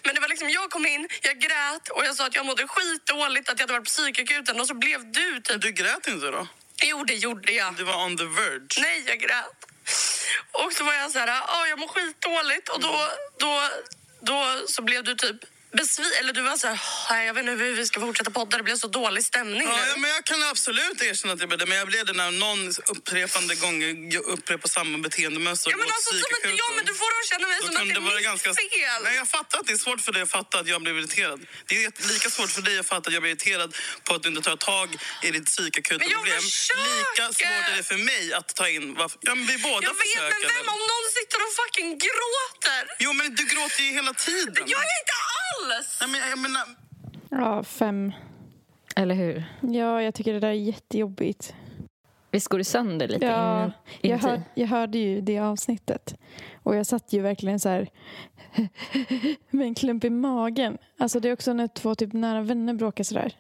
Men 0.06 0.12
det 0.16 0.22
var 0.24 0.30
liksom, 0.34 0.50
jag 0.60 0.68
kom 0.76 0.86
in, 0.94 1.04
jag 1.28 1.36
grät 1.48 1.86
och 1.96 2.02
jag 2.08 2.14
sa 2.18 2.24
att 2.30 2.36
jag 2.40 2.46
mådde 2.50 2.64
skitdåligt, 2.76 3.46
att 3.50 3.58
jag 3.60 3.64
hade 3.66 3.74
varit 3.78 3.88
på 3.90 3.94
psykakuten 3.98 4.56
och 4.62 4.68
så 4.72 4.74
blev 4.84 4.87
du 5.14 5.36
typ... 5.36 5.50
Men 5.50 5.60
du 5.60 5.72
grät 5.72 6.08
inte 6.08 6.32
då? 6.32 6.48
Jo, 6.84 7.04
det 7.04 7.14
gjorde 7.14 7.52
jag. 7.52 7.76
Du 7.76 7.84
var 7.84 8.06
on 8.06 8.18
the 8.18 8.24
verge. 8.24 8.82
Nej, 8.82 9.04
jag 9.08 9.20
grät. 9.20 9.66
Och 10.52 10.74
så 10.74 10.84
var 10.84 10.94
jag 10.94 11.12
så 11.12 11.20
här, 11.20 11.42
ah, 11.48 11.68
jag 11.68 11.80
mår 11.80 11.88
skitdåligt. 11.88 12.70
Och 12.70 12.80
då, 12.80 13.10
då, 13.38 13.62
då 14.22 14.68
så 14.68 14.82
blev 14.82 15.04
du 15.04 15.16
typ 15.16 15.38
besviken. 15.72 16.14
Eller 16.20 16.34
du 16.34 16.42
var 16.42 16.58
så 16.58 16.68
här, 16.68 17.24
jag 17.24 17.34
vet 17.34 17.42
inte 17.42 17.64
hur 17.64 17.76
vi 17.76 17.86
ska 17.86 18.00
fortsätta 18.00 18.32
podda. 18.32 18.58
Det 18.58 18.64
blev 18.64 18.76
så 18.76 18.88
dålig 18.88 19.26
stämning 19.26 19.68
Ja, 19.68 19.98
men 19.98 20.10
jag 20.10 20.24
kan 20.26 20.44
absolut 20.44 21.02
erkänna 21.02 21.34
att 21.34 21.40
jag 21.40 21.50
blev 21.50 21.60
det. 21.60 21.66
Men 21.66 21.78
jag 21.78 21.88
blev 21.88 22.06
det 22.06 22.14
när 22.14 22.32
någon 22.32 22.74
upprepande 22.88 23.56
gånger 23.56 24.18
upprepar 24.20 24.70
samma 24.70 24.98
beteendemönster 24.98 25.72
Ja, 25.72 25.78
men 25.78 25.88
alltså, 25.88 26.10
som 26.10 26.20
att, 26.20 26.58
ja, 26.58 26.66
men 26.76 26.86
du 26.86 26.94
får 26.94 27.06
att 27.20 27.28
känna 27.32 27.48
mig 27.48 27.58
Då 27.62 27.68
som 27.68 27.76
att 27.76 28.14
det 28.14 28.20
är 28.20 28.24
ganska... 28.24 28.50
mitt 28.50 28.58
fel. 28.58 29.04
Nej, 29.04 29.16
jag 29.16 29.28
fattar 29.30 29.60
att 29.60 29.68
det 29.68 29.74
är 29.74 29.78
svårt 29.78 30.02
för 30.02 30.12
dig 30.12 30.22
att 30.22 30.32
fatta 30.32 30.60
att 30.60 30.68
jag 30.68 30.82
blev 30.82 30.98
irriterad. 30.98 31.40
Det 31.66 31.76
är 31.86 32.08
lika 32.14 32.30
svårt 32.30 32.50
för 32.58 32.62
dig 32.62 32.80
att 32.80 32.86
fatta 32.86 33.08
att 33.08 33.14
jag 33.14 33.22
blir 33.22 33.32
irriterad 33.32 33.76
på 34.04 34.14
att 34.16 34.24
du 34.24 34.30
inte 34.30 34.42
tar 34.42 34.56
tag 34.58 34.90
i 35.24 35.32
ditt 35.32 35.46
psykakuta 35.46 35.98
Men 36.04 36.10
jag 36.10 36.20
problem. 36.24 36.42
försöker! 36.42 37.12
Lika 37.12 37.26
svårt 37.34 37.70
är 37.72 37.78
det 37.78 37.84
för 37.84 37.98
mig 38.12 38.34
att 38.34 38.56
ta 38.56 38.70
in 38.70 38.94
varför... 39.00 39.18
Ja, 39.22 39.36
men 39.36 39.46
vi 39.48 39.58
båda 39.58 39.88
Jag 39.88 39.94
vet, 39.94 40.02
försöker. 40.02 40.48
men 40.48 40.56
vem 40.56 40.68
om 40.76 40.82
någon 40.92 41.06
sitter 41.18 41.38
och 41.46 41.54
fucking 41.62 41.90
gråter? 42.06 42.84
Jo, 43.00 43.14
men 43.14 43.36
du 43.36 43.44
gråter 43.54 43.82
ju 43.84 43.92
hela 44.00 44.14
tiden. 44.14 44.64
Jag 44.76 44.82
är 44.90 44.94
inte 45.02 45.18
alls! 45.42 45.57
Nej, 46.02 46.10
men 46.10 46.30
jag 46.30 46.40
menar... 46.40 46.66
Ja, 47.30 47.64
fem. 47.64 48.12
Eller 48.96 49.16
hur? 49.16 49.44
Ja, 49.62 50.02
jag 50.02 50.14
tycker 50.14 50.34
det 50.34 50.40
där 50.40 50.48
är 50.48 50.52
jättejobbigt. 50.52 51.56
Visst 52.32 52.48
går 52.48 52.58
det 52.58 52.64
sönder 52.64 53.08
lite 53.08 53.26
Ja, 53.26 53.64
in, 53.66 53.72
jag, 54.12 54.18
hör, 54.18 54.42
jag 54.56 54.68
hörde 54.68 54.98
ju 54.98 55.22
det 55.22 55.40
avsnittet. 55.40 56.16
Och 56.64 56.76
jag 56.76 56.86
satt 56.86 57.14
ju 57.14 57.22
verkligen 57.22 57.60
så 57.60 57.70
här 57.70 57.90
med 59.50 59.68
en 59.68 59.76
klump 59.76 60.04
i 60.04 60.10
magen. 60.10 60.78
Alltså 60.98 61.20
det 61.20 61.30
är 61.30 61.34
också 61.34 61.54
när 61.54 61.68
två 61.68 61.96
typ 61.96 62.14
nära 62.14 62.42
vänner 62.42 62.74
bråkar 62.74 63.04
sådär. 63.04 63.34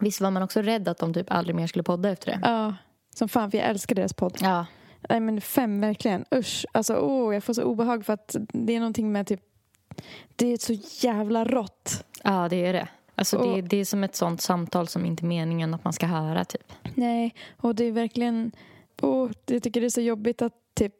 Visst 0.00 0.20
var 0.20 0.30
man 0.30 0.42
också 0.42 0.62
rädd 0.62 0.88
att 0.88 0.98
de 0.98 1.14
typ 1.14 1.32
aldrig 1.32 1.56
mer 1.56 1.66
skulle 1.66 1.82
podda 1.82 2.10
efter 2.10 2.26
det? 2.32 2.38
Ja, 2.42 2.74
som 3.14 3.28
fan 3.28 3.50
för 3.50 3.58
jag 3.58 3.66
älskar 3.66 3.94
deras 3.94 4.12
podd. 4.12 4.38
Ja. 4.40 4.66
Nej 5.08 5.20
men 5.20 5.40
fem 5.40 5.80
verkligen. 5.80 6.24
Usch. 6.34 6.66
Alltså 6.72 6.94
åh, 6.96 7.34
jag 7.34 7.44
får 7.44 7.54
så 7.54 7.62
obehag 7.62 8.06
för 8.06 8.12
att 8.12 8.36
det 8.52 8.76
är 8.76 8.80
någonting 8.80 9.12
med 9.12 9.26
typ 9.26 9.40
det 10.36 10.52
är 10.52 10.56
så 10.58 11.06
jävla 11.06 11.44
rått. 11.44 12.04
Ja, 12.24 12.48
det 12.50 12.66
är 12.66 12.72
det. 12.72 12.88
Alltså 13.14 13.36
Och- 13.38 13.56
det, 13.56 13.62
det 13.62 13.76
är 13.76 13.84
som 13.84 14.04
ett 14.04 14.16
sånt 14.16 14.40
samtal 14.40 14.88
som 14.88 15.04
inte 15.06 15.24
är 15.24 15.26
meningen 15.26 15.74
att 15.74 15.84
man 15.84 15.92
ska 15.92 16.06
höra 16.06 16.44
typ. 16.44 16.72
Nej, 16.94 17.34
och 17.56 17.74
det 17.74 17.84
är 17.84 17.92
verkligen... 17.92 18.52
Och 19.00 19.30
jag 19.46 19.62
tycker 19.62 19.80
det 19.80 19.86
är 19.86 19.90
så 19.90 20.00
jobbigt 20.00 20.42
att 20.42 20.52
typ 20.74 20.94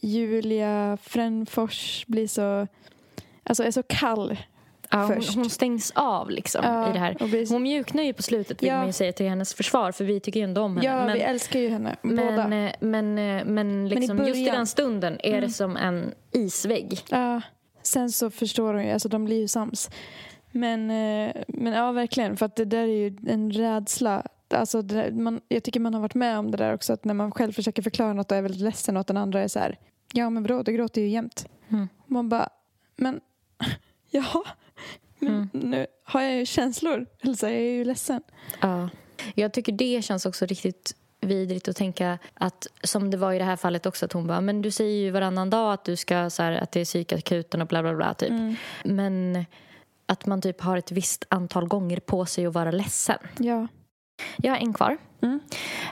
Julia 0.00 0.98
Fränfors 1.02 2.04
blir 2.06 2.26
så... 2.28 2.66
Alltså 3.42 3.64
är 3.64 3.70
så 3.70 3.82
kall 3.82 4.36
Ja, 4.90 4.98
hon, 5.04 5.16
först. 5.16 5.34
hon 5.34 5.50
stängs 5.50 5.90
av 5.94 6.30
liksom 6.30 6.64
Ja, 6.64 6.90
i 6.90 6.92
det 6.92 6.98
här. 6.98 7.16
vi- 7.20 7.46
Hon 7.48 7.62
mjuknar 7.62 8.02
ju 8.02 8.12
på 8.12 8.22
slutet 8.22 8.62
vill 8.62 8.68
Ja. 8.68 8.76
man 8.76 8.86
ju 8.86 8.92
säga 8.92 9.12
till 9.12 9.28
hennes 9.28 9.54
försvar 9.54 9.92
för 9.92 10.04
vi 10.04 10.20
tycker 10.20 10.40
ju 10.40 10.44
ändå 10.44 10.62
om 10.62 10.76
henne. 10.76 10.88
Ja, 10.88 11.04
men, 11.04 11.12
vi 11.14 11.20
älskar 11.20 11.60
ju 11.60 11.68
henne 11.68 11.96
båda. 12.02 12.48
men, 12.48 12.52
eh, 12.66 12.72
men, 12.80 13.18
eh, 13.18 13.44
men 13.44 13.88
liksom 13.88 14.18
just 14.18 14.28
i 14.36 14.44
början- 14.44 14.56
den 14.56 14.66
stunden 14.66 15.18
är 15.22 15.28
Mm. 15.28 15.40
det 15.40 15.50
som 15.50 15.76
en 15.76 16.14
isvägg. 16.32 17.00
Ja, 17.08 17.40
sen 17.88 18.10
så 18.12 18.30
förstår 18.30 18.74
hon 18.74 18.84
ju, 18.84 18.90
alltså 18.92 19.08
de 19.08 19.24
blir 19.24 19.40
ju 19.40 19.48
sams. 19.48 19.90
Men, 20.50 20.90
eh, 20.90 21.42
men 21.48 21.72
ja, 21.72 21.92
verkligen, 21.92 22.36
för 22.36 22.46
att 22.46 22.56
det 22.56 22.64
där 22.64 22.78
är 22.82 22.86
ju 22.86 23.16
en 23.26 23.50
rädsla. 23.50 24.26
Alltså 24.50 24.82
där, 24.82 25.10
man, 25.10 25.40
jag 25.48 25.62
tycker 25.62 25.80
man 25.80 25.94
har 25.94 26.00
varit 26.00 26.14
med 26.14 26.38
om 26.38 26.50
det 26.50 26.56
där 26.56 26.74
också, 26.74 26.92
att 26.92 27.04
när 27.04 27.14
man 27.14 27.30
själv 27.32 27.52
försöker 27.52 27.82
förklara 27.82 28.12
något 28.12 28.30
och 28.32 28.36
är 28.38 28.42
väldigt 28.42 28.60
ledsen 28.60 28.96
och 28.96 29.00
att 29.00 29.06
den 29.06 29.16
andra 29.16 29.40
är 29.40 29.48
så 29.48 29.58
här, 29.58 29.78
ja 30.12 30.30
men 30.30 30.42
vadå, 30.42 30.62
du 30.62 30.72
gråter 30.72 31.00
ju 31.00 31.08
jämt. 31.08 31.46
Mm. 31.68 31.88
Man 32.06 32.28
bara, 32.28 32.48
men 32.96 33.20
ja, 34.10 34.44
men 35.18 35.34
Mm. 35.34 35.48
nu 35.52 35.86
har 36.04 36.22
jag 36.22 36.36
ju 36.36 36.46
känslor, 36.46 37.06
eller 37.20 37.34
så 37.34 37.46
är 37.46 37.50
jag 37.50 37.62
ju 37.62 37.84
ledsen. 37.84 38.22
Ja. 38.60 38.88
Jag 39.34 39.52
tycker 39.52 39.72
det 39.72 40.04
känns 40.04 40.26
också 40.26 40.46
riktigt 40.46 40.96
vidrigt 41.20 41.68
att 41.68 41.76
tänka 41.76 42.18
att 42.34 42.66
som 42.82 43.10
det 43.10 43.16
var 43.16 43.32
i 43.32 43.38
det 43.38 43.44
här 43.44 43.56
fallet 43.56 43.86
också 43.86 44.04
att 44.04 44.12
hon 44.12 44.26
bara 44.26 44.40
men 44.40 44.62
du 44.62 44.70
säger 44.70 44.98
ju 44.98 45.10
varannan 45.10 45.50
dag 45.50 45.72
att 45.72 45.84
du 45.84 45.96
ska 45.96 46.30
så 46.30 46.42
här, 46.42 46.52
att 46.52 46.72
det 46.72 46.80
är 46.80 46.84
psykakuten 46.84 47.62
och 47.62 47.68
bla 47.68 47.82
bla 47.82 47.94
bla 47.94 48.14
typ. 48.14 48.30
Mm. 48.30 48.54
Men 48.84 49.44
att 50.06 50.26
man 50.26 50.40
typ 50.40 50.60
har 50.60 50.76
ett 50.76 50.92
visst 50.92 51.24
antal 51.28 51.68
gånger 51.68 52.00
på 52.00 52.26
sig 52.26 52.46
att 52.46 52.54
vara 52.54 52.70
ledsen. 52.70 53.18
Ja. 53.38 53.66
Jag 54.36 54.52
har 54.52 54.58
en 54.58 54.72
kvar. 54.72 54.96
Mm. 55.20 55.40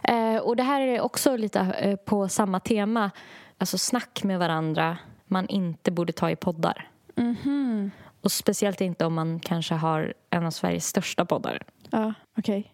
Eh, 0.05 0.43
och 0.43 0.57
det 0.57 0.62
här 0.62 0.81
är 0.81 1.01
också 1.01 1.37
lite 1.37 1.61
eh, 1.61 1.97
på 1.97 2.29
samma 2.29 2.61
tema. 2.61 3.11
Alltså 3.59 3.79
snack 3.79 4.24
med 4.24 4.39
varandra 4.39 4.99
man 5.27 5.49
inte 5.49 5.91
borde 5.91 6.12
ta 6.12 6.31
i 6.31 6.37
poddar. 6.37 6.91
Mhm. 7.14 7.91
Och 8.20 8.33
speciellt 8.33 8.81
inte 8.81 9.05
om 9.05 9.14
man 9.14 9.41
kanske 9.41 9.74
har 9.74 10.14
en 10.31 10.47
av 10.47 10.51
Sveriges 10.51 10.87
största 10.87 11.24
poddar. 11.24 11.62
Ja, 11.91 12.14
okej. 12.39 12.72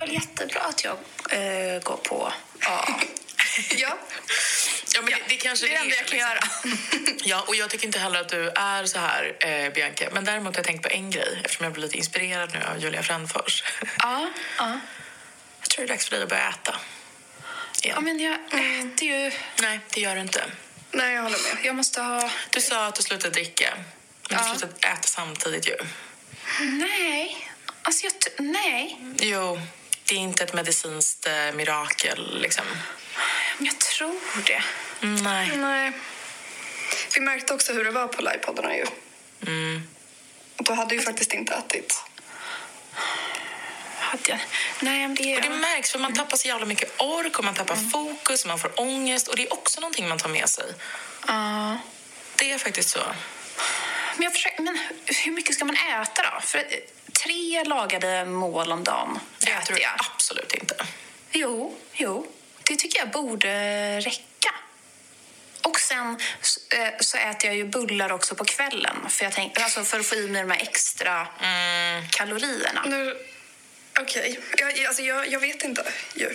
Väl 0.00 0.12
jättebra 0.12 0.60
att 0.60 0.84
jag 0.84 0.96
eh, 1.30 1.82
går 1.82 1.96
på 1.96 2.32
AA. 2.66 3.00
Ja. 3.76 3.98
Ja, 4.94 5.02
men 5.02 5.10
det, 5.10 5.18
det, 5.28 5.36
kanske 5.36 5.66
det 5.66 5.72
är 5.72 5.78
det 5.78 5.84
enda 5.84 5.96
jag 5.96 6.06
kan 6.06 6.18
göra. 6.18 6.40
Ja, 7.24 7.44
och 7.48 7.56
jag 7.56 7.70
tycker 7.70 7.86
inte 7.86 7.98
heller 7.98 8.20
att 8.20 8.28
du 8.28 8.48
är 8.48 8.86
så 8.86 8.98
här, 8.98 9.36
eh, 9.40 9.72
Bianca. 9.72 10.08
Men 10.12 10.24
däremot 10.24 10.54
har 10.54 10.58
jag 10.60 10.66
tänkt 10.66 10.82
på 10.82 10.88
en 10.88 11.10
grej 11.10 11.40
eftersom 11.44 11.64
jag 11.64 11.72
blir 11.72 11.82
lite 11.82 11.96
inspirerad 11.96 12.50
nu 12.54 12.60
av 12.64 12.78
Julia 12.82 13.02
Fränfors. 13.02 13.64
Ja, 13.98 14.30
ja. 14.58 14.80
Jag 15.60 15.70
tror 15.70 15.86
det 15.86 15.92
är 15.92 15.94
dags 15.94 16.04
för 16.08 16.10
dig 16.16 16.22
att 16.22 16.28
börja 16.28 16.48
äta. 16.48 16.76
ja, 17.82 18.00
men 18.00 18.20
jag 18.20 18.34
äter 18.34 19.08
ju... 19.08 19.32
Nej, 19.62 19.80
det 19.90 20.00
gör 20.00 20.14
du 20.14 20.20
inte. 20.20 20.44
Nej, 20.90 21.14
jag 21.14 21.22
håller 21.22 21.38
med. 21.54 21.64
Jag 21.66 21.74
måste 21.76 22.00
ha... 22.00 22.30
Du 22.50 22.60
sa 22.60 22.86
att 22.86 22.94
du 22.94 23.02
slutade 23.02 23.34
dricka, 23.34 23.74
men 24.30 24.38
Ja. 24.38 24.52
du 24.52 24.58
slutade 24.58 24.88
äta 24.88 25.02
samtidigt 25.08 25.68
ju. 25.68 25.76
Nej. 26.60 27.48
Alltså, 27.82 28.06
jag... 28.06 28.12
Nej. 28.46 28.98
Jo, 29.18 29.60
det 30.04 30.14
är 30.14 30.18
inte 30.18 30.44
ett 30.44 30.52
medicinskt 30.52 31.26
eh, 31.26 31.54
mirakel 31.54 32.40
liksom. 32.40 32.64
Jag 33.58 33.78
tror 33.78 34.44
det. 34.46 34.62
Nej. 35.00 35.56
Nej. 35.56 35.92
Vi 37.14 37.20
märkte 37.20 37.54
också 37.54 37.72
hur 37.72 37.84
det 37.84 37.90
var 37.90 38.08
på 38.08 38.22
livepoddarna 38.22 38.76
ju. 38.76 38.86
Mm. 39.46 39.88
Du 40.56 40.72
hade 40.72 40.94
ju 40.94 41.00
faktiskt 41.00 41.32
inte 41.32 41.54
ätit. 41.54 42.02
Hade 43.98 44.30
jag? 44.30 44.38
Nej, 44.80 44.98
men 44.98 45.14
det... 45.14 45.36
Och 45.36 45.42
det 45.42 45.50
märks 45.50 45.92
för 45.92 45.98
man 45.98 46.14
tappar 46.14 46.36
så 46.36 46.48
jävla 46.48 46.66
mycket 46.66 47.00
ork 47.00 47.38
och 47.38 47.44
man 47.44 47.54
tappar 47.54 47.76
fokus 47.76 48.42
och 48.42 48.48
man 48.48 48.58
får 48.58 48.80
ångest 48.80 49.28
och 49.28 49.36
det 49.36 49.42
är 49.42 49.52
också 49.52 49.80
någonting 49.80 50.08
man 50.08 50.18
tar 50.18 50.28
med 50.28 50.48
sig. 50.48 50.64
Ja. 51.26 51.78
Det 52.36 52.52
är 52.52 52.58
faktiskt 52.58 52.88
så. 52.88 53.00
Men, 54.16 54.22
jag 54.22 54.32
försöker, 54.32 54.62
men 54.62 54.78
hur 55.24 55.32
mycket 55.32 55.54
ska 55.54 55.64
man 55.64 55.76
äta 55.76 56.22
då? 56.22 56.40
För 56.40 56.64
tre 57.24 57.64
lagade 57.64 58.24
mål 58.24 58.72
om 58.72 58.84
dagen 58.84 59.18
Det 59.40 59.50
äter 59.50 59.66
tror 59.66 59.78
jag. 59.80 59.90
absolut 60.14 60.54
inte. 60.54 60.86
Jo, 61.32 61.76
jo. 61.92 62.26
Det 62.68 62.76
tycker 62.76 62.98
jag 62.98 63.10
borde 63.10 64.00
räcka. 64.00 64.54
Och 65.62 65.80
sen 65.80 66.10
eh, 66.76 66.88
så 67.00 67.16
äter 67.18 67.46
jag 67.46 67.56
ju 67.56 67.64
bullar 67.64 68.12
också 68.12 68.34
på 68.34 68.44
kvällen 68.44 68.96
för, 69.08 69.24
jag 69.24 69.32
tänk, 69.32 69.60
alltså 69.60 69.84
för 69.84 70.00
att 70.00 70.06
få 70.06 70.14
i 70.14 70.28
mig 70.28 70.42
de 70.42 70.50
här 70.50 70.62
extra 70.62 71.26
kalorierna. 72.10 72.82
Nu, 72.86 73.16
Okej, 74.00 74.40
jag, 74.58 74.84
alltså 74.86 75.02
jag, 75.02 75.28
jag 75.28 75.40
vet 75.40 75.64
inte 75.64 75.92
ju. 76.14 76.34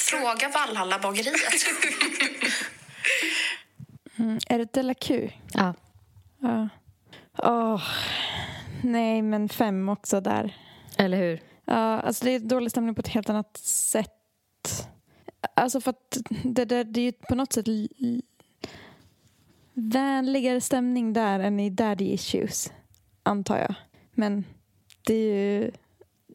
Fråga 0.00 0.48
Valhalla 0.48 0.98
bageriet. 0.98 1.52
Mm. 4.18 4.38
Är 4.48 4.58
det 4.58 4.72
Della 4.72 4.94
Q? 4.94 5.30
Ja. 5.52 5.74
Ja. 6.42 6.68
Åh, 7.42 7.82
nej, 8.82 9.22
men 9.22 9.48
fem 9.48 9.88
också 9.88 10.20
där. 10.20 10.56
Eller 10.96 11.18
hur? 11.18 11.40
Ja, 11.64 11.74
alltså 11.74 12.24
det 12.24 12.30
är 12.30 12.40
dålig 12.40 12.70
stämning 12.70 12.94
på 12.94 13.00
ett 13.00 13.08
helt 13.08 13.30
annat 13.30 13.56
sätt. 13.56 14.12
Alltså 15.54 15.80
för 15.80 15.90
att 15.90 16.18
det, 16.44 16.64
där, 16.64 16.84
det 16.84 17.00
är 17.00 17.04
ju 17.04 17.12
på 17.12 17.34
något 17.34 17.52
sätt 17.52 17.66
vänligare 19.74 20.60
stämning 20.60 21.12
där 21.12 21.40
än 21.40 21.60
i 21.60 21.70
Daddy 21.70 22.04
Issues, 22.04 22.72
antar 23.22 23.58
jag. 23.58 23.74
Men 24.12 24.44
det 25.06 25.14
är 25.14 25.34
ju... 25.34 25.70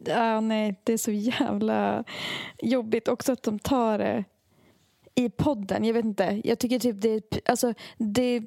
Ja, 0.05 0.41
nej, 0.41 0.81
det 0.83 0.93
är 0.93 0.97
så 0.97 1.11
jävla 1.11 2.03
jobbigt 2.61 3.07
också 3.07 3.31
att 3.31 3.43
de 3.43 3.59
tar 3.59 3.97
det 3.97 4.23
i 5.15 5.29
podden. 5.29 5.83
Jag 5.83 5.93
vet 5.93 6.05
inte. 6.05 6.41
Jag 6.43 6.59
tycker 6.59 6.79
typ 6.79 7.01
det 7.01 7.09
är... 7.09 7.21
Alltså, 7.45 7.73
det, 7.97 8.41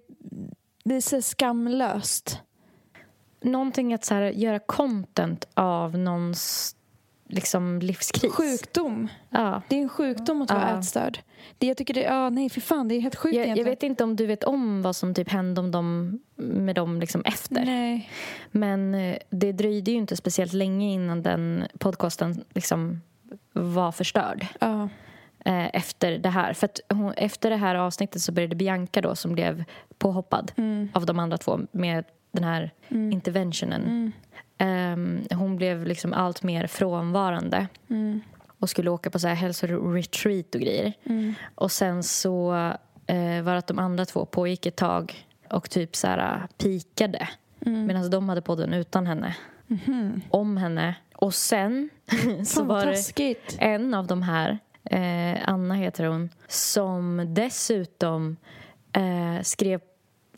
det 0.84 0.94
är 0.94 1.00
så 1.00 1.22
skamlöst. 1.22 2.40
Någonting 3.41 3.95
att 3.95 4.05
så 4.05 4.14
här, 4.14 4.22
göra 4.22 4.59
content 4.59 5.49
av 5.55 5.99
någons 5.99 6.72
liksom, 7.28 7.78
livskris. 7.78 8.32
Sjukdom. 8.32 9.09
Ja. 9.30 9.62
Det 9.68 9.76
är 9.76 9.80
en 9.82 9.89
sjukdom 9.89 10.43
att 10.43 10.51
vara 10.51 10.70
Ja. 10.70 10.78
ätstörd. 10.78 11.18
Det 11.59 11.66
jag 11.66 11.76
tycker 11.76 11.95
det, 11.95 12.01
ja 12.03 12.30
nej 12.30 12.51
för 12.51 12.61
fan 12.61 12.89
det 12.89 12.95
är 12.95 13.01
helt 13.01 13.16
sjukt 13.16 13.37
Jag, 13.37 13.59
jag 13.59 13.64
vet 13.64 13.82
inte 13.82 14.05
om 14.05 14.16
du 14.16 14.26
vet 14.26 14.45
om 14.45 14.82
vad 14.82 14.97
som 14.97 15.14
typ 15.14 15.30
hände 15.30 15.61
om 15.61 15.70
dem, 15.70 16.18
med 16.37 16.74
dem 16.74 17.01
liksom 17.01 17.22
efter. 17.24 17.64
Nej. 17.64 18.11
Men 18.51 18.95
eh, 18.95 19.16
det 19.30 19.53
dröjde 19.53 19.91
ju 19.91 19.97
inte 19.97 20.16
speciellt 20.16 20.53
länge 20.53 20.93
innan 20.93 21.22
den 21.22 21.64
podcasten 21.78 22.45
liksom 22.55 23.01
var 23.53 23.93
förstörd. 23.93 24.47
Ja. 24.61 24.89
eh, 25.45 25.66
Efter 25.76 26.18
det 26.18 26.28
här. 26.30 26.53
För 26.53 26.68
hon, 26.89 27.12
efter 27.12 27.51
det 27.51 27.57
här 27.57 27.74
avsnittet 27.74 28.22
så 28.22 28.32
började 28.32 28.57
Bianca 28.57 29.01
då 29.01 29.14
som 29.16 29.32
blev 29.32 29.64
påhoppad 29.99 30.53
Mm. 30.57 30.89
av 30.95 31.07
de 31.07 31.18
andra 31.18 31.39
två 31.39 31.61
med 31.72 32.05
den 32.37 32.45
här 32.45 32.70
Mm. 32.89 33.12
interventionen. 33.12 33.82
Mm. 33.82 34.12
Ehm, 34.59 35.39
hon 35.39 35.57
blev 35.57 35.87
liksom 35.87 36.12
allt 36.12 36.43
mer 36.43 36.66
frånvarande 36.66 37.66
Mm. 37.91 38.20
och 38.59 38.70
skulle 38.70 38.91
åka 38.91 39.11
på 39.11 39.18
så 39.18 39.28
här 39.28 39.34
hälsoretreat 39.34 40.55
och 40.55 40.61
grejer. 40.61 40.93
Mm. 41.05 41.34
Och 41.55 41.72
sen 41.72 42.03
så 42.03 42.55
eh, 43.07 43.43
var 43.43 43.53
det 43.53 43.59
att 43.59 43.66
de 43.66 43.78
andra 43.78 44.05
två 44.05 44.24
pågick 44.26 44.66
ett 44.66 44.76
tag 44.76 45.26
och 45.51 45.70
typ 45.70 45.97
så 45.97 46.07
här 46.07 46.37
uh, 46.37 46.47
pikade. 46.59 47.28
Mm. 47.66 47.87
Medan 47.87 48.11
de 48.11 48.28
hade 48.28 48.43
podden 48.43 48.72
utan 48.72 49.07
henne. 49.07 49.37
Mhm. 49.66 50.22
Om 50.30 50.57
henne. 50.57 50.95
Och 51.14 51.34
sen 51.34 51.91
så 52.47 52.64
var 52.64 52.87
det 53.16 53.34
en 53.59 53.95
av 53.95 54.07
de 54.07 54.22
här, 54.22 54.59
eh, 54.84 55.49
Anna 55.49 55.74
heter 55.74 56.05
hon, 56.05 56.30
som 56.49 57.24
dessutom 57.34 58.37
eh, 58.93 59.43
skrev, 59.43 59.80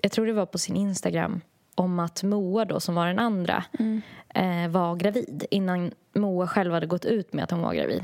jag 0.02 0.12
tror 0.12 0.26
det 0.26 0.32
var 0.32 0.46
på 0.46 0.58
sin 0.58 0.76
Instagram, 0.76 1.40
om 1.78 1.98
att 1.98 2.22
Moa 2.22 2.64
då, 2.64 2.80
som 2.80 2.94
var 2.94 3.06
den 3.06 3.18
andra, 3.18 3.64
Mm. 3.78 4.00
eh, 4.34 4.70
var 4.70 4.96
gravid 4.96 5.44
innan 5.50 5.90
Moa 6.14 6.46
själv 6.46 6.72
hade 6.72 6.86
gått 6.86 7.04
ut 7.04 7.32
med 7.32 7.44
att 7.44 7.50
hon 7.50 7.60
var 7.62 7.74
gravid. 7.74 8.02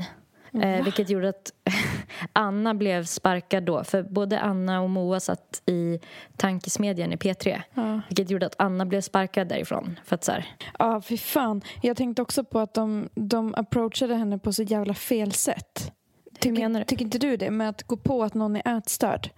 Eh, 0.53 0.77
Va? 0.77 0.81
vilket 0.83 1.09
gjorde 1.09 1.29
att 1.29 1.51
Anna 2.33 2.73
blev 2.73 3.03
sparkad 3.05 3.63
då. 3.63 3.83
För 3.83 4.03
både 4.03 4.39
Anna 4.39 4.81
och 4.81 4.89
Moa 4.89 5.19
satt 5.19 5.61
i 5.65 5.99
tankesmedjan 6.37 7.13
i 7.13 7.15
P3. 7.15 7.61
Ja. 7.73 8.01
Vilket 8.09 8.29
gjorde 8.29 8.45
att 8.45 8.55
Anna 8.57 8.85
blev 8.85 9.01
sparkad 9.01 9.47
därifrån. 9.47 9.99
För 10.05 10.15
att 10.15 10.23
så 10.23 10.31
här, 10.31 10.45
Ja, 10.79 11.01
fy 11.01 11.17
fan. 11.17 11.61
Jag 11.81 11.97
tänkte 11.97 12.21
också 12.21 12.43
på 12.43 12.59
att 12.59 12.73
de, 12.73 13.09
de 13.15 13.55
approachade 13.57 14.15
henne 14.15 14.37
på 14.39 14.53
så 14.53 14.63
jävla 14.63 14.93
fel 14.93 15.31
sätt. 15.31 15.91
Tycker, 16.39 16.83
tycker 16.83 17.05
inte 17.05 17.17
du 17.17 17.37
det? 17.37 17.51
Med 17.51 17.69
att 17.69 17.83
gå 17.83 17.97
på 17.97 18.23
att 18.23 18.33
någon 18.33 18.55
är 18.55 18.77
ätstörd. 18.77 19.29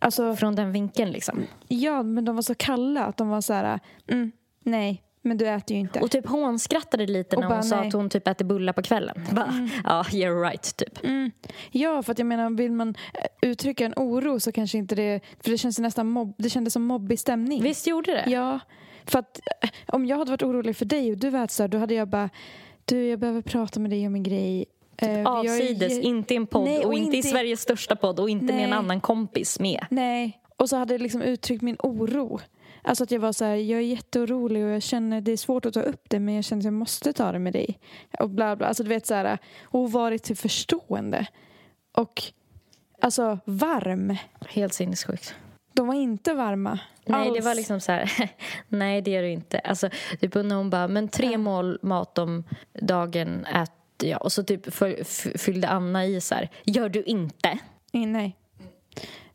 Alltså, 0.00 0.36
från 0.36 0.54
den 0.54 0.72
vinkeln 0.72 1.10
liksom. 1.10 1.46
ja, 1.68 2.02
men 2.02 2.24
de 2.24 2.34
var 2.34 2.42
så 2.42 2.54
kalla 2.54 3.04
att 3.04 3.16
de 3.16 3.28
var 3.28 3.40
så 3.40 3.52
här, 3.52 3.80
mm, 4.08 4.32
nej, 4.62 5.02
men 5.22 5.36
du 5.36 5.48
äter 5.48 5.74
ju 5.74 5.80
inte. 5.80 6.00
Och 6.00 6.10
typ 6.10 6.26
hånskrattade 6.26 7.06
lite 7.06 7.36
Och 7.36 7.42
när 7.42 7.48
bara, 7.48 7.54
hon 7.54 7.62
sa 7.64 7.76
nej. 7.76 7.86
att 7.88 7.94
hon 7.94 8.10
typ 8.10 8.28
äter 8.28 8.44
bullar 8.44 8.72
på 8.72 8.82
kvällen. 8.82 9.26
Bara, 9.32 9.68
Ja, 9.84 10.02
you're 10.02 10.42
right, 10.42 10.76
typ. 10.76 11.04
Mm. 11.04 11.30
Ja, 11.70 12.02
för 12.02 12.12
att 12.12 12.18
jag 12.18 12.26
menar, 12.26 12.50
vill 12.50 12.72
man 12.72 12.88
eh, 13.14 13.48
uttrycka 13.50 13.86
en 13.86 13.92
oro 13.96 14.40
så 14.40 14.52
kanske 14.52 14.78
inte 14.78 14.94
det... 14.94 15.20
För 15.40 15.50
det 15.50 15.58
känns 15.58 15.78
ju 15.78 15.82
nästan 15.82 16.06
mobb, 16.06 16.34
det 16.38 16.50
kändes 16.50 16.72
som 16.72 16.82
mobbig 16.82 17.18
stämning. 17.18 17.62
Visst 17.62 17.86
gjorde 17.86 18.12
det? 18.12 18.30
Ja, 18.30 18.60
För 19.06 19.18
att 19.18 19.40
eh, 19.62 19.68
om 19.86 20.06
jag 20.06 20.18
hade 20.18 20.30
varit 20.30 20.42
orolig 20.42 20.76
för 20.76 20.84
dig 20.84 21.10
och 21.12 21.18
du 21.18 21.30
var 21.30 21.44
ätstörd 21.44 21.70
då 21.70 21.78
hade 21.78 21.94
jag 21.94 22.08
bara 22.08 22.30
du 22.84 23.06
jag 23.06 23.18
behöver 23.18 23.42
prata 23.42 23.80
med 23.80 23.90
dig 23.90 24.06
om 24.06 24.14
en 24.14 24.22
grej. 24.22 24.64
Eh, 24.98 25.10
jag 25.10 25.20
är 25.20 25.26
Avsides, 25.26 25.92
ge- 25.92 26.02
inte 26.02 26.34
i 26.34 26.36
en 26.36 26.46
podd 26.46 26.64
Nej, 26.64 26.84
och, 26.84 26.94
inte 26.94 27.16
i 27.16 27.22
Sveriges 27.22 27.60
största 27.60 27.96
podd 27.96 28.20
och 28.20 28.30
inte 28.30 28.44
med 28.44 28.64
en 28.64 28.70
Nej. 28.70 28.78
annan 28.78 29.00
kompis 29.00 29.60
med. 29.60 29.86
Nej, 29.90 30.40
och 30.56 30.68
så 30.68 30.76
hade 30.76 30.94
jag 30.94 31.00
liksom 31.00 31.22
uttryckt 31.22 31.62
min 31.62 31.76
oro. 31.78 32.40
Alltså 32.82 33.04
att 33.04 33.10
jag 33.10 33.20
var 33.20 33.32
så 33.32 33.44
här, 33.44 33.54
jag 33.54 33.78
är 33.80 33.84
jätteorolig 33.84 34.64
och 34.64 34.70
jag 34.70 34.82
känner 34.82 35.20
det 35.20 35.32
är 35.32 35.36
svårt 35.36 35.66
att 35.66 35.74
ta 35.74 35.80
upp 35.80 36.04
det 36.08 36.20
men 36.20 36.34
jag 36.34 36.44
känner 36.44 36.60
att 36.60 36.64
jag 36.64 36.72
måste 36.72 37.12
ta 37.12 37.32
det 37.32 37.38
med 37.38 37.52
dig. 37.52 37.78
Och 38.18 38.30
bla 38.30 38.56
bla. 38.56 38.66
Alltså 38.66 38.82
du 38.82 38.88
vet 38.88 39.06
så 39.06 39.14
här, 39.14 39.38
och 39.62 39.92
varit 39.92 40.22
till 40.22 40.36
förstående. 40.36 41.26
Och 41.96 42.22
alltså 43.00 43.38
varm. 43.44 44.16
Helt 44.48 44.72
sinnessjukt. 44.72 45.34
De 45.72 45.86
var 45.86 45.94
inte 45.94 46.34
varma. 46.34 46.78
Nej, 47.06 47.24
det 47.30 47.36
alls. 47.36 47.44
var 47.44 47.54
liksom 47.54 47.80
så 47.80 47.92
här, 47.92 48.10
nej 48.68 49.02
det 49.02 49.16
är 49.16 49.22
du 49.22 49.30
inte. 49.30 49.58
Alltså, 49.58 49.88
typ 50.20 50.34
när 50.34 50.56
hon 50.56 50.70
bara, 50.70 50.88
men 50.88 51.08
tre 51.08 51.38
mål 51.38 51.78
mat 51.82 52.18
om 52.18 52.44
dagen 52.80 53.44
äter 53.46 53.83
jag. 54.02 54.22
Och 54.22 54.32
så 54.32 54.42
typ 54.42 54.74
för, 54.74 55.04
fyllde 55.38 55.68
Anna 55.68 56.06
i 56.06 56.20
så 56.20 56.34
här, 56.34 56.50
gör 56.64 56.88
du 56.88 57.02
inte? 57.02 57.58
Nej. 57.92 58.36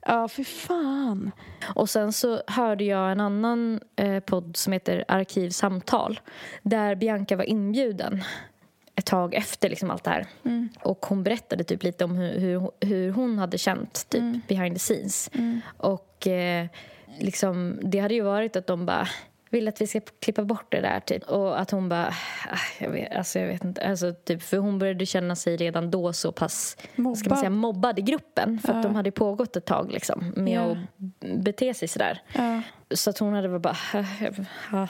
Ja, 0.05 0.27
för 0.27 0.43
fan. 0.43 1.31
Och 1.75 1.89
sen 1.89 2.13
så 2.13 2.41
hörde 2.47 2.83
jag 2.83 3.11
en 3.11 3.19
annan 3.19 3.79
eh, 3.95 4.19
podd 4.19 4.57
som 4.57 4.73
heter 4.73 5.05
Arkivsamtal 5.07 6.19
där 6.61 6.95
Bianca 6.95 7.35
var 7.35 7.43
inbjuden 7.43 8.23
ett 8.95 9.05
tag 9.05 9.33
efter 9.33 9.69
liksom 9.69 9.91
allt 9.91 10.03
det 10.03 10.09
här. 10.09 10.27
Mm. 10.45 10.69
Och 10.83 11.05
hon 11.05 11.23
berättade 11.23 11.63
typ 11.63 11.83
lite 11.83 12.05
om 12.05 12.15
hur, 12.15 12.39
hur, 12.39 12.71
hur 12.87 13.11
hon 13.11 13.39
hade 13.39 13.57
känt 13.57 14.09
typ 14.09 14.21
Mm. 14.21 14.41
behind 14.47 14.75
the 14.75 14.79
scenes. 14.79 15.31
Och 15.77 16.27
eh, 16.27 16.67
liksom, 17.19 17.79
det 17.83 17.99
hade 17.99 18.13
ju 18.13 18.21
varit 18.21 18.55
att 18.55 18.67
de 18.67 18.85
bara 18.85 19.07
vill 19.49 19.67
att 19.67 19.81
vi 19.81 19.87
ska 19.87 19.99
klippa 20.19 20.43
bort 20.43 20.71
det 20.71 20.81
där 20.81 20.99
typ. 20.99 21.23
Och 21.23 21.59
att 21.59 21.71
hon 21.71 21.89
bara, 21.89 22.07
"Ah, 22.49 22.57
jag 22.79 22.89
vet, 22.89 23.15
alltså 23.15 23.39
jag 23.39 23.47
vet 23.47 23.63
inte. 23.63 23.87
Alltså, 23.89 24.13
typ, 24.13 24.41
för 24.43 24.57
hon 24.57 24.79
började 24.79 25.05
känna 25.05 25.35
sig 25.35 25.57
redan 25.57 25.91
då 25.91 26.13
så 26.13 26.31
pass, 26.31 26.77
vad 26.95 27.17
ska 27.17 27.29
man 27.29 27.35
Mobbad. 27.35 27.39
säga, 27.39 27.49
mobbad 27.49 27.99
i 27.99 28.01
gruppen. 28.01 28.59
För 28.59 28.69
att 28.69 28.75
Ja. 28.75 28.81
de 28.83 28.95
hade 28.95 29.11
pågått 29.11 29.55
ett 29.55 29.65
tag 29.65 29.91
liksom 29.91 30.33
med 30.35 30.53
Ja. 30.53 30.71
att 30.71 31.43
bete 31.43 31.73
sig 31.73 31.87
sådär. 31.87 32.21
Ja. 32.35 32.61
Så 32.95 33.09
att 33.09 33.17
hon 33.17 33.33
hade 33.33 33.59
bara, 33.59 33.77
"Ah, 33.93 34.03
ja. 34.71 34.87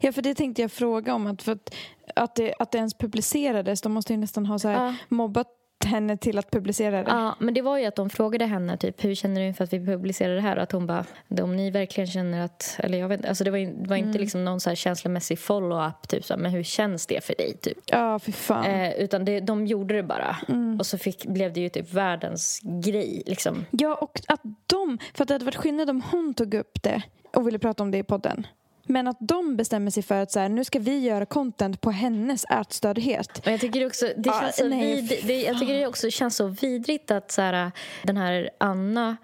Ja, 0.00 0.12
för 0.12 0.22
det 0.22 0.34
tänkte 0.34 0.62
jag 0.62 0.72
fråga 0.72 1.14
om. 1.14 1.26
Att, 1.26 1.42
för 1.42 1.52
att, 1.52 1.74
att, 2.16 2.34
det, 2.36 2.54
att 2.58 2.72
det 2.72 2.78
ens 2.78 2.94
publicerades, 2.94 3.80
de 3.80 3.92
måste 3.92 4.12
ju 4.12 4.16
nästan 4.16 4.46
ha 4.46 4.58
så 4.58 4.68
här, 4.68 4.86
Ja. 4.86 4.94
mobbat 5.08 5.46
henne 5.84 6.16
till 6.16 6.38
att 6.38 6.50
publicera 6.50 7.02
det. 7.02 7.10
Ja, 7.10 7.34
men 7.38 7.54
det 7.54 7.62
var 7.62 7.78
ju 7.78 7.84
att 7.84 7.96
de 7.96 8.10
frågade 8.10 8.44
henne 8.44 8.76
typ 8.76 9.04
hur 9.04 9.14
känner 9.14 9.40
du 9.40 9.46
inför 9.46 9.64
att 9.64 9.72
vi 9.72 9.86
publicerar 9.86 10.34
det 10.34 10.40
här 10.40 10.56
och 10.56 10.62
att 10.62 10.72
hon 10.72 10.86
bara 10.86 11.04
om 11.42 11.56
ni 11.56 11.70
verkligen 11.70 12.06
känner 12.06 12.44
att 12.44 12.76
eller 12.78 12.98
jag 12.98 13.08
vet 13.08 13.24
alltså 13.26 13.44
det 13.44 13.50
var, 13.50 13.58
det 13.58 13.88
var 13.88 13.96
inte 13.96 14.08
Mm. 14.08 14.20
liksom 14.20 14.44
någon 14.44 14.60
så 14.60 14.70
här 14.70 14.74
känslomässig 14.76 15.38
follow-up 15.38 16.08
typ 16.08 16.24
så 16.24 16.34
här, 16.34 16.40
men 16.40 16.50
hur 16.52 16.62
känns 16.62 17.06
det 17.06 17.24
för 17.24 17.34
dig 17.34 17.56
typ 17.56 17.78
Ja, 17.86 18.18
för 18.18 18.32
fan. 18.32 18.64
eh, 18.64 18.92
utan 18.92 19.24
det, 19.24 19.40
de 19.40 19.66
gjorde 19.66 19.94
det 19.96 20.02
bara 20.02 20.36
Mm. 20.48 20.78
och 20.78 20.86
så 20.86 20.98
fick, 20.98 21.26
blev 21.26 21.52
det 21.52 21.60
ju 21.60 21.68
typ 21.68 21.92
världens 21.92 22.60
grej 22.62 23.22
liksom 23.26 23.64
Ja, 23.70 23.94
och 23.94 24.20
att 24.28 24.40
de... 24.66 24.98
För 25.14 25.24
att 25.24 25.28
det 25.28 25.34
hade 25.34 25.44
varit 25.44 25.56
skillnad 25.56 25.90
om 25.90 26.02
hon 26.10 26.34
tog 26.34 26.54
upp 26.54 26.82
det 26.82 27.02
och 27.36 27.46
ville 27.46 27.58
prata 27.58 27.82
om 27.82 27.90
det 27.90 27.98
i 27.98 28.02
podden. 28.02 28.46
Men 28.90 29.06
att 29.06 29.16
de 29.20 29.56
bestämmer 29.56 29.90
sig 29.90 30.02
för 30.02 30.22
att 30.22 30.32
så 30.32 30.40
här, 30.40 30.48
nu 30.48 30.64
ska 30.64 30.78
vi 30.78 30.98
göra 30.98 31.26
content 31.26 31.80
på 31.80 31.90
hennes 31.90 32.44
ätstördhet. 32.44 33.40
Men 33.44 33.52
jag 33.52 33.60
tycker 33.60 33.86
också, 33.86 34.06
det 34.16 34.22
Ja, 34.24 34.40
känns 34.40 34.56
så 34.56 34.68
nej, 34.68 34.94
vid, 34.94 35.26
det, 35.26 35.42
jag 35.42 35.58
tycker 35.58 35.74
det 35.74 35.86
också 35.86 36.10
känns 36.10 36.36
så 36.36 36.46
vidrigt 36.46 37.10
att 37.10 37.30
så 37.32 37.42
här, 37.42 37.72
den 38.02 38.16
här 38.16 38.50
Anna 38.58 39.16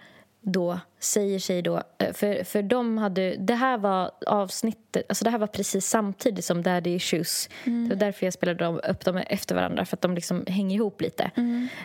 då 0.48 0.80
säger 1.00 1.38
sig 1.38 1.62
då... 1.62 1.82
eh, 1.98 2.12
För, 2.12 2.44
för 2.44 2.62
de 2.62 2.98
hade... 2.98 3.36
Det 3.36 3.54
här 3.54 3.78
var 3.78 4.10
avsnittet... 4.26 5.04
Alltså 5.08 5.24
det 5.24 5.30
här 5.30 5.38
var 5.38 5.46
precis 5.46 5.86
samtidigt 5.86 6.44
som 6.44 6.62
Daddy 6.62 6.90
Issues. 6.90 7.48
Mm. 7.64 7.88
Det 7.88 7.94
var 7.94 8.00
därför 8.00 8.26
jag 8.26 8.32
spelade 8.32 8.64
dem, 8.64 8.80
upp 8.88 9.04
dem 9.04 9.16
efter 9.16 9.54
varandra, 9.54 9.84
för 9.84 9.96
att 9.96 10.00
de 10.00 10.14
liksom 10.14 10.44
hänger 10.48 10.76
ihop 10.76 11.00
lite. 11.00 11.30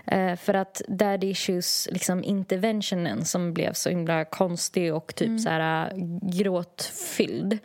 Eh, 0.06 0.36
för 0.36 0.54
att 0.54 0.82
Daddy 0.88 1.28
Issues 1.28 1.88
liksom 1.92 2.24
interventionen 2.24 3.26
som 3.26 3.54
blev 3.54 3.74
så 3.74 3.90
himla 3.90 4.26
konstig 4.26 4.94
och 4.96 5.16
typ 5.16 5.42
så 5.42 5.50
här 5.50 5.92
äh, 5.92 5.98
gråtfylld. 6.22 7.60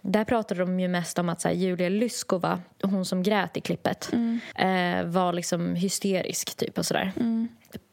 Där 0.00 0.24
pratade 0.24 0.60
de 0.60 0.80
ju 0.80 0.88
mest 0.88 1.18
om 1.18 1.28
att 1.28 1.40
så 1.40 1.48
här, 1.48 1.54
Julia 1.54 1.88
Lyskova, 1.88 2.60
hon 2.82 3.04
som 3.04 3.22
grät 3.22 3.56
i 3.56 3.60
klippet, 3.60 4.12
eh, 4.56 5.04
var 5.04 5.32
liksom 5.32 5.74
hysterisk 5.74 6.56
typ 6.56 6.78
och 6.78 6.86
sådär. 6.86 7.12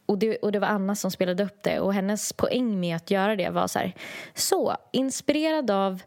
Och 0.05 0.17
det, 0.17 0.37
och 0.37 0.51
det 0.51 0.59
var 0.59 0.67
Anna 0.67 0.95
som 0.95 1.11
spelade 1.11 1.43
upp 1.43 1.63
det 1.63 1.79
och 1.79 1.93
hennes 1.93 2.33
poäng 2.33 2.79
med 2.79 2.95
att 2.95 3.11
göra 3.11 3.35
det 3.35 3.49
var 3.49 3.67
så 3.67 3.79
här, 3.79 3.95
så 4.33 4.77
inspirerad 4.91 5.71
av 5.71 6.01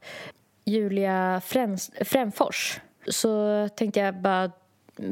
Julia 0.64 1.40
Fräns, 1.44 1.90
Fränfors 2.04 2.80
så 3.08 3.68
tänkte 3.68 4.00
jag 4.00 4.20
bara 4.20 4.50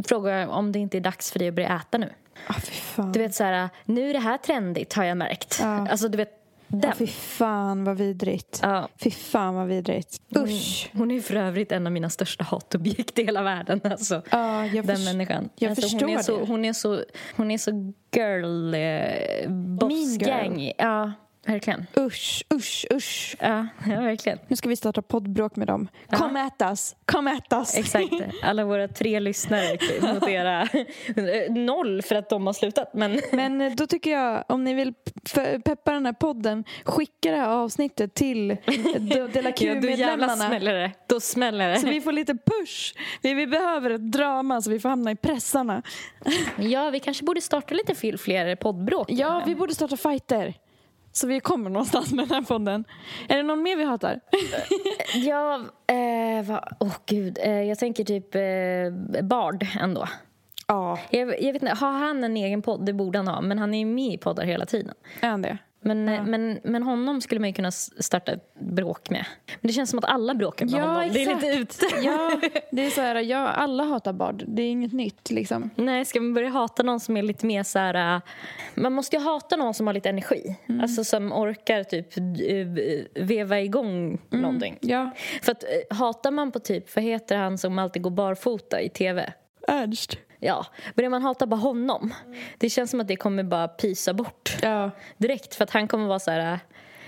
fråga 0.07 0.49
om 0.49 0.73
det 0.73 0.79
inte 0.79 0.99
är 0.99 1.01
dags 1.01 1.33
för 1.33 1.39
dig 1.39 1.49
att 1.49 1.55
börja 1.55 1.77
äta 1.77 1.99
nu. 1.99 2.13
Du 3.13 3.19
vet 3.19 3.35
så 3.35 3.45
här, 3.45 3.69
nu 3.85 4.11
är 4.11 4.13
det 4.13 4.21
här 4.21 4.39
trendigt 4.39 4.93
har 4.93 5.05
jag 5.05 5.17
märkt. 5.17 5.59
Ja. 5.61 5.89
Alltså 5.91 6.09
du 6.09 6.17
vet, 6.17 6.44
den. 6.81 6.91
Ja, 6.91 6.97
fy 6.99 7.07
fan 7.07 7.85
vad 7.85 7.97
vidrigt. 7.97 8.61
Ja. 8.63 8.89
Fy 8.97 9.11
fan 9.11 9.55
vad 9.55 9.67
vidrigt. 9.67 10.21
Usch. 10.37 10.91
Hon 10.93 11.11
är 11.11 11.21
för 11.21 11.37
övrigt 11.37 11.73
en 11.73 11.87
av 11.87 11.93
mina 11.93 12.11
största 12.11 12.45
hatobjekt 12.45 13.19
i 13.19 13.25
hela 13.25 13.43
världen. 13.43 13.81
Alltså. 13.85 14.23
Ja, 14.31 14.67
jag 14.67 14.87
Den 14.87 15.05
människan. 15.05 15.49
jag 15.57 15.71
alltså, 15.71 15.83
förstår 15.83 16.07
hon 16.07 16.17
är, 16.19 16.23
så, 16.23 16.39
det. 16.39 16.47
hon 16.47 16.65
är 16.65 16.73
så 16.73 17.05
Hon 17.37 17.51
är 17.51 17.59
så 17.59 17.71
girl... 18.17 18.75
Eh, 18.75 19.51
boss 19.51 19.93
girl. 19.93 20.29
gang. 20.29 20.73
Ja, 20.79 21.13
verkligen. 21.47 21.87
Usch, 21.97 22.45
usch, 22.55 22.87
usch. 22.93 23.37
Ja, 23.41 23.67
ja, 23.87 24.01
verkligen. 24.01 24.39
Nu 24.49 24.57
ska 24.57 24.69
vi 24.69 24.77
starta 24.77 25.03
poddbråk 25.03 25.57
med 25.57 25.67
dem. 25.67 25.89
Kom 26.11 26.37
ätas, 26.37 26.97
kom 27.05 27.29
ätas. 27.29 27.77
Exakt. 27.77 28.13
Alla 28.43 28.65
våra 28.65 28.89
tre 28.89 29.21
lyssnare 29.21 29.79
mot 30.15 30.29
era... 30.29 30.69
Noll 31.51 32.03
för 32.03 32.15
att 32.15 32.29
de 32.29 32.47
har 32.47 32.53
slutat, 32.53 32.95
men... 32.95 33.21
Men 33.33 33.61
eh, 33.61 33.73
då 33.73 33.87
tycker 33.87 34.11
jag, 34.11 34.45
om 34.49 34.65
ni 34.65 34.75
vill 34.75 34.95
pe- 35.35 35.61
peppa 35.63 35.93
den 35.93 36.07
här 36.07 36.13
podden, 36.13 36.65
skicka 36.85 37.31
det 37.31 37.37
här 37.37 37.49
avsnittet 37.49 38.15
till 38.15 38.49
De- 38.49 38.59
Dela 38.99 39.27
Ja, 39.35 39.43
då 39.43 39.53
Q-medlemmarna. 39.53 40.37
smäller 40.37 40.75
det. 40.75 40.93
Då 41.07 41.21
smäller 41.21 41.69
det. 41.69 41.79
Så 41.81 41.87
vi 41.87 42.01
får 42.01 42.13
lite 42.13 42.35
push. 42.35 42.95
Vi, 43.23 43.35
vi 43.35 43.47
behöver 43.47 43.91
ett 43.91 44.13
drama 44.13 44.61
så 44.63 44.71
vi 44.71 44.81
får 44.81 44.89
hamna 44.89 45.11
i 45.11 45.17
pressarna. 45.17 45.83
Ja, 46.59 46.91
vi 46.91 47.01
kanske 47.01 47.25
borde 47.25 47.41
starta 47.41 47.75
lite 47.75 47.95
fler 48.19 48.57
poddbråk. 48.57 49.07
Ja, 49.11 49.43
vi 49.47 49.55
borde 49.55 49.75
starta 49.75 49.97
fighter. 49.97 50.55
Så 51.17 51.27
vi 51.27 51.41
kommer 51.41 51.71
någonstans 51.71 52.13
med 52.13 52.29
den 52.29 52.35
här 52.35 52.43
podden. 52.43 52.85
Är 53.29 53.37
det 53.37 53.43
någon 53.43 53.63
mer 53.63 53.77
vi 53.77 53.85
hatar? 53.85 54.21
Ja, 55.15 55.61
eh. 55.87 56.59
Åh 56.81 56.97
gud. 57.07 57.39
Eh, 57.43 57.63
jag 57.63 57.79
tänker 57.79 58.05
typ 58.05 58.35
eh, 58.35 59.23
Bard 59.23 59.67
ändå. 59.81 60.09
Ja. 60.67 60.99
Jag, 61.11 61.43
jag 61.43 61.53
vet 61.53 61.63
inte, 61.63 61.75
har 61.75 61.93
han 61.93 62.25
en 62.25 62.37
egen 62.37 62.63
podd? 62.63 62.87
Det 62.87 62.93
borde 62.93 63.19
han 63.19 63.29
ha. 63.29 63.41
Men 63.41 63.59
han 63.59 63.75
är 63.75 63.79
ju 63.79 63.85
med 63.85 64.15
i 64.15 64.19
poddar 64.19 64.45
hela 64.45 64.67
tiden. 64.67 64.95
Är 65.21 65.29
han 65.29 65.43
det? 65.43 65.59
Men, 65.85 66.09
eh, 66.09 66.25
men, 66.25 66.61
men 66.65 66.83
honom 66.83 67.21
skulle 67.21 67.41
man 67.41 67.49
ju 67.49 67.53
kunna 67.55 67.71
starta 67.71 68.33
ett 68.33 68.55
bråk 68.55 69.11
med. 69.11 69.25
Men 69.47 69.69
det 69.69 69.73
känns 69.73 69.91
som 69.91 69.99
att 69.99 70.05
alla 70.05 70.35
bråkar 70.35 70.67
med 70.67 70.83
honom. 70.83 71.11
Det 71.13 71.23
är 71.23 71.35
lite 71.35 71.47
ute. 71.47 71.87
Ja, 72.03 72.41
det 72.71 72.87
är 72.87 72.91
så 72.91 73.01
här, 73.01 73.15
ja, 73.15 73.49
alla 73.49 73.85
hatar 73.85 74.13
Bard. 74.13 74.45
Det 74.47 74.63
är 74.63 74.71
inget 74.71 74.93
nytt 74.93 75.31
liksom. 75.31 75.71
Nej, 75.77 76.05
ska 76.05 76.21
man 76.21 76.35
börja 76.35 76.49
hata 76.49 76.83
någon 76.83 77.01
som 77.01 77.17
är 77.17 77.23
lite 77.23 77.47
mer 77.47 77.63
så 77.63 77.79
här... 77.79 78.17
äh, 78.17 78.23
Man 78.75 78.93
måste 78.93 79.17
ju 79.17 79.23
hata 79.23 79.57
någon 79.57 79.75
som 79.75 79.87
har 79.87 79.95
lite 79.95 80.09
energi. 80.09 80.57
Mm. 80.67 80.81
Alltså 80.81 81.05
som 81.05 81.33
orkar 81.33 81.85
typ 81.85 82.19
äh, 82.19 83.23
veva 83.25 83.61
igång 83.61 84.21
någonting. 84.31 84.79
Mm. 84.83 84.97
Ja. 84.97 85.11
För 85.43 85.53
att 85.53 85.65
äh, 85.65 85.97
hatar 85.97 86.31
man 86.31 86.53
på 86.53 86.59
typ, 86.59 86.97
vad 86.97 87.05
heter 87.05 87.37
han 87.37 87.59
som 87.59 87.79
alltid 87.79 88.03
går 88.03 88.11
barfota 88.11 88.81
i 88.81 88.89
tv? 88.89 89.33
Ernst. 89.69 90.19
Ja, 90.47 90.67
börjar 90.95 91.11
man 91.11 91.23
hata 91.23 91.47
bara 91.47 91.61
honom, 91.61 92.15
det 92.59 92.71
känns 92.71 92.91
som 92.91 93.01
att 93.01 93.09
det 93.09 93.17
kommer 93.17 93.43
bara 93.43 93.69
pysa 93.69 94.15
bort 94.15 94.57
Ja. 94.63 94.91
direkt. 95.19 95.55
För 95.55 95.65
att 95.65 95.71
han 95.71 95.89
kommer 95.89 96.07
vara 96.07 96.19
så 96.19 96.31
här... 96.31 96.53
äh, 96.53 96.59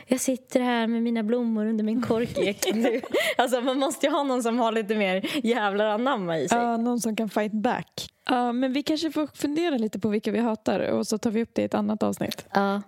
Jag 0.07 0.20
sitter 0.20 0.61
här 0.61 0.87
med 0.87 1.03
mina 1.03 1.22
blommor 1.22 1.66
under 1.66 1.84
min 1.84 2.03
korkek. 2.03 2.66
nu." 2.74 3.01
alltså 3.37 3.61
man 3.61 3.78
måste 3.78 4.07
ju 4.07 4.12
ha 4.12 4.22
någon 4.22 4.43
som 4.43 4.59
har 4.59 4.72
lite 4.72 4.95
mer 4.95 5.47
jävlar 5.47 5.87
anamma 5.87 6.38
i 6.38 6.49
sig. 6.49 6.58
Ja, 6.58 6.76
någon 6.76 7.00
som 7.00 7.17
kan 7.17 7.29
fight 7.29 7.53
back. 7.53 8.07
Ja, 8.29 8.53
men 8.53 8.72
vi 8.72 8.83
kanske 8.83 9.11
får 9.13 9.26
fundera 9.34 9.76
lite 9.79 9.99
på 9.99 10.08
vilka 10.08 10.30
vi 10.30 10.38
hatar 10.38 10.80
och 10.80 11.07
så 11.07 11.18
tar 11.18 11.30
vi 11.30 11.42
upp 11.42 11.50
det 11.54 11.63
i 11.63 11.64
ett 11.64 11.75
annat 11.75 12.03
avsnitt. 12.03 12.46
Ja. 12.54 12.83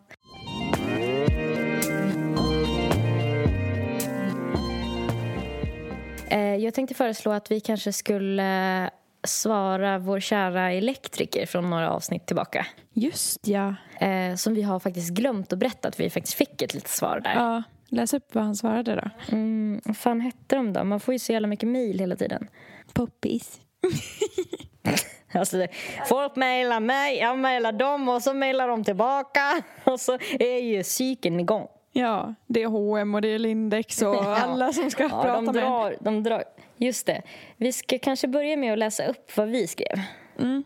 Eh, 6.31 6.57
Jag 6.57 6.75
tänkte 6.75 6.95
föreslå 6.95 7.33
att 7.33 7.51
vi 7.51 7.61
kanske 7.61 7.93
skulle 7.93 8.91
svara 9.25 9.99
vår 9.99 10.21
kära 10.21 10.73
elektriker 10.73 11.47
från 11.47 11.71
några 11.71 11.91
avsnitt 11.91 12.27
tillbaka. 12.27 12.67
Just 12.93 13.49
ja. 13.49 13.75
Eh, 14.01 14.35
som 14.35 14.55
vi 14.55 14.63
har 14.63 14.81
faktiskt 14.81 15.11
glömt 15.11 15.53
att 15.53 15.59
berätta 15.59 15.89
att 15.89 16.01
vi 16.01 16.11
faktiskt 16.11 16.35
fick 16.35 16.63
ett 16.63 16.75
litet 16.75 16.91
svar 16.91 17.21
där. 17.21 17.35
Ja, 17.35 17.63
läs 17.89 18.15
upp 18.15 18.35
vad 18.35 18.45
han 18.45 18.57
svarade 18.57 18.95
då. 18.95 19.35
Mm, 19.35 19.81
vad 19.85 19.97
fan 19.97 20.21
hette 20.21 20.57
de 20.57 20.73
då? 20.73 20.85
Man 20.85 21.01
får 21.01 21.15
ju 21.15 21.19
så 21.19 21.33
jävla 21.33 21.49
mycket 21.49 21.69
mejl 21.69 21.99
hela 21.99 22.17
tiden. 22.17 22.49
Poppis. 22.93 23.61
Alltså, 25.33 25.67
folk 26.09 26.37
mejlar 26.37 26.81
mig, 26.81 27.19
jag 27.19 27.39
mejlar 27.39 27.73
dem 27.73 28.09
och 28.09 28.23
så 28.23 28.35
mejlar 28.35 28.69
de 28.69 28.85
tillbaka. 28.85 29.63
Och 29.85 30.01
så 30.01 30.19
är 30.39 30.59
ju 30.59 30.85
cykeln 30.85 31.41
igång. 31.41 31.67
Ja, 31.93 32.35
det 32.47 32.63
är 32.63 32.67
H&M 32.67 33.15
och 33.15 33.23
det 33.23 33.29
är 33.29 33.39
Lindex 33.39 34.03
och 34.03 34.23
alla 34.39 34.73
som 34.73 34.91
ska 34.91 35.03
ja, 35.03 35.09
prata 35.09 35.35
de 35.35 35.45
med 35.45 35.55
drar, 35.55 35.97
de 36.01 36.23
drar. 36.23 36.45
Just 36.79 37.07
det. 37.07 37.23
Vi 37.57 37.73
ska 37.73 37.99
kanske 37.99 38.29
börja 38.29 38.57
med 38.57 38.73
att 38.73 38.79
läsa 38.79 39.07
upp 39.07 39.37
vad 39.37 39.49
vi 39.49 39.67
skrev. 39.67 40.01
Mm. 40.39 40.65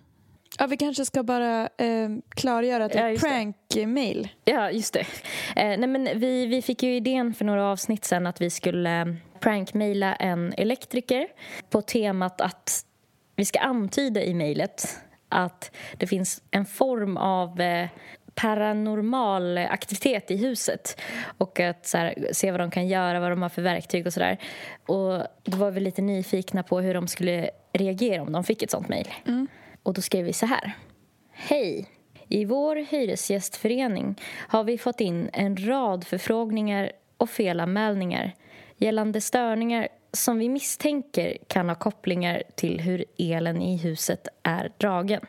Ja, 0.58 0.66
vi 0.66 0.76
kanske 0.76 1.04
ska 1.04 1.22
bara 1.22 1.62
eh, 1.62 2.08
klargöra 2.28 2.84
att 2.84 2.92
det 2.92 2.98
Ja, 2.98 3.04
är 3.08 3.12
det. 3.12 3.18
prank-mail. 3.18 4.28
Ja, 4.44 4.70
just 4.70 4.94
det. 4.94 5.00
Eh, 5.56 5.78
nej, 5.78 5.86
men 5.86 6.08
vi, 6.14 6.46
vi 6.46 6.62
fick 6.62 6.82
ju 6.82 6.96
idén 6.96 7.34
för 7.34 7.44
några 7.44 7.64
avsnitt 7.70 8.04
sen 8.04 8.26
att 8.26 8.40
vi 8.40 8.50
skulle 8.50 9.00
eh, 9.00 9.06
prankmaila 9.40 10.14
en 10.14 10.54
elektriker 10.56 11.26
på 11.70 11.82
temat 11.82 12.40
att 12.40 12.84
vi 13.36 13.44
ska 13.44 13.58
antyda 13.58 14.22
i 14.22 14.34
mejlet 14.34 14.98
att 15.28 15.70
det 15.96 16.06
finns 16.06 16.42
en 16.50 16.66
form 16.66 17.16
av 17.16 17.60
eh, 17.60 17.88
paranormal 18.34 19.58
aktivitet 19.58 20.30
i 20.30 20.36
huset 20.36 21.00
och 21.38 21.60
att 21.60 21.92
här, 21.94 22.14
se 22.32 22.50
vad 22.50 22.60
de 22.60 22.70
kan 22.70 22.88
göra, 22.88 23.20
vad 23.20 23.30
de 23.30 23.42
har 23.42 23.48
för 23.48 23.62
verktyg 23.62 24.06
och 24.06 24.12
sådär. 24.12 24.38
Och 24.86 25.26
då 25.42 25.56
var 25.56 25.70
vi 25.70 25.80
lite 25.80 26.02
nyfikna 26.02 26.62
på 26.62 26.80
hur 26.80 26.94
de 26.94 27.08
skulle 27.08 27.50
reagera 27.72 28.22
om 28.22 28.32
de 28.32 28.44
fick 28.44 28.62
ett 28.62 28.70
sånt 28.70 28.88
mejl. 28.88 29.08
Och 29.82 29.94
då 29.94 30.00
skrev 30.00 30.24
vi 30.24 30.32
så 30.32 30.46
här. 30.46 30.72
Hej! 31.32 31.88
I 32.28 32.44
vår 32.44 32.76
hyresgästförening 32.76 34.20
har 34.34 34.64
vi 34.64 34.78
fått 34.78 35.00
in 35.00 35.30
en 35.32 35.66
rad 35.66 36.04
förfrågningar 36.04 36.92
och 37.16 37.30
felanmälningar 37.30 38.32
gällande 38.76 39.20
störningar 39.20 39.88
som 40.12 40.38
vi 40.38 40.48
misstänker 40.48 41.38
kan 41.46 41.68
ha 41.68 41.76
kopplingar 41.76 42.42
till 42.54 42.80
hur 42.80 43.04
elen 43.18 43.62
i 43.62 43.76
huset 43.76 44.28
är 44.42 44.72
dragen. 44.78 45.20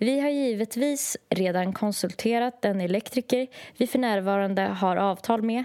Vi 0.00 0.20
har 0.20 0.28
givetvis 0.28 1.16
redan 1.30 1.72
konsulterat 1.72 2.62
den 2.62 2.80
elektriker 2.80 3.46
vi 3.76 3.86
för 3.86 3.98
närvarande 3.98 4.62
har 4.62 4.96
avtal 4.96 5.42
med 5.42 5.64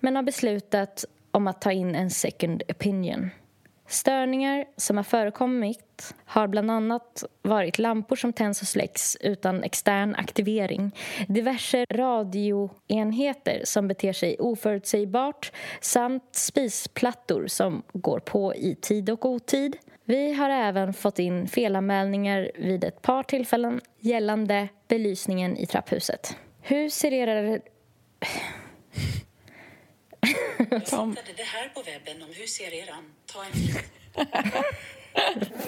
men 0.00 0.16
har 0.16 0.22
beslutat 0.22 1.04
om 1.30 1.46
att 1.46 1.60
ta 1.60 1.72
in 1.72 1.94
en 1.94 2.10
second 2.10 2.62
opinion. 2.68 3.30
Störningar 3.90 4.64
som 4.76 4.96
har 4.96 5.04
förekommit 5.04 6.14
har 6.24 6.46
bland 6.46 6.70
annat 6.70 7.24
varit 7.42 7.78
lampor 7.78 8.16
som 8.16 8.32
tänds 8.32 8.62
och 8.62 8.68
släcks 8.68 9.16
utan 9.20 9.62
extern 9.62 10.14
aktivering 10.14 10.96
diverse 11.28 11.84
radioenheter 11.90 13.60
som 13.64 13.88
beter 13.88 14.12
sig 14.12 14.36
oförutsägbart 14.38 15.52
samt 15.80 16.28
spisplattor 16.32 17.46
som 17.46 17.82
går 17.92 18.18
på 18.18 18.54
i 18.54 18.74
tid 18.74 19.10
och 19.10 19.24
otid. 19.26 19.76
Vi 20.10 20.32
har 20.32 20.50
även 20.50 20.92
fått 20.92 21.18
in 21.18 21.48
felanmälningar 21.48 22.50
vid 22.54 22.84
ett 22.84 23.02
par 23.02 23.22
tillfällen 23.22 23.80
gällande 24.00 24.68
belysningen 24.88 25.56
i 25.56 25.66
trapphuset. 25.66 26.36
Hur 26.62 26.88
ser 26.88 27.12
era... 27.12 27.60
Tom. 30.90 31.16
det 31.36 31.42
här 31.42 31.68
på 31.68 31.82
webben 31.82 32.22
om 32.22 32.28
hur 32.34 32.46
ser 32.46 32.74
eran? 32.74 33.12
Ta 33.26 33.44
en 33.44 33.52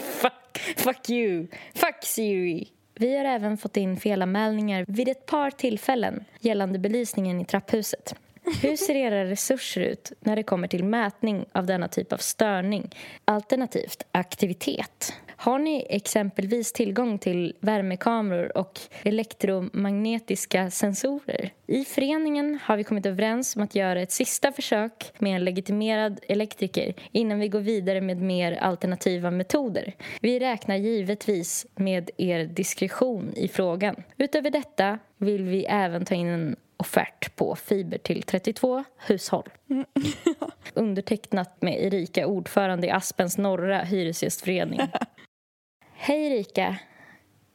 Fuck, 0.03 0.59
fuck 0.77 1.11
you. 1.11 1.47
Fuck 1.75 2.05
Siri. 2.05 2.69
Vi 2.95 3.17
har 3.17 3.25
även 3.25 3.59
fått 3.59 3.77
in 3.77 3.97
felanmälningar 3.97 4.85
vid 4.89 5.09
ett 5.09 5.27
par 5.27 5.51
tillfällen 5.51 6.25
gällande 6.41 6.79
belysningen 6.79 7.41
i 7.41 7.45
trapphuset. 7.45 8.15
Hur 8.45 8.77
ser 8.77 8.95
era 8.95 9.25
resurser 9.25 9.81
ut 9.81 10.13
när 10.21 10.37
det 10.37 10.43
kommer 10.43 10.69
till 10.69 10.85
mätning 10.85 11.45
av 11.53 11.67
denna 11.67 11.89
typ 11.89 12.13
av 12.13 12.17
störning 12.17 12.91
alternativt 13.25 14.03
aktivitet? 14.13 15.15
Har 15.37 15.59
ni 15.59 15.87
exempelvis 15.89 16.73
tillgång 16.73 17.19
till 17.19 17.55
värmekameror 17.61 18.59
och 18.59 18.81
elektromagnetiska 19.03 20.71
sensorer? 20.71 21.53
I 21.67 21.85
föreningen 21.85 22.59
har 22.63 22.77
vi 22.77 22.85
kommit 22.85 23.07
överens 23.07 23.57
om 23.57 23.63
att 23.63 23.75
göra 23.75 24.01
ett 24.01 24.13
sista 24.13 24.53
försök 24.53 25.13
med 25.19 25.37
en 25.37 25.45
legitimerad 25.45 26.21
elektriker 26.29 26.95
innan 27.13 27.39
vi 27.39 27.49
går 27.49 27.61
vidare 27.61 28.01
med 28.01 28.23
mer 28.23 28.53
alternativa 28.53 29.31
metoder. 29.31 29.95
Vi 30.21 30.39
räknar 30.39 30.77
givetvis 30.77 31.67
med 31.75 32.11
er 32.17 32.45
diskretion 32.45 33.33
i 33.37 33.49
frågan. 33.49 34.03
Utöver 34.17 34.51
detta 34.51 34.99
vill 35.17 35.45
vi 35.45 35.65
även 35.65 36.05
ta 36.05 36.15
in 36.15 36.29
en 36.29 36.57
offert 36.83 37.37
på 37.37 37.57
fiber 37.57 37.99
till 37.99 38.23
32 38.23 38.85
hushåll. 39.07 39.49
Undertecknat 40.75 41.63
med 41.63 41.85
Erika, 41.85 42.27
ordförande 42.27 42.87
i 42.87 42.91
Aspens 42.91 43.39
norra 43.39 43.79
hyresgästförening. 43.83 44.81
Hej 45.95 46.27
Erika. 46.27 46.77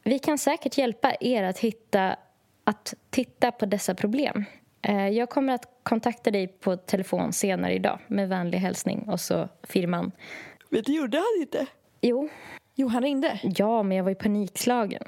Vi 0.04 0.20
kan 0.20 0.38
säkert 0.38 0.78
hjälpa 0.78 1.14
er 1.20 1.44
att 1.44 1.60
hitta 1.60 2.16
att 2.64 2.94
titta 3.10 3.52
på 3.52 3.66
dessa 3.66 3.96
problem. 3.96 4.46
Eh, 4.82 5.08
Jag 5.08 5.30
kommer 5.30 5.54
att 5.54 5.66
kontakta 5.84 6.32
dig 6.32 6.48
på 6.48 6.76
telefon 6.78 7.34
senare 7.34 7.74
idag 7.74 8.00
med 8.08 8.30
vänlig 8.30 8.58
hälsning 8.58 9.10
och 9.10 9.20
så 9.20 9.50
firman. 9.64 10.12
Men 10.70 10.84
det 10.86 10.92
gjorde 10.92 11.18
han 11.18 11.42
inte. 11.42 11.66
Jo. 12.02 12.30
Jo, 12.76 12.88
han 12.88 13.02
ringde. 13.04 13.40
Ja, 13.44 13.84
men 13.84 13.98
jag 13.98 14.04
var 14.04 14.12
ju 14.12 14.16
panikslagen. 14.16 15.04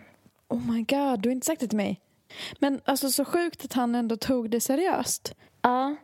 Oh 0.47 0.71
my 0.71 0.83
god, 0.83 1.19
du 1.19 1.29
har 1.29 1.31
inte 1.33 1.45
sagt 1.45 1.61
det 1.61 1.67
till 1.67 1.77
mig. 1.77 1.99
Men 2.59 2.81
alltså 2.85 3.09
så 3.09 3.25
sjukt 3.25 3.65
att 3.65 3.73
han 3.73 3.95
ändå 3.95 4.17
tog 4.17 4.49
det 4.49 4.61
seriöst. 4.61 5.35
Ja. 5.61 5.95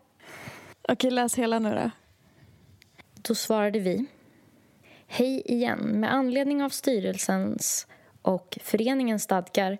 Okej, 0.88 1.11
läs 1.11 1.35
hela 1.35 1.60
nu 1.60 1.69
då. 1.69 1.91
Då 3.14 3.35
svarade 3.35 3.80
vi. 3.80 4.06
Hej 5.07 5.41
igen. 5.45 5.80
Med 5.80 6.14
anledning 6.14 6.64
av 6.64 6.69
styrelsens 6.69 7.88
och 8.22 8.57
föreningens 8.61 9.23
stadgar 9.23 9.77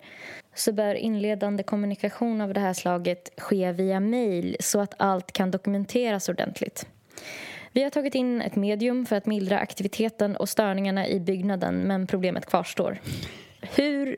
så 0.54 0.72
bör 0.72 0.94
inledande 0.94 1.62
kommunikation 1.62 2.40
av 2.40 2.54
det 2.54 2.60
här 2.60 2.72
slaget 2.72 3.30
ske 3.36 3.72
via 3.72 4.00
mejl 4.00 4.56
så 4.60 4.80
att 4.80 4.94
allt 4.98 5.32
kan 5.32 5.50
dokumenteras 5.50 6.28
ordentligt. 6.28 6.86
Vi 7.72 7.82
har 7.82 7.90
tagit 7.90 8.14
in 8.14 8.42
ett 8.42 8.56
medium 8.56 9.06
för 9.06 9.16
att 9.16 9.26
mildra 9.26 9.58
aktiviteten 9.58 10.36
och 10.36 10.48
störningarna 10.48 11.08
i 11.08 11.20
byggnaden 11.20 11.80
men 11.80 12.06
problemet 12.06 12.46
kvarstår. 12.46 12.98
Hur 13.60 14.16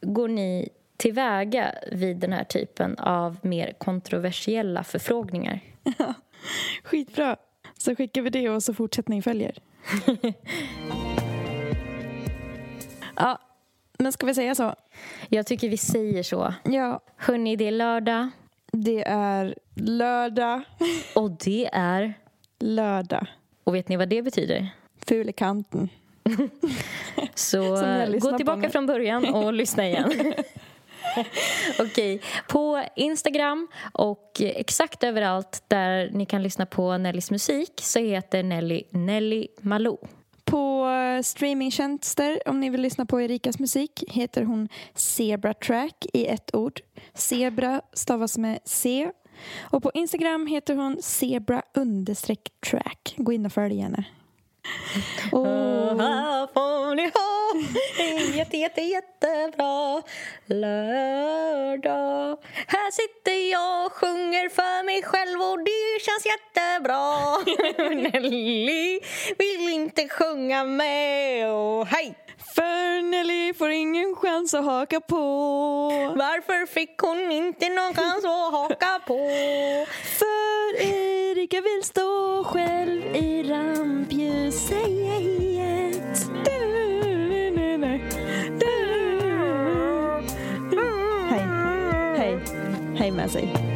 går 0.00 0.28
ni 0.28 0.68
tillväga 0.96 1.74
vid 1.92 2.16
den 2.16 2.32
här 2.32 2.44
typen 2.44 2.98
av 2.98 3.36
mer 3.42 3.72
kontroversiella 3.78 4.84
förfrågningar? 4.84 5.60
Skitbra. 6.82 7.36
Så 7.78 7.96
skickar 7.96 8.22
vi 8.22 8.30
det 8.30 8.48
och 8.48 8.62
så 8.62 8.74
fortsättning 8.74 9.22
följer. 9.22 9.58
ja, 13.16 13.38
men 13.98 14.12
ska 14.12 14.26
vi 14.26 14.34
säga 14.34 14.54
så? 14.54 14.74
Jag 15.28 15.46
tycker 15.46 15.68
vi 15.68 15.76
säger 15.76 16.22
så. 16.22 16.54
Ja. 16.64 17.00
Hörni, 17.16 17.56
det 17.56 17.68
är 17.68 17.72
lördag. 17.72 18.28
Det 18.72 19.08
är 19.08 19.54
lördag. 19.74 20.60
Och 21.14 21.30
det 21.30 21.68
är? 21.72 22.14
Lördag. 22.58 23.26
Och 23.64 23.74
vet 23.74 23.88
ni 23.88 23.96
vad 23.96 24.08
det 24.08 24.22
betyder? 24.22 24.68
Ful 25.06 25.28
i 25.28 25.32
kanten. 25.32 25.88
Så 27.34 27.60
gå 28.20 28.36
tillbaka 28.36 28.70
från 28.70 28.86
början 28.86 29.34
och 29.34 29.52
lyssna 29.52 29.86
igen. 29.86 30.12
Okej, 31.78 32.20
på 32.48 32.84
Instagram 32.96 33.68
och 33.92 34.40
exakt 34.40 35.04
överallt 35.04 35.62
där 35.68 36.10
ni 36.12 36.26
kan 36.26 36.42
lyssna 36.42 36.66
på 36.66 36.98
Nellys 36.98 37.30
musik 37.30 37.72
så 37.82 37.98
heter 37.98 38.42
Nelly 38.42 38.82
Nelly 38.90 39.48
Malou. 39.60 39.98
På 40.44 40.86
streamingtjänster, 41.24 42.48
om 42.48 42.60
ni 42.60 42.70
vill 42.70 42.80
lyssna 42.80 43.06
på 43.06 43.20
Erikas 43.20 43.58
musik, 43.58 44.04
heter 44.08 44.42
hon 44.42 44.68
Zebra 44.94 45.54
Track 45.54 46.06
i 46.12 46.26
ett 46.26 46.54
ord. 46.54 46.80
Zebra 47.14 47.80
stavas 47.92 48.38
med 48.38 48.58
C. 48.64 49.10
Och 49.60 49.82
på 49.82 49.90
Instagram 49.94 50.46
heter 50.46 50.76
hon 50.76 51.02
Zebra 51.02 51.62
understreck 51.74 52.48
track. 52.70 53.14
Gå 53.16 53.32
in 53.32 53.46
och 53.46 53.52
följ 53.52 53.78
henne. 53.80 54.04
Oh. 55.32 56.00
här 56.00 56.46
får 56.54 56.94
ni 56.94 57.02
ha 57.02 57.36
en 57.98 58.36
jätte, 58.36 58.56
jätte, 58.56 58.80
jättebra 58.80 60.02
lördag 60.46 62.38
Här 62.66 62.90
sitter 62.90 63.50
jag 63.52 63.86
och 63.86 63.92
sjunger 63.92 64.48
för 64.48 64.84
mig 64.84 65.02
själv 65.02 65.40
och 65.40 65.58
det 65.58 66.02
känns 66.04 66.26
jättebra 66.26 67.38
Nelly 68.10 69.00
vill 69.38 69.68
inte 69.68 70.08
sjunga 70.08 70.64
med 70.64 71.50
och 71.50 71.86
hej! 71.86 72.25
För 72.56 73.02
Nelly 73.02 73.54
får 73.54 73.70
ingen 73.70 74.16
chans 74.16 74.54
att 74.54 74.64
haka 74.64 75.00
på. 75.00 75.16
Varför 76.16 76.66
fick 76.66 76.98
hon 76.98 77.32
inte 77.32 77.68
någon 77.68 77.94
chans 77.94 78.24
att 78.24 78.52
haka 78.52 79.00
på? 79.06 79.18
För 80.18 80.82
Erika 80.82 81.60
vill 81.60 81.82
stå 81.82 82.44
själv 82.44 83.16
i 83.16 83.42
rampljuset. 83.42 84.76
Hej. 91.30 91.46
Hej. 92.18 92.38
Hej 92.96 93.10
med 93.10 93.30
sig. 93.30 93.75